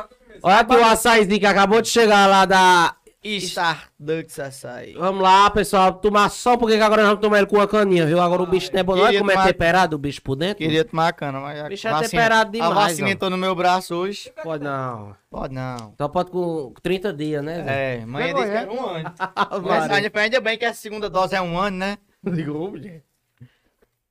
Olha 0.43 0.57
aqui 0.59 0.75
o 0.75 0.85
açaizinho 0.85 1.41
que 1.41 1.47
acabou 1.47 1.81
de 1.81 1.89
chegar 1.89 2.27
lá 2.27 2.45
da... 2.45 2.95
Stardust 3.37 4.39
açaí. 4.41 4.95
Vamos 4.95 5.23
lá, 5.23 5.51
pessoal, 5.51 5.93
tomar 5.93 6.29
só 6.31 6.57
porque 6.57 6.77
que 6.77 6.83
agora 6.83 7.03
nós 7.03 7.11
vamos 7.11 7.23
tomar 7.23 7.39
ele 7.39 7.47
com 7.47 7.57
uma 7.57 7.69
caninha, 7.69 8.07
viu? 8.07 8.21
Agora 8.21 8.43
o 8.43 8.47
bicho 8.47 8.71
não 8.73 8.81
é 8.81 8.83
bom, 8.83 8.97
não 8.97 9.07
é 9.07 9.19
como 9.19 9.31
é 9.31 9.35
tomar- 9.35 9.47
temperado 9.47 9.97
o 9.97 9.99
bicho 9.99 10.23
por 10.23 10.35
dentro. 10.37 10.59
Queria 10.59 10.85
tomar 10.85 11.09
a 11.09 11.13
cana, 11.13 11.41
mas 11.41 11.61
a 11.61 11.69
Bicho 11.69 11.87
é 11.87 11.91
vacina- 11.91 12.09
temperado 12.11 12.51
demais, 12.53 12.71
A 12.73 12.75
vacina 12.75 13.11
entrou 13.11 13.31
no 13.31 13.37
meu 13.37 13.55
braço 13.55 13.95
hoje. 13.95 14.33
Pode 14.43 14.65
não. 14.65 15.15
Pode 15.31 15.55
não. 15.55 15.95
Só 15.97 16.09
pode 16.09 16.31
com 16.31 16.73
30 16.83 17.13
dias, 17.13 17.45
né? 17.45 17.63
Zé? 17.65 17.95
É, 17.95 17.99
disse 17.99 18.07
que 18.35 18.43
é? 18.43 18.55
era 18.57 18.73
um 18.73 18.87
ano. 18.87 19.03
Maria. 19.03 19.89
Mas 19.89 20.17
ainda, 20.17 20.41
bem 20.41 20.57
que 20.59 20.65
a 20.65 20.73
segunda 20.75 21.09
dose 21.11 21.35
é 21.35 21.41
um 21.41 21.59
ano, 21.59 21.77
né? 21.77 21.99
Digo, 22.25 22.77
gente. 22.77 23.03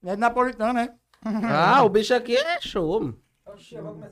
É 0.05 0.11
de 0.15 0.17
napolitano, 0.21 0.73
né? 0.73 0.89
Ah, 1.43 1.83
o 1.83 1.89
bicho 1.89 2.13
aqui 2.13 2.37
é 2.37 2.61
show. 2.61 3.13
Oxi, 3.45 3.75
eu 3.75 3.83
vou 3.83 3.93
começar. 3.93 4.11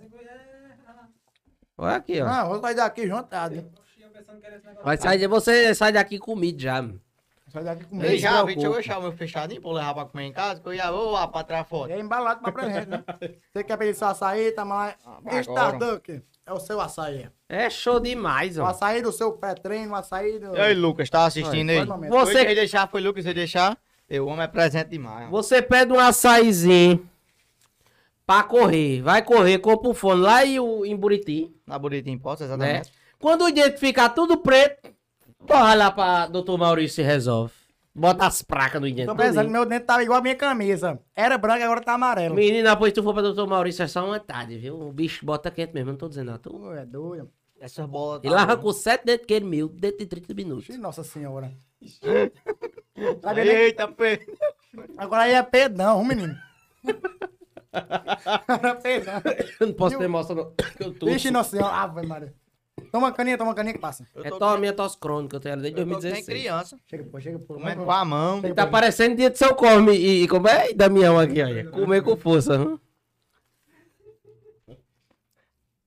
Olha 1.78 1.96
aqui, 1.98 2.22
ó. 2.22 2.26
Não, 2.26 2.50
vou 2.50 2.62
sair 2.62 2.76
daqui 2.76 3.08
juntado. 3.08 3.56
hein? 3.56 3.70
Eu 4.16 4.24
pensando 4.24 4.40
que 4.40 4.48
era 4.48 4.56
esse 4.56 4.66
negócio. 4.66 4.86
Vai 4.86 4.98
sair, 4.98 5.18
de- 5.20 5.28
você 5.28 5.76
sai 5.76 5.92
daqui 5.92 6.18
comido 6.20 6.62
já. 6.62 6.82
mano. 6.82 7.00
Sair 7.52 7.64
daqui 7.64 7.82
Ei, 7.84 7.88
comigo. 7.88 8.18
já, 8.18 8.30
preocupe. 8.32 8.54
deixa 8.56 8.68
eu 8.68 8.74
deixar 8.74 8.98
o 8.98 9.02
meu 9.02 9.12
fechadinho 9.14 9.62
pra 9.62 9.70
eu 9.70 9.74
levar 9.76 9.94
pra 9.94 10.06
comer 10.06 10.24
em 10.26 10.32
casa, 10.34 10.60
que 10.62 10.68
eu 10.68 10.74
ia, 10.74 10.92
ô, 10.92 11.12
lá 11.12 11.28
pra 11.28 11.44
trás 11.44 11.68
foto. 11.68 11.92
É 11.92 12.00
embalado 12.00 12.42
pra 12.42 12.52
presente, 12.52 12.88
né? 12.90 13.04
Você 13.54 13.64
quer 13.64 13.78
pedir 13.78 13.94
seu 13.96 14.08
açaí, 14.08 14.52
tá 14.52 14.64
lá. 14.64 14.96
agora. 15.06 15.40
Starduck. 15.42 16.22
É 16.48 16.54
o 16.54 16.60
seu 16.60 16.80
açaí. 16.80 17.28
É 17.50 17.70
show 17.70 18.00
demais, 18.00 18.58
O 18.58 18.62
ó. 18.64 18.68
açaí 18.68 19.02
do 19.02 19.12
seu 19.12 19.32
pré-treino, 19.34 19.92
o 19.94 19.96
açaí 19.96 20.38
do. 20.38 20.56
E 20.56 20.60
aí, 20.60 20.74
Lucas, 20.76 21.10
tá 21.10 21.26
assistindo 21.26 21.70
aí? 21.72 21.84
Momento. 21.86 22.12
Você 22.12 22.46
quer 22.46 22.56
deixar, 22.56 22.88
foi 22.88 23.02
Lucas, 23.02 23.24
você 23.24 23.34
deixar? 23.34 23.78
Eu 24.08 24.30
amo 24.30 24.42
é 24.42 24.48
presente 24.48 24.90
demais. 24.90 25.30
você 25.32 25.62
pede 25.62 25.92
um 25.92 26.00
açaizinho 26.00 27.10
pra 28.28 28.44
correr. 28.44 29.02
Vai 29.02 29.22
correr, 29.24 29.58
compra 29.60 29.90
um 29.90 29.94
fone 29.94 30.22
lá 30.22 30.46
e 30.46 30.60
o, 30.60 30.86
em 30.86 30.96
Buriti, 30.96 31.52
Na 31.66 31.80
Boletim 31.80 32.12
Impostos, 32.12 32.48
né? 32.50 32.54
exatamente. 32.56 32.92
Quando 33.26 33.46
o 33.46 33.52
dente 33.52 33.80
ficar 33.80 34.10
tudo 34.10 34.38
preto, 34.38 34.88
bora 35.40 35.74
lá 35.74 35.90
pra 35.90 36.28
Dr. 36.28 36.60
Maurício 36.60 37.02
e 37.02 37.04
resolve. 37.04 37.52
Bota 37.96 38.28
as 38.28 38.44
placas 38.44 38.80
no 38.80 38.86
dente. 38.86 39.08
Tô 39.08 39.16
pensando, 39.16 39.50
meu 39.50 39.66
dente 39.66 39.84
tava 39.84 40.04
igual 40.04 40.20
a 40.20 40.22
minha 40.22 40.36
camisa. 40.36 41.00
Era 41.16 41.36
branco, 41.36 41.64
agora 41.64 41.82
tá 41.82 41.96
amarelo. 41.96 42.36
Menina, 42.36 42.78
pois 42.78 42.94
tu 42.94 43.02
for 43.02 43.16
pra 43.16 43.24
Dr. 43.24 43.48
Maurício 43.48 43.82
é 43.82 43.88
só 43.88 44.06
uma 44.06 44.20
tarde, 44.20 44.60
viu? 44.60 44.80
O 44.80 44.94
bicho 44.94 45.26
bota 45.26 45.50
quente 45.50 45.74
mesmo, 45.74 45.90
não 45.90 45.98
tô 45.98 46.08
dizendo 46.08 46.28
nada. 46.28 46.38
Tu... 46.38 46.72
É 46.74 46.86
doido. 46.86 47.32
Essas 47.60 47.88
bolas. 47.88 48.22
Ele 48.24 48.36
arrancou 48.36 48.72
sete 48.74 49.06
dentes 49.06 49.26
que 49.26 49.34
ele 49.34 49.46
mil 49.46 49.70
dentro 49.70 49.98
de 49.98 50.06
30 50.06 50.32
minutos. 50.36 50.70
Ixi, 50.70 50.78
Nossa 50.78 51.04
senhora. 51.04 51.52
Tá? 53.22 53.36
Eita, 53.44 53.88
pe... 53.88 54.20
Agora 55.00 55.24
aí 55.24 55.34
é 55.34 55.42
pedão, 55.42 56.06
menino. 56.06 56.38
Agora 58.48 58.70
é 58.70 58.76
pedão. 58.76 59.22
Eu 59.60 59.68
não 59.68 59.74
posso 59.74 59.96
E 59.96 59.98
o- 59.98 60.00
ter 60.00 60.06
emoção, 60.06 60.36
não. 60.36 60.52
que 60.52 60.64
Eu 60.84 60.94
tô. 60.94 61.08
Vixe, 61.08 61.32
nossa 61.32 61.50
senhora. 61.58 61.74
Ave 61.74 62.06
Maria. 62.06 62.32
Toma 62.92 63.08
uma 63.08 63.14
caninha, 63.14 63.38
toma 63.38 63.50
uma 63.52 63.56
caninha 63.56 63.74
que 63.74 63.80
passa. 63.80 64.06
Eu 64.14 64.26
É 64.26 64.30
tô 64.30 64.38
to, 64.38 64.44
a 64.46 64.54
que- 64.56 64.60
minha 64.60 64.74
tosse 64.74 64.98
crônica, 64.98 65.36
eu 65.36 65.40
tenho 65.40 65.54
ela 65.54 65.62
desde 65.62 65.80
eu 65.80 65.86
tô 65.86 65.90
que 65.90 65.94
nem 65.94 66.12
2016. 66.12 66.26
criança, 66.26 66.80
Chega, 66.86 67.04
pô, 67.06 67.20
chega, 67.22 67.40
pô. 67.40 67.54
comendo 67.56 67.86
com 67.86 67.92
a 67.92 68.04
mão. 68.06 68.42
Tá 68.54 68.68
parecendo 68.68 69.16
dia 69.16 69.30
de 69.30 69.38
seu 69.38 69.56
come 69.56 69.94
e, 69.96 70.24
e 70.24 70.28
como 70.28 70.48
é? 70.48 70.72
E 70.72 70.74
Damião 70.74 71.18
aqui, 71.18 71.42
olha. 71.42 71.70
Comer 71.72 72.04
com 72.04 72.18
força. 72.18 72.60
Hum? 72.60 72.78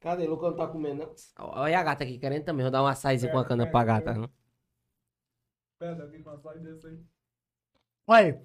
Cadê? 0.00 0.24
O 0.26 0.30
Lucas 0.30 0.50
não 0.50 0.56
tá 0.56 0.66
comendo, 0.66 1.02
não? 1.02 1.14
Olha 1.52 1.78
a 1.78 1.82
gata 1.82 2.04
aqui 2.04 2.18
querendo 2.18 2.44
também. 2.44 2.62
Vou 2.64 2.70
dar 2.70 2.82
um 2.82 2.86
açaizinho 2.86 3.32
com 3.32 3.38
a 3.38 3.44
cana 3.44 3.66
pra 3.66 3.84
gata. 3.84 4.12
Hum? 4.18 4.28
Pera, 5.78 6.02
alguém 6.02 6.22
passar 6.22 6.56
e 6.56 6.60
descer 6.60 6.90
aí. 6.90 6.98
Olha, 8.06 8.42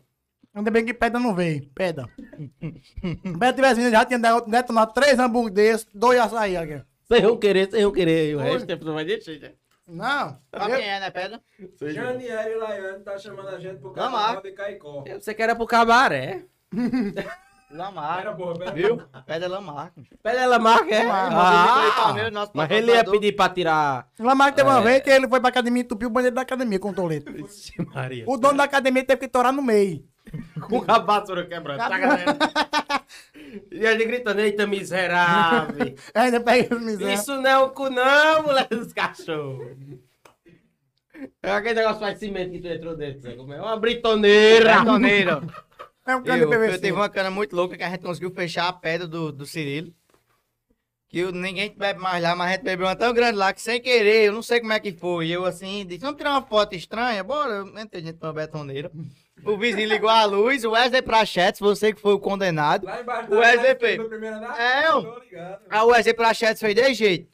ainda 0.54 0.70
bem 0.72 0.84
que 0.86 0.94
pedra 0.94 1.20
não 1.20 1.34
veio. 1.34 1.70
Pedra. 1.70 2.10
pedra 3.40 3.54
tivesse 3.54 3.80
vindo, 3.82 3.92
já 3.92 4.04
tinha 4.06 4.20
detonado 4.48 4.94
três 4.94 5.18
hambúrguer 5.18 5.54
desses, 5.54 5.88
dois 5.94 6.20
açaí 6.20 6.58
aqui. 6.58 6.84
Sem 7.08 7.24
eu 7.24 7.38
querer, 7.38 7.70
sem 7.70 7.82
eu 7.82 7.92
querer. 7.92 8.32
E 8.32 8.36
o 8.36 8.40
Oi. 8.40 8.44
resto 8.46 8.66
tempo 8.68 8.86
não 8.86 8.94
vai 8.94 9.06
deixar, 9.06 9.34
já. 9.34 9.50
Não. 9.88 10.38
Pra 10.50 10.70
eu- 10.70 10.78
quem 10.78 10.90
é, 10.90 11.00
né, 11.00 11.10
Pedro? 11.12 11.40
Janieri 11.82 12.56
Laiane 12.56 13.04
tá 13.04 13.18
chamando 13.18 13.50
a 13.50 13.60
gente 13.60 13.80
pro 13.80 13.94
lá. 13.96 14.36
de 14.42 14.52
Caicó. 14.52 15.04
Eu 15.06 15.16
pensei 15.16 15.34
que 15.34 15.42
era 15.44 15.56
pro 15.56 15.66
cabaré. 15.68 16.46
Porra, 18.38 18.54
pera. 18.60 18.72
Viu? 18.72 18.98
Pedro 19.26 19.46
é 19.46 19.48
Lamarca. 19.48 20.02
Pede 20.22 20.38
ela 20.38 20.60
marca, 20.60 20.94
é? 20.94 21.06
Ah, 21.10 21.30
Ah, 22.14 22.50
mas 22.54 22.70
ele 22.72 22.92
ia 22.92 23.04
pedir 23.04 23.36
pra 23.36 23.50
tirar. 23.50 24.08
Lamarck 24.20 24.56
teve 24.56 24.70
uma 24.70 24.80
É. 24.80 24.84
vez 24.84 25.02
que 25.02 25.10
ele 25.10 25.28
foi 25.28 25.40
pra 25.40 25.50
academia 25.50 25.82
e 25.82 25.86
entupiu 25.86 26.08
o 26.08 26.12
banheiro 26.12 26.36
da 26.36 26.42
academia 26.44 26.80
com 26.80 26.90
o 26.90 26.94
toleto. 26.94 27.32
Ixi, 27.36 27.74
Maria. 27.94 28.26
O 28.28 28.38
dono 28.38 28.58
da 28.58 28.64
academia 28.66 29.04
teve 29.04 29.22
que 29.22 29.28
torar 29.28 29.52
no 29.52 29.64
meio. 29.64 30.06
Com 30.62 30.84
a 30.88 31.00
vassoura 31.00 31.46
quebrando. 31.46 31.82
E 33.72 33.80
gente 33.82 34.06
gritando, 34.06 34.40
eita 34.42 34.66
miserável. 34.66 35.94
Ainda 36.14 36.40
pega 36.42 36.76
os. 36.76 37.00
Isso 37.02 37.36
não 37.40 37.50
é 37.50 37.58
o 37.60 37.70
cu 37.70 37.90
não, 37.90 38.44
moleque 38.44 38.76
dos 38.76 38.94
cachorros. 38.94 39.78
É 41.42 41.52
aquele 41.52 41.76
negócio 41.76 42.00
faz 42.00 42.18
cimento 42.20 42.52
que 42.52 42.60
tu 42.60 42.68
entrou 42.68 42.96
dentro, 42.98 43.22
sabe 43.22 43.36
como 43.36 43.54
é? 43.54 43.62
Uma 43.62 43.78
britoneira. 43.78 44.80
Betoneiro. 44.80 45.42
É 46.06 46.18
um 46.18 46.22
cano 46.22 46.38
de 46.38 46.44
Eu, 46.44 46.52
eu 46.52 46.60
PVC. 46.68 46.80
teve 46.80 46.92
uma 46.92 47.08
cana 47.08 47.32
muito 47.32 47.56
louca 47.56 47.78
que 47.78 47.84
a 47.84 47.90
gente 47.90 48.02
conseguiu 48.04 48.30
fechar 48.30 48.68
a 48.68 48.74
pedra 48.74 49.08
do, 49.08 49.32
do 49.32 49.46
Cirilo. 49.46 49.94
Que 51.08 51.20
eu- 51.20 51.32
ninguém 51.32 51.74
bebe 51.78 51.98
mais 52.02 52.22
lá, 52.22 52.36
mas 52.36 52.50
a 52.50 52.52
gente 52.56 52.64
bebeu 52.66 52.88
uma 52.88 52.96
tão 52.96 53.14
grande 53.14 53.38
lá 53.38 53.54
que 53.54 53.62
sem 53.62 53.80
querer, 53.82 54.26
eu 54.26 54.34
não 54.34 54.42
sei 54.42 54.60
como 54.60 54.74
é 54.74 54.82
que 54.82 54.92
foi. 54.92 55.30
Eu 55.30 55.46
assim, 55.46 55.86
disse, 55.86 56.02
vamos 56.02 56.18
tirar 56.18 56.32
uma 56.32 56.42
foto 56.42 56.76
estranha? 56.76 57.24
Bora, 57.24 57.54
eu 57.54 57.68
entrei 57.80 58.02
dentro 58.02 58.20
de 58.20 58.26
uma 58.26 58.34
betoneira. 58.34 58.92
O 59.46 59.58
vizinho 59.58 59.90
ligou 59.90 60.10
a 60.10 60.24
luz, 60.26 60.64
o 60.64 60.72
Wesley 60.72 61.02
Prachetes, 61.02 61.60
você 61.60 61.94
que 61.94 62.00
foi 62.00 62.14
o 62.14 62.20
condenado. 62.20 62.86
Lá 62.86 63.02
embaixo 63.02 63.34
O 63.34 63.40
Wesley 63.40 63.76
fez. 63.76 63.98
do 63.98 64.08
primeiro 64.08 64.38
andar? 64.38 64.60
É, 64.60 64.88
eu. 64.88 65.04
Tô 65.04 65.20
ligado. 65.20 65.62
A 65.70 65.84
Wesley 65.84 66.14
Prachetes 66.14 66.62
fez 66.62 66.76
desse 66.76 66.94
jeito. 66.94 67.30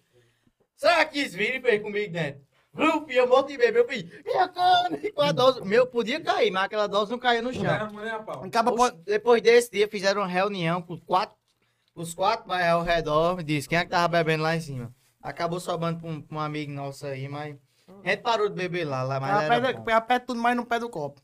Será 0.75 1.05
que 1.05 1.21
quis 1.21 1.33
vir 1.33 1.55
e 1.55 1.61
fez 1.61 1.81
comigo 1.81 2.11
dentro? 2.11 2.41
Rupi, 2.73 3.15
eu 3.15 3.27
morto 3.27 3.47
de 3.47 3.57
beber, 3.57 3.79
eu 3.79 3.87
fiz, 3.87 4.05
e 4.25 4.37
a 4.37 4.47
cana? 4.47 4.97
E 5.01 5.11
com 5.11 5.21
a 5.21 5.31
dose, 5.31 5.61
meu, 5.65 5.87
podia 5.87 6.21
cair, 6.21 6.51
mas 6.51 6.65
aquela 6.65 6.87
dose 6.87 7.11
não 7.11 7.19
caía 7.19 7.41
no 7.41 7.51
chão. 7.51 7.63
Não. 7.63 8.43
Acaba 8.43 8.91
Depois 9.05 9.41
desse 9.41 9.71
dia, 9.71 9.87
fizeram 9.87 10.21
uma 10.21 10.27
reunião 10.27 10.81
com 10.81 10.93
os 10.93 11.01
quatro, 11.01 11.35
os 11.95 12.13
quatro 12.13 12.47
mais 12.47 12.65
ao 12.67 12.83
redor. 12.83 13.43
Disse 13.43 13.67
quem 13.67 13.77
é 13.77 13.83
que 13.83 13.89
tava 13.89 14.07
bebendo 14.07 14.43
lá 14.43 14.55
em 14.55 14.61
cima. 14.61 14.93
Acabou 15.21 15.59
sobrando 15.59 15.99
pra 15.99 16.09
um, 16.09 16.21
pra 16.21 16.37
um 16.37 16.39
amigo 16.39 16.71
nosso 16.71 17.05
aí, 17.05 17.27
mas. 17.27 17.55
A 18.03 18.09
gente 18.09 18.21
parou 18.21 18.47
de 18.47 18.55
beber 18.55 18.85
lá, 18.85 19.01
lá 19.03 19.19
mas 19.19 19.47
pega, 19.49 20.19
tudo 20.19 20.39
mais 20.39 20.55
no 20.55 20.65
pé 20.65 20.79
do 20.79 20.89
copo. 20.89 21.19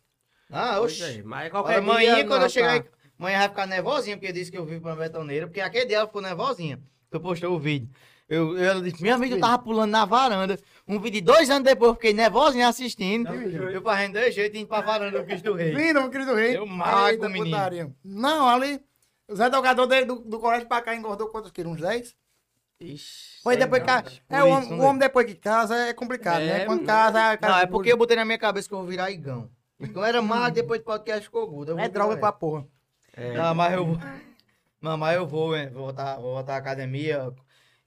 Ah, 0.52 0.76
Pois 0.80 1.00
é, 1.02 1.06
oxe. 1.10 1.24
Mas 1.24 1.50
qualquer 1.52 1.80
Amanhã, 1.80 2.16
dia, 2.16 2.26
quando 2.28 2.44
eu 2.44 2.50
chegar 2.50 2.68
tá- 2.68 2.74
aí, 2.74 2.84
amanhã 3.20 3.40
vai 3.40 3.50
ficar 3.50 3.66
nervosinha, 3.68 4.18
porque 4.18 4.32
disse 4.32 4.52
que 4.52 4.58
eu 4.58 4.66
vivo 4.66 4.82
pra 4.82 4.96
betoneira, 4.96 5.48
porque 5.48 5.62
aquele 5.62 5.86
dia 5.86 5.98
ela 5.98 6.08
ficou 6.08 6.22
nervosinha. 6.22 6.78
que 7.10 7.16
Eu 7.18 7.20
postei 7.22 7.48
o 7.50 7.58
vídeo. 7.60 7.90
Eu, 8.28 8.58
eu- 8.58 8.64
ela 8.72 8.82
disse, 8.82 9.02
minha 9.02 9.14
amiga, 9.16 9.36
eu 9.36 9.40
tava 9.40 9.60
pulando 9.60 9.92
na 9.92 10.04
varanda. 10.06 10.58
Um 10.88 11.00
vídeo 11.00 11.20
de 11.20 11.22
dois 11.22 11.50
anos 11.50 11.64
depois, 11.64 11.90
eu 11.90 11.96
fiquei 11.96 12.14
nervosinha 12.14 12.68
assistindo. 12.68 13.32
eu 13.34 13.82
fazendo 13.82 14.14
dois 14.14 14.34
jeito 14.34 14.58
indo 14.58 14.68
pra 14.68 14.82
varanda 14.82 15.20
do 15.20 15.26
Cristo 15.26 15.54
Rei. 15.54 15.72
Lindo, 15.74 16.02
meu 16.02 16.10
querido 16.10 16.34
rei. 16.34 16.58
Eu 16.58 16.66
mago, 16.66 17.30
menino. 17.30 17.46
putaria. 17.46 17.92
Não, 18.04 18.48
ali. 18.50 18.82
O 19.28 19.36
Zé 19.36 19.50
Delgador 19.50 19.88
dele 19.88 20.06
do, 20.06 20.16
do 20.20 20.40
colégio 20.40 20.68
pra 20.68 20.82
cá 20.82 20.96
engordou 20.96 21.28
quantos 21.30 21.52
quilos? 21.52 21.74
Uns 21.74 21.82
10? 21.82 22.16
Ixi, 22.80 23.42
Foi 23.42 23.54
sei 23.54 23.64
depois 23.64 23.84
não, 23.86 24.02
que. 24.04 24.22
É, 24.30 24.44
o, 24.44 24.48
isso, 24.48 24.56
homem, 24.58 24.80
o 24.80 24.84
homem 24.84 25.00
depois 25.00 25.26
que 25.26 25.34
casa 25.36 25.76
é 25.76 25.94
complicado, 25.94 26.42
É, 26.42 26.46
né? 26.46 26.66
Quando 26.66 26.80
mano. 26.82 26.88
casa. 26.88 27.40
Não, 27.42 27.58
é 27.60 27.66
porque 27.66 27.92
eu 27.92 27.98
botei 27.98 28.16
na 28.18 28.26
minha 28.26 28.38
cabeça 28.38 28.68
que 28.68 28.74
eu 28.74 28.80
vou 28.80 28.88
virar 28.88 29.10
igão. 29.10 29.50
Então 29.80 30.04
era 30.06 30.22
magro, 30.22 30.54
depois 30.54 30.80
do 30.80 30.86
podcast 30.86 31.24
ficou 31.24 31.48
gordo. 31.50 31.80
É 31.80 31.90
droga 31.90 32.18
pra 32.18 32.32
porra. 32.32 32.66
Não, 33.36 33.54
mas 33.56 33.74
eu 33.74 33.86
vou. 33.86 33.98
Não, 34.82 34.98
mas 34.98 35.16
eu 35.16 35.26
vou, 35.28 35.56
hein, 35.56 35.70
vou 35.72 35.84
voltar, 35.86 36.16
vou 36.16 36.34
voltar 36.36 36.54
à 36.56 36.58
academia 36.58 37.34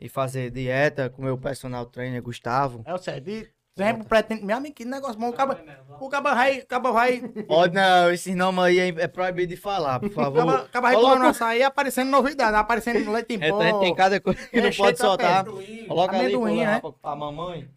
e 0.00 0.08
fazer 0.08 0.50
dieta 0.50 1.08
com 1.08 1.22
o 1.22 1.24
meu 1.24 1.38
personal 1.38 1.86
trainer, 1.86 2.22
Gustavo. 2.22 2.82
É 2.84 2.92
o 2.94 2.98
certo. 2.98 3.28
E 3.30 3.48
sempre 3.76 4.04
pretende. 4.04 4.44
Meu 4.44 4.56
amigo, 4.56 4.74
que 4.74 4.84
negócio 4.84 5.18
bom. 5.18 5.28
O 5.28 5.32
caba, 5.32 5.60
o 6.00 6.08
caba 6.08 6.34
vai. 6.34 6.58
O 6.58 6.66
caba 6.66 6.90
vai. 6.92 7.18
O 7.20 7.42
Pode 7.44 7.74
não, 7.74 8.10
esses 8.10 8.34
nomes 8.34 8.64
aí 8.64 8.78
é, 8.80 8.88
é 8.88 9.06
proibido 9.06 9.54
de 9.54 9.56
falar, 9.60 10.00
por 10.00 10.10
favor. 10.10 10.42
o 10.42 10.68
caba 10.68 10.88
vai 10.88 10.94
tomando 10.94 11.24
açaí 11.26 11.62
aparecendo 11.62 12.10
novidade. 12.10 12.56
Aparecendo 12.56 13.10
leite 13.12 13.34
em 13.34 13.42
É, 13.44 13.50
pó. 13.50 13.62
gente 13.62 13.80
tem 13.80 13.94
cada 13.94 14.20
coisa 14.20 14.46
que 14.48 14.58
É, 14.58 14.62
não 14.62 14.72
pode 14.72 14.96
de 14.96 14.98
soltar. 15.02 15.40
Amendoim. 15.46 15.86
Coloca 15.86 16.16
ali 16.16 16.24
Amendoim, 16.34 16.56
pro, 16.56 16.64
né? 16.66 16.80
pra, 16.80 16.92
pra 16.92 17.16
mamãe. 17.16 17.68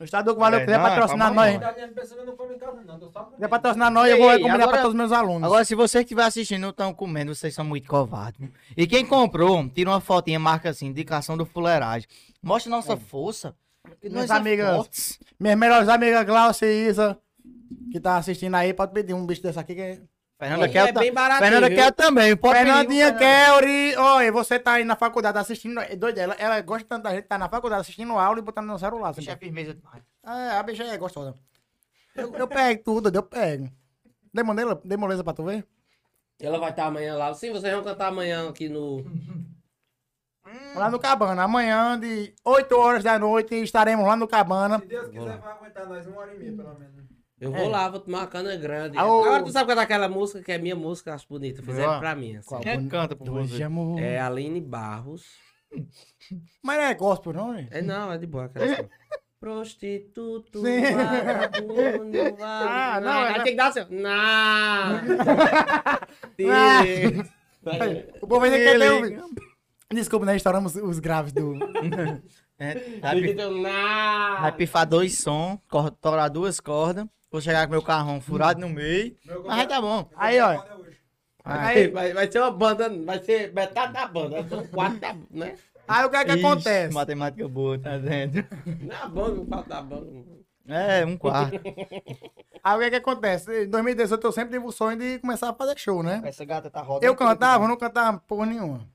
O 0.00 0.04
Estado 0.04 0.32
do 0.32 0.38
Valeu 0.40 0.60
É, 0.60 0.64
quiser 0.64 0.78
não, 0.78 0.86
é 0.86 0.88
patrocinar 0.88 1.34
nós. 1.34 1.58
Tá 1.60 1.70
comendo. 1.70 3.34
Quiser 3.34 3.48
patrocinar 3.48 3.90
nós, 3.90 4.10
eu 4.10 4.18
vou 4.18 4.30
recomendar 4.30 4.68
pra 4.68 4.76
todos 4.78 4.90
os 4.92 4.96
meus 4.96 5.12
alunos. 5.12 5.42
Agora, 5.44 5.64
se 5.64 5.74
você 5.74 5.98
que 5.98 6.04
estiver 6.04 6.24
assistindo 6.24 6.60
não 6.62 6.70
estão 6.70 6.94
comendo, 6.94 7.34
vocês 7.34 7.54
são 7.54 7.64
muito 7.64 7.86
covardes. 7.86 8.48
E 8.76 8.86
quem 8.86 9.04
comprou, 9.04 9.68
tira 9.68 9.90
uma 9.90 10.00
fotinha, 10.00 10.38
marca 10.38 10.70
assim, 10.70 10.86
indicação 10.86 11.36
do 11.36 11.44
fuleiragem. 11.44 12.08
Mostra 12.42 12.70
nossa 12.70 12.96
força. 12.96 13.54
Que 14.00 14.08
Minhas 14.08 14.28
nós 14.28 14.36
é 14.36 14.40
amigas- 14.40 14.76
fortes. 14.76 15.18
Minhas 15.38 15.58
melhores 15.58 15.88
amigas, 15.88 16.24
Glaucia 16.24 16.66
e 16.66 16.88
Isa, 16.88 17.18
que 17.92 18.00
tá 18.00 18.16
assistindo 18.16 18.54
aí, 18.54 18.72
pode 18.72 18.92
pedir 18.92 19.12
um 19.14 19.26
bicho 19.26 19.42
desse 19.42 19.58
aqui 19.58 19.74
que 19.74 19.80
é. 19.80 20.00
Fernanda 20.40 20.64
É 20.64 20.68
quer, 20.70 20.92
bem 20.94 21.12
baratinho, 21.12 21.42
Fernanda 21.50 21.68
viu? 21.68 21.76
quer 21.76 21.92
também. 21.92 22.34
Pode 22.34 22.58
pedir, 22.58 22.66
Fernandinha? 22.72 23.12
Kelly, 23.12 23.94
oi, 23.96 24.30
você 24.30 24.58
tá 24.58 24.72
aí 24.72 24.84
na 24.84 24.96
faculdade 24.96 25.36
assistindo, 25.36 25.78
é 25.80 25.94
doida, 25.94 26.18
ela, 26.22 26.34
ela 26.38 26.60
gosta 26.62 26.88
tanto 26.88 27.02
da 27.02 27.14
gente, 27.14 27.24
tá 27.26 27.36
na 27.36 27.46
faculdade 27.46 27.82
assistindo 27.82 28.14
aula 28.18 28.38
e 28.38 28.42
botando 28.42 28.66
no 28.66 28.78
celular. 28.78 29.12
Bicha 29.12 29.32
é 29.32 29.36
firmeza 29.36 29.74
demais. 29.74 30.02
é, 30.26 30.56
a 30.58 30.62
bicha 30.62 30.82
é 30.82 30.96
gostosa. 30.96 31.34
Eu, 32.16 32.34
eu 32.34 32.48
pego 32.48 32.82
tudo, 32.82 33.14
eu 33.14 33.22
pego. 33.22 33.70
Dei 34.32 34.96
moleza, 34.96 35.22
pra 35.22 35.34
tu 35.34 35.44
ver? 35.44 35.66
Ela 36.40 36.58
vai 36.58 36.70
estar 36.70 36.86
amanhã 36.86 37.16
lá. 37.16 37.34
Sim, 37.34 37.52
vocês 37.52 37.74
vão 37.74 37.84
cantar 37.84 38.06
amanhã 38.08 38.48
aqui 38.48 38.66
no. 38.70 39.04
Lá 40.74 40.90
no 40.90 40.98
Cabana, 40.98 41.42
amanhã 41.44 41.98
de 42.00 42.34
8 42.44 42.76
horas 42.76 43.04
da 43.04 43.18
noite 43.18 43.54
estaremos 43.56 44.04
lá 44.04 44.16
no 44.16 44.26
Cabana. 44.26 44.80
Se 44.80 44.86
Deus 44.86 45.08
quiser, 45.08 45.38
vai 45.38 45.52
aguentar 45.52 45.86
nós 45.86 46.06
uma 46.06 46.20
hora 46.22 46.34
e 46.34 46.38
meia, 46.38 46.52
pelo 46.56 46.78
menos. 46.78 46.99
Eu 47.40 47.50
vou 47.52 47.68
lá, 47.68 47.88
vou 47.88 48.00
tomar 48.00 48.18
uma 48.18 48.26
cana 48.26 48.54
grande. 48.56 48.98
Ah, 48.98 49.06
o- 49.06 49.24
Agora 49.24 49.42
tu 49.42 49.50
sabe 49.50 49.68
cantar 49.68 49.82
aquela 49.82 50.08
música 50.08 50.42
que 50.42 50.52
é 50.52 50.58
minha 50.58 50.76
música, 50.76 51.14
acho 51.14 51.26
bonita. 51.28 51.62
Fizeram 51.62 51.98
pra 51.98 52.14
mim. 52.14 52.36
Assim. 52.36 52.48
Qual? 52.48 52.60
Quem 52.60 52.86
canta 52.88 53.16
por 53.16 53.26
você? 53.30 53.62
amor. 53.62 53.98
É 53.98 54.20
Aline 54.20 54.60
Barros. 54.60 55.24
Mas 56.62 56.76
não 56.78 56.84
é 56.84 56.94
gospel, 56.94 57.32
não, 57.32 57.52
né? 57.52 57.66
É 57.70 57.80
não, 57.80 58.12
é 58.12 58.18
de 58.18 58.26
boa 58.26 58.44
aquela 58.44 58.66
assim. 58.66 58.88
Prostituto, 59.40 60.60
vagabundo, 60.60 62.18
Ah, 62.44 63.00
não, 63.02 63.10
Aí 63.24 63.34
é- 63.36 63.42
tem 63.42 63.52
que 63.52 63.56
dar 63.56 63.68
assim. 63.68 63.86
Não. 63.88 64.10
Ah. 64.10 65.00
Sim. 66.36 68.04
O 68.20 68.26
povo 68.26 68.44
ainda 68.44 68.56
quer 68.58 68.78
ter 68.78 68.82
Ele-. 69.06 69.20
Desculpa, 69.92 70.26
né? 70.26 70.36
Estouramos 70.36 70.76
os 70.76 70.98
graves 70.98 71.32
do... 71.32 71.54
É, 72.58 72.74
Tem 72.74 73.00
vai, 73.00 73.14
que 73.16 73.22
pi- 73.22 73.34
ter 73.34 73.48
não. 73.48 73.62
vai 73.62 74.52
pifar 74.52 74.86
dois 74.86 75.16
sons, 75.18 75.58
cor- 75.70 75.90
torar 75.92 76.28
duas 76.28 76.60
cordas. 76.60 77.06
Vou 77.30 77.40
chegar 77.40 77.66
com 77.66 77.72
meu 77.72 77.82
carrão 77.82 78.20
furado 78.20 78.60
no 78.60 78.68
meio. 78.68 79.16
Meu 79.24 79.44
Mas 79.44 79.66
tá 79.66 79.80
bom. 79.80 80.08
Aí, 80.16 80.40
ó. 80.40 80.52
é. 80.52 80.62
Aí, 81.44 81.88
vai, 81.88 82.12
vai 82.12 82.30
ser 82.30 82.40
uma 82.40 82.50
banda, 82.50 82.88
vai 83.04 83.22
ser 83.22 83.52
metade 83.52 83.92
da 83.92 84.06
banda, 84.06 84.46
são 84.48 84.66
quatro 84.66 84.98
da, 84.98 85.16
né? 85.30 85.54
Aí 85.88 86.04
o 86.04 86.10
que 86.10 86.16
é 86.16 86.24
que 86.24 86.32
Ixi, 86.32 86.46
acontece? 86.46 86.94
Matemática 86.94 87.48
boa, 87.48 87.78
tá 87.78 87.98
dentro. 87.98 88.46
Não 88.80 88.94
é 88.94 88.98
a 88.98 89.08
banda, 89.08 89.34
não 89.36 89.46
falta 89.46 89.68
da 89.68 89.82
banda. 89.82 90.06
É, 90.68 91.04
um 91.04 91.16
quarto. 91.16 91.60
Aí 92.62 92.76
o 92.76 92.78
que 92.78 92.84
é 92.84 92.90
que 92.90 92.96
acontece? 92.96 93.64
Em 93.64 93.68
2018 93.68 94.24
eu 94.24 94.32
sempre 94.32 94.52
tive 94.52 94.64
o 94.64 94.70
sonho 94.70 94.96
de 94.96 95.18
começar 95.18 95.50
a 95.50 95.54
fazer 95.54 95.76
show, 95.78 96.02
né? 96.02 96.20
Essa 96.24 96.44
gata 96.44 96.70
tá 96.70 96.80
rodando. 96.80 97.04
Eu 97.04 97.16
cantava, 97.16 97.64
eu 97.64 97.68
não 97.68 97.76
cantava 97.76 98.18
porra 98.18 98.46
nenhuma. 98.46 98.86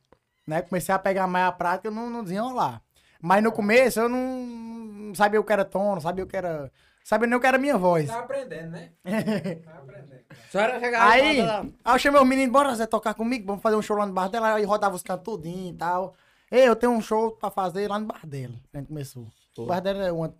Né? 0.48 0.62
Comecei 0.62 0.94
a 0.94 1.00
pegar 1.00 1.28
mais 1.28 1.48
a 1.48 1.52
prática, 1.52 1.88
eu 1.88 1.92
não, 1.92 2.10
não 2.10 2.24
desenrolar. 2.24 2.82
Mas 3.22 3.44
no 3.44 3.52
começo 3.52 4.00
eu 4.00 4.08
não, 4.08 4.46
não 4.46 5.16
sabia 5.16 5.40
o 5.40 5.44
que 5.44 5.52
era 5.52 5.66
tom, 5.66 5.96
não 5.96 6.02
sabia 6.02 6.24
o 6.24 6.28
que 6.28 6.38
era. 6.38 6.72
Sabia 7.06 7.28
nem 7.28 7.38
o 7.38 7.40
que 7.40 7.46
era 7.46 7.60
minha 7.60 7.78
voz. 7.78 8.08
Tá 8.08 8.18
aprendendo, 8.22 8.72
né? 8.72 8.90
Tá 9.64 9.74
aprendendo. 9.78 10.26
Só 10.50 10.60
era 10.60 10.80
chegar 10.80 11.08
Aí, 11.08 11.40
aí 11.40 11.72
eu 11.86 12.00
chamei 12.00 12.20
os 12.20 12.28
meninos, 12.28 12.52
bora 12.52 12.74
Zé 12.74 12.88
tocar 12.88 13.14
comigo, 13.14 13.46
vamos 13.46 13.62
fazer 13.62 13.76
um 13.76 13.82
show 13.82 13.96
lá 13.96 14.08
no 14.08 14.12
bar 14.14 14.28
dela. 14.28 14.56
Aí 14.56 14.64
rodava 14.66 14.96
os 14.96 15.04
cantos 15.04 15.24
tudinho 15.24 15.72
e 15.72 15.78
tal. 15.78 16.16
Ei, 16.52 16.68
eu 16.68 16.76
tenho 16.76 16.92
um 16.94 17.02
show 17.02 17.30
pra 17.34 17.52
fazer 17.52 17.88
lá 17.88 18.00
no 18.00 18.08
bar 18.08 18.26
dela. 18.26 18.56
A 18.74 18.78
gente 18.80 18.88
começou. 18.88 19.28
O 19.56 19.68
bar 19.68 19.82
dela 19.82 20.04
é 20.04 20.12
uma. 20.12 20.34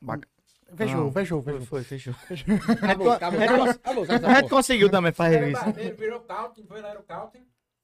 Baca- 0.00 0.28
Fechou, 0.76 1.00
Não. 1.00 1.12
fechou, 1.12 1.42
Foi, 1.42 1.52
fechou. 1.82 2.14
foi, 2.14 2.36
fechou. 2.36 2.54
Acabou, 2.54 3.10
acabou, 3.10 3.42
acabou, 3.42 4.04
acabou, 4.04 4.04
A 4.30 4.34
gente 4.40 4.48
conseguiu 4.48 4.88
também 4.88 5.12
fazer 5.12 5.48
isso. 5.48 5.62
barbeiro, 5.64 5.96
virou 5.96 6.20
Calvin, 6.20 6.64
foi 6.64 6.80
lá 6.80 6.90
era 6.90 7.00
o. 7.00 7.04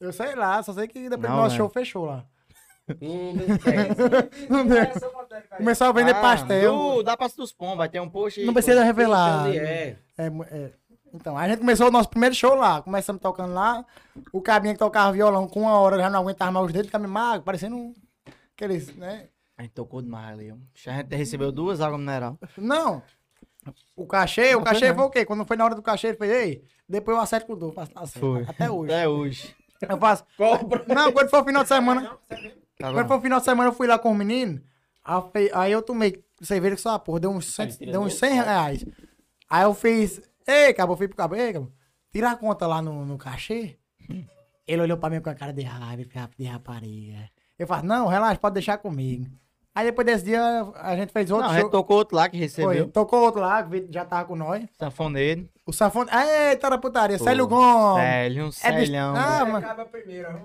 Eu 0.01 0.13
sei 0.13 0.35
lá, 0.37 0.63
só 0.63 0.73
sei 0.73 0.87
que 0.87 1.09
depois 1.11 1.31
do 1.31 1.37
nosso 1.37 1.51
né? 1.51 1.57
show 1.57 1.69
fechou 1.69 2.07
lá. 2.07 2.25
Não 3.01 3.35
deu 3.35 3.61
certo. 3.61 4.51
Não 4.51 4.67
deu. 4.67 4.87
Começou 5.57 5.87
a 5.89 5.93
vender 5.93 6.13
Ah, 6.17 6.21
pastel. 6.21 6.73
do- 6.77 7.03
da 7.03 7.17
Praça 7.17 7.37
dos 7.37 7.53
Pombos, 7.53 7.77
vai 7.79 7.89
ter 7.89 8.01
um 8.01 8.09
post 8.09 8.41
aí. 8.41 8.47
Não 8.47 8.53
precisa 8.55 8.83
revelar. 8.85 9.49
É? 9.55 9.97
É, 10.17 10.31
mu- 10.31 10.45
é. 10.45 10.71
Então, 11.13 11.37
a 11.39 11.49
gente 11.49 11.59
começou 11.61 11.89
o 11.89 11.91
nosso 11.91 12.09
primeiro 12.11 12.35
show 12.35 12.55
lá. 12.55 12.83
Começamos 12.83 13.21
tocando 13.23 13.55
lá. 13.55 13.85
O 14.33 14.43
cabinha 14.43 14.75
que 14.75 14.79
tocava 14.79 15.11
violão 15.13 15.49
com 15.49 15.63
uma 15.63 15.79
hora 15.79 15.97
já 15.99 16.11
não 16.11 16.21
aguentava 16.21 16.53
mais 16.53 16.67
os 16.67 16.73
dedos, 16.73 16.89
ficava 16.89 17.07
magro, 17.09 17.43
parecendo 17.45 17.77
um. 17.77 17.95
Aqueles, 18.55 18.95
né? 18.97 19.29
A 19.57 19.63
gente 19.63 19.73
tocou 19.73 20.03
demais 20.03 20.33
ali. 20.39 20.51
A 20.51 20.91
gente 21.03 21.17
recebeu 21.17 21.51
duas 21.51 21.81
águas 21.81 21.99
mineral. 21.99 22.39
Não. 22.57 23.03
O 23.97 24.07
cachê, 24.07 24.55
o 24.55 24.63
cachê 24.63 24.95
foi 24.95 25.05
o 25.05 25.11
quê? 25.11 25.25
Quando 25.25 25.45
foi 25.47 25.57
na 25.57 25.65
hora 25.65 25.75
do 25.75 25.83
cachê, 25.83 26.09
ele 26.09 26.17
fez, 26.17 26.31
ei, 26.33 26.65
depois 26.89 27.17
eu 27.17 27.23
acerto 27.23 27.47
com 27.47 27.53
o 27.55 27.75
acerto. 27.81 28.45
Até 28.49 28.71
hoje. 28.71 28.85
Até 28.93 29.09
hoje. 29.09 29.57
Eu 29.89 29.99
faço. 29.99 30.25
Compra. 30.37 30.85
Não, 30.95 31.13
quando 31.13 31.29
foi 31.31 31.41
o 31.41 31.45
final 31.45 31.63
de 31.63 31.69
semana. 31.69 32.01
Não, 32.03 32.19
você 32.29 32.37
viu? 32.43 32.53
Tá 32.79 32.93
bom. 32.93 33.09
foi 33.09 33.17
o 33.17 33.21
final 33.21 33.39
de 33.41 33.45
semana, 33.45 33.69
eu 33.71 33.75
fui 33.75 33.87
lá 33.87 33.99
com 33.99 34.11
o 34.11 34.15
menino. 34.15 34.63
Aí 35.55 35.73
eu, 35.73 35.83
tomei 35.83 36.23
cerveja 36.41 36.77
que 36.77 36.83
só, 36.83 36.99
porra, 36.99 37.21
deu 37.21 37.31
uns, 37.31 37.47
cento, 37.47 37.79
deu 37.79 38.03
uns 38.03 38.15
100 38.15 38.35
reais. 38.35 38.85
Aí 39.49 39.65
eu 39.65 39.75
fiz, 39.75 40.21
ei, 40.47 40.73
cabo, 40.75 40.93
eu 40.93 40.97
fui 40.97 41.09
pro 41.09 41.17
cabo, 41.17 41.35
ei, 41.35 41.55
tira 42.13 42.31
a 42.31 42.37
conta 42.37 42.67
lá 42.67 42.83
no, 42.83 43.05
no 43.05 43.17
cachê. 43.19 43.79
Ele 44.67 44.83
olhou 44.83 44.99
pra 44.99 45.09
mim 45.09 45.21
com 45.21 45.31
a 45.31 45.35
cara 45.35 45.53
de 45.53 45.63
raiva, 45.63 46.05
de 46.37 46.45
rapariga. 46.45 47.31
Eu 47.59 47.67
falei, 47.67 47.89
não, 47.89 48.07
relaxa, 48.07 48.39
pode 48.39 48.55
deixar 48.55 48.79
comigo. 48.79 49.27
Aí 49.79 49.85
depois 49.87 50.05
desse 50.05 50.25
dia 50.25 50.43
a 50.75 50.97
gente 50.97 51.13
fez 51.13 51.31
outro 51.31 51.45
Não, 51.47 51.53
a 51.53 51.55
gente 51.55 51.63
show. 51.63 51.71
tocou 51.71 51.99
outro 51.99 52.17
lá 52.17 52.29
que 52.29 52.37
Foi, 52.37 52.41
recebeu. 52.47 52.89
tocou 52.89 53.21
outro 53.21 53.41
lá, 53.41 53.63
que 53.63 53.87
já 53.89 54.05
tava 54.05 54.25
com 54.25 54.35
nós. 54.35 54.65
Sanfoneiro. 54.77 55.49
O 55.65 55.73
Safone. 55.73 56.11
Eita, 56.51 56.69
da 56.69 56.77
putaria. 56.79 57.17
Pô, 57.17 57.23
Célio 57.23 57.47
Gomes. 57.47 58.03
Célio, 58.03 58.45
um 58.45 58.47
É 58.49 58.73
de- 58.73 58.87
Célio. 58.87 59.01
Ah, 59.15 59.45
mano. 59.45 59.67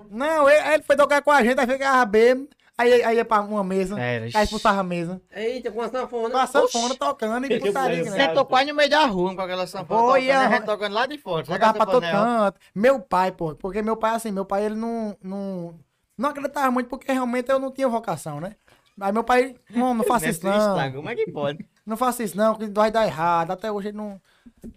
Não, 0.08 0.48
ele, 0.48 0.74
ele 0.74 0.82
foi 0.84 0.94
tocar 0.96 1.20
com 1.20 1.32
a 1.32 1.42
gente, 1.42 1.58
aí 1.58 1.66
ficava 1.66 2.04
bêbado. 2.04 2.48
Aí, 2.78 3.02
aí 3.02 3.16
ia 3.16 3.24
pra 3.24 3.40
uma 3.40 3.64
mesa. 3.64 3.98
Era, 3.98 4.26
Aí 4.26 4.44
expulsava 4.44 4.78
a 4.78 4.84
mesa. 4.84 5.20
Eita, 5.34 5.72
com 5.72 5.82
a 5.82 5.88
sanfona. 5.88 6.30
Com 6.30 6.38
a 6.38 6.46
sanfona 6.46 6.94
tocando 6.94 7.46
e 7.52 7.58
putaria. 7.58 8.04
Né? 8.04 8.10
Você 8.10 8.28
tocou 8.34 8.56
aí 8.56 8.66
no 8.68 8.74
meio 8.74 8.90
da 8.90 9.04
rua 9.06 9.34
com 9.34 9.40
aquela 9.40 9.66
sanfona 9.66 10.00
Foi, 10.12 10.20
tocando, 10.26 10.40
a 10.40 10.44
é, 10.44 10.48
gente 10.50 10.64
tocando 10.64 10.92
lá 10.94 11.06
de 11.06 11.18
fora. 11.18 11.44
Sabe 11.44 11.58
Botava 11.58 11.76
pra 11.78 11.86
todo 11.86 12.02
canto. 12.02 12.60
Meu 12.72 13.00
pai, 13.00 13.32
pô, 13.32 13.56
porque 13.56 13.82
meu 13.82 13.96
pai, 13.96 14.14
assim, 14.14 14.30
meu 14.30 14.44
pai, 14.44 14.66
ele 14.66 14.74
não, 14.76 15.16
não, 15.22 15.74
não 16.18 16.30
acreditava 16.30 16.70
muito, 16.70 16.88
porque 16.88 17.12
realmente 17.12 17.50
eu 17.50 17.58
não 17.58 17.70
tinha 17.70 17.88
vocação, 17.88 18.40
né? 18.40 18.54
Aí 19.00 19.12
meu 19.12 19.24
pai, 19.24 19.56
não, 19.70 19.92
não 19.92 20.04
faça 20.04 20.28
isso 20.28 20.44
não, 20.44 20.56
Instagram, 20.56 20.96
Como 20.96 21.08
é 21.08 21.16
que 21.16 21.30
pode? 21.32 21.66
não 21.84 21.96
faça 21.96 22.22
isso 22.22 22.36
não, 22.36 22.54
que 22.54 22.66
vai 22.66 22.90
dar 22.90 23.06
errado, 23.06 23.50
até 23.50 23.70
hoje 23.70 23.88
ele 23.88 23.96
não... 23.96 24.20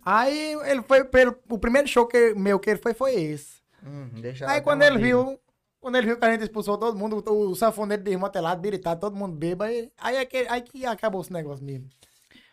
Aí 0.03 0.53
ele 0.65 0.81
foi, 0.81 1.03
pelo, 1.03 1.35
o 1.49 1.59
primeiro 1.59 1.87
show 1.87 2.07
que, 2.07 2.33
meu 2.33 2.59
que 2.59 2.69
ele 2.71 2.79
foi, 2.79 2.93
foi 2.93 3.13
esse. 3.13 3.61
Hum, 3.85 4.09
deixa 4.15 4.49
Aí 4.49 4.61
quando 4.61 4.81
ele 4.81 4.97
uma 4.97 5.01
viu, 5.01 5.39
quando 5.79 5.95
ele 5.95 6.07
viu 6.07 6.17
que 6.17 6.25
a 6.25 6.31
gente 6.31 6.43
expulsou 6.43 6.77
todo 6.77 6.97
mundo, 6.97 7.23
o, 7.25 7.49
o 7.49 7.55
sanfoneiro 7.55 8.03
desmantelado, 8.03 8.59
biritado, 8.59 8.99
todo 8.99 9.15
mundo 9.15 9.35
bêbado, 9.35 9.71
aí, 9.71 9.91
aí, 9.99 10.15
é 10.15 10.25
que, 10.25 10.37
aí 10.49 10.61
que 10.61 10.85
acabou 10.85 11.21
esse 11.21 11.31
negócio 11.31 11.63
mesmo. 11.63 11.87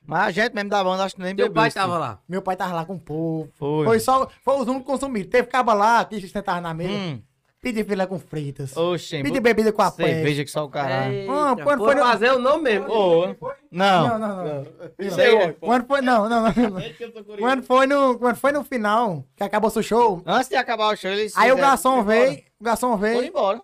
Mas 0.07 0.29
a 0.29 0.31
gente 0.31 0.55
mesmo 0.55 0.69
da 0.69 0.85
banda, 0.85 1.05
acho 1.05 1.15
que 1.17 1.23
nem 1.23 1.35
bebeu 1.35 1.53
pai 1.53 1.71
tava 1.71 1.99
lá. 1.99 2.21
Meu 2.29 2.43
pai 2.43 2.57
tava 2.57 2.75
lá 2.75 2.85
com 2.85 2.95
o 2.95 3.01
povo. 3.01 3.51
Foi. 3.55 3.87
Foi 3.87 4.01
só, 4.01 4.29
foi 4.43 4.61
os 4.61 4.69
únicos 4.69 4.87
consumidos. 4.87 5.31
Teve 5.31 5.49
caba 5.49 5.73
lá, 5.73 6.05
que 6.05 6.21
sentava 6.29 6.61
na 6.61 6.75
mesa. 6.75 6.93
Hum. 6.93 7.23
Pedir 7.65 7.85
filé 7.87 8.07
com 8.07 8.19
fritas. 8.19 8.77
Oxe, 8.77 9.23
Pedir 9.23 9.41
bebida 9.41 9.73
com 9.73 9.81
a 9.83 9.91
pé. 9.91 10.05
cerveja 10.05 10.45
que 10.45 10.51
só 10.51 10.65
o 10.65 10.69
caralho. 10.69 11.15
Eita, 11.15 11.33
Ah, 11.33 11.57
quando 11.63 11.83
foi 11.85 11.95
no- 11.95 12.03
fazer 12.03 12.31
o 12.33 12.39
nome 12.39 12.63
mesmo. 12.65 12.87
Não, 13.71 14.07
não. 14.07 14.19
não, 14.19 14.45
não. 14.45 15.11
Sei, 15.11 15.47
Não. 15.47 15.53
Quando 15.55 15.87
foi, 15.87 16.01
não, 16.03 16.29
não, 16.29 16.43
não. 16.43 16.53
não. 16.53 17.37
Quando 17.39 17.63
foi 17.65 17.87
no, 17.87 18.19
quando 18.19 18.37
foi 18.37 18.53
no 18.53 18.63
final, 18.63 19.25
que 19.35 19.43
acabou 19.43 19.73
o 19.75 19.83
show, 19.83 20.23
Antes 20.27 20.49
de 20.51 20.57
acabar 20.57 20.93
o 20.93 20.97
show, 20.97 21.11
eles 21.11 21.37
aí 21.37 21.51
o 21.51 21.55
fizeram- 21.55 21.71
garçom 21.71 22.01
embora. 22.01 22.05
veio, 22.07 22.43
o 22.61 22.65
garçom 22.65 22.87
Foram 22.89 22.99
veio, 23.01 23.19
o 23.21 23.25
embora. 23.25 23.61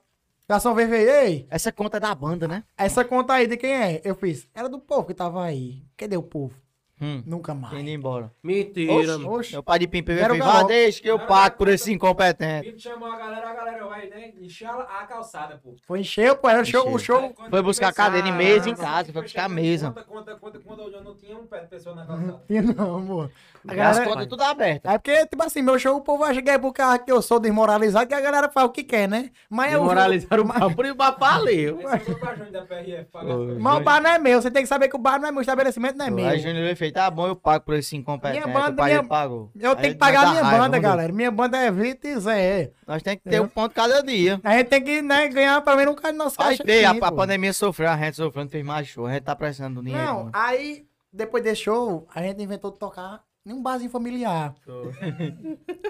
garçom 0.49 0.75
veio, 0.75 0.89
veio, 0.89 1.11
ei, 1.11 1.47
Essa 1.51 1.71
conta 1.71 1.99
é 1.99 2.01
da 2.01 2.15
banda, 2.15 2.49
né? 2.49 2.65
essa 2.77 3.05
conta 3.05 3.35
aí 3.35 3.47
de 3.47 3.57
quem 3.57 3.71
é? 3.73 4.01
Eu 4.03 4.15
fiz, 4.15 4.49
era 4.55 4.69
do 4.69 4.79
povo 4.81 5.05
que 5.07 5.15
tava 5.15 5.45
aí. 5.45 5.83
Cadê 5.97 6.17
o 6.17 6.23
povo? 6.23 6.55
Hum. 7.01 7.23
Nunca 7.25 7.55
mais. 7.55 7.79
Indo 7.81 7.89
embora. 7.91 8.31
Mentira. 8.43 8.93
Oxe, 8.93 9.07
mano. 9.07 9.31
Oxe. 9.33 9.53
Meu 9.53 9.63
pai 9.63 9.79
de 9.79 9.89
Pimpe 9.89 10.13
Era 10.13 10.33
o 10.33 10.37
veio 10.37 10.45
e. 10.45 10.47
"Vá, 10.47 10.63
deixa 10.65 11.01
que 11.01 11.09
eu 11.11 11.19
pago 11.19 11.57
por 11.57 11.69
esse 11.69 11.91
incompetente. 11.93 12.79
Chamou 12.79 13.11
a 13.11 13.17
galera, 13.17 13.49
a 13.51 13.55
galera 13.55 13.87
vai, 13.87 14.07
né? 14.09 14.33
Encher 14.41 14.69
a, 14.69 14.81
a 15.01 15.07
calçada, 15.07 15.59
pô. 15.63 15.75
Foi 15.87 16.01
encher, 16.01 16.35
pô, 16.37 16.49
era 16.49 16.61
o 16.61 16.65
show, 16.65 16.85
o 16.87 16.97
Encheu. 16.97 17.21
show. 17.21 17.31
Quando 17.35 17.51
Foi 17.51 17.63
buscar 17.63 17.87
começar- 17.95 18.05
cadeira 18.05 18.29
e 18.29 18.33
mesa 18.33 18.69
em 18.69 18.75
casa, 18.75 19.13
foi 19.13 19.23
buscar 19.23 19.49
mesa. 19.49 19.89
Conta, 19.91 20.05
conta, 20.05 20.35
conta, 20.37 20.59
quando 20.61 20.83
eu 20.93 21.03
não 21.03 21.15
tinha 21.15 21.37
um 21.39 21.47
pé 21.47 21.61
de 21.61 21.69
pessoa 21.69 21.95
na 21.95 22.05
calçada. 22.05 22.43
Tinha 22.47 22.63
não, 22.63 22.97
amor. 22.97 23.31
A 23.69 23.73
As 23.73 23.77
galera, 23.77 24.05
contas 24.07 24.27
tudo 24.27 24.43
abertas. 24.43 24.91
é 24.93 24.97
porque, 24.99 25.27
tipo 25.27 25.43
assim, 25.43 25.61
meu 25.61 25.79
show, 25.79 25.97
o 25.97 26.01
povo 26.01 26.25
acha 26.25 26.41
que 26.41 26.49
é 26.49 26.57
por 26.59 26.73
causa 26.73 26.99
que 26.99 27.13
eu 27.13 27.21
sou 27.21 27.39
desmoralizado, 27.39 28.07
que 28.07 28.15
a 28.15 28.21
galera 28.21 28.49
faz 28.49 28.67
o 28.67 28.71
que 28.71 28.83
quer, 28.83 29.07
né? 29.09 29.31
Mas 29.51 29.73
é 29.73 29.77
o 29.77 29.81
Demoralizaram 29.81 30.45
o 30.45 30.49
papo 30.49 30.85
e 30.87 30.91
o 30.91 30.97
papo 30.97 31.21
valeu. 31.21 31.81
Esse 31.81 32.05
foi 32.07 32.15
pra 32.15 32.35
Júnior 32.35 32.53
da 32.53 32.63
PRF 32.63 33.05
pagar 33.13 33.27
as 33.29 33.35
Ô, 33.35 33.37
coisas. 33.39 33.59
Mas 33.59 33.77
o 33.77 33.81
bar 33.81 34.01
não 34.03 34.11
é 34.11 34.19
meu, 34.19 34.41
você 34.41 34.51
tem 34.51 34.63
que 34.63 34.69
saber 34.69 34.89
que 34.89 34.97
o 34.97 34.99
bar 34.99 35.21
não 35.21 35.29
é 35.29 35.31
meu, 35.31 35.39
o 35.39 35.43
estabelecimento 35.43 35.97
não 35.97 36.07
é 36.07 36.11
meu. 36.11 36.27
Aí 36.27 36.39
Júnior 36.39 36.63
veio 36.63 36.73
e 36.73 36.77
fez, 36.77 36.93
tá 36.93 37.11
bom, 37.11 37.27
eu 37.27 37.37
pago 37.37 37.65
por 37.65 37.75
esse 37.75 37.97
incompetente. 37.97 38.47
Minha 38.47 38.59
banda, 38.61 38.83
minha- 38.85 39.05
pagou. 39.05 39.51
Eu 39.59 39.77
tenho 39.77 39.93
que 39.93 39.99
pagar 39.99 40.27
a 40.27 40.31
minha 40.31 40.43
raiva, 40.43 40.63
banda, 40.65 40.79
galera. 40.79 41.13
Minha 41.13 41.31
banda 41.31 41.59
é 41.59 41.71
Vitor 41.71 42.11
e 42.11 42.19
Zé. 42.19 42.71
Nós 42.87 43.03
temos 43.03 43.21
que 43.23 43.29
ter 43.29 43.41
um 43.41 43.49
ponto 43.49 43.75
cada 43.75 44.03
dia. 44.03 44.41
A 44.43 44.57
gente 44.57 44.69
tem 44.69 44.83
que 44.83 45.03
né, 45.03 45.29
ganhar 45.29 45.61
pelo 45.61 45.77
menos 45.77 45.93
um 45.93 45.97
cara 45.97 46.13
de 46.13 46.19
nossa 46.19 46.37
Vai 46.43 46.57
caixa. 46.57 46.63
a, 46.89 46.91
aqui, 46.93 47.05
a 47.05 47.11
pô. 47.11 47.17
pandemia 47.17 47.53
sofreu, 47.53 47.91
a 47.91 47.97
gente 47.97 48.17
sofreu, 48.17 48.45
não 48.45 48.51
fez 48.51 48.65
mais 48.65 48.87
show, 48.89 49.07
a 49.07 49.13
gente 49.13 49.23
tá 49.23 49.37
precisando 49.37 49.75
do 49.77 49.83
dinheiro. 49.83 50.05
Não, 50.05 50.31
aí, 50.33 50.85
depois 51.13 51.43
desse 51.45 51.63
show, 51.63 52.07
a 52.15 52.23
gente 52.23 52.43
inventou 52.43 52.71
de 52.71 52.79
tocar 52.79 53.21
em 53.47 53.53
um 53.53 53.63
barzinho 53.63 53.91
familiar. 53.91 54.55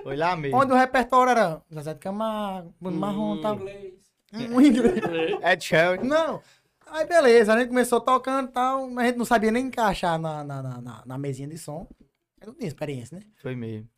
Foi 0.02 0.16
lá 0.16 0.36
mesmo. 0.36 0.56
Onde 0.58 0.72
o 0.72 0.76
repertório 0.76 1.30
era 1.30 1.62
Zezé 1.72 1.94
de 1.94 2.00
Camargo, 2.00 2.74
Bruno 2.80 2.98
Marrom 2.98 3.36
e 3.36 3.42
tal. 3.42 3.54
Inglês. 3.56 3.94
Um 4.32 4.60
inglês. 4.60 5.38
É 5.42 5.58
Cherry. 5.58 6.06
Não. 6.06 6.40
Aí 6.86 7.06
beleza, 7.06 7.52
a 7.54 7.58
gente 7.58 7.68
começou 7.68 8.00
tocando 8.00 8.48
e 8.48 8.52
tal, 8.52 8.88
mas 8.90 9.04
a 9.04 9.06
gente 9.08 9.18
não 9.18 9.24
sabia 9.24 9.50
nem 9.52 9.66
encaixar 9.66 10.18
na, 10.18 10.42
na, 10.42 10.62
na, 10.62 10.80
na- 10.80 11.02
na 11.06 11.18
mesinha 11.18 11.46
de 11.48 11.56
som. 11.56 11.86
Eu 12.40 12.48
não 12.48 12.54
tinha 12.54 12.66
experiência, 12.68 13.16
né? 13.18 13.24
Foi 13.40 13.54
mesmo. 13.54 13.88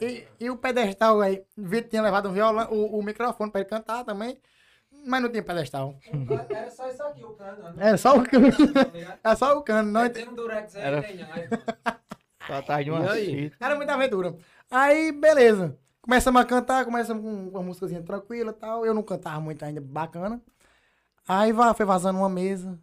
E, 0.00 0.24
e 0.38 0.50
o 0.50 0.56
pedestal 0.56 1.20
aí, 1.22 1.42
o 1.56 1.62
Vitor 1.62 1.88
tinha 1.88 2.02
levado 2.02 2.28
um 2.28 2.32
violão, 2.32 2.68
o, 2.70 2.98
o 2.98 3.02
microfone 3.02 3.50
pra 3.50 3.60
ele 3.62 3.70
cantar 3.70 4.04
também, 4.04 4.38
mas 5.06 5.22
não 5.22 5.30
tinha 5.30 5.42
pedestal. 5.42 5.94
Era 6.50 6.70
só 6.70 6.88
isso 6.90 7.02
aqui, 7.04 7.24
o 7.24 7.30
cano. 7.30 7.62
não- 7.74 7.82
É 7.82 7.96
só 7.96 8.16
o 8.18 8.22
cano. 8.22 8.50
tá 8.74 8.84
ligado? 8.92 9.18
É 9.24 9.34
só 9.36 9.56
o 9.58 9.62
cano, 9.62 9.90
não. 9.90 10.08
Tem 10.10 10.28
um 10.28 10.34
durex 10.34 10.76
aí, 10.76 10.82
Era- 10.82 11.02
tem. 11.02 11.22
Aí, 11.22 11.48
Só 12.46 12.54
atrás 12.54 12.84
de 12.84 12.90
uma 12.90 13.00
fita. 13.00 13.56
Era 13.60 13.76
muita 13.76 13.94
aventura. 13.94 14.36
Aí, 14.70 15.12
beleza. 15.12 15.78
Começamos 16.00 16.40
a 16.40 16.44
cantar, 16.44 16.84
começamos 16.84 17.22
com 17.22 17.48
uma 17.48 17.62
músicazinha 17.62 18.02
tranquila 18.02 18.50
e 18.50 18.54
tal. 18.54 18.84
Eu 18.84 18.92
não 18.94 19.02
cantava 19.02 19.40
muito 19.40 19.64
ainda, 19.64 19.80
bacana. 19.80 20.42
Aí 21.26 21.52
foi 21.76 21.86
vazando 21.86 22.18
uma 22.18 22.28
mesa, 22.28 22.78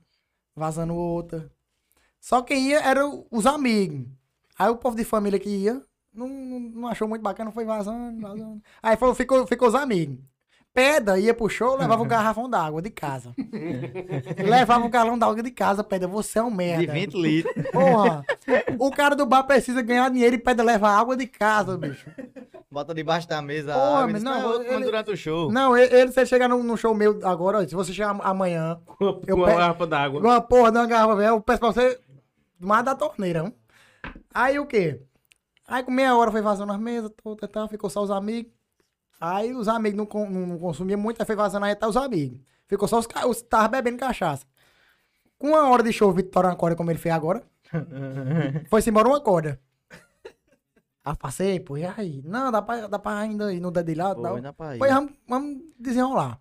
vazando 0.55 0.95
outra. 0.95 1.51
Só 2.19 2.41
quem 2.41 2.69
ia 2.69 2.79
eram 2.79 3.25
os 3.29 3.45
amigos. 3.45 4.07
Aí 4.57 4.69
o 4.69 4.77
povo 4.77 4.95
de 4.95 5.03
família 5.03 5.39
que 5.39 5.49
ia, 5.49 5.81
não, 6.13 6.27
não, 6.27 6.59
não 6.59 6.87
achou 6.87 7.07
muito 7.07 7.21
bacana, 7.21 7.51
foi 7.51 7.65
vazando, 7.65 8.21
vazando. 8.21 8.61
Aí 8.81 8.95
foi- 8.97 9.13
ficou, 9.15 9.45
ficou 9.47 9.67
os 9.67 9.75
amigos. 9.75 10.17
Pedra 10.73 11.19
ia 11.19 11.33
pro 11.33 11.49
show, 11.49 11.75
levava 11.75 12.03
um 12.03 12.07
garrafão 12.07 12.49
d'água 12.49 12.81
de 12.81 12.89
casa. 12.89 13.33
levava 14.37 14.85
um 14.85 14.89
galão 14.89 15.17
d'água 15.17 15.41
de 15.41 15.51
casa, 15.51 15.83
Pedra, 15.83 16.07
você 16.07 16.39
é 16.39 16.43
um 16.43 16.51
merda. 16.51 16.85
De 16.85 16.91
20 16.91 17.13
litros. 17.15 17.53
Porra, 17.71 18.23
o 18.77 18.91
cara 18.91 19.15
do 19.15 19.25
bar 19.25 19.43
precisa 19.43 19.81
ganhar 19.81 20.09
dinheiro 20.09 20.35
e 20.35 20.39
pede 20.39 20.61
levar 20.61 20.97
água 20.97 21.17
de 21.17 21.25
casa, 21.27 21.77
bicho. 21.77 22.09
Bota 22.71 22.93
debaixo 22.93 23.27
da 23.27 23.41
mesa. 23.41 23.73
Porra, 23.73 23.85
água, 24.03 24.07
mas 24.09 24.23
não, 24.23 24.31
"Não, 24.41 24.51
eu 24.53 24.59
tomo 24.63 24.75
ele- 24.77 24.85
durante 24.85 25.11
o 25.11 25.17
show. 25.17 25.51
Não, 25.51 25.75
ele, 25.75 25.93
ele- 25.95 26.11
se 26.11 26.19
ele 26.19 26.27
chegar 26.27 26.47
no, 26.47 26.61
no 26.61 26.77
show 26.77 26.93
meu 26.93 27.19
agora, 27.27 27.67
se 27.67 27.73
você 27.73 27.91
chegar 27.91 28.15
amanhã, 28.21 28.79
Com 28.99 29.21
Eu 29.25 29.37
uma 29.37 29.47
garrafa 29.47 29.87
d'água. 29.87 30.21
uma 30.21 30.39
porra 30.39 30.71
de 30.71 30.77
uma 30.77 30.85
garrafa 30.85 31.15
velha, 31.15 31.29
eu 31.29 31.41
peço 31.41 31.59
pra 31.59 31.71
você 31.71 31.99
mais 32.59 32.85
da 32.85 32.93
torneira. 32.93 33.43
hum. 33.43 33.51
Aí 34.33 34.59
o 34.59 34.67
quê? 34.67 35.01
Aí 35.67 35.81
com 35.83 35.91
meia 35.91 36.15
hora 36.15 36.31
foi 36.31 36.41
vazando 36.41 36.71
as 36.71 36.79
mesas, 36.79 37.11
toda, 37.23 37.47
tal, 37.47 37.67
ficou 37.67 37.89
só 37.89 38.01
os 38.03 38.11
amigos. 38.11 38.51
Aí 39.19 39.53
os 39.53 39.67
amigos 39.67 39.97
não, 39.97 40.25
não, 40.29 40.47
não 40.47 40.57
consumiam 40.59 40.99
muito, 40.99 41.19
aí 41.21 41.25
foi 41.25 41.35
vazando 41.35 41.65
aí 41.65 41.71
até 41.73 41.85
os 41.87 41.97
amigos. 41.97 42.39
Ficou 42.67 42.87
só 42.87 42.99
os 42.99 43.07
ca- 43.07 43.27
os 43.27 43.41
tava 43.41 43.67
bebendo 43.67 43.97
cachaça. 43.97 44.45
Com 45.37 45.49
uma 45.49 45.69
hora 45.69 45.83
de 45.83 45.91
show, 45.91 46.09
o 46.09 46.13
Vitor 46.13 46.45
uma 46.45 46.55
corda 46.55 46.75
como 46.75 46.91
ele 46.91 46.99
fez 46.99 47.13
agora. 47.13 47.41
Foi-se 48.69 48.89
embora 48.89 49.07
uma 49.07 49.21
corda. 49.21 49.59
Aí 51.03 51.15
passei, 51.17 51.59
pô, 51.59 51.77
e 51.77 51.85
aí? 51.85 52.21
Não, 52.25 52.51
dá 52.51 52.61
pra, 52.61 52.87
dá 52.87 52.99
pra 52.99 53.17
ainda 53.19 53.51
ir 53.53 53.59
no 53.59 53.71
dedilhado 53.71 54.19
e 54.19 54.23
tal. 54.23 54.35
ainda 54.35 54.53
pra 54.53 54.75
ir. 54.75 54.79
Pois 54.79 54.91
vamos, 54.93 55.11
vamos 55.27 55.61
desenrolar. 55.79 56.39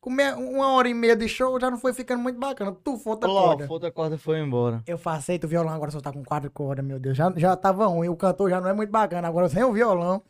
Com 0.00 0.10
uma 0.10 0.68
hora 0.72 0.88
e 0.88 0.94
meia 0.94 1.16
de 1.16 1.26
show 1.28 1.58
já 1.58 1.68
não 1.70 1.78
foi 1.78 1.92
ficando 1.92 2.22
muito 2.22 2.38
bacana. 2.38 2.72
Tu 2.84 2.92
outra 3.04 3.28
Plof, 3.28 3.46
corda. 3.56 3.66
outra 3.72 3.90
corda 3.90 4.16
foi 4.18 4.38
embora. 4.38 4.82
Eu 4.86 4.96
facei, 4.98 5.40
o 5.42 5.48
violão 5.48 5.72
agora 5.74 5.90
só 5.90 6.00
tá 6.00 6.12
com 6.12 6.22
quatro 6.24 6.48
cordas, 6.50 6.84
meu 6.84 7.00
Deus. 7.00 7.16
Já, 7.16 7.32
já 7.36 7.56
tava 7.56 7.86
ruim, 7.86 8.08
o 8.08 8.16
cantor 8.16 8.48
já 8.50 8.60
não 8.60 8.68
é 8.68 8.72
muito 8.72 8.90
bacana. 8.90 9.26
Agora 9.26 9.48
sem 9.48 9.64
o 9.64 9.72
violão. 9.72 10.22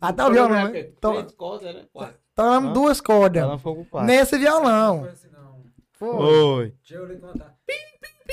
Até 0.00 0.24
o 0.24 0.30
violão. 0.32 0.68
né? 0.70 0.82
Tô, 1.00 1.12
Três 1.14 1.32
cordas, 1.32 1.74
né? 1.74 1.86
Quatro. 1.92 2.16
Hã? 2.38 2.72
duas 2.72 3.00
cordas. 3.00 3.42
Ela 3.42 3.58
ficou 3.58 3.72
ocupada. 3.74 4.06
Nesse 4.06 4.34
não 4.36 4.40
violão. 4.40 5.00
foi 5.00 5.10
assim, 5.10 5.28
não. 5.30 5.64
Foi. 5.92 6.08
Oi. 6.16 6.74
Deixa 6.80 6.94
eu 6.94 7.06
lhe 7.06 7.16
contar. 7.16 7.56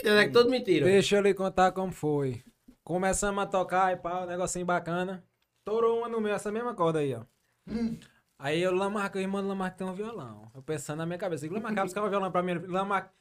É 0.03 0.25
que 0.25 0.31
todo 0.31 0.49
mentira. 0.49 0.85
Deixa 0.85 1.15
eu 1.15 1.21
lhe 1.21 1.33
contar 1.33 1.71
como 1.71 1.91
foi. 1.91 2.43
Começamos 2.83 3.43
a 3.43 3.47
tocar 3.47 3.91
e 3.93 3.97
pá, 3.97 4.21
um 4.23 4.27
negocinho 4.27 4.65
bacana. 4.65 5.23
Torou 5.63 5.97
uma 5.99 6.07
no 6.09 6.21
meio, 6.21 6.35
essa 6.35 6.51
mesma 6.51 6.75
corda 6.75 6.99
aí, 6.99 7.15
ó. 7.15 7.21
Aí 8.37 8.61
eu, 8.61 8.71
Lamarca, 8.75 9.17
o 9.17 9.21
irmão 9.21 9.41
do 9.41 9.47
Lamarca 9.47 9.77
tem 9.77 9.87
um 9.87 9.93
violão. 9.93 10.51
Eu 10.53 10.61
pensando 10.61 10.99
na 10.99 11.05
minha 11.05 11.17
cabeça, 11.17 11.47
Lamarca, 11.49 11.83
buscar 11.83 12.03
um 12.03 12.09
violão 12.09 12.31
pra 12.31 12.43
mim. 12.43 12.53
Lamarca, 12.67 13.11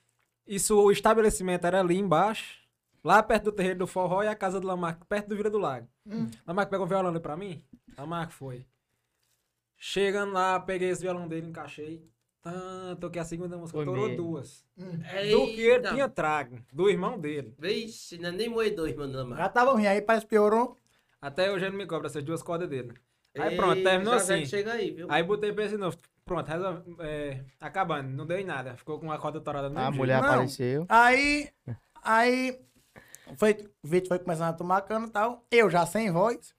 isso, 0.46 0.78
o 0.78 0.90
estabelecimento 0.92 1.66
era 1.66 1.80
ali 1.80 1.96
embaixo, 1.96 2.60
lá 3.04 3.22
perto 3.22 3.44
do 3.44 3.52
terreiro 3.52 3.78
do 3.80 3.86
forró 3.86 4.22
e 4.22 4.28
a 4.28 4.34
casa 4.34 4.58
do 4.58 4.66
Lamarca, 4.66 5.04
perto 5.04 5.28
do 5.28 5.36
Vira 5.36 5.50
do 5.50 5.58
Lago. 5.58 5.86
Lamarca 6.46 6.70
pegou 6.70 6.86
um 6.86 6.88
violão 6.88 7.10
ali 7.10 7.20
pra 7.20 7.36
mim? 7.36 7.62
Lamarca 7.96 8.32
foi. 8.32 8.66
Chegando 9.76 10.32
lá, 10.32 10.58
peguei 10.58 10.88
esse 10.88 11.02
violão 11.02 11.28
dele, 11.28 11.48
encaixei. 11.48 12.02
Tá, 12.40 12.96
toquei 13.00 13.22
a 13.22 13.24
segunda 13.24 13.56
música, 13.56 13.78
Foi 13.78 13.86
torou 13.86 14.08
mesmo. 14.08 14.16
duas. 14.22 14.64
Do 14.76 15.46
que 15.46 15.60
ele 15.62 15.88
tinha 15.88 16.08
trago, 16.08 16.58
do 16.72 16.90
irmão 16.90 17.18
dele. 17.18 17.54
Vixe, 17.58 18.18
não 18.18 18.28
é 18.28 18.32
nem 18.32 18.48
moedor, 18.48 18.94
mandando 18.96 19.34
Já 19.34 19.48
tava 19.48 19.72
ruim, 19.72 19.86
aí 19.86 20.02
parece 20.02 20.26
que 20.26 20.30
piorou. 20.30 20.76
Até 21.20 21.50
hoje 21.50 21.64
ele 21.64 21.76
me 21.76 21.86
cobra 21.86 22.06
essas 22.06 22.22
duas 22.22 22.42
cordas 22.42 22.68
dele. 22.68 22.92
Aí 23.36 23.56
pronto, 23.56 23.82
terminou 23.82 24.12
assim. 24.14 24.44
Chega 24.44 24.72
aí, 24.74 24.90
viu? 24.90 25.06
Aí 25.10 25.22
botei 25.22 25.52
pra 25.52 25.64
esse 25.64 25.76
novo. 25.78 25.96
Pronto, 26.24 26.46
resolve, 26.46 26.96
é, 27.00 27.44
acabando. 27.60 28.08
Não 28.10 28.26
deu 28.26 28.38
em 28.38 28.44
nada. 28.44 28.76
Ficou 28.76 28.98
com 29.00 29.10
a 29.10 29.18
corda 29.18 29.40
torada 29.40 29.68
no 29.70 29.78
A 29.78 29.90
mulher 29.90 30.20
Não. 30.20 30.28
apareceu. 30.28 30.86
Aí, 30.88 31.48
aí, 32.02 32.60
foi, 33.36 33.52
o 33.82 33.88
Vitor 33.88 34.08
foi 34.08 34.18
começando 34.18 34.50
a 34.50 34.52
tomar 34.52 34.82
cano 34.82 35.06
e 35.06 35.10
tal. 35.10 35.44
Eu 35.50 35.70
já 35.70 35.86
sem 35.86 36.10
voz. 36.10 36.54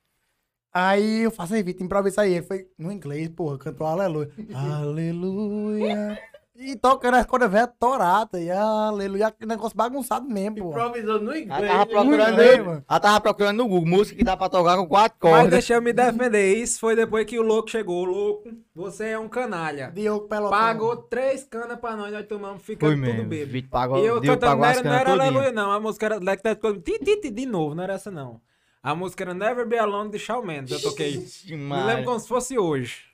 Aí 0.72 1.22
eu 1.22 1.30
faço 1.30 1.54
aí, 1.54 1.62
Vitor, 1.62 1.84
improvisa 1.84 2.22
aí. 2.22 2.34
Ele 2.34 2.46
foi 2.46 2.70
no 2.78 2.92
inglês, 2.92 3.28
porra, 3.28 3.58
cantou 3.58 3.86
aleluia. 3.86 4.30
aleluia. 4.54 6.18
E 6.58 6.74
tocando 6.76 7.16
as 7.16 7.26
cordas 7.26 7.50
velhas 7.50 7.68
toradas. 7.78 8.40
E 8.40 8.50
aleluia, 8.50 9.30
que 9.30 9.44
negócio 9.44 9.76
bagunçado 9.76 10.26
mesmo, 10.28 10.56
pô. 10.56 10.70
Improvisou 10.70 11.20
no 11.20 11.30
Ela 11.32 11.38
inglês. 11.40 11.70
tava 11.72 11.86
procurando, 11.86 12.36
bem, 12.36 12.60
mano. 12.62 12.84
ela 12.88 13.00
tava 13.00 13.20
procurando 13.20 13.56
no 13.58 13.68
Google 13.68 13.86
música 13.88 14.16
que 14.16 14.24
dá 14.24 14.36
pra 14.36 14.48
tocar 14.48 14.76
com 14.76 14.86
quatro 14.86 15.18
Mas 15.22 15.32
cordas. 15.32 15.50
deixa 15.50 15.74
eu 15.74 15.82
me 15.82 15.92
defender. 15.92 16.54
Isso 16.56 16.80
foi 16.80 16.96
depois 16.96 17.26
que 17.26 17.38
o 17.38 17.42
louco 17.42 17.70
chegou. 17.70 18.02
O 18.02 18.04
louco, 18.04 18.48
você 18.74 19.08
é 19.08 19.18
um 19.18 19.28
canalha. 19.28 19.90
Diogo 19.94 20.26
Pelotão. 20.28 20.58
Pagou 20.58 20.96
três 20.96 21.44
canas 21.44 21.78
pra 21.78 21.94
nós, 21.94 22.12
nós 22.12 22.26
tomamos, 22.26 22.62
ficando 22.62 22.92
tudo 22.94 23.00
mesmo. 23.02 23.24
bêbado. 23.28 23.68
Pagou, 23.68 23.98
E 23.98 24.06
eu 24.06 24.20
Diogo 24.20 24.40
cantando, 24.40 24.62
pagou 24.62 24.82
não 24.84 24.92
era, 24.92 25.10
não 25.10 25.12
era. 25.12 25.12
Aleluia, 25.12 25.52
não. 25.52 25.70
A 25.72 25.78
música 25.80 26.06
era 26.06 26.18
Like 26.22 26.42
That 26.42 26.60
Cold- 26.60 26.80
Ti, 26.80 26.98
ti, 27.04 27.20
ti, 27.20 27.30
de 27.30 27.44
novo, 27.46 27.74
não 27.74 27.84
era 27.84 27.94
essa 27.94 28.10
não. 28.10 28.40
A 28.82 28.94
música 28.94 29.24
era 29.24 29.34
Never 29.34 29.66
Be 29.66 29.76
Alone 29.78 30.10
de 30.10 30.18
Shawn 30.18 30.42
Mendes, 30.42 30.70
eu 30.72 30.80
toquei. 30.90 31.18
Me 31.50 31.82
lembro 31.84 32.04
como 32.04 32.20
se 32.20 32.28
fosse 32.28 32.56
hoje. 32.56 33.04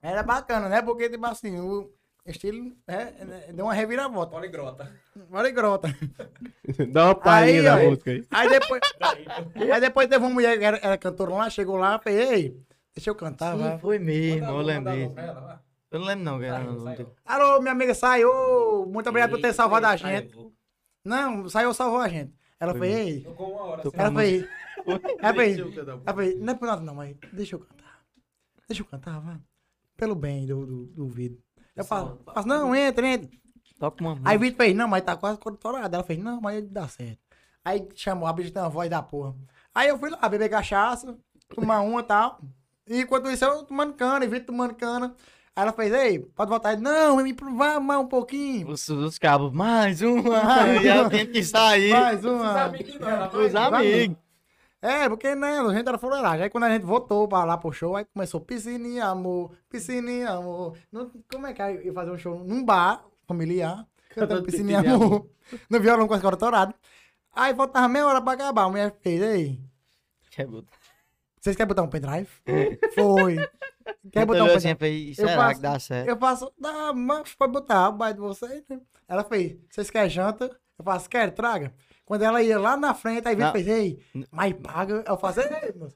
Era 0.00 0.22
bacana, 0.22 0.68
né? 0.68 0.80
Porque, 0.80 1.10
tipo 1.10 1.26
assim, 1.26 1.58
o 1.58 1.90
estilo 2.30 2.76
é, 2.86 2.94
é, 3.48 3.52
deu 3.52 3.64
uma 3.66 3.74
reviravolta. 3.74 4.32
Poligrota. 4.32 4.92
Olha 5.30 5.50
grota. 5.50 5.88
Dá 6.92 7.06
uma 7.06 7.14
palhinha 7.14 7.62
da 7.62 7.76
música 7.76 8.10
aí. 8.10 8.24
Aí 8.30 8.48
depois. 8.48 8.80
aí 9.54 9.80
depois 9.80 10.08
teve 10.08 10.24
uma 10.24 10.32
mulher 10.32 10.58
que 10.58 10.64
era, 10.64 10.78
era 10.82 10.98
cantora 10.98 11.32
lá, 11.32 11.50
chegou 11.50 11.76
lá, 11.76 11.98
falei, 11.98 12.18
ei, 12.20 12.62
deixa 12.94 13.10
eu 13.10 13.14
cantar, 13.14 13.56
Sim, 13.56 13.62
vai. 13.62 13.78
foi 13.78 13.98
mesmo, 13.98 14.46
eu 14.46 14.58
lembrei. 14.58 15.12
Eu 15.90 16.00
não 16.00 16.06
lembro 16.06 16.24
não, 16.24 16.40
cara. 16.40 16.64
não 16.64 16.94
tem- 16.94 17.06
Alô, 17.24 17.60
minha 17.60 17.72
amiga 17.72 17.94
saiu. 17.94 18.86
Muito 18.86 19.08
obrigado 19.08 19.30
por 19.30 19.40
ter 19.40 19.54
salvado 19.54 19.86
a 19.86 19.96
gente. 19.96 20.36
Não, 21.04 21.48
saiu, 21.48 21.72
salvou 21.72 22.00
a 22.00 22.08
gente. 22.08 22.34
Ela 22.60 22.74
foi, 22.74 22.88
ei. 22.88 23.20
Tocou 23.22 23.52
uma 23.52 23.62
hora. 23.62 23.80
Assim. 23.80 23.90
Ela 23.94 24.12
foi. 24.12 24.48
Ela 25.20 25.34
foi. 25.34 25.56
Ela 26.04 26.14
foi, 26.14 26.34
não 26.34 26.52
é 26.52 26.56
por 26.56 26.66
nada, 26.66 26.82
não, 26.82 26.94
mas 26.94 27.16
deixa 27.32 27.54
eu 27.56 27.60
cantar. 27.60 28.00
Deixa 28.68 28.82
eu 28.82 28.86
cantar, 28.86 29.20
vai. 29.20 29.38
Pelo 29.96 30.14
bem 30.14 30.44
do, 30.46 30.66
do, 30.66 30.86
do 30.86 31.08
vídeo. 31.08 31.42
Eu 31.78 31.84
falo, 31.84 32.20
faço, 32.34 32.48
não, 32.48 32.74
entra, 32.74 33.06
entra. 33.06 33.30
Toca 33.78 34.02
uma 34.02 34.18
Aí 34.24 34.36
o 34.36 34.40
Vitor 34.40 34.64
fez, 34.64 34.76
não, 34.76 34.88
mas 34.88 35.04
tá 35.04 35.16
quase 35.16 35.38
cortorado. 35.38 35.94
Ela 35.94 36.02
fez, 36.02 36.18
não, 36.18 36.40
mas 36.40 36.68
dá 36.68 36.88
certo. 36.88 37.20
Aí 37.64 37.86
chamou, 37.94 38.26
a 38.26 38.32
bicha 38.32 38.50
tem 38.50 38.60
uma 38.60 38.68
voz 38.68 38.90
da 38.90 39.00
porra. 39.00 39.34
Aí 39.72 39.88
eu 39.88 39.96
fui 39.96 40.10
lá 40.10 40.28
beber 40.28 40.48
cachaça, 40.48 41.16
tomar 41.54 41.80
uma 41.82 42.00
e 42.00 42.02
tal. 42.02 42.40
E 42.88 43.02
enquanto 43.02 43.30
isso 43.30 43.44
eu 43.44 43.62
tomando 43.62 43.94
cana, 43.94 44.24
e 44.24 44.28
Vitor 44.28 44.46
tomando 44.46 44.74
cana. 44.74 45.14
Aí 45.54 45.62
ela 45.62 45.72
fez, 45.72 45.92
ei, 45.92 46.18
pode 46.18 46.50
voltar. 46.50 46.72
Ele, 46.72 46.82
não, 46.82 47.16
me 47.18 47.32
provar 47.32 47.78
mais 47.78 48.00
um 48.00 48.06
pouquinho. 48.06 48.68
Os, 48.70 48.88
os 48.88 49.16
cabos, 49.16 49.52
mais 49.52 50.02
uma. 50.02 50.42
e 50.82 50.88
ela 50.88 51.08
tem 51.10 51.26
que 51.26 51.44
sair. 51.44 51.92
Mais 51.92 52.24
uma. 52.24 52.72
Os 53.34 53.54
amigos. 53.54 54.16
É, 54.80 55.08
porque, 55.08 55.34
né, 55.34 55.58
a 55.58 55.74
gente 55.74 55.88
era 55.88 55.98
fuleiragem. 55.98 56.44
Aí 56.44 56.50
quando 56.50 56.64
a 56.64 56.70
gente 56.70 56.84
voltou 56.84 57.26
pra 57.26 57.44
lá 57.44 57.58
pro 57.58 57.72
show, 57.72 57.96
aí 57.96 58.04
começou 58.04 58.40
piscininha, 58.40 59.06
amor, 59.06 59.52
piscininha, 59.68 60.30
amor. 60.30 60.76
Não, 60.92 61.10
como 61.30 61.46
é 61.48 61.52
que 61.52 61.60
é 61.62 61.84
ia 61.86 61.92
fazer 61.92 62.10
um 62.12 62.18
show 62.18 62.44
num 62.44 62.64
bar 62.64 63.04
familiar, 63.26 63.84
cantando 64.10 64.44
piscininha, 64.44 64.78
amor, 64.80 65.28
no 65.68 65.80
violão 65.80 66.06
com 66.06 66.14
as 66.14 66.22
cordas 66.22 66.38
touradas. 66.38 66.74
Aí 67.34 67.54
faltava 67.54 67.88
meia 67.88 68.06
hora 68.06 68.22
pra 68.22 68.34
acabar. 68.34 68.62
A 68.64 68.68
mulher 68.70 68.94
fez, 69.00 69.20
ei, 69.20 69.60
Quer 70.30 70.46
botar- 70.46 70.72
vocês 71.40 71.56
querem 71.56 71.68
botar 71.68 71.82
um 71.82 71.88
pendrive? 71.88 72.28
Foi. 72.94 73.36
Quer 74.12 74.22
Eu 74.22 74.26
botar 74.26 74.44
um 74.44 74.54
assim, 74.54 74.74
pendrive? 74.74 74.74
eu 74.74 74.76
falei, 74.76 75.10
Eu 75.10 75.14
será 75.14 75.36
faço- 75.36 75.54
que 75.56 75.62
dá 75.62 75.78
certo? 75.80 76.08
Eu 76.08 76.16
faço, 76.18 76.52
dá, 76.58 76.92
mas 76.92 77.34
pode 77.34 77.52
botar, 77.52 77.88
o 77.88 77.92
baile 77.92 78.14
de 78.14 78.20
vocês, 78.20 78.62
né? 78.68 78.80
Ela 79.08 79.24
fez, 79.24 79.56
vocês 79.70 79.90
querem 79.90 80.10
janta? 80.10 80.44
Eu 80.78 80.84
faço, 80.84 81.08
quer, 81.08 81.32
traga. 81.32 81.72
Quando 82.08 82.22
ela 82.22 82.42
ia 82.42 82.58
lá 82.58 82.74
na 82.74 82.94
frente, 82.94 83.28
aí 83.28 83.34
Vitor 83.34 83.48
Não. 83.48 83.52
fez, 83.52 83.68
ei, 83.68 83.98
mas 84.30 84.54
paga. 84.54 85.04
Eu 85.06 85.18
faço, 85.18 85.40
ei, 85.40 85.74
moço, 85.76 85.94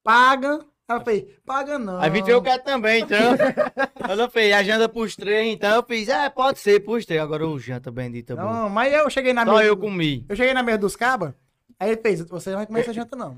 paga. 0.00 0.64
Ela 0.88 1.00
fez, 1.00 1.24
paga 1.44 1.76
não. 1.76 2.00
Aí 2.00 2.08
Vitor 2.08 2.30
eu 2.30 2.40
quero 2.40 2.62
também, 2.62 3.02
então. 3.02 3.18
Ela 4.08 4.30
fez 4.30 4.54
a 4.54 4.62
janta 4.62 4.88
pros 4.88 5.16
três, 5.16 5.52
então 5.52 5.74
eu 5.74 5.82
fiz, 5.82 6.08
é, 6.08 6.30
pode 6.30 6.60
ser 6.60 6.84
pros 6.84 7.04
três. 7.04 7.20
Agora 7.20 7.46
o 7.48 7.58
janta 7.58 7.90
bendita 7.90 8.36
bom. 8.36 8.42
Não, 8.42 8.68
mas 8.68 8.92
eu 8.92 9.10
cheguei 9.10 9.32
na 9.32 9.44
Só 9.44 9.54
mesa. 9.54 9.64
eu 9.64 9.76
comi. 9.76 10.24
Eu 10.28 10.36
cheguei 10.36 10.54
na 10.54 10.62
mesa 10.62 10.78
dos 10.78 10.94
cabas, 10.94 11.34
aí 11.80 11.90
ele 11.90 12.00
fez, 12.00 12.20
você 12.22 12.50
não 12.50 12.58
vai 12.58 12.66
comer 12.66 12.80
essa 12.82 12.92
janta 12.92 13.16
não. 13.16 13.36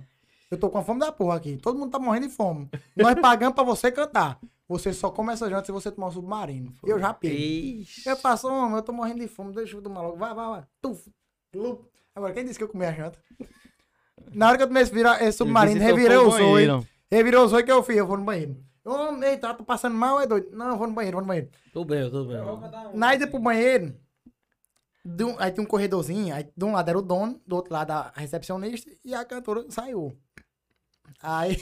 Eu 0.51 0.59
tô 0.59 0.69
com 0.69 0.77
a 0.77 0.83
fome 0.85 1.01
da 1.01 1.11
porra 1.11 1.37
aqui. 1.37 1.57
Todo 1.57 1.79
mundo 1.79 1.91
tá 1.91 1.99
morrendo 1.99 2.29
de 2.29 2.35
fome. 2.35 2.69
Nós 2.95 3.15
pagamos 3.19 3.55
pra 3.55 3.65
você 3.65 3.91
cantar. 3.91 4.39
Você 4.69 4.93
só 4.93 5.11
come 5.11 5.33
essa 5.33 5.49
janta 5.49 5.65
se 5.65 5.73
você 5.73 5.91
tomar 5.91 6.09
um 6.09 6.13
submarino. 6.13 6.75
Eu 6.85 6.99
já 6.99 7.15
peguei. 7.15 7.87
Eu 8.05 8.17
faço, 8.17 8.49
homem, 8.49 8.77
eu 8.77 8.83
tô 8.83 8.93
morrendo 8.93 9.21
de 9.21 9.29
fome, 9.29 9.55
deixa 9.55 9.77
eu 9.77 9.83
tomar 9.83 10.03
logo. 10.03 10.17
Vai, 10.17 10.35
vai, 10.35 10.49
vai. 10.49 10.63
Tuf, 10.81 11.11
lup. 11.55 11.92
Agora, 12.15 12.33
quem 12.33 12.45
disse 12.45 12.59
que 12.59 12.65
eu 12.65 12.69
comi 12.69 12.85
a 12.85 12.93
janta? 12.93 13.19
Na 14.33 14.49
hora 14.49 14.57
que 14.57 14.63
eu 14.63 14.67
tomei 14.69 14.83
esse, 14.83 14.93
vira- 14.93 15.23
esse 15.23 15.39
submarino, 15.39 15.81
revirei 15.81 16.17
"Tô 16.17 16.29
os 16.29 16.35
banheiro." 16.35 16.53
Revirei 17.11 17.41
os 17.41 17.53
olhos 17.53 17.65
que 17.67 17.73
eu 17.73 17.83
fiz, 17.83 17.97
eu 17.97 18.07
vou 18.07 18.17
no 18.17 18.25
banheiro. 18.25 18.57
Homem, 18.85 19.31
eita, 19.31 19.53
tô 19.55 19.65
passando 19.65 19.95
mal, 19.95 20.21
é 20.21 20.27
doido. 20.27 20.49
Não, 20.53 20.71
eu 20.71 20.77
vou 20.77 20.87
no 20.87 20.95
banheiro, 20.95 21.17
vou 21.17 21.23
no 21.23 21.29
banheiro. 21.29 21.51
Tô 21.73 21.85
bem, 21.85 22.11
tô 22.11 22.25
bem. 22.25 22.37
Na 22.95 23.15
ida 23.15 23.27
pro 23.27 23.39
banheiro, 23.39 23.95
de 25.05 25.25
um- 25.25 25.37
aí 25.39 25.51
tem 25.53 25.63
um 25.63 25.67
corredorzinho, 25.67 26.35
aí 26.35 26.49
de 26.57 26.65
um 26.65 26.73
lado 26.73 26.89
era 26.89 26.99
o 26.99 27.03
dono, 27.03 27.41
do 27.47 27.57
outro 27.57 27.73
lado 27.73 27.91
a 27.93 28.13
recepcionista 28.15 28.91
e 29.05 29.15
a 29.15 29.25
cantora 29.25 29.65
saiu. 29.71 30.17
Aí. 31.23 31.57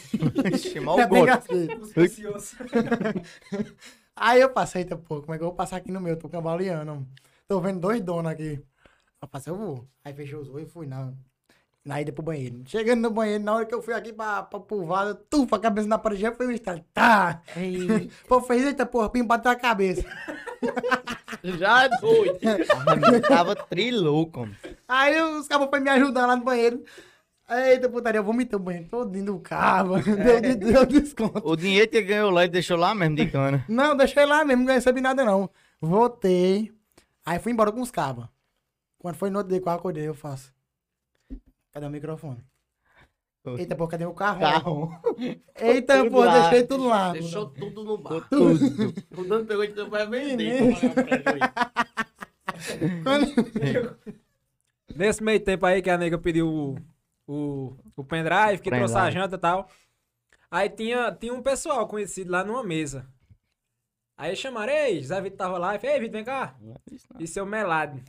Ixi, 0.55 0.81
mal. 0.81 0.97
Aí 4.17 4.41
eu 4.41 4.51
passei, 4.51 4.83
eita, 4.83 4.97
pô, 4.97 5.21
como 5.23 5.35
é 5.35 5.39
que 5.39 5.43
eu 5.45 5.49
vou 5.49 5.57
passar 5.57 5.77
aqui 5.77 5.91
no 5.91 6.01
meu? 6.01 6.17
Tô 6.17 6.29
cambaleando. 6.29 7.07
Tô 7.49 7.61
vendo 7.61 7.81
dois 7.81 8.01
donos 8.03 8.31
aqui. 8.31 8.63
Eu 9.23 9.29
passei, 9.29 9.53
eu 9.53 9.57
vou. 9.57 9.87
Aí 10.05 10.13
fechou 10.15 10.41
os 10.41 10.49
olhos 10.49 10.69
e 10.69 10.71
fui 10.73 10.87
na, 10.87 11.13
na 11.85 12.01
ida 12.01 12.11
pro 12.13 12.23
banheiro. 12.23 12.63
Chegando 12.67 13.03
no 13.03 13.11
banheiro, 13.11 13.45
na 13.45 13.55
hora 13.55 13.67
que 13.67 13.75
eu 13.75 13.83
fui 13.83 13.93
aqui 13.93 14.13
pra, 14.13 14.43
pra 14.43 14.59
pulvada, 14.61 15.15
tufa, 15.15 15.57
a 15.57 15.61
cabeça 15.61 15.87
na 15.89 15.99
parede, 15.99 16.23
já 16.23 16.33
foi 16.33 16.47
um 16.47 16.51
estalo. 16.51 16.83
Tá! 16.95 17.43
Pô, 18.27 18.41
fez, 18.41 18.65
eita, 18.65 18.87
porra, 18.87 19.11
pim, 19.11 19.23
bateu 19.25 19.51
a 19.51 19.57
cabeça. 19.57 20.05
Já 21.43 21.85
é 21.85 21.89
doido. 22.01 22.39
Eu 22.43 23.23
Tava 23.23 23.57
trilouco. 23.57 24.41
mano. 24.41 24.55
Aí 24.87 25.19
os 25.23 25.49
cabos 25.49 25.69
foram 25.71 25.83
me 25.83 25.89
ajudar 25.89 26.27
lá 26.27 26.37
no 26.37 26.45
banheiro. 26.45 26.85
Eita, 27.49 27.89
putaria, 27.89 28.19
eu 28.19 28.25
vomitei 28.25 28.57
o 28.59 28.61
banheiro 28.63 28.89
todinho 28.89 29.25
do 29.25 29.39
carro. 29.41 29.99
Deu, 30.03 30.41
de- 30.41 30.55
deu 30.57 30.85
desconto. 30.85 31.41
O 31.43 31.57
dinheiro 31.57 31.89
que 31.91 32.03
ganhou 32.03 32.31
lá, 32.31 32.43
ele 32.43 32.53
deixou 32.53 32.77
lá 32.77 32.95
mesmo 32.95 33.17
de 33.17 33.27
cana. 33.31 33.65
Não, 33.69 33.97
deixei 33.97 34.27
lá 34.27 34.45
mesmo, 34.45 34.65
não 34.65 34.75
recebi 34.75 35.01
nada 35.01 35.25
não. 35.25 35.49
Voltei. 35.81 36.71
Aí 37.25 37.39
fui 37.39 37.53
embora 37.53 37.73
com 37.73 37.81
os 37.81 37.91
cabos. 37.91 38.27
Quando 39.01 39.17
foi 39.17 39.31
no 39.31 39.39
outro 39.39 39.51
dia 39.51 39.61
que 39.61 39.67
eu 39.67 39.73
acordei, 39.73 40.07
eu 40.07 40.15
faço. 40.15 40.53
Cadê 41.73 41.87
o 41.87 41.91
microfone? 41.91 42.45
Eita, 43.57 43.75
pô, 43.75 43.89
cadê 43.89 44.05
o 44.05 44.13
carro? 44.13 44.41
Carro. 44.41 45.01
Eita, 45.57 45.99
Tudo 46.05 46.11
pô, 46.11 46.21
lá. 46.25 46.41
deixei 46.43 46.67
tudo 46.67 46.87
lá. 46.87 47.13
Deixou 47.13 47.47
tudo 47.49 47.83
no 47.83 47.97
bar. 47.97 48.29
Tudo. 48.29 48.61
O 49.17 49.25
dono 49.25 49.47
pegou 49.47 49.67
de 49.67 49.73
tempo 49.73 49.91
vai 49.91 50.07
vender. 50.07 50.61
Quando- 53.03 53.35
Nesse 54.95 55.23
meio 55.23 55.41
tempo 55.41 55.65
aí 55.65 55.81
que 55.81 55.89
a 55.89 55.97
nega 55.97 56.19
pediu 56.19 56.49
o, 56.49 56.77
o, 57.27 57.77
o 57.97 58.05
pendrive, 58.05 58.61
que 58.61 58.69
trouxe 58.71 58.95
a 58.95 59.05
Pendrive. 59.05 59.21
janta 59.23 59.37
e 59.37 59.39
tal. 59.39 59.71
Aí 60.51 60.69
tinha, 60.69 61.13
tinha 61.13 61.33
um 61.33 61.43
pessoal 61.43 61.87
conhecido 61.87 62.31
lá 62.31 62.45
numa 62.45 62.63
mesa. 62.63 63.07
Aí 64.19 64.35
chamaram, 64.37 64.73
ei, 64.73 65.03
Zé 65.03 65.21
Vitor 65.21 65.39
tava 65.39 65.57
lá. 65.59 65.75
E 65.75 65.79
falei, 65.79 65.95
ei, 65.95 66.01
Vitor, 66.01 66.13
vem 66.15 66.25
cá. 66.25 66.55
E 67.19 67.27
seu 67.27 67.47
melado. 67.47 68.03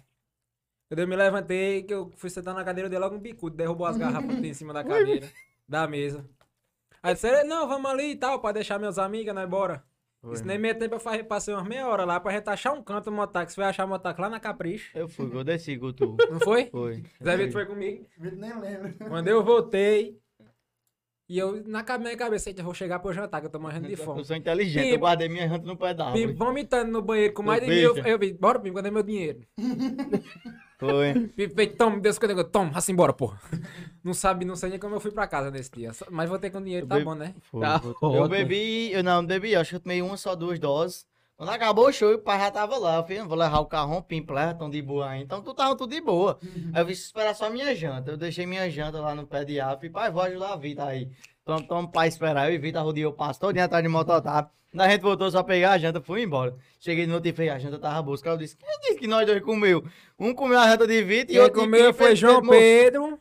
Quando 0.92 1.00
eu 1.00 1.08
me 1.08 1.16
levantei, 1.16 1.84
que 1.84 1.94
eu 1.94 2.12
fui 2.18 2.30
sentar 2.30 2.54
na 2.54 2.66
cadeira 2.66 2.90
dele, 2.90 3.00
logo 3.00 3.16
um 3.16 3.20
bicudo, 3.20 3.56
derrubou 3.56 3.88
as 3.88 3.96
garrafas 3.96 4.30
em 4.44 4.54
cima 4.54 4.74
da 4.74 4.84
cadeira, 4.84 5.26
da 5.66 5.88
mesa. 5.88 6.26
Aí 7.02 7.14
disseram, 7.14 7.48
não, 7.48 7.66
vamos 7.66 7.90
ali 7.90 8.12
e 8.12 8.16
tal, 8.18 8.42
pra 8.42 8.52
deixar 8.52 8.78
meus 8.78 9.00
amigos, 9.00 9.34
nós 9.34 9.48
bora. 9.50 9.82
Isso 10.34 10.44
nem 10.46 10.58
meio 10.60 10.78
tempo 10.78 10.96
eu 10.96 11.00
fa- 11.00 11.24
passei 11.24 11.54
umas 11.54 11.66
meia 11.66 11.88
hora 11.88 12.04
lá 12.04 12.20
pra 12.20 12.34
gente 12.34 12.50
achar 12.50 12.74
um 12.74 12.84
canto 12.84 13.10
no 13.10 13.16
motax. 13.16 13.56
Foi 13.56 13.64
achar 13.64 13.86
o 13.86 13.88
motax 13.88 14.20
lá 14.20 14.30
na 14.30 14.38
Capricho. 14.38 14.92
Eu 14.94 15.08
fui, 15.08 15.34
eu 15.34 15.44
desci 15.46 15.80
tu. 15.94 16.18
Não 16.30 16.42
foi? 16.42 16.66
Foi. 16.70 17.02
Zé 17.24 17.38
Vitor 17.38 17.54
foi 17.54 17.66
comigo. 17.66 18.06
Nem 18.20 18.60
lembro. 18.60 18.94
Quando 19.08 19.30
eu 19.30 19.42
voltei, 19.46 20.20
e 21.34 21.38
eu 21.38 21.64
na 21.66 21.84
minha 21.98 22.18
cabeça, 22.18 22.50
"Eita, 22.50 22.62
eu 22.62 22.66
vou 22.66 22.74
chegar 22.74 23.00
pro 23.00 23.14
jantar, 23.14 23.40
que 23.42 23.48
eu 23.48 23.52
tô 23.52 23.60
morrendo 23.60 23.88
de 23.88 23.94
Eu 23.96 23.98
fome. 23.98 24.24
sou 24.26 24.36
inteligente, 24.36 24.84
Pim. 24.88 24.94
eu 24.94 25.00
guardei 25.00 25.30
minha 25.30 25.48
janta 25.48 25.66
no 25.66 25.78
pé 25.78 25.94
da 25.94 26.12
Pim, 26.12 26.20
árvore. 26.22 26.34
vomitando 26.34 26.92
no 26.92 27.02
banheiro 27.02 27.34
com 27.34 27.44
mais 27.44 27.62
de 27.62 27.68
mil. 27.68 27.96
Eu 27.98 28.20
vi, 28.20 28.34
bora, 28.34 28.60
Pim, 28.60 28.74
cadê 28.74 28.92
meu 28.92 29.04
dinheiro? 29.04 29.40
Foi. 30.80 31.14
Pim, 31.36 31.48
feito, 31.50 31.78
toma, 31.78 32.00
Deus, 32.00 32.18
cadê 32.18 32.34
eu? 32.34 32.44
Toma, 32.44 32.72
assim 32.76 32.92
embora, 32.92 33.14
porra. 33.14 33.40
Não 34.04 34.16
sabe, 34.16 34.46
não 34.46 34.56
sei 34.56 34.72
nem 34.72 34.80
como 34.80 34.96
eu 34.96 35.00
fui 35.00 35.12
pra 35.12 35.28
casa 35.28 35.52
nesse 35.52 35.70
dia. 35.72 35.92
Mas 36.10 36.28
voltei 36.28 36.50
com 36.50 36.60
dinheiro, 36.60 36.88
tá 36.88 36.98
Eu 36.98 37.06
bom, 37.06 37.14
né? 37.14 37.36
Foi, 37.52 37.62
Tá. 37.62 37.80
Eu 38.02 38.28
bebi, 38.28 38.92
eu 38.92 39.04
não, 39.04 39.22
não 39.22 39.28
bebi, 39.28 39.56
acho 39.56 39.70
que 39.70 39.76
eu 39.76 39.80
tomei 39.80 40.02
uma 40.02 40.18
só, 40.18 40.34
duas 40.36 40.58
doses. 40.60 41.06
Quando 41.42 41.50
acabou 41.50 41.88
o 41.88 41.92
show, 41.92 42.14
o 42.14 42.20
pai 42.20 42.38
já 42.38 42.52
tava 42.52 42.78
lá. 42.78 42.98
Eu 42.98 43.02
falei, 43.02 43.18
"Não 43.18 43.28
vou 43.28 43.36
levar 43.36 43.60
o 43.62 43.66
carrão, 43.66 44.00
pim, 44.00 44.22
plé, 44.22 44.54
tão 44.54 44.70
de 44.70 44.80
boa 44.80 45.10
aí. 45.10 45.24
Então 45.24 45.42
tu 45.42 45.56
tava 45.56 45.76
tudo 45.76 45.90
de 45.90 46.00
boa. 46.00 46.38
Aí 46.72 46.80
eu 46.80 46.86
vim 46.86 46.92
esperar 46.92 47.34
só 47.34 47.50
minha 47.50 47.74
janta. 47.74 48.12
Eu 48.12 48.18
deixei 48.18 48.46
minha 48.46 48.70
janta 48.70 49.00
lá 49.00 49.16
no 49.16 49.26
pé 49.26 49.44
de 49.44 49.60
árvore. 49.60 49.90
Falei, 49.90 49.92
pai, 49.92 50.12
vou 50.12 50.22
ajudar 50.22 50.54
a 50.54 50.56
Vita 50.56 50.86
aí. 50.86 51.10
Então, 51.42 51.60
toma 51.64 51.90
pai 51.90 52.10
esperar. 52.10 52.48
Eu 52.48 52.54
e 52.54 52.60
Vita 52.60 52.80
rodeou 52.80 53.12
o 53.12 53.16
passo 53.16 53.40
todo 53.40 53.54
dia 53.54 53.64
atrás 53.64 53.84
de. 53.84 53.90
Quando 53.92 54.12
a 54.76 54.88
gente 54.88 55.02
voltou 55.02 55.32
só 55.32 55.42
pegar 55.42 55.72
a 55.72 55.78
janta, 55.80 56.00
fui 56.00 56.22
embora. 56.22 56.56
Cheguei 56.80 57.08
no 57.08 57.16
outro 57.16 57.32
e 57.32 57.34
falei, 57.34 57.50
a 57.50 57.58
janta 57.58 57.80
tava 57.80 58.04
boa. 58.04 58.14
Os 58.14 58.22
caras 58.22 58.38
disse, 58.38 58.56
quem 58.56 58.80
disse 58.82 59.00
que 59.00 59.08
nós 59.08 59.26
dois 59.26 59.42
comeu? 59.42 59.84
Um 60.20 60.36
comeu 60.36 60.60
a 60.60 60.68
janta 60.68 60.86
de 60.86 61.02
Vita 61.02 61.32
e 61.32 61.34
Quem 61.34 61.42
outro 61.42 61.62
comeu 61.62 61.92
foi 61.92 62.16
João. 62.16 62.44
Pedro 62.48 63.20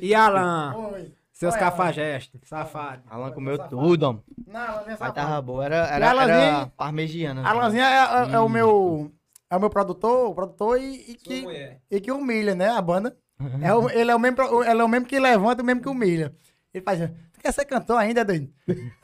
e 0.00 0.14
Alan. 0.14 0.74
Oi. 0.94 1.12
Seus 1.42 1.56
cafajestes, 1.56 2.40
safado. 2.48 3.02
Alan 3.10 3.32
comeu 3.32 3.58
tudo, 3.68 4.02
homem. 4.04 4.22
Não, 4.46 4.60
ela 4.60 4.84
nem 4.86 4.96
Mas 4.98 5.12
tava 5.12 5.42
boa. 5.42 5.64
Era, 5.64 5.76
era, 5.88 6.10
a 6.10 6.12
Lanzinha? 6.12 6.36
era 6.38 6.66
parmegiana. 6.76 7.48
A 7.48 7.52
Lanzinha 7.52 7.84
é, 7.84 7.88
é- 7.96 8.34
é 8.34 8.38
o 8.40 8.46
Hum. 8.46 8.48
meu 8.48 9.12
é 9.50 9.56
o 9.56 9.60
meu 9.60 9.68
produtor, 9.68 10.30
o 10.30 10.34
produtor 10.34 10.80
e, 10.80 11.10
e 11.10 11.14
que, 11.14 11.42
mulher. 11.42 11.80
e 11.90 12.00
que 12.00 12.10
humilha, 12.10 12.54
né? 12.54 12.68
A 12.70 12.80
banda. 12.80 13.16
É 13.62 13.74
o- 13.74 13.90
ele, 13.90 14.10
é 14.10 14.14
o 14.14 14.18
mesmo, 14.20 14.62
ele 14.64 14.80
é 14.80 14.84
o 14.84 14.88
mesmo 14.88 15.06
que 15.06 15.18
levanta 15.18 15.60
e 15.60 15.64
o 15.64 15.66
mesmo 15.66 15.82
que 15.82 15.88
humilha. 15.88 16.34
Ele 16.72 16.82
faz, 16.84 17.00
tu 17.32 17.40
quer 17.40 17.52
ser 17.52 17.64
cantor 17.64 17.98
ainda, 17.98 18.24
doido? 18.24 18.48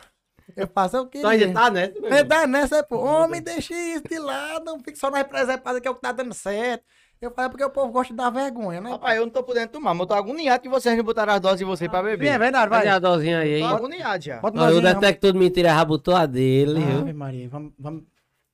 Eu 0.57 0.67
faço 0.67 0.99
o 1.03 1.07
que? 1.07 1.21
Tu 1.21 1.27
ainda 1.27 1.53
tá 1.53 1.71
nessa, 1.71 2.01
meu? 2.01 2.25
Dá 2.25 2.47
nessa, 2.47 2.83
pô. 2.83 2.99
Homem, 2.99 3.43
deixa 3.43 3.75
isso 3.75 4.05
de 4.09 4.19
lado, 4.19 4.65
não 4.65 4.79
fique 4.81 4.99
só 4.99 5.11
na 5.11 5.19
representada 5.19 5.81
que 5.81 5.87
é 5.87 5.91
o 5.91 5.95
que 5.95 6.01
tá 6.01 6.11
dando 6.13 6.33
certo. 6.35 6.85
Eu 7.21 7.31
falo, 7.33 7.47
é 7.47 7.49
porque 7.51 7.65
o 7.65 7.71
povo 7.71 7.91
gosta 7.93 8.13
de 8.13 8.17
dar 8.17 8.31
vergonha, 8.31 8.81
né? 8.81 8.91
Rapaz, 8.91 9.17
eu 9.17 9.25
não 9.27 9.31
tô 9.33 9.43
podendo 9.43 9.71
tomar, 9.71 9.93
mas 9.93 10.01
eu 10.01 10.07
tô 10.07 10.15
agoniado 10.15 10.63
que 10.63 10.69
vocês 10.69 10.97
não 10.97 11.03
botaram 11.05 11.33
as 11.33 11.41
doses 11.41 11.59
de 11.59 11.65
vocês 11.65 11.91
pra 11.91 12.01
Sim, 12.01 12.07
é 12.07 12.17
beber. 12.17 12.39
verdade, 12.39 12.71
vai. 12.71 12.79
Cadê 12.81 12.91
a 12.91 12.99
dosinha 13.01 13.39
aí? 13.41 13.59
Tô 13.61 13.67
hein? 13.67 13.75
agoniado 13.75 14.25
já. 14.25 14.41
Bota 14.41 14.63
o 14.71 14.81
detector 14.81 15.33
de 15.33 15.39
mentira 15.39 15.69
já 15.71 15.85
botou 15.85 16.15
a 16.15 16.27
dele, 16.27 16.79
viu? 16.81 16.99
Ave 17.01 17.13
Maria, 17.13 17.49
vamos, 17.49 17.73
vamos. 17.79 18.05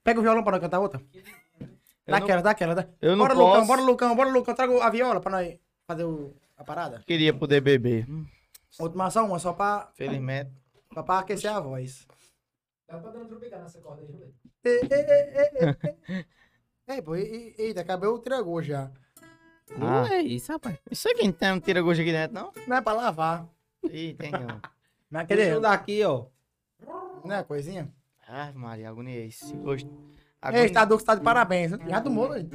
Pega 0.02 0.18
o 0.18 0.22
violão 0.22 0.42
pra 0.42 0.52
nós 0.52 0.60
cantar 0.62 0.80
outra. 0.80 0.98
Dá 2.06 2.18
não- 2.18 2.24
aquela, 2.24 2.42
dá 2.42 2.50
aquela. 2.50 2.74
Dá. 2.74 2.86
eu 3.02 3.16
não 3.16 3.18
bora, 3.18 3.34
Lucão, 3.34 3.52
posso. 3.54 3.66
bora, 3.66 3.80
Lucão, 3.82 4.16
bora, 4.16 4.30
Lucão. 4.30 4.54
Traga 4.54 4.84
a 4.84 4.90
viola 4.90 5.20
pra 5.20 5.30
nós 5.30 5.58
fazer 5.86 6.04
o, 6.04 6.34
a 6.56 6.64
parada. 6.64 7.02
Queria 7.06 7.32
poder 7.34 7.60
beber. 7.60 8.06
Última 8.80 9.10
só 9.10 9.24
uma, 9.24 9.38
só 9.38 9.52
pra, 9.52 9.90
Felizmente. 9.94 10.50
pra, 10.92 11.02
pra 11.02 11.18
aquecer 11.20 11.50
a 11.50 11.60
voz. 11.60 12.06
Dá 12.88 12.98
pra 12.98 13.10
dar 13.10 13.20
um 13.20 13.26
tropicar 13.26 13.60
nessa 13.60 13.78
corda 13.80 14.02
aí, 14.02 14.08
Ei, 16.86 16.94
ei, 16.96 16.96
ei, 16.96 16.96
ei, 16.96 16.96
ei. 16.96 16.96
Ei, 16.96 17.02
pô, 17.02 17.16
e- 17.16 17.22
e- 17.22 17.54
eita, 17.62 17.80
acabei 17.80 18.08
o 18.08 18.18
tragou 18.18 18.62
já. 18.62 18.90
Não 19.76 20.06
é 20.06 20.20
isso, 20.20 20.52
rapaz. 20.52 20.78
Isso 20.90 21.08
aqui 21.08 21.24
não 21.24 21.32
tem 21.32 21.52
um 21.52 21.60
tira-gosto 21.60 22.00
aqui 22.02 22.12
dentro, 22.12 22.34
não? 22.34 22.52
Não 22.66 22.76
é 22.76 22.80
pra 22.80 22.92
lavar. 22.92 23.46
Ih, 23.84 24.14
tem 24.14 24.30
não. 24.30 24.60
Não 25.10 25.20
é 25.20 25.26
Deixa 25.26 25.42
aquele, 25.44 25.58
um 25.58 25.60
daqui, 25.60 26.02
ó. 26.04 26.26
não 27.24 27.36
é 27.36 27.44
coisinha? 27.44 27.88
Ah, 28.26 28.50
Maria, 28.52 28.88
agoniei. 28.88 29.26
Esse 29.28 29.54
gosto. 29.54 29.86
Ei, 29.88 30.18
Agoni... 30.42 30.70
tá 30.72 30.84
Duque, 30.84 31.04
tá 31.04 31.14
de 31.14 31.20
parabéns. 31.22 31.70
Já 31.88 32.00
tomou, 32.00 32.30
velho? 32.30 32.48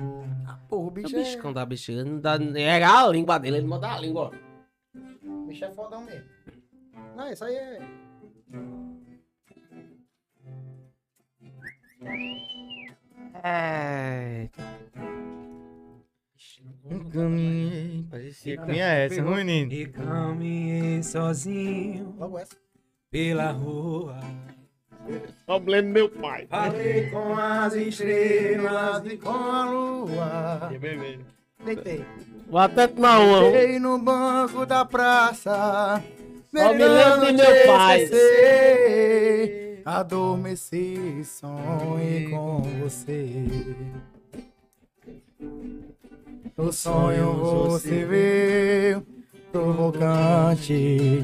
Ah, 0.46 0.60
porra, 0.68 0.82
o 0.84 0.88
O 0.88 0.92
bicho 0.92 1.16
é... 1.16 1.24
bicho 1.24 1.54
da 1.54 1.66
bexiga 1.66 2.04
não 2.04 2.20
dá. 2.20 2.38
É 2.58 2.84
a 2.84 3.08
língua 3.08 3.40
dele, 3.40 3.58
ele 3.58 3.68
manda 3.68 3.90
a 3.90 3.98
língua, 4.00 4.32
ó. 4.34 5.00
O 5.26 5.46
bicho 5.46 5.64
é 5.64 5.72
fodão 5.72 6.02
mesmo. 6.04 6.28
Não, 7.16 7.32
isso 7.32 7.46
aí 7.46 7.56
é... 7.56 7.80
É. 13.44 14.48
Um 16.86 17.10
caminhei. 17.10 18.06
Parecia 18.10 18.58
que 18.58 18.66
vinha 18.66 18.86
essa, 18.86 19.22
não, 19.22 19.36
menino? 19.36 19.72
E 19.72 19.86
caminhei 19.88 21.04
sozinho 21.04 22.16
Logo 22.18 22.40
essa. 22.40 22.56
pela 23.12 23.52
rua. 23.52 24.20
Problema 25.46 25.90
meu 25.90 26.10
pai. 26.10 26.48
Falei 26.48 27.10
com 27.10 27.34
as 27.36 27.74
Estrelas 27.76 29.04
e 29.06 29.18
com 29.18 29.30
a 29.30 29.70
lua. 29.70 30.72
Deitei. 31.64 32.06
Vou 32.48 32.60
até 32.60 32.88
tomar 32.88 33.20
uma. 33.20 33.38
ó. 33.38 33.52
Deitei 33.52 33.80
no 33.80 33.98
banco 34.00 34.66
da 34.66 34.84
praça. 34.86 36.02
Só 36.56 36.74
me 36.74 36.88
lembro 36.88 37.26
de 37.28 37.34
meu 37.34 37.68
pai. 37.68 38.10
Adormeci, 39.92 41.24
sonhei 41.26 42.30
com 42.30 42.62
você. 42.80 43.76
No 46.56 46.72
sonho 46.72 47.34
você 47.34 48.06
veio, 48.06 49.04
provocante. 49.52 51.24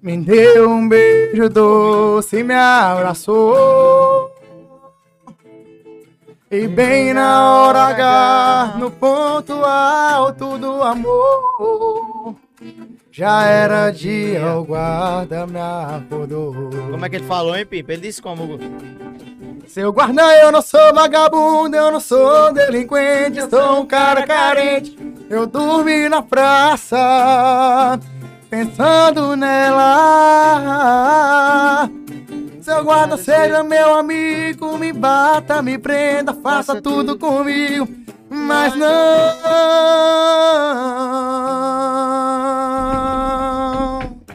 Me 0.00 0.16
deu 0.16 0.70
um 0.70 0.88
beijo 0.88 1.50
doce, 1.50 2.42
me 2.42 2.54
abraçou. 2.54 4.32
E 6.50 6.66
bem 6.66 7.12
na 7.12 7.54
hora 7.54 7.82
H, 7.88 8.76
no 8.78 8.90
ponto 8.90 9.52
alto 9.62 10.56
do 10.56 10.82
amor. 10.82 12.34
Já 13.14 13.44
era 13.44 13.90
dia, 13.90 14.56
o 14.56 14.64
guarda 14.64 15.46
me 15.46 15.60
acordou. 15.60 16.70
Como 16.90 17.04
é 17.04 17.10
que 17.10 17.16
ele 17.16 17.26
falou, 17.26 17.54
hein, 17.54 17.66
Pipa? 17.66 17.92
Ele 17.92 18.00
disse 18.00 18.22
como? 18.22 18.58
Seu 19.66 19.92
guarda, 19.92 20.34
eu 20.38 20.50
não 20.50 20.62
sou 20.62 20.94
vagabundo, 20.94 21.76
eu 21.76 21.90
não 21.90 22.00
sou 22.00 22.50
delinquente, 22.54 23.38
eu 23.38 23.50
sou 23.50 23.82
um 23.82 23.86
cara 23.86 24.26
carente. 24.26 24.98
Eu 25.28 25.46
dormi 25.46 26.08
na 26.08 26.22
praça, 26.22 28.00
pensando 28.48 29.36
nela. 29.36 30.70
Seu 32.62 32.82
guarda, 32.82 33.18
seja 33.18 33.62
meu 33.62 33.94
amigo, 33.94 34.78
me 34.78 34.90
bata, 34.90 35.60
me 35.60 35.76
prenda, 35.76 36.32
faça 36.32 36.80
tudo 36.80 37.18
comigo, 37.18 37.86
mas 38.32 38.74
não. 38.76 38.88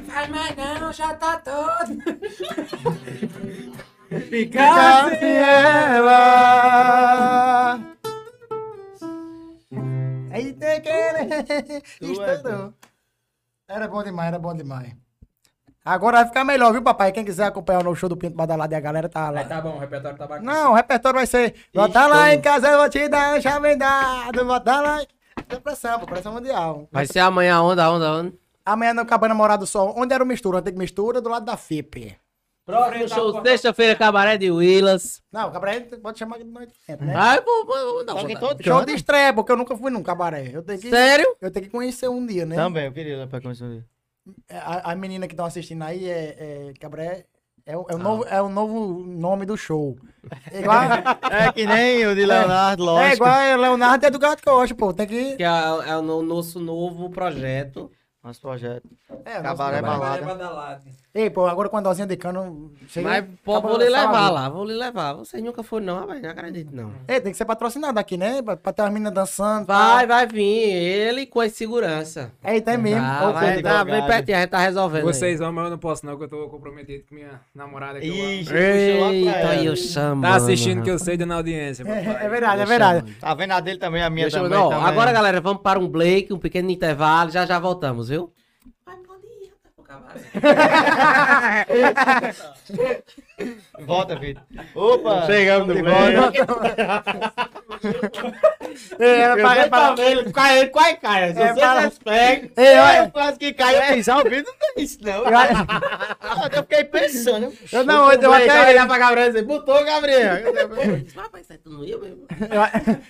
Faz 0.07 0.29
mais 0.29 0.55
não, 0.55 0.93
já 0.93 1.13
tá 1.15 1.37
todo. 1.39 1.97
Ficar 4.29 5.09
sem 5.19 5.35
ela. 5.35 6.19
Aí 10.31 10.53
tem 10.53 10.81
que. 10.81 10.89
Estourou. 12.01 12.73
Era 13.67 13.87
bom 13.87 14.03
demais, 14.03 14.27
era 14.27 14.39
bom 14.39 14.55
demais. 14.55 14.93
Agora 15.87 16.17
vai 16.17 16.25
ficar 16.25 16.43
melhor, 16.43 16.73
viu, 16.73 16.81
papai? 16.81 17.13
Quem 17.13 17.23
quiser 17.23 17.45
acompanhar 17.45 17.79
o 17.79 17.83
novo 17.83 17.95
show 17.95 18.09
do 18.09 18.17
Pinto 18.17 18.35
Badalado 18.35 18.73
e 18.73 18.75
a 18.75 18.79
galera 18.79 19.07
tá 19.07 19.29
lá. 19.29 19.39
Aí 19.39 19.45
tá 19.45 19.61
bom, 19.61 19.77
o 19.77 19.79
repertório 19.79 20.17
tá 20.17 20.27
bacana. 20.27 20.53
Não, 20.53 20.71
o 20.71 20.75
repertório 20.75 21.17
vai 21.17 21.25
ser. 21.25 21.55
Bota 21.73 22.05
lá 22.07 22.33
em 22.33 22.41
casa, 22.41 22.67
eu 22.67 22.77
vou 22.79 22.89
te 22.89 23.07
dar 23.07 23.37
um 23.37 23.41
chave 23.41 23.73
dado. 23.77 24.43
Bota 24.43 24.81
lá. 24.81 25.05
Tem 25.47 25.61
pressão, 25.61 25.97
pô, 25.97 26.05
pressão 26.05 26.33
mundial. 26.33 26.89
Vai 26.91 27.05
ser 27.05 27.19
amanhã 27.19 27.61
onde, 27.61 27.79
aonde, 27.79 28.05
aonde? 28.05 28.33
Amanhã 28.65 28.93
no 28.93 29.05
Cabana 29.05 29.33
Morado 29.33 29.63
do 29.63 29.65
Sol. 29.65 29.93
Onde 29.97 30.13
era 30.13 30.21
o 30.21 30.27
mistura? 30.27 30.59
Antigo 30.59 30.77
mistura, 30.77 31.21
do 31.21 31.29
lado 31.29 31.45
da 31.45 31.55
FIP. 31.55 32.17
Próximo 32.65 33.07
show, 33.07 33.41
sexta-feira, 33.41 33.95
cabaré 33.95 34.37
de 34.37 34.51
Willas. 34.51 35.23
Não, 35.31 35.47
o 35.47 35.51
cabaré 35.53 35.79
pode 35.79 36.19
chamar 36.19 36.37
de 36.37 36.43
noite 36.43 36.73
dentro, 36.85 37.05
né? 37.05 37.13
Ai, 37.15 37.39
pô, 37.39 37.65
pô, 37.65 37.73
vou 37.93 38.05
dar 38.05 38.11
Só 38.11 38.27
que 38.27 38.37
todo 38.37 38.61
Show 38.61 38.83
de 38.83 38.91
estreia, 38.91 39.31
porque 39.33 39.53
eu 39.53 39.55
nunca 39.55 39.73
fui 39.77 39.89
num 39.89 40.03
cabaré. 40.03 40.51
Eu 40.53 40.61
tenho 40.61 40.77
que, 40.77 40.89
Sério? 40.89 41.33
eu 41.39 41.49
tenho 41.49 41.65
que 41.65 41.71
conhecer 41.71 42.09
um 42.09 42.25
dia, 42.25 42.45
né? 42.45 42.57
Também, 42.57 42.87
eu 42.87 42.91
queria 42.91 43.13
ir 43.13 43.15
lá 43.15 43.25
pra 43.25 43.39
conhecer. 43.39 43.85
A, 44.49 44.91
a 44.91 44.95
menina 44.95 45.27
que 45.27 45.33
estão 45.33 45.45
assistindo 45.45 45.83
aí 45.83 46.07
é, 46.09 46.69
é 46.69 46.73
cabaré. 46.79 47.25
É, 47.65 47.75
o- 47.75 47.85
é, 47.89 47.95
o 47.95 47.97
novo, 47.97 48.25
é 48.29 48.41
o 48.41 48.47
novo 48.47 49.03
nome 49.05 49.45
do 49.45 49.57
show. 49.57 49.97
É 50.51 50.61
igual, 50.61 50.79
É 51.29 51.51
que 51.51 51.65
nem 51.65 52.05
o 52.07 52.15
de 52.15 52.25
Leonardo, 52.25 52.83
lógico. 52.83 53.09
é 53.09 53.13
igual 53.15 53.31
a 53.33 53.55
Leonardo 53.57 54.05
e 54.05 54.09
do 54.09 54.19
Gato 54.19 54.41
Costa, 54.43 54.73
pô. 54.73 54.93
Tem 54.93 55.05
que. 55.05 55.35
Que 55.35 55.43
é, 55.43 55.47
é 55.47 55.97
o 55.97 56.01
no- 56.01 56.21
nosso 56.23 56.59
novo 56.61 57.09
projeto. 57.09 57.91
Nosso 58.27 58.41
projeto. 58.41 58.83
É, 59.23 59.39
Cabaré 59.41 59.79
nosso- 59.81 59.99
balada. 59.99 60.25
badalado. 60.25 60.81
Ei, 61.15 61.29
pô, 61.29 61.47
agora 61.47 61.67
com 61.69 61.77
a 61.77 61.81
dosinha 61.81 62.05
de 62.05 62.15
cano. 62.17 62.71
chega- 62.89 63.07
Mas 63.09 63.25
pô, 63.43 63.59
vou 63.61 63.77
lhe 63.77 63.87
levar 63.89 64.29
lá, 64.29 64.49
vou 64.49 64.65
lhe 64.65 64.73
levar. 64.73 65.13
Vocês 65.13 65.41
nunca 65.41 65.63
foram, 65.63 65.85
não, 65.85 65.99
rapaz. 66.01 66.21
Não 66.21 66.29
acredito, 66.29 66.75
não. 66.75 66.91
Ei, 67.07 67.19
tem 67.21 67.31
que 67.31 67.37
ser 67.37 67.45
patrocinado 67.45 67.97
aqui, 67.97 68.17
né? 68.17 68.41
Pra, 68.41 68.55
pra 68.57 68.73
ter 68.73 68.81
as 68.83 68.91
meninas 68.91 69.13
dançando. 69.13 69.65
Vai, 69.65 70.05
tá? 70.05 70.13
vai 70.15 70.27
vir. 70.27 70.43
Ele 70.43 71.25
com 71.25 71.39
a 71.39 71.49
segurança. 71.49 72.31
É, 72.43 72.59
tem 72.59 72.77
mesmo. 72.77 73.01
Ah, 73.03 73.29
Ô, 73.29 73.33
vai, 73.33 73.61
tá 73.61 73.83
bem 73.83 73.93
advogado. 73.95 74.07
pertinho, 74.07 74.37
a 74.37 74.41
gente 74.41 74.49
tá 74.49 74.57
resolvendo. 74.59 75.07
aí. 75.07 75.13
Vocês 75.13 75.39
vão, 75.39 75.51
mas 75.53 75.63
eu 75.65 75.71
não 75.71 75.77
posso 75.77 76.05
não, 76.05 76.17
que 76.17 76.23
eu 76.25 76.29
tô 76.29 76.49
comprometido 76.49 77.03
com 77.07 77.15
minha 77.15 77.39
namorada 77.55 77.99
que 77.99 78.07
eu 78.07 78.13
amo. 78.13 78.23
Ixi, 78.33 78.43
puxou 78.43 79.01
lá 79.01 79.07
pra 79.07 79.13
Eita, 79.15 79.53
ela. 79.55 79.63
eu 79.63 79.75
chamo. 79.77 80.21
Tá 80.21 80.35
assistindo 80.35 80.83
que 80.83 80.91
eu 80.91 80.99
sei 80.99 81.15
dando 81.17 81.33
audiência, 81.33 81.83
É, 81.83 81.85
papai. 81.85 82.25
é 82.25 82.29
verdade, 82.29 82.61
é 82.61 82.65
verdade. 82.65 83.13
Tá 83.19 83.33
vendo 83.33 83.51
a 83.53 83.59
dele 83.61 83.79
também, 83.79 84.03
a 84.03 84.09
minha 84.09 84.25
Deixa 84.25 84.37
eu... 84.39 84.43
também. 84.43 84.59
Não, 84.59 84.69
também. 84.69 84.85
agora, 84.85 85.11
galera, 85.13 85.39
vamos 85.41 85.61
para 85.63 85.79
um 85.79 85.87
break, 85.87 86.31
um 86.33 86.37
pequeno 86.37 86.69
intervalo. 86.69 87.31
Já 87.31 87.45
já 87.45 87.57
voltamos, 87.57 88.09
viu? 88.09 88.16
jamás. 89.97 90.21
Volta, 93.79 94.15
Vitor. 94.15 94.41
Opa! 94.73 95.25
Chegamos 95.27 95.75
de 95.75 95.81
no 95.81 95.89
É, 98.99 99.19
era 99.19 99.35
pra, 99.35 99.57
é 99.57 99.69
pra, 99.69 99.95
ele 99.99 100.31
cai, 100.31 100.67
cai, 100.67 100.97
cai. 100.97 101.29
É 101.29 101.53
para-. 101.53 101.91
Ei, 102.57 102.79
olha, 102.79 102.97
Eu 103.03 103.11
quase 103.11 103.37
que 103.37 103.53
caiu. 103.53 103.77
Eu 103.77 103.93
fiz 103.93 104.09
ao 104.09 104.23
vivo, 104.23 104.47
não 104.47 104.53
tem 104.73 104.83
isso, 104.83 104.97
não. 105.03 105.23
eu, 105.25 105.31
Eu 106.55 106.63
fiquei 106.63 106.83
pensando. 106.85 107.53
eu 107.71 107.83
não, 107.83 108.11
eu, 108.11 108.19
eu 108.19 108.33
até, 108.33 108.69
olhar 108.69 108.87
pra 108.87 108.97
Gabriel 108.97 109.27
e 109.27 109.31
dizer, 109.31 109.45
botou, 109.45 109.85
Gabriel. 109.85 110.37
Eu, 110.37 110.69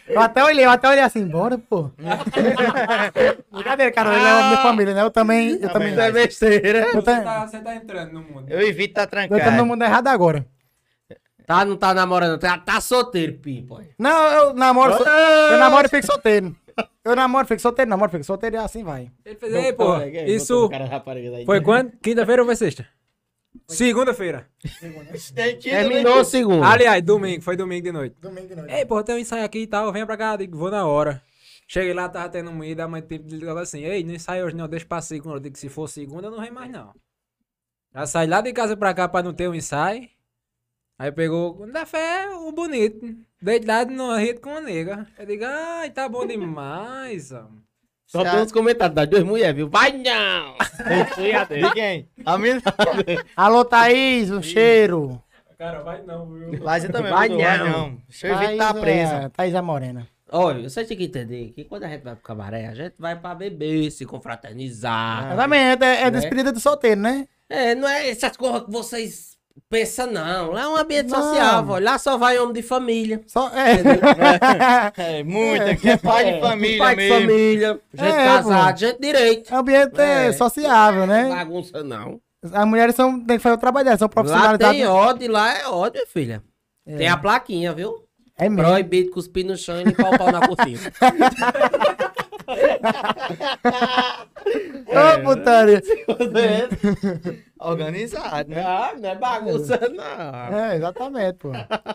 eu 0.10 0.22
até 0.22 0.44
olhei, 0.44 0.66
eu 0.66 0.70
até 0.70 0.90
olhei 0.90 1.04
assim, 1.04 1.26
bora, 1.26 1.58
pô. 1.58 1.90
Brincadeira, 3.52 3.92
cara, 3.92 4.14
ele 4.14 4.26
é 4.26 4.34
uma 4.34 4.48
minha 4.50 4.62
família, 4.62 4.94
né? 4.94 5.02
Eu 5.02 5.12
também, 5.12 5.58
eu 5.62 5.70
também, 5.70 5.98
é 5.98 6.12
besteira. 6.12 6.80
eu 6.80 7.02
Você 7.02 7.22
tá, 7.22 7.48
você 7.48 7.60
tá 7.60 7.76
entrando 7.76 8.12
no 8.12 8.22
mundo. 8.22 8.46
Eu 8.50 8.62
evito 8.62 8.94
tá 8.94 9.04
eu 9.04 9.08
tô 9.08 9.16
no 9.16 9.28
trancado. 9.40 9.66
mundo 9.66 9.84
errado 9.84 10.08
agora. 10.08 10.17
Tá, 11.46 11.64
não 11.64 11.78
tá 11.78 11.94
namorando, 11.94 12.38
tá, 12.38 12.58
tá 12.58 12.82
solteiro, 12.82 13.38
pipo. 13.40 13.80
Não, 13.98 14.28
eu 14.28 14.54
namoro, 14.54 14.98
so- 14.98 15.10
eu 15.54 15.58
namoro 15.60 15.88
e 15.88 15.90
fico 15.90 16.06
solteiro. 16.06 16.56
Eu 17.06 17.16
namoro, 17.16 17.48
fico 17.48 17.62
solteiro, 17.62 17.90
namoro, 17.90 18.12
fico 18.12 18.24
solteiro 18.24 18.58
e 18.58 18.60
assim 18.60 18.84
vai. 18.84 19.10
Ele 19.26 19.36
fez, 19.36 19.54
ei, 19.56 19.74
pô, 19.74 19.96
isso 20.36 20.68
foi 21.46 21.62
quando? 21.62 21.92
Quinta-feira 22.02 22.42
ou 22.42 22.46
foi 22.46 22.56
sexta? 22.58 22.86
Segunda-feira. 23.68 24.48
Terminou 25.90 26.20
o 26.20 26.26
segundo. 26.26 26.64
Aliás, 26.64 27.02
domingo, 27.02 27.42
foi 27.42 27.56
domingo 27.56 27.82
de 27.84 27.92
noite. 27.92 28.16
Domingo 28.22 28.48
de 28.48 28.56
noite. 28.56 28.74
Ei, 28.74 28.86
pô, 28.86 29.02
tem 29.04 29.16
um 29.16 29.18
ensaio 29.18 29.44
aqui 29.46 29.60
e 29.60 29.68
tal, 29.68 29.92
venha 29.92 30.06
pra 30.06 30.18
cá, 30.18 30.36
digo, 30.36 30.58
vou 30.58 30.70
na 30.70 30.86
hora. 30.86 31.22
Cheguei 31.68 31.94
lá, 31.94 32.08
tava 32.08 32.30
tendo 32.30 32.64
ida, 32.64 32.84
a 32.84 32.88
mãe 32.88 33.02
tipo, 33.02 33.28
ligava 33.28 33.62
assim, 33.62 33.84
ei, 33.84 34.04
não 34.04 34.14
ensaio 34.14 34.46
hoje 34.46 34.56
não, 34.56 34.68
deixa 34.68 34.86
pra 34.86 35.02
segunda. 35.02 35.38
Eu 35.38 35.40
digo, 35.40 35.58
se 35.58 35.70
for 35.70 35.88
segunda, 35.88 36.28
eu 36.28 36.32
não 36.32 36.40
vem 36.42 36.52
mais 36.52 36.70
não. 36.72 36.94
Já 37.98 38.06
saí 38.06 38.28
lá 38.28 38.42
de 38.42 38.54
casa 38.54 38.78
pra 38.78 38.94
cá 38.94 39.08
pra 39.10 39.24
não 39.24 39.34
ter 39.34 39.50
um 39.50 39.56
ensaio. 39.56 40.08
Aí 41.00 41.12
pegou, 41.12 41.66
da 41.72 41.84
fé, 41.84 42.30
o 42.30 42.52
bonito. 42.52 43.16
Deitado 43.42 43.92
no 43.92 44.16
rede 44.16 44.40
com 44.40 44.56
a 44.56 44.62
nega. 44.62 45.08
Eu 45.18 45.26
digo, 45.26 45.44
ai, 45.44 45.90
tá 45.90 46.08
bom 46.08 46.24
demais. 46.28 47.34
Só 48.06 48.24
tem 48.24 48.40
uns 48.40 48.52
comentários 48.52 48.94
das 48.96 49.08
duas 49.08 49.24
mulheres, 49.24 49.56
viu? 49.56 49.68
Vai 49.68 49.94
não! 49.94 50.54
De 51.50 51.74
quem? 51.74 52.08
A 52.24 52.38
minha. 52.38 52.62
Alô, 53.36 53.66
Thaís, 53.66 54.30
um 54.30 54.44
cheiro. 54.44 55.20
Cara, 55.58 55.82
vai 55.82 56.04
não, 56.04 56.32
viu? 56.32 56.64
Mas 56.64 56.84
eu 56.84 56.92
também 56.92 57.12
Vai 57.12 57.30
não. 57.30 57.38
não. 57.38 57.98
Deixa 58.08 58.28
eu 58.28 58.38
ver 58.38 58.50
que 58.52 58.58
tá 58.58 58.74
preso. 58.76 59.14
é, 59.14 59.30
Thaís 59.30 59.56
é 59.56 59.62
morena. 59.62 60.08
Olha, 60.32 60.70
você 60.70 60.86
tem 60.86 60.96
que 60.98 61.06
entender 61.06 61.52
que 61.52 61.64
quando 61.64 61.86
a 61.86 61.88
gente 61.90 62.04
vai 62.04 62.14
pro 62.14 62.24
cabaré, 62.24 62.68
a 62.68 62.76
gente 62.76 62.94
vai 63.00 63.20
pra 63.20 63.34
beber, 63.34 63.90
se 63.90 64.06
confraternizar. 64.06 65.26
Exatamente, 65.34 65.84
é, 65.84 66.02
é 66.02 66.04
Né? 66.06 66.12
despedida 66.12 66.52
de 66.54 66.60
solteiro, 66.60 67.02
né? 67.02 67.28
É, 67.50 67.74
não 67.76 67.88
é 67.88 68.10
essas 68.10 68.36
coisas 68.36 68.64
que 68.64 68.72
vocês 68.72 69.38
pensam, 69.70 70.08
não. 70.12 70.52
Lá 70.52 70.62
é 70.64 70.68
um 70.68 70.76
ambiente 70.76 71.10
Não. 71.10 71.22
social, 71.22 71.66
vô. 71.66 71.80
Lá 71.80 71.98
só 71.98 72.18
vai 72.18 72.38
homem 72.40 72.54
de 72.54 72.62
família. 72.62 73.22
Só, 73.28 73.50
é. 73.50 73.78
É, 74.98 75.24
muita, 75.24 75.76
que 75.76 75.90
é 75.90 75.98
pai 75.98 76.34
de 76.34 76.40
família 76.42 76.78
Pai 76.78 76.96
mesmo. 76.96 77.16
de 77.16 77.22
família, 77.22 77.82
gente 77.94 78.08
É, 78.16 78.26
casada, 78.26 78.78
gente 78.78 79.00
direito. 79.00 79.54
ambiente 79.56 80.00
é. 80.00 80.28
É. 80.28 80.32
sociável, 80.34 81.02
Não 81.02 81.08
né? 81.08 81.30
bagunça, 81.30 81.84
não. 81.84 82.20
As 82.54 82.66
mulheres 82.68 82.96
são, 82.96 83.20
tem 83.24 83.38
que 83.38 83.44
fazer 83.44 83.56
o 83.56 83.60
trabalho 83.60 83.86
delas, 83.86 84.00
são 84.00 84.06
Lá 84.08 84.14
profissionalizadas. 84.14 84.76
tem 84.78 84.86
ódio, 84.86 85.32
lá 85.32 85.58
é 85.58 85.68
ódio, 85.68 86.02
filha. 86.08 86.44
Tem 86.86 87.08
a 87.08 87.18
plaquinha, 87.18 87.74
viu? 87.74 88.07
É 88.38 88.50
mesmo. 88.50 88.64
Proibido 88.64 89.12
cuspir 89.12 89.46
no 89.46 89.58
chão 89.58 89.82
e 89.82 89.84
limpar 89.86 90.14
o 90.14 90.18
pau 90.18 90.32
na 90.32 90.48
cortina. 90.48 90.80
Ô, 94.88 95.24
putaria. 95.24 95.82
Organizado, 97.60 98.50
né? 98.50 98.64
ah, 98.64 98.94
não 98.98 99.10
é 99.10 99.16
bagunça, 99.16 99.80
não. 99.90 100.58
É, 100.58 100.76
exatamente, 100.76 101.38
pô. 101.40 101.52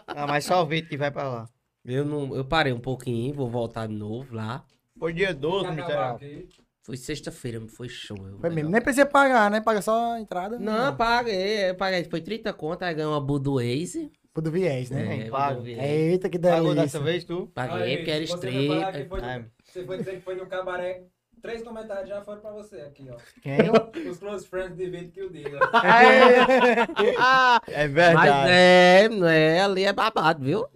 Ah, 0.09 0.27
mas 0.27 0.44
só 0.44 0.62
o 0.62 0.66
Vitor 0.66 0.89
que 0.90 0.97
vai 0.97 1.10
pra 1.10 1.28
lá. 1.28 1.44
Eu, 1.85 2.05
não, 2.05 2.35
eu 2.36 2.44
parei 2.44 2.73
um 2.73 2.81
pouquinho, 2.81 3.35
vou 3.35 3.48
voltar 3.48 3.86
de 3.86 3.94
novo 3.94 4.35
lá. 4.35 4.64
Foi 4.98 5.12
dia 5.12 5.32
12, 5.35 5.66
Acabar 5.66 5.82
miserável. 5.82 6.48
Foi 6.85 6.97
sexta-feira, 6.97 7.60
foi 7.69 7.89
show. 7.89 8.16
eu- 8.27 8.39
Foi 8.40 8.51
mesmo. 8.51 8.70
Nem 8.70 8.81
precisa 8.81 9.06
pagar, 9.06 9.51
né? 9.51 9.60
Paga 9.60 9.81
só 9.81 10.14
a 10.14 10.20
entrada. 10.20 10.59
Não, 10.59 10.94
paguei, 10.97 11.70
eu 11.70 11.74
paguei. 11.77 12.05
Foi 12.05 12.20
30 12.20 12.52
conto, 12.52 12.82
aí 12.82 12.93
ganhei 12.94 13.09
uma 13.09 13.20
Budweiser. 13.20 14.10
Pro 14.33 14.43
do 14.43 14.51
viés, 14.51 14.91
né? 14.91 15.27
É, 15.27 15.31
pago. 15.31 15.57
Budweiser. 15.57 15.85
Eita, 15.85 16.29
que 16.31 16.39
Pagou 16.39 16.61
delícia. 16.75 16.83
dessa 16.83 17.01
vez, 17.01 17.25
tu? 17.25 17.51
Paguei 17.55 17.83
Aí, 17.83 17.97
porque 17.99 18.11
era 18.11 18.25
estreita. 18.25 19.07
foi- 19.09 19.21
Ah, 19.21 19.45
Você 19.65 19.85
foi 19.85 19.99
dizer 19.99 20.15
que 20.17 20.21
foi 20.23 20.35
no 20.37 20.47
cabaré. 20.47 21.03
Três 21.43 21.61
comentários 21.63 22.09
já 22.09 22.23
foram 22.23 22.41
pra 22.41 22.53
você 22.53 22.77
aqui, 22.83 23.09
ó. 23.11 23.17
Quem? 23.43 24.09
Os 24.09 24.19
close 24.19 24.47
friends 24.47 24.77
de 24.77 24.89
vídeo 24.89 25.11
que 25.11 25.21
eu 25.21 25.29
digo. 25.29 25.57
É 27.69 27.89
Mas 27.89 27.93
verdade. 27.93 28.49
é, 28.53 29.09
não 29.09 29.27
é, 29.27 29.61
ali 29.61 29.85
é 29.85 29.93
babado, 29.93 30.45
viu? 30.45 30.67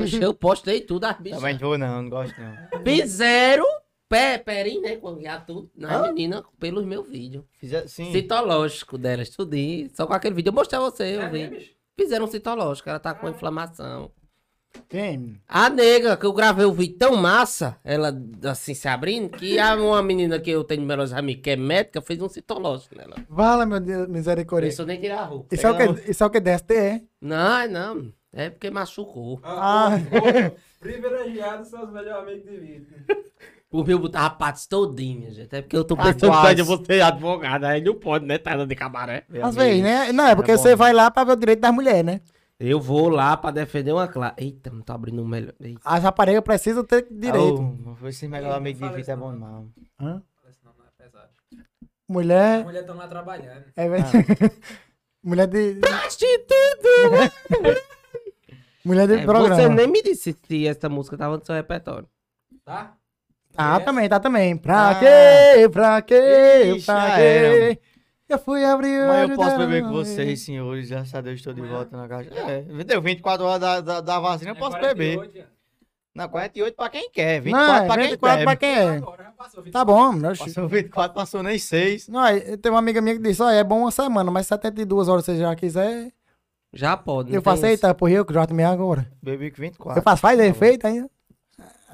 Oxe, 0.00 0.22
eu 0.22 0.32
postei 0.32 0.80
tudo, 0.80 1.04
as 1.04 1.18
bichas. 1.18 1.38
Também 1.38 1.58
vou 1.58 1.76
não, 1.76 2.02
não 2.02 2.08
gosto 2.08 2.34
não. 2.40 2.82
Fizeram 2.84 3.66
pé, 4.08 4.38
perinho, 4.38 4.82
né? 4.82 4.96
Com 4.96 5.20
já 5.20 5.38
tudo. 5.40 5.70
Na 5.76 5.96
Hã? 5.98 6.02
menina, 6.08 6.44
pelos 6.60 6.84
meus 6.84 7.08
vídeos. 7.08 7.44
Fizer, 7.58 7.86
sim. 7.88 8.12
Citológico 8.12 8.96
delas, 8.96 9.30
tudinho. 9.30 9.90
Só 9.94 10.06
com 10.06 10.12
aquele 10.12 10.34
vídeo. 10.34 10.50
Eu 10.50 10.54
mostrei 10.54 10.78
a 10.78 10.82
você, 10.82 11.04
É 11.04 11.16
eu 11.16 11.30
vi. 11.30 11.38
mesmo, 11.38 11.56
bicho? 11.56 11.72
Fizeram 11.98 12.24
um 12.24 12.28
citológico, 12.28 12.88
ela 12.88 12.98
tá 12.98 13.14
com 13.14 13.28
inflamação. 13.28 14.10
Quem? 14.88 15.40
A 15.46 15.68
nega, 15.68 16.16
que 16.16 16.24
eu 16.24 16.32
gravei 16.32 16.64
o 16.64 16.72
vídeo 16.72 16.96
tão 16.96 17.16
massa, 17.16 17.78
ela 17.84 18.12
assim 18.44 18.74
se 18.74 18.88
abrindo, 18.88 19.30
que 19.30 19.58
a 19.58 19.74
uma 19.74 20.02
menina 20.02 20.40
que 20.40 20.50
eu 20.50 20.64
tenho 20.64 20.82
melhores 20.82 21.12
amigos, 21.12 21.42
que 21.42 21.50
é 21.50 21.56
médica, 21.56 22.00
fez 22.00 22.20
um 22.20 22.28
citológico 22.28 22.96
nela. 22.96 23.16
Vala, 23.28 23.66
meu 23.66 23.80
Deus, 23.80 24.08
misericórdia. 24.08 24.68
Isso 24.68 24.86
nem 24.86 24.98
tirar 24.98 25.20
a 25.20 25.24
roupa. 25.24 25.54
Isso 25.54 25.66
é 25.66 25.70
o 25.70 25.76
que, 25.76 26.10
isso 26.10 26.24
é 26.24 26.26
o 26.26 26.30
que 26.30 26.40
DST 26.40 26.74
é? 26.74 27.02
Não, 27.20 27.68
não. 27.68 28.12
É 28.32 28.48
porque 28.48 28.70
machucou. 28.70 29.40
Ah. 29.42 29.90
Ah, 29.94 30.52
privilegiados 30.80 31.68
são 31.68 31.84
os 31.84 31.92
melhores 31.92 32.22
amigos 32.22 32.50
de 32.50 32.56
vídeo. 32.56 32.86
Por 33.72 33.86
mim 33.86 33.92
eu 33.92 33.98
botava 33.98 34.28
patos 34.34 34.66
todinho, 34.66 35.20
minha 35.20 35.30
gente. 35.32 35.56
É 35.56 35.62
porque 35.62 35.74
eu 35.74 35.82
tô 35.82 35.94
Ah, 35.94 36.02
pensando 36.12 36.30
quase. 36.30 36.60
eu 36.60 36.64
vou 36.66 36.84
ser 36.84 37.00
advogado, 37.00 37.64
aí 37.64 37.80
não 37.82 37.94
pode, 37.94 38.26
né? 38.26 38.36
Tá 38.36 38.54
de 38.66 38.74
cabaré. 38.76 39.24
Às 39.42 39.54
vezes, 39.54 39.82
né? 39.82 40.12
Não, 40.12 40.26
é 40.26 40.36
porque 40.36 40.50
É 40.50 40.58
você 40.58 40.68
né? 40.68 40.76
vai 40.76 40.92
lá 40.92 41.10
pra 41.10 41.24
ver 41.24 41.32
o 41.32 41.36
direito 41.36 41.60
das 41.60 41.72
mulheres, 41.74 42.04
né? 42.04 42.20
Eu 42.60 42.78
vou 42.78 43.08
lá 43.08 43.34
pra 43.34 43.50
defender 43.50 43.92
uma 43.92 44.06
classe. 44.06 44.34
Eita, 44.36 44.68
não 44.70 44.82
tô 44.82 44.92
abrindo 44.92 45.22
o 45.22 45.26
melhor. 45.26 45.54
Eita. 45.58 45.80
As 45.86 46.02
raparigas 46.02 46.42
precisam 46.44 46.84
ter 46.84 47.06
direito. 47.10 47.96
Oh, 48.02 48.06
esse 48.08 48.28
melhor 48.28 48.54
amigo 48.54 48.86
de 48.86 48.94
vida 48.94 49.12
é 49.12 49.16
bom 49.16 49.32
não. 49.32 49.70
Hã? 49.98 50.22
Esse 50.50 50.58
não 50.62 50.72
é 50.72 51.02
pesado. 51.02 51.30
A 51.54 52.12
Mulher. 52.12 52.64
mulher 52.64 52.84
tá 52.84 52.92
lá 52.92 53.08
trabalhando. 53.08 53.64
É, 53.74 53.88
mulher 55.24 55.46
de. 55.46 55.80
mulher 58.84 59.06
de 59.08 59.14
É, 59.14 59.24
programa. 59.24 59.54
você 59.56 59.68
nem 59.70 59.86
me 59.88 60.02
disse 60.02 60.36
se 60.46 60.66
essa 60.66 60.90
música 60.90 61.16
tava 61.16 61.38
no 61.38 61.44
seu 61.46 61.54
repertório. 61.54 62.06
Tá? 62.64 62.96
Tá, 63.54 63.76
É. 63.76 63.84
também, 63.84 64.08
tá 64.08 64.18
também. 64.20 64.56
Pra 64.56 64.90
Ah. 64.90 64.94
quê? 64.94 65.68
Pra 65.68 66.02
quê? 66.02 66.74
Ixi, 66.76 66.86
pra 66.86 67.16
quê? 67.16 67.20
era. 67.22 67.78
Eu 68.28 68.38
fui 68.38 68.64
abrir 68.64 68.98
o 69.04 69.08
Mas 69.08 69.28
eu 69.30 69.36
posso 69.36 69.58
beber 69.58 69.82
com 69.82 69.92
vocês, 69.92 70.40
senhores. 70.40 70.88
Graças 70.88 71.14
a 71.14 71.20
Deus 71.20 71.36
estou 71.36 71.52
de 71.52 71.60
Amanhã? 71.60 71.76
volta 71.76 71.96
na 71.96 72.08
caixa. 72.08 72.30
É, 72.34 72.62
deu 72.84 73.02
24 73.02 73.44
horas 73.44 73.60
da, 73.60 73.80
da, 73.82 74.00
da 74.00 74.18
vacina, 74.20 74.52
eu 74.52 74.54
É 74.54 74.58
posso 74.58 74.78
48, 74.78 75.20
beber. 75.32 75.46
Não, 76.14 76.28
48 76.28 76.74
pra 76.76 76.88
quem 76.88 77.10
quer, 77.10 77.36
Não, 77.36 77.42
24 77.44 77.72
é 77.82 77.86
pra 77.86 77.96
quem 77.96 78.10
24 78.10 78.38
quer. 78.38 78.44
pra 78.44 78.56
quem 78.56 78.68
é. 78.70 78.88
Agora, 78.96 79.22
já 79.24 79.30
passou, 79.32 79.62
Tá 79.70 79.84
bom, 79.84 80.12
meu 80.12 80.36
Passou 80.36 80.68
24, 80.68 81.14
passou 81.14 81.42
nem 81.42 81.58
6. 81.58 82.08
Não, 82.08 82.22
tem 82.60 82.70
uma 82.72 82.78
amiga 82.78 83.00
minha 83.02 83.16
que 83.16 83.22
disse, 83.22 83.42
ó, 83.42 83.50
é 83.50 83.62
bom 83.64 83.80
uma 83.80 83.90
semana, 83.90 84.30
mas 84.30 84.46
72 84.46 85.08
horas 85.08 85.24
se 85.26 85.32
você 85.34 85.38
já 85.40 85.54
quiser, 85.54 86.10
Já 86.72 86.96
pode. 86.96 87.30
não 87.30 87.36
eu 87.36 87.42
faço 87.42 87.66
eita, 87.66 87.94
por 87.94 88.10
eu 88.10 88.24
que 88.24 88.32
já 88.32 88.46
tomei 88.46 88.64
agora. 88.64 89.06
Bebi 89.22 89.50
com 89.50 89.60
24. 89.60 89.98
Eu 89.98 90.02
faço, 90.02 90.22
faz 90.22 90.38
efeito 90.40 90.86
ainda. 90.86 91.10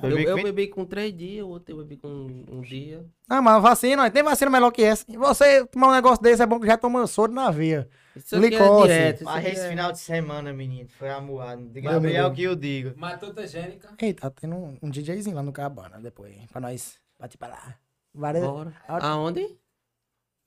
Eu, 0.02 0.10
Bebi 0.10 0.24
com 0.24 0.30
eu 0.30 0.36
20. 0.36 0.44
bebi 0.44 0.68
com 0.68 0.84
três 0.84 1.16
dias, 1.16 1.44
o 1.44 1.48
outro 1.48 1.74
eu 1.74 1.78
bebi 1.78 1.96
com 1.96 2.08
um 2.08 2.60
dia. 2.60 3.04
Não, 3.28 3.42
mas 3.42 3.62
vacina, 3.62 4.10
tem 4.10 4.22
vacina 4.22 4.50
melhor 4.50 4.70
que 4.70 4.82
essa. 4.82 5.04
E 5.08 5.16
você 5.16 5.66
tomar 5.66 5.88
um 5.88 5.92
negócio 5.94 6.22
desse, 6.22 6.42
é 6.42 6.46
bom 6.46 6.60
que 6.60 6.66
já 6.66 6.76
toma 6.76 7.06
soro 7.06 7.32
na 7.32 7.50
veia. 7.50 7.88
Isso 8.14 8.36
Glicose. 8.36 8.90
é 8.90 8.96
direto. 8.96 9.16
Isso 9.16 9.24
Mas 9.24 9.46
esse 9.46 9.60
é... 9.60 9.68
final 9.68 9.92
de 9.92 9.98
semana, 9.98 10.52
menino, 10.52 10.88
foi 10.88 11.10
amuado. 11.10 11.68
Gabriel 11.72 12.32
que 12.32 12.42
eu 12.42 12.56
digo. 12.56 12.92
Matuta 12.96 13.46
gênica. 13.46 13.88
Eita, 14.00 14.30
tá 14.30 14.40
tendo 14.40 14.56
um, 14.56 14.76
um 14.82 14.90
DJzinho 14.90 15.36
lá 15.36 15.42
no 15.42 15.52
Cabana 15.52 16.00
depois, 16.00 16.34
pra 16.50 16.60
nós 16.60 16.98
bater 17.18 17.38
pra 17.38 17.48
lá. 17.48 17.74
Várias, 18.14 18.44
Bora. 18.44 18.72
Ah, 18.88 19.08
Aonde? 19.10 19.56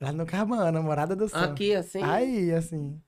lá 0.00 0.12
no 0.12 0.26
Cabana, 0.26 0.82
morada 0.82 1.14
do 1.14 1.28
céu. 1.28 1.40
Aqui, 1.40 1.74
assim. 1.74 2.02
Aí, 2.02 2.52
assim. 2.52 3.00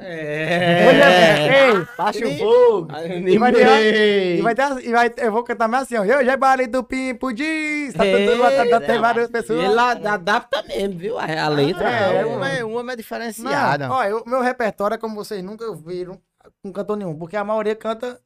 É. 0.00 1.68
Ei, 1.70 1.86
Baixa 1.96 2.26
o 2.26 2.38
fogo. 2.38 2.88
E 3.28 3.38
vai 3.38 3.52
ter, 3.52 4.36
e 4.38 4.42
vai 4.42 4.54
ter, 4.54 4.84
e 4.86 4.90
vai, 4.92 5.14
eu 5.18 5.32
vou 5.32 5.42
cantar 5.44 5.68
mais 5.68 5.84
assim, 5.84 5.96
ó. 5.96 6.04
Eu 6.04 6.24
já 6.24 6.36
balei 6.36 6.66
do 6.66 6.82
Pimpo 6.84 7.32
diz, 7.32 7.94
tá 7.94 8.04
tudo 8.04 8.38
lá, 8.38 8.50
tá- 8.50 8.66
tá- 8.68 8.80
tem 8.80 8.98
várias 9.00 9.30
pessoas. 9.30 9.64
Ele 9.64 9.78
adapta 10.08 10.62
mesmo, 10.64 10.98
viu? 10.98 11.18
A, 11.18 11.24
a 11.44 11.48
letra. 11.48 11.88
É, 11.90 12.20
É, 12.20 12.26
uma 12.26 12.48
é, 12.48 12.64
uma 12.64 12.92
é 12.92 12.96
diferenciada. 12.96 13.88
Não, 13.88 13.94
ó, 13.96 14.22
o 14.24 14.28
meu 14.28 14.40
repertório 14.40 14.94
é 14.94 14.98
como 14.98 15.14
vocês 15.14 15.42
nunca 15.42 15.72
viram 15.74 16.20
com 16.62 16.72
cantor 16.72 16.96
nenhum, 16.96 17.16
porque 17.16 17.36
a 17.36 17.44
maioria 17.44 17.74
canta 17.76 18.20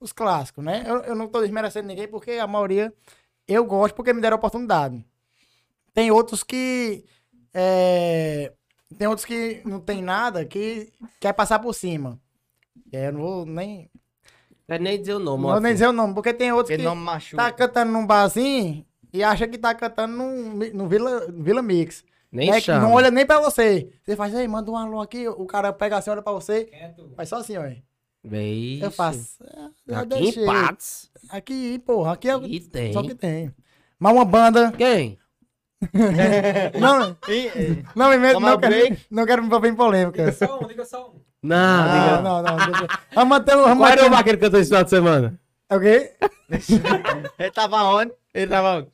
os 0.00 0.12
clássicos, 0.12 0.64
né? 0.64 0.84
Eu, 0.86 0.96
eu 1.04 1.14
não 1.14 1.26
tô 1.28 1.40
desmerecendo 1.40 1.88
ninguém, 1.88 2.08
porque 2.08 2.32
a 2.32 2.46
maioria 2.46 2.92
eu 3.48 3.64
gosto 3.64 3.94
porque 3.94 4.12
me 4.12 4.20
deram 4.20 4.34
a 4.36 4.38
oportunidade. 4.38 5.04
Tem 5.94 6.10
outros 6.10 6.42
que. 6.42 7.04
é, 7.54 8.52
tem 8.98 9.06
outros 9.08 9.24
que 9.24 9.60
não 9.64 9.80
tem 9.80 10.02
nada, 10.02 10.44
que 10.44 10.92
quer 11.20 11.32
passar 11.32 11.58
por 11.58 11.74
cima. 11.74 12.20
E 12.92 12.96
aí 12.96 13.04
eu 13.06 13.12
não 13.12 13.20
vou 13.20 13.46
nem. 13.46 13.90
Não 14.68 14.78
nem 14.78 14.98
dizer 15.00 15.14
o 15.14 15.18
nome. 15.18 15.42
Não 15.44 15.50
vou 15.52 15.60
nem 15.60 15.72
dizer 15.72 15.86
o 15.88 15.92
nome, 15.92 16.14
porque 16.14 16.32
tem 16.34 16.50
outros 16.52 16.68
Porque 16.70 16.82
que 16.82 16.88
não 16.88 16.96
machuca. 16.96 17.36
tá 17.42 17.52
cantando 17.52 17.92
num 17.92 18.06
barzinho 18.06 18.84
e 19.12 19.22
acha 19.22 19.46
que 19.46 19.56
tá 19.58 19.74
cantando 19.74 20.16
num, 20.16 20.54
num 20.74 20.88
Vila, 20.88 21.26
Vila 21.30 21.62
Mix. 21.62 22.04
Nem 22.32 22.50
É 22.50 22.54
que 22.56 22.62
chama. 22.62 22.80
não 22.86 22.92
olha 22.94 23.10
nem 23.10 23.24
pra 23.24 23.40
você. 23.40 23.90
Você 24.04 24.16
faz, 24.16 24.34
ei, 24.34 24.46
manda 24.48 24.70
um 24.70 24.76
alô 24.76 25.00
aqui, 25.00 25.26
o 25.28 25.46
cara 25.46 25.72
pega 25.72 25.96
assim, 25.96 26.10
olha 26.10 26.20
pra 26.22 26.32
você, 26.32 26.64
Quem 26.64 26.80
é 26.80 26.88
tu? 26.88 27.10
faz 27.16 27.28
só 27.28 27.36
assim, 27.36 27.56
ó. 27.56 27.62
Vixe. 28.24 28.84
Eu 28.84 28.90
faço. 28.90 29.36
é, 29.44 29.68
eu 29.86 29.96
Aqui 29.98 30.08
deixei. 30.08 30.42
em 30.42 30.46
Patos. 30.46 31.10
Aqui, 31.28 31.78
porra, 31.78 32.12
aqui 32.14 32.28
é 32.28 32.36
o 32.36 32.40
só 32.92 33.02
que 33.02 33.14
tem. 33.14 33.54
Mas 33.98 34.12
uma 34.12 34.24
banda. 34.24 34.72
Quem? 34.72 35.16
Não, 36.80 37.16
E- 37.28 37.84
não, 37.94 38.10
Tomar 38.34 38.48
não, 38.50 38.56
um 38.56 38.60
quero, 38.60 38.96
não 39.10 39.26
quero 39.26 39.42
me 39.42 39.46
envolver 39.48 39.68
em 39.68 39.74
polêmica. 39.76 40.32
Só 40.32 40.58
um, 40.60 40.66
diga 40.66 40.84
só 40.84 41.10
um. 41.10 41.20
Não, 41.42 41.84
Não, 41.86 41.92
diga. 41.92 42.22
não, 42.22 42.42
não. 42.42 42.56
deixa- 42.56 42.88
Qual 43.76 43.88
era 43.88 44.06
o 44.06 44.10
vaqueiro 44.10 44.38
que 44.38 44.44
cantou 44.44 44.60
esse 44.60 44.70
final 44.70 44.84
de 44.84 44.90
semana? 44.90 45.40
o 45.70 45.80
quê? 45.80 46.14
Ele 47.38 47.50
tava 47.50 47.82
onde? 47.84 48.12
Ele 48.32 48.50
tava. 48.50 48.86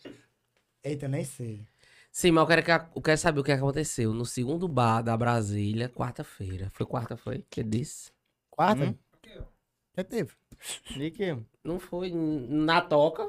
Eita, 0.85 1.07
eu 1.07 1.11
nem 1.11 1.25
sei. 1.25 1.65
Sim, 2.11 2.33
mas 2.33 2.43
eu 2.43 2.47
quero, 2.49 2.63
que- 2.63 2.99
eu 2.99 3.03
quero 3.03 3.19
saber 3.19 3.41
o 3.41 3.45
que 3.45 3.53
aconteceu 3.53 4.13
no 4.13 4.27
segundo 4.27 4.69
bar 4.69 5.03
da 5.03 5.17
Brasília, 5.17 5.89
quarta-feira. 5.89 6.71
Foi 6.75 6.85
quarta, 6.85 7.17
foi? 7.17 7.45
Que 7.49 7.63
disse? 7.63 8.11
Quarta? 8.51 8.85
Hum? 8.85 8.95
Já 9.97 10.05
teve. 10.05 10.31
De 10.97 11.11
que? 11.11 11.37
Não 11.65 11.79
foi 11.79 12.11
na 12.15 12.81
toca? 12.81 13.29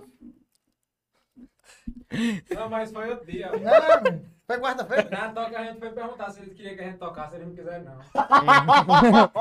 Não, 2.56 2.69
mas 2.69 2.91
foi 2.91 3.10
outro 3.10 3.26
dia. 3.26 3.48
É, 3.48 4.19
foi 4.45 4.60
quarta-feira. 4.60 5.10
Na 5.10 5.30
toca 5.30 5.57
a 5.60 5.64
gente 5.64 5.80
foi 5.80 5.90
perguntar 5.91 6.30
se 6.30 6.41
eles 6.41 6.53
queriam 6.53 6.76
que 6.76 6.81
a 6.81 6.85
gente 6.85 6.98
tocasse, 6.98 7.35
eles 7.35 7.48
não 7.48 7.56
quiseram, 7.56 7.85
não. 7.85 9.31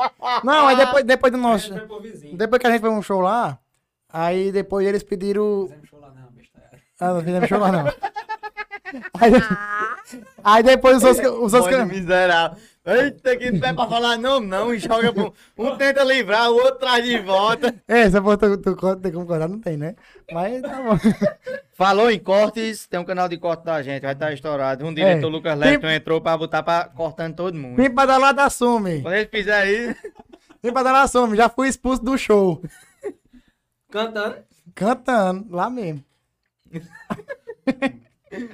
Não, 0.45 0.69
aí 0.69 0.77
depois, 0.77 1.05
depois 1.05 1.33
do 1.33 1.39
nosso. 1.39 1.69
gente 1.69 1.79
foi 1.79 1.87
pro 1.87 2.01
vizinho. 2.01 2.37
Depois 2.37 2.61
que 2.61 2.67
a 2.67 2.71
gente 2.71 2.81
foi 2.81 2.91
um 2.91 3.03
show 3.03 3.21
lá, 3.21 3.59
aí 4.09 4.53
depois 4.53 4.87
eles 4.87 5.03
pediram. 5.03 5.67
Fizemos 5.69 5.89
show 5.89 6.01
lá, 6.01 6.11
não, 6.11 6.31
besta. 6.33 6.61
Ah, 7.01 7.15
não 7.15 7.23
fizemos 7.23 7.49
show 7.49 7.59
lá 7.59 7.73
não. 7.73 7.87
Aí, 9.21 9.33
aí 10.45 10.63
depois 10.63 10.99
os 10.99 11.05
outros. 11.05 11.27
Os 11.41 11.55
outros 11.55 11.87
miserável. 11.87 12.59
Eita, 12.85 13.37
que 13.37 13.53
não 13.53 13.69
é 13.69 13.73
pra 13.73 13.87
falar 13.87 14.19
não, 14.19 14.41
não. 14.41 14.75
E 14.75 14.79
joga 14.81 15.13
pro... 15.13 15.33
Um 15.57 15.77
tenta 15.77 16.03
livrar, 16.03 16.51
o 16.51 16.55
outro 16.55 16.81
traz 16.81 17.05
de 17.05 17.17
volta. 17.21 17.73
é, 17.87 18.11
se 18.11 18.21
for 18.21 18.37
tu, 18.37 18.59
tu, 18.59 18.75
tu 18.75 18.97
tem 18.97 19.13
como 19.13 19.25
cortar, 19.25 19.49
não 19.49 19.61
tem, 19.61 19.77
né? 19.77 19.95
Mas 20.33 20.61
tá 20.63 20.83
bom. 20.83 20.99
Falou 21.75 22.11
em 22.11 22.19
cortes, 22.19 22.89
tem 22.89 22.99
um 22.99 23.05
canal 23.05 23.29
de 23.29 23.39
corte 23.39 23.65
da 23.65 23.81
gente, 23.83 24.03
vai 24.03 24.13
estar 24.15 24.33
estourado. 24.33 24.85
Um 24.85 24.93
diretor, 24.93 25.29
É. 25.29 25.31
Lucas 25.31 25.59
Lepton, 25.59 25.91
entrou 25.91 26.21
pra 26.21 26.37
botar 26.37 26.63
pra 26.65 26.85
cortando 26.87 27.37
todo 27.37 27.55
mundo. 27.57 27.77
Vim 27.77 27.89
pra 27.91 28.05
dar 28.05 28.19
lado 28.19 28.41
assume. 28.41 29.01
Quando 29.03 29.15
ele 29.15 29.29
fizer 29.29 29.67
isso, 29.71 30.01
Vim 30.61 30.73
pra 30.73 30.83
dar 30.83 30.93
lado 30.93 31.05
assume. 31.05 31.37
Já 31.37 31.49
fui 31.49 31.69
expulso 31.69 32.03
do 32.03 32.19
show. 32.19 32.63
Cantando. 33.91 34.37
Cantando, 34.75 35.55
lá 35.55 35.71
mesmo. 35.71 36.05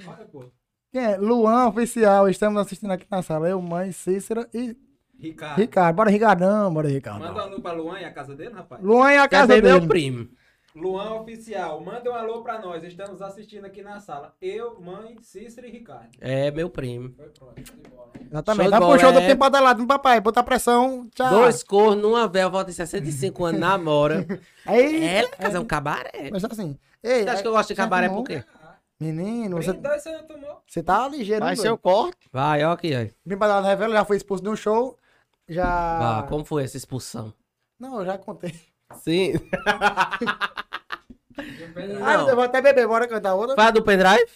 Olha, 0.06 0.26
pô. 0.30 0.44
Quem 0.90 1.04
é? 1.04 1.16
Luan 1.16 1.66
Oficial. 1.68 2.28
Estamos 2.28 2.60
assistindo 2.60 2.90
aqui 2.92 3.06
na 3.10 3.22
sala. 3.22 3.48
Eu, 3.48 3.60
mãe, 3.60 3.92
Cícera 3.92 4.48
e 4.54 4.76
Ricardo. 5.18 5.58
Ricardo. 5.58 5.96
Bora, 5.96 6.10
Ricardão. 6.10 6.72
Bora, 6.72 6.88
Ricardo. 6.88 7.20
Manda 7.20 7.34
um 7.34 7.40
alô 7.44 7.60
pra 7.60 7.72
Luan 7.72 8.00
e 8.00 8.04
a 8.04 8.12
casa 8.12 8.34
dele, 8.34 8.54
rapaz. 8.54 8.82
Luan 8.82 9.12
e 9.12 9.18
a 9.18 9.28
casa 9.28 9.48
Cadê 9.48 9.60
dele. 9.60 9.80
meu 9.80 9.88
primo? 9.88 10.28
Luan 10.74 11.14
Oficial, 11.14 11.80
manda 11.80 12.08
um 12.08 12.14
alô 12.14 12.40
pra 12.42 12.60
nós. 12.60 12.84
Estamos 12.84 13.20
assistindo 13.20 13.64
aqui 13.64 13.82
na 13.82 13.98
sala. 13.98 14.34
Eu, 14.40 14.80
mãe, 14.80 15.16
Cícero 15.20 15.66
e 15.66 15.70
Ricardo. 15.70 16.10
É, 16.20 16.50
meu 16.52 16.70
primo. 16.70 17.12
Foi 17.16 17.28
pronto, 17.30 17.60
de 17.60 17.72
bola. 17.90 18.12
Exatamente. 18.30 18.62
Show 18.62 18.70
Vai 18.70 18.80
de 18.80 18.86
pro 18.86 18.98
show 19.00 19.08
bola, 19.10 19.12
do 19.20 19.24
é. 19.24 19.26
tempo 19.26 19.38
pra 19.40 19.48
dar 19.48 19.60
lado, 19.60 19.86
papai. 19.86 20.20
Botar 20.20 20.42
pressão. 20.44 21.08
Tchau. 21.14 21.30
Dois 21.30 21.64
cornos, 21.64 22.04
uma 22.04 22.28
véia, 22.28 22.48
volta 22.48 22.70
em 22.70 22.74
65 22.74 23.44
anos, 23.44 23.60
namora. 23.60 24.24
Aí. 24.64 25.04
Ela, 25.04 25.28
mas 25.38 25.54
é 25.54 25.58
um 25.58 25.64
cabaré. 25.64 26.30
Mas 26.30 26.44
assim. 26.44 26.78
Ei, 27.02 27.22
Você 27.24 27.28
acha 27.28 27.42
que 27.42 27.48
eu 27.48 27.52
gosto 27.52 27.68
de 27.68 27.74
cabaré 27.74 28.08
por 28.08 28.22
quê? 28.24 28.44
Menino, 29.00 29.56
você, 29.56 29.72
você 29.72 30.10
não 30.10 30.26
tomou? 30.26 30.62
você 30.66 30.82
tá 30.82 31.06
ligeiro. 31.08 31.44
vai 31.44 31.54
ser 31.54 31.70
o 31.70 31.78
corte. 31.78 32.28
Vai, 32.32 32.64
ó 32.64 32.72
aqui, 32.72 32.90
ó. 32.94 33.08
Vim 33.24 33.36
pra 33.36 33.46
dar 33.46 33.60
revela, 33.60 33.94
já 33.94 34.04
fui 34.04 34.16
expulso 34.16 34.42
de 34.42 34.48
um 34.48 34.56
show. 34.56 34.98
Já. 35.48 35.98
Vá, 35.98 36.22
como 36.24 36.44
foi 36.44 36.64
essa 36.64 36.76
expulsão? 36.76 37.32
Não, 37.78 38.00
eu 38.00 38.06
já 38.06 38.18
contei. 38.18 38.60
Sim. 38.96 39.34
Não. 41.76 42.04
Ah, 42.04 42.14
eu 42.14 42.34
vou 42.34 42.44
até 42.44 42.60
beber, 42.60 42.88
bora 42.88 43.06
cantar 43.06 43.34
outra. 43.34 43.54
Fala 43.54 43.70
do 43.70 43.84
pendrive? 43.84 44.28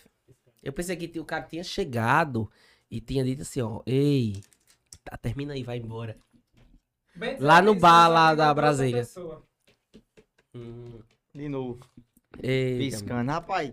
Eu 0.62 0.72
pensei 0.72 0.94
que 0.96 1.18
o 1.18 1.24
cara 1.24 1.42
tinha 1.42 1.64
chegado 1.64 2.48
e 2.88 3.00
tinha 3.00 3.24
dito 3.24 3.42
assim, 3.42 3.60
ó. 3.60 3.82
Ei, 3.84 4.40
tá, 5.02 5.16
termina 5.16 5.54
aí, 5.54 5.64
vai 5.64 5.78
embora. 5.78 6.16
Bem 7.16 7.36
Lá 7.40 7.60
no 7.60 7.74
bar 7.74 8.08
lá 8.08 8.34
da 8.34 8.54
Brasília. 8.54 9.06
Hum. 10.54 11.00
De 11.34 11.48
novo. 11.48 11.80
Ei, 12.40 12.78
Piscando. 12.78 13.30
Rapaz, 13.30 13.72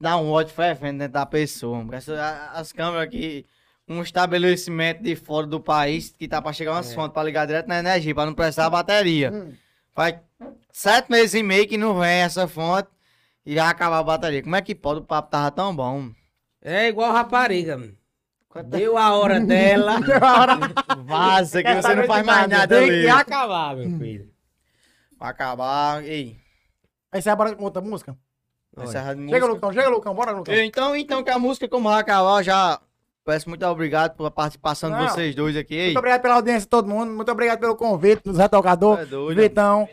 dá 0.00 0.16
um 0.16 0.30
ódio 0.30 0.54
fervendo 0.54 0.98
dentro 0.98 1.12
da 1.14 1.26
pessoa. 1.26 1.84
a- 2.20 2.50
as 2.58 2.72
câmeras 2.72 3.06
aqui, 3.06 3.46
um 3.88 4.02
estabelecimento 4.02 5.02
de 5.02 5.14
fora 5.16 5.46
do 5.46 5.60
país 5.60 6.10
que 6.18 6.26
tá 6.28 6.40
pra 6.42 6.52
chegar 6.52 6.72
umas 6.72 6.90
É. 6.90 6.94
fontes 6.94 7.12
pra 7.14 7.22
ligar 7.22 7.46
direto 7.46 7.66
na 7.68 7.78
energia, 7.78 8.14
pra 8.14 8.26
não 8.26 8.34
prestar 8.34 8.66
a 8.66 8.70
bateria. 8.70 9.30
Hum. 9.32 9.52
Faz 9.94 10.16
sete 10.72 11.10
meses 11.10 11.34
e 11.34 11.42
meio 11.42 11.66
que 11.66 11.78
não 11.78 11.98
vem 11.98 12.20
essa 12.22 12.46
fonte 12.46 12.88
e 13.44 13.54
já 13.54 13.70
acabar 13.70 13.98
a 13.98 14.02
bateria. 14.02 14.42
Como 14.42 14.56
é 14.56 14.60
que 14.62 14.74
pode? 14.74 15.00
O 15.00 15.04
papo 15.04 15.30
tava 15.30 15.50
tão 15.50 15.74
bom. 15.74 16.10
É 16.60 16.88
igual 16.88 17.12
rapariga. 17.12 17.78
mano. 17.78 17.96
Deu 18.64 18.96
a 18.96 19.14
hora 19.14 19.38
dela. 19.38 19.96
Vaza, 21.04 21.62
que 21.62 21.74
você 21.74 21.94
não 21.94 22.04
faz 22.04 22.24
mais 22.24 22.40
nada. 22.42 22.58
nada 22.58 22.78
Tem 22.78 22.88
ali. 22.90 23.02
que 23.02 23.08
acabar, 23.08 23.76
meu 23.76 23.98
filho. 23.98 24.30
Pra 25.18 25.28
acabar. 25.28 26.02
Ei, 26.04 26.36
Aí 27.12 27.22
você 27.22 27.28
vai 27.30 27.36
bora 27.36 27.54
com 27.54 27.64
outra 27.64 27.80
música? 27.82 28.16
De 28.76 28.92
Chega, 28.92 29.14
música. 29.16 29.46
Lucão, 29.46 29.72
chega, 29.72 29.88
Lucão, 29.88 30.14
bora, 30.14 30.32
Lucão. 30.32 30.54
Então, 30.54 30.94
então 30.94 31.22
que 31.24 31.30
a 31.30 31.38
música 31.38 31.66
como 31.66 31.88
vai 31.88 32.00
acabar, 32.00 32.42
já 32.42 32.78
peço 33.24 33.48
muito 33.48 33.64
obrigado 33.66 34.16
pela 34.16 34.30
participação 34.30 34.90
de 34.90 34.96
Não. 34.96 35.08
vocês 35.08 35.34
dois 35.34 35.56
aqui. 35.56 35.84
Muito 35.86 35.98
obrigado 35.98 36.22
pela 36.22 36.34
audiência 36.34 36.60
de 36.60 36.68
todo 36.68 36.88
mundo. 36.88 37.10
Muito 37.12 37.30
obrigado 37.32 37.58
pelo 37.58 37.74
convite 37.74 38.22
dos 38.24 38.36
retocadores. 38.38 39.06
É 39.06 39.10
doido. 39.10 39.40
Vitão. 39.40 39.88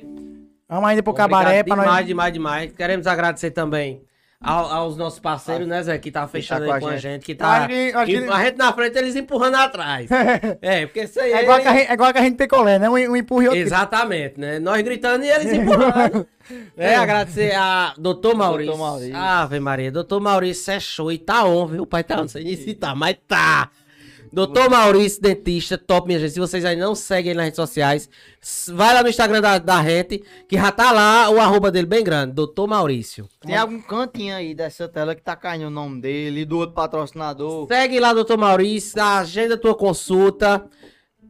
Vamos 0.67 0.89
ainda 0.89 1.01
pro 1.03 1.13
cabaré 1.13 1.59
Obrigado 1.61 1.65
pra 1.65 1.75
demais, 1.75 1.97
nós. 1.99 2.07
demais, 2.07 2.33
demais. 2.33 2.71
Queremos 2.73 3.07
agradecer 3.07 3.51
também 3.51 4.03
ao- 4.43 4.71
aos 4.71 4.97
nossos 4.97 5.19
parceiros, 5.19 5.67
né, 5.67 5.81
Zé? 5.81 5.97
Que 5.97 6.11
tá 6.11 6.27
fechando 6.27 6.65
tá 6.67 6.75
aí 6.75 6.79
com 6.81 6.85
com 6.87 6.91
a 6.91 6.95
a 6.95 6.97
gente. 6.97 7.11
gente. 7.13 7.25
Que 7.25 7.35
tá. 7.35 7.67
Que- 7.67 7.91
acho 7.93 8.05
que 8.05 8.21
que- 8.21 8.29
A 8.29 8.43
gente 8.45 8.57
na 8.57 8.73
frente, 8.73 8.97
eles 8.97 9.15
empurrando 9.15 9.55
atrás. 9.55 10.09
é, 10.61 10.85
porque 10.85 11.01
isso 11.03 11.19
aí. 11.19 11.31
É 11.33 11.43
igual, 11.43 11.59
que 11.61 11.67
a 11.67 11.73
gente, 11.73 11.89
é 11.89 11.93
igual 11.93 12.11
que 12.13 12.19
a 12.19 12.21
gente 12.21 12.35
picolé, 12.35 12.77
né? 12.79 12.89
Um, 12.89 12.93
um 12.93 13.15
empurra 13.15 13.43
e 13.43 13.47
outro. 13.47 13.61
Exatamente, 13.61 14.39
né? 14.39 14.59
Nós 14.59 14.81
gritando 14.81 15.23
e 15.23 15.29
eles 15.29 15.53
empurrando. 15.53 16.27
é, 16.77 16.95
agradecer 16.95 17.55
a 17.55 17.93
doutor 17.97 18.35
Maurício. 18.35 18.77
Maurício. 18.77 19.15
Ave 19.15 19.59
Maria, 19.59 19.91
doutor 19.91 20.19
Maurício 20.19 20.71
é 20.73 20.79
show 20.79 21.11
e 21.11 21.17
tá 21.17 21.45
on, 21.45 21.67
viu? 21.67 21.85
Pai 21.85 22.03
tá 22.03 22.15
on, 22.15 22.21
não 22.21 22.27
sei 22.27 22.43
nem 22.43 22.55
se 22.55 22.73
tá, 22.73 22.93
mas 22.93 23.15
tá. 23.27 23.69
Doutor 24.33 24.67
Maurício, 24.67 25.21
dentista, 25.21 25.77
top, 25.77 26.07
minha 26.07 26.19
gente. 26.19 26.31
Se 26.31 26.39
vocês 26.39 26.65
aí 26.65 26.75
não 26.75 26.95
seguem 26.95 27.29
ele 27.29 27.37
nas 27.37 27.45
redes 27.45 27.55
sociais, 27.55 28.09
vai 28.69 28.91
lá 28.91 29.03
no 29.03 29.07
Instagram 29.07 29.39
da, 29.39 29.59
da 29.59 29.79
Rete, 29.79 30.23
que 30.49 30.57
já 30.57 30.71
tá 30.71 30.91
lá 30.91 31.29
o 31.29 31.39
arroba 31.39 31.69
dele 31.69 31.85
bem 31.85 32.03
grande, 32.03 32.33
doutor 32.33 32.65
Maurício. 32.65 33.29
Tem 33.41 33.55
algum 33.55 33.79
cantinho 33.79 34.35
aí 34.35 34.55
dessa 34.55 34.89
tela 34.89 35.13
que 35.13 35.21
tá 35.21 35.35
caindo 35.35 35.67
o 35.67 35.69
nome 35.69 36.01
dele 36.01 36.41
e 36.41 36.45
do 36.45 36.57
outro 36.57 36.73
patrocinador. 36.73 37.67
Segue 37.67 37.99
lá, 37.99 38.11
doutor 38.11 38.39
Maurício, 38.39 38.99
agenda 38.99 39.55
tua 39.55 39.75
consulta. 39.75 40.67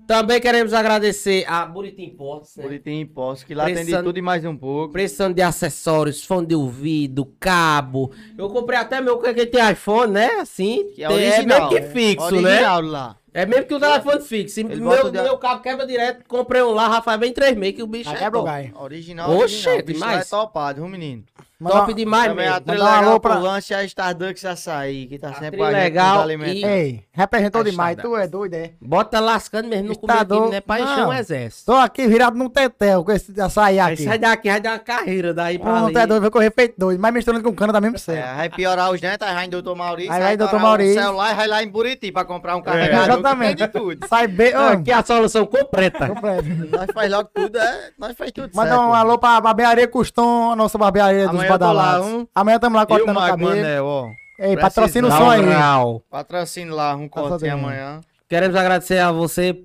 Também 0.07 0.39
queremos 0.41 0.73
agradecer 0.73 1.45
a 1.47 1.65
Buritim 1.65 2.09
Portes, 2.09 2.57
né? 2.57 2.63
Boletim 2.63 2.99
Imposto, 2.99 3.45
que 3.45 3.55
lá 3.55 3.65
tem 3.65 3.73
de 3.75 3.79
Precisando- 3.81 4.03
tudo 4.05 4.19
e 4.19 4.21
mais 4.21 4.43
um 4.43 4.55
pouco. 4.57 4.91
Precisando 4.91 5.33
de 5.33 5.41
acessórios, 5.41 6.25
fone 6.25 6.47
de 6.47 6.55
ouvido, 6.55 7.25
cabo. 7.39 8.11
Eu 8.37 8.49
comprei 8.49 8.77
até 8.77 8.99
meu 8.99 9.17
que 9.17 9.45
tem 9.45 9.71
iPhone, 9.71 10.11
né? 10.11 10.27
Assim. 10.41 10.89
Que 10.93 11.03
é 11.03 11.07
tem- 11.07 11.15
original. 11.17 11.69
mesmo 11.69 11.69
que 11.69 11.81
fixo, 11.93 12.31
né? 12.41 12.49
original 12.49 12.81
lá. 12.81 13.17
É 13.33 13.45
mesmo 13.45 13.65
que 13.65 13.73
o 13.73 13.79
telefone 13.79 14.21
fixo. 14.21 14.63
Meu, 14.63 15.09
de- 15.11 15.21
meu 15.21 15.37
cabo 15.37 15.61
quebra 15.61 15.87
direto. 15.87 16.23
Comprei 16.27 16.61
um 16.61 16.71
lá, 16.71 16.87
Rafael, 16.87 17.17
bem 17.17 17.33
3 17.33 17.57
meses, 17.57 17.75
que 17.77 17.83
o 17.83 17.87
bicho 17.87 18.09
Ah, 18.09 18.13
é 18.13 18.17
quebra 18.17 18.39
o 18.39 18.43
gai. 18.43 18.71
Original, 18.75 19.29
Oxe, 19.31 19.67
original. 19.67 19.79
O 19.79 19.83
bicho 19.83 19.99
lá 19.99 20.07
demais. 20.07 20.27
é 20.27 20.29
topado, 20.29 20.81
viu, 20.81 20.89
menino? 20.89 21.23
Top 21.65 21.93
demais 21.93 22.27
Também 22.27 22.45
a 22.45 22.51
mesmo. 22.59 22.65
um 22.67 22.71
legal 22.73 22.87
alô 23.05 23.19
pro 23.21 23.31
pra- 23.31 23.39
lanche 23.39 23.73
é 23.73 23.77
a 23.77 23.83
Stardux 23.85 24.43
Açaí, 24.43 25.05
que 25.05 25.17
tá 25.17 25.29
A 25.29 25.33
sempre 25.35 25.61
a 25.61 25.69
legal 25.69 26.29
e- 26.29 26.65
Ei, 26.65 27.03
representou 27.13 27.61
É 27.61 27.63
demais. 27.63 27.97
Tu 27.97 28.17
é 28.17 28.27
doido, 28.27 28.53
é? 28.55 28.71
Bota 28.81 29.17
lascando 29.21 29.69
mesmo 29.69 29.87
no 29.89 29.95
começo, 29.97 30.17
Estador- 30.23 30.49
né? 30.49 30.59
Pra 30.59 30.81
encher 30.81 30.97
Não. 30.97 31.09
um 31.09 31.13
exército. 31.13 31.65
Tô 31.71 31.77
aqui 31.77 32.05
virado 32.05 32.37
num 32.37 32.49
tetel 32.49 33.05
com 33.05 33.13
esse 33.13 33.39
açaí 33.39 33.79
Aí 33.79 33.93
aqui. 33.93 34.03
sai 34.03 34.19
daqui, 34.19 34.49
vai 34.49 34.59
dar 34.59 34.71
uma 34.71 34.79
carreira 34.79 35.33
daí 35.33 35.57
pra 35.57 35.71
Não, 35.71 35.85
ali. 35.85 35.93
tu 35.93 35.99
é 35.99 36.07
doido, 36.07 36.21
vai 36.21 36.29
correr 36.31 36.51
feito 36.53 36.75
doido. 36.77 36.99
Mas 36.99 37.13
misturando 37.13 37.43
com 37.45 37.55
cana 37.55 37.71
dá 37.71 37.79
mesmo 37.79 37.95
É, 37.95 37.99
certo. 37.99 38.35
vai 38.35 38.49
piorar 38.49 38.91
os 38.91 38.99
dentes, 38.99 39.25
aí 39.25 39.33
vai 39.33 39.45
em 39.45 39.49
Doutor 39.49 39.75
Maurício. 39.77 40.11
Aí 40.11 40.21
vai 40.21 40.33
em 40.33 40.37
parar 40.37 40.59
Maurício. 40.59 41.01
Celular 41.01 41.31
e 41.31 41.35
vai 41.35 41.47
lá 41.47 41.63
em 41.63 41.67
Buriti 41.69 42.11
pra 42.11 42.25
comprar 42.25 42.57
um 42.57 42.59
É, 42.59 42.63
carregador. 42.63 43.21
Exatamente. 43.29 43.57
que 43.57 43.67
tem 43.67 43.81
de 43.81 43.95
tudo. 43.95 44.07
Sai 44.07 44.27
bem. 44.27 44.53
Ah, 44.53 44.71
Aqui 44.71 44.91
é 44.91 44.93
a 44.95 45.03
solução 45.03 45.45
completa. 45.45 46.07
completo. 46.07 46.47
Nós 46.71 46.87
faz 46.93 47.11
logo 47.11 47.29
tudo, 47.33 47.57
é, 47.57 47.89
nós 47.97 48.15
faz 48.17 48.31
tudo 48.31 48.49
Manda 48.53 48.69
certo. 48.69 48.81
um 48.83 48.93
alô 48.93 49.17
pra 49.17 49.39
barbearia 49.41 49.87
Custom, 49.87 50.51
a 50.51 50.55
nossa 50.55 50.77
barbearia 50.77 51.27
dos 51.27 51.35
Amanhã 51.35 51.49
lá, 51.51 51.57
badalados. 51.57 52.07
um. 52.07 52.27
Amanhã 52.35 52.59
tamo 52.59 52.75
lá 52.75 52.85
cortando 52.85 53.17
o 53.17 53.19
cabelo. 53.19 53.49
Manel, 53.49 53.85
ó. 53.85 54.09
Ei, 54.39 54.57
patrocina 54.57 55.07
o 55.07 55.11
som 55.11 55.29
aí. 55.29 55.41
grau. 55.41 56.03
Patrocínio 56.09 56.73
lá, 56.75 56.95
um 56.95 57.07
corte 57.07 57.47
amanhã. 57.47 58.01
Queremos 58.27 58.55
agradecer 58.55 58.97
a 58.99 59.11
você, 59.11 59.63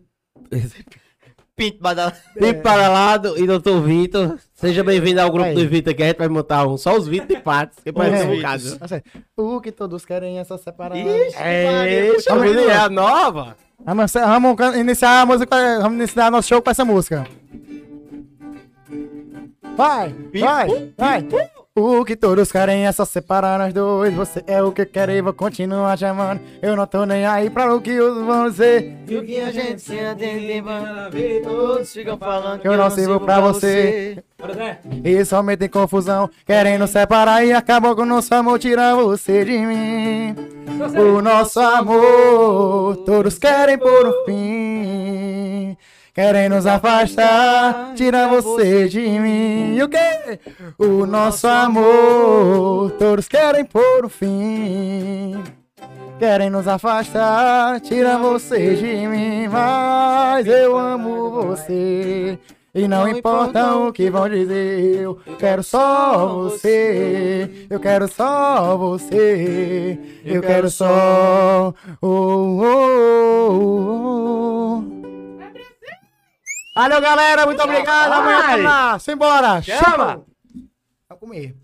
Pinto 1.56 1.78
badala. 1.80 2.12
Pipo 2.39 2.62
Paralado 2.62 3.35
e 3.36 3.47
Dr. 3.47 3.80
Vitor. 3.85 4.39
Seja 4.59 4.82
bem-vindo 4.82 5.20
ao 5.20 5.30
grupo 5.30 5.51
Aí. 5.51 5.55
do 5.55 5.68
Vitor, 5.68 5.94
que 5.94 6.02
a 6.02 6.06
gente 6.09 6.18
vai 6.18 6.26
montar 6.26 6.66
um. 6.66 6.76
Só 6.76 6.97
os 6.97 7.06
Vitor 7.06 7.30
e 7.30 7.40
Patos. 7.40 7.78
Que 7.78 7.93
parece 7.94 8.26
um 8.26 8.32
É. 8.32 8.36
bocado. 8.36 8.76
Tá 8.76 8.89
certo. 8.89 9.09
O 9.36 9.60
que 9.60 9.70
todos 9.70 10.05
querem 10.05 10.40
é 10.40 10.43
só 10.43 10.59
separar. 10.59 10.97
Ixi, 10.97 11.36
É, 11.39 11.70
Maria, 11.70 12.14
puxa 12.14 12.72
é 12.72 12.76
a 12.76 12.89
nova. 12.89 13.56
Vamos, 13.85 14.12
vamos 14.12 14.76
iniciar 14.76 15.20
a 15.20 15.26
música, 15.26 15.56
vamos 15.80 15.98
iniciar 15.98 16.28
nosso 16.32 16.48
show 16.48 16.60
com 16.60 16.70
essa 16.70 16.85
música. 16.85 17.24
Vai, 19.76 20.12
vai, 20.40 20.93
vai. 20.98 21.28
O 21.80 22.05
que 22.05 22.16
todos 22.16 22.50
querem 22.50 22.88
é 22.88 22.90
só 22.92 23.05
separar 23.05 23.56
nós 23.56 23.72
dois. 23.72 24.12
Você 24.12 24.42
é 24.48 24.60
o 24.60 24.72
que 24.72 24.82
eu 24.82 24.86
quero 24.86 25.12
e 25.12 25.22
vou 25.22 25.32
continuar 25.32 25.96
te 25.96 26.05
amando. 26.05 26.40
Eu 26.60 26.74
não 26.74 26.84
tô 26.88 27.05
nem 27.05 27.24
aí 27.24 27.48
pra 27.48 27.72
o 27.72 27.80
que 27.80 28.00
os 28.00 28.26
vão 28.26 28.50
dizer. 28.50 28.96
E 29.06 29.16
o 29.16 29.24
que 29.24 29.40
a 29.40 29.52
gente 29.52 29.80
se 29.80 29.96
atende 30.00 30.60
vida, 31.12 31.48
todos 31.48 31.92
ficam 31.92 32.18
falando 32.18 32.64
Eu 32.64 32.76
não 32.76 32.90
sirvo 32.90 33.20
pra 33.20 33.40
você. 33.40 34.18
E 35.05 35.24
só 35.24 35.40
metem 35.40 35.68
confusão, 35.68 36.28
querendo 36.44 36.86
separar 36.88 37.44
e 37.44 37.52
acabou 37.52 37.94
com 37.94 38.02
o 38.02 38.06
nosso 38.06 38.34
amor, 38.34 38.59
tirar 38.59 38.96
você 38.96 39.44
de 39.44 39.59
mim. 39.59 40.34
O 41.00 41.22
nosso 41.22 41.60
amor, 41.60 42.96
todos 43.06 43.38
querem 43.38 43.78
por 43.78 44.05
um 44.05 44.24
fim. 44.26 45.76
Querem 46.18 46.48
nos 46.48 46.66
afastar, 46.66 47.94
tirar 47.94 48.26
você 48.26 48.88
de 48.88 49.08
mim. 49.08 49.76
E 49.76 49.82
o 49.84 49.88
quê? 49.88 50.40
O 50.76 51.06
nosso 51.06 51.46
amor, 51.46 52.90
todos 52.98 53.28
querem 53.28 53.64
por 53.64 54.04
um 54.04 54.08
fim. 54.08 55.40
Querem 56.18 56.50
nos 56.50 56.66
afastar, 56.66 57.80
tirar 57.82 58.18
você 58.18 58.74
de 58.74 59.06
mim. 59.06 59.46
Mas 59.46 60.44
eu 60.48 60.76
amo 60.76 61.30
você. 61.30 62.36
E 62.74 62.88
não 62.88 63.06
importa 63.06 63.76
o 63.76 63.92
que 63.92 64.10
vão 64.10 64.28
dizer, 64.28 65.00
eu 65.00 65.20
quero 65.38 65.62
só 65.62 66.26
você. 66.26 67.68
Eu 67.70 67.78
quero 67.78 68.08
só 68.08 68.76
você. 68.76 69.96
Eu 70.24 70.42
quero 70.42 70.68
só. 70.68 71.72
Oh, 72.02 72.60
oh, 72.60 73.54
oh. 75.04 75.07
Valeu, 76.78 77.00
galera. 77.00 77.44
Muito 77.44 77.60
obrigado. 77.60 78.12
Amanhã 78.12 78.46
tem 78.46 78.62
mais. 78.62 79.02
Simbora. 79.02 79.60
Chama. 79.62 80.24
Vai 81.09 81.18
comer. 81.18 81.56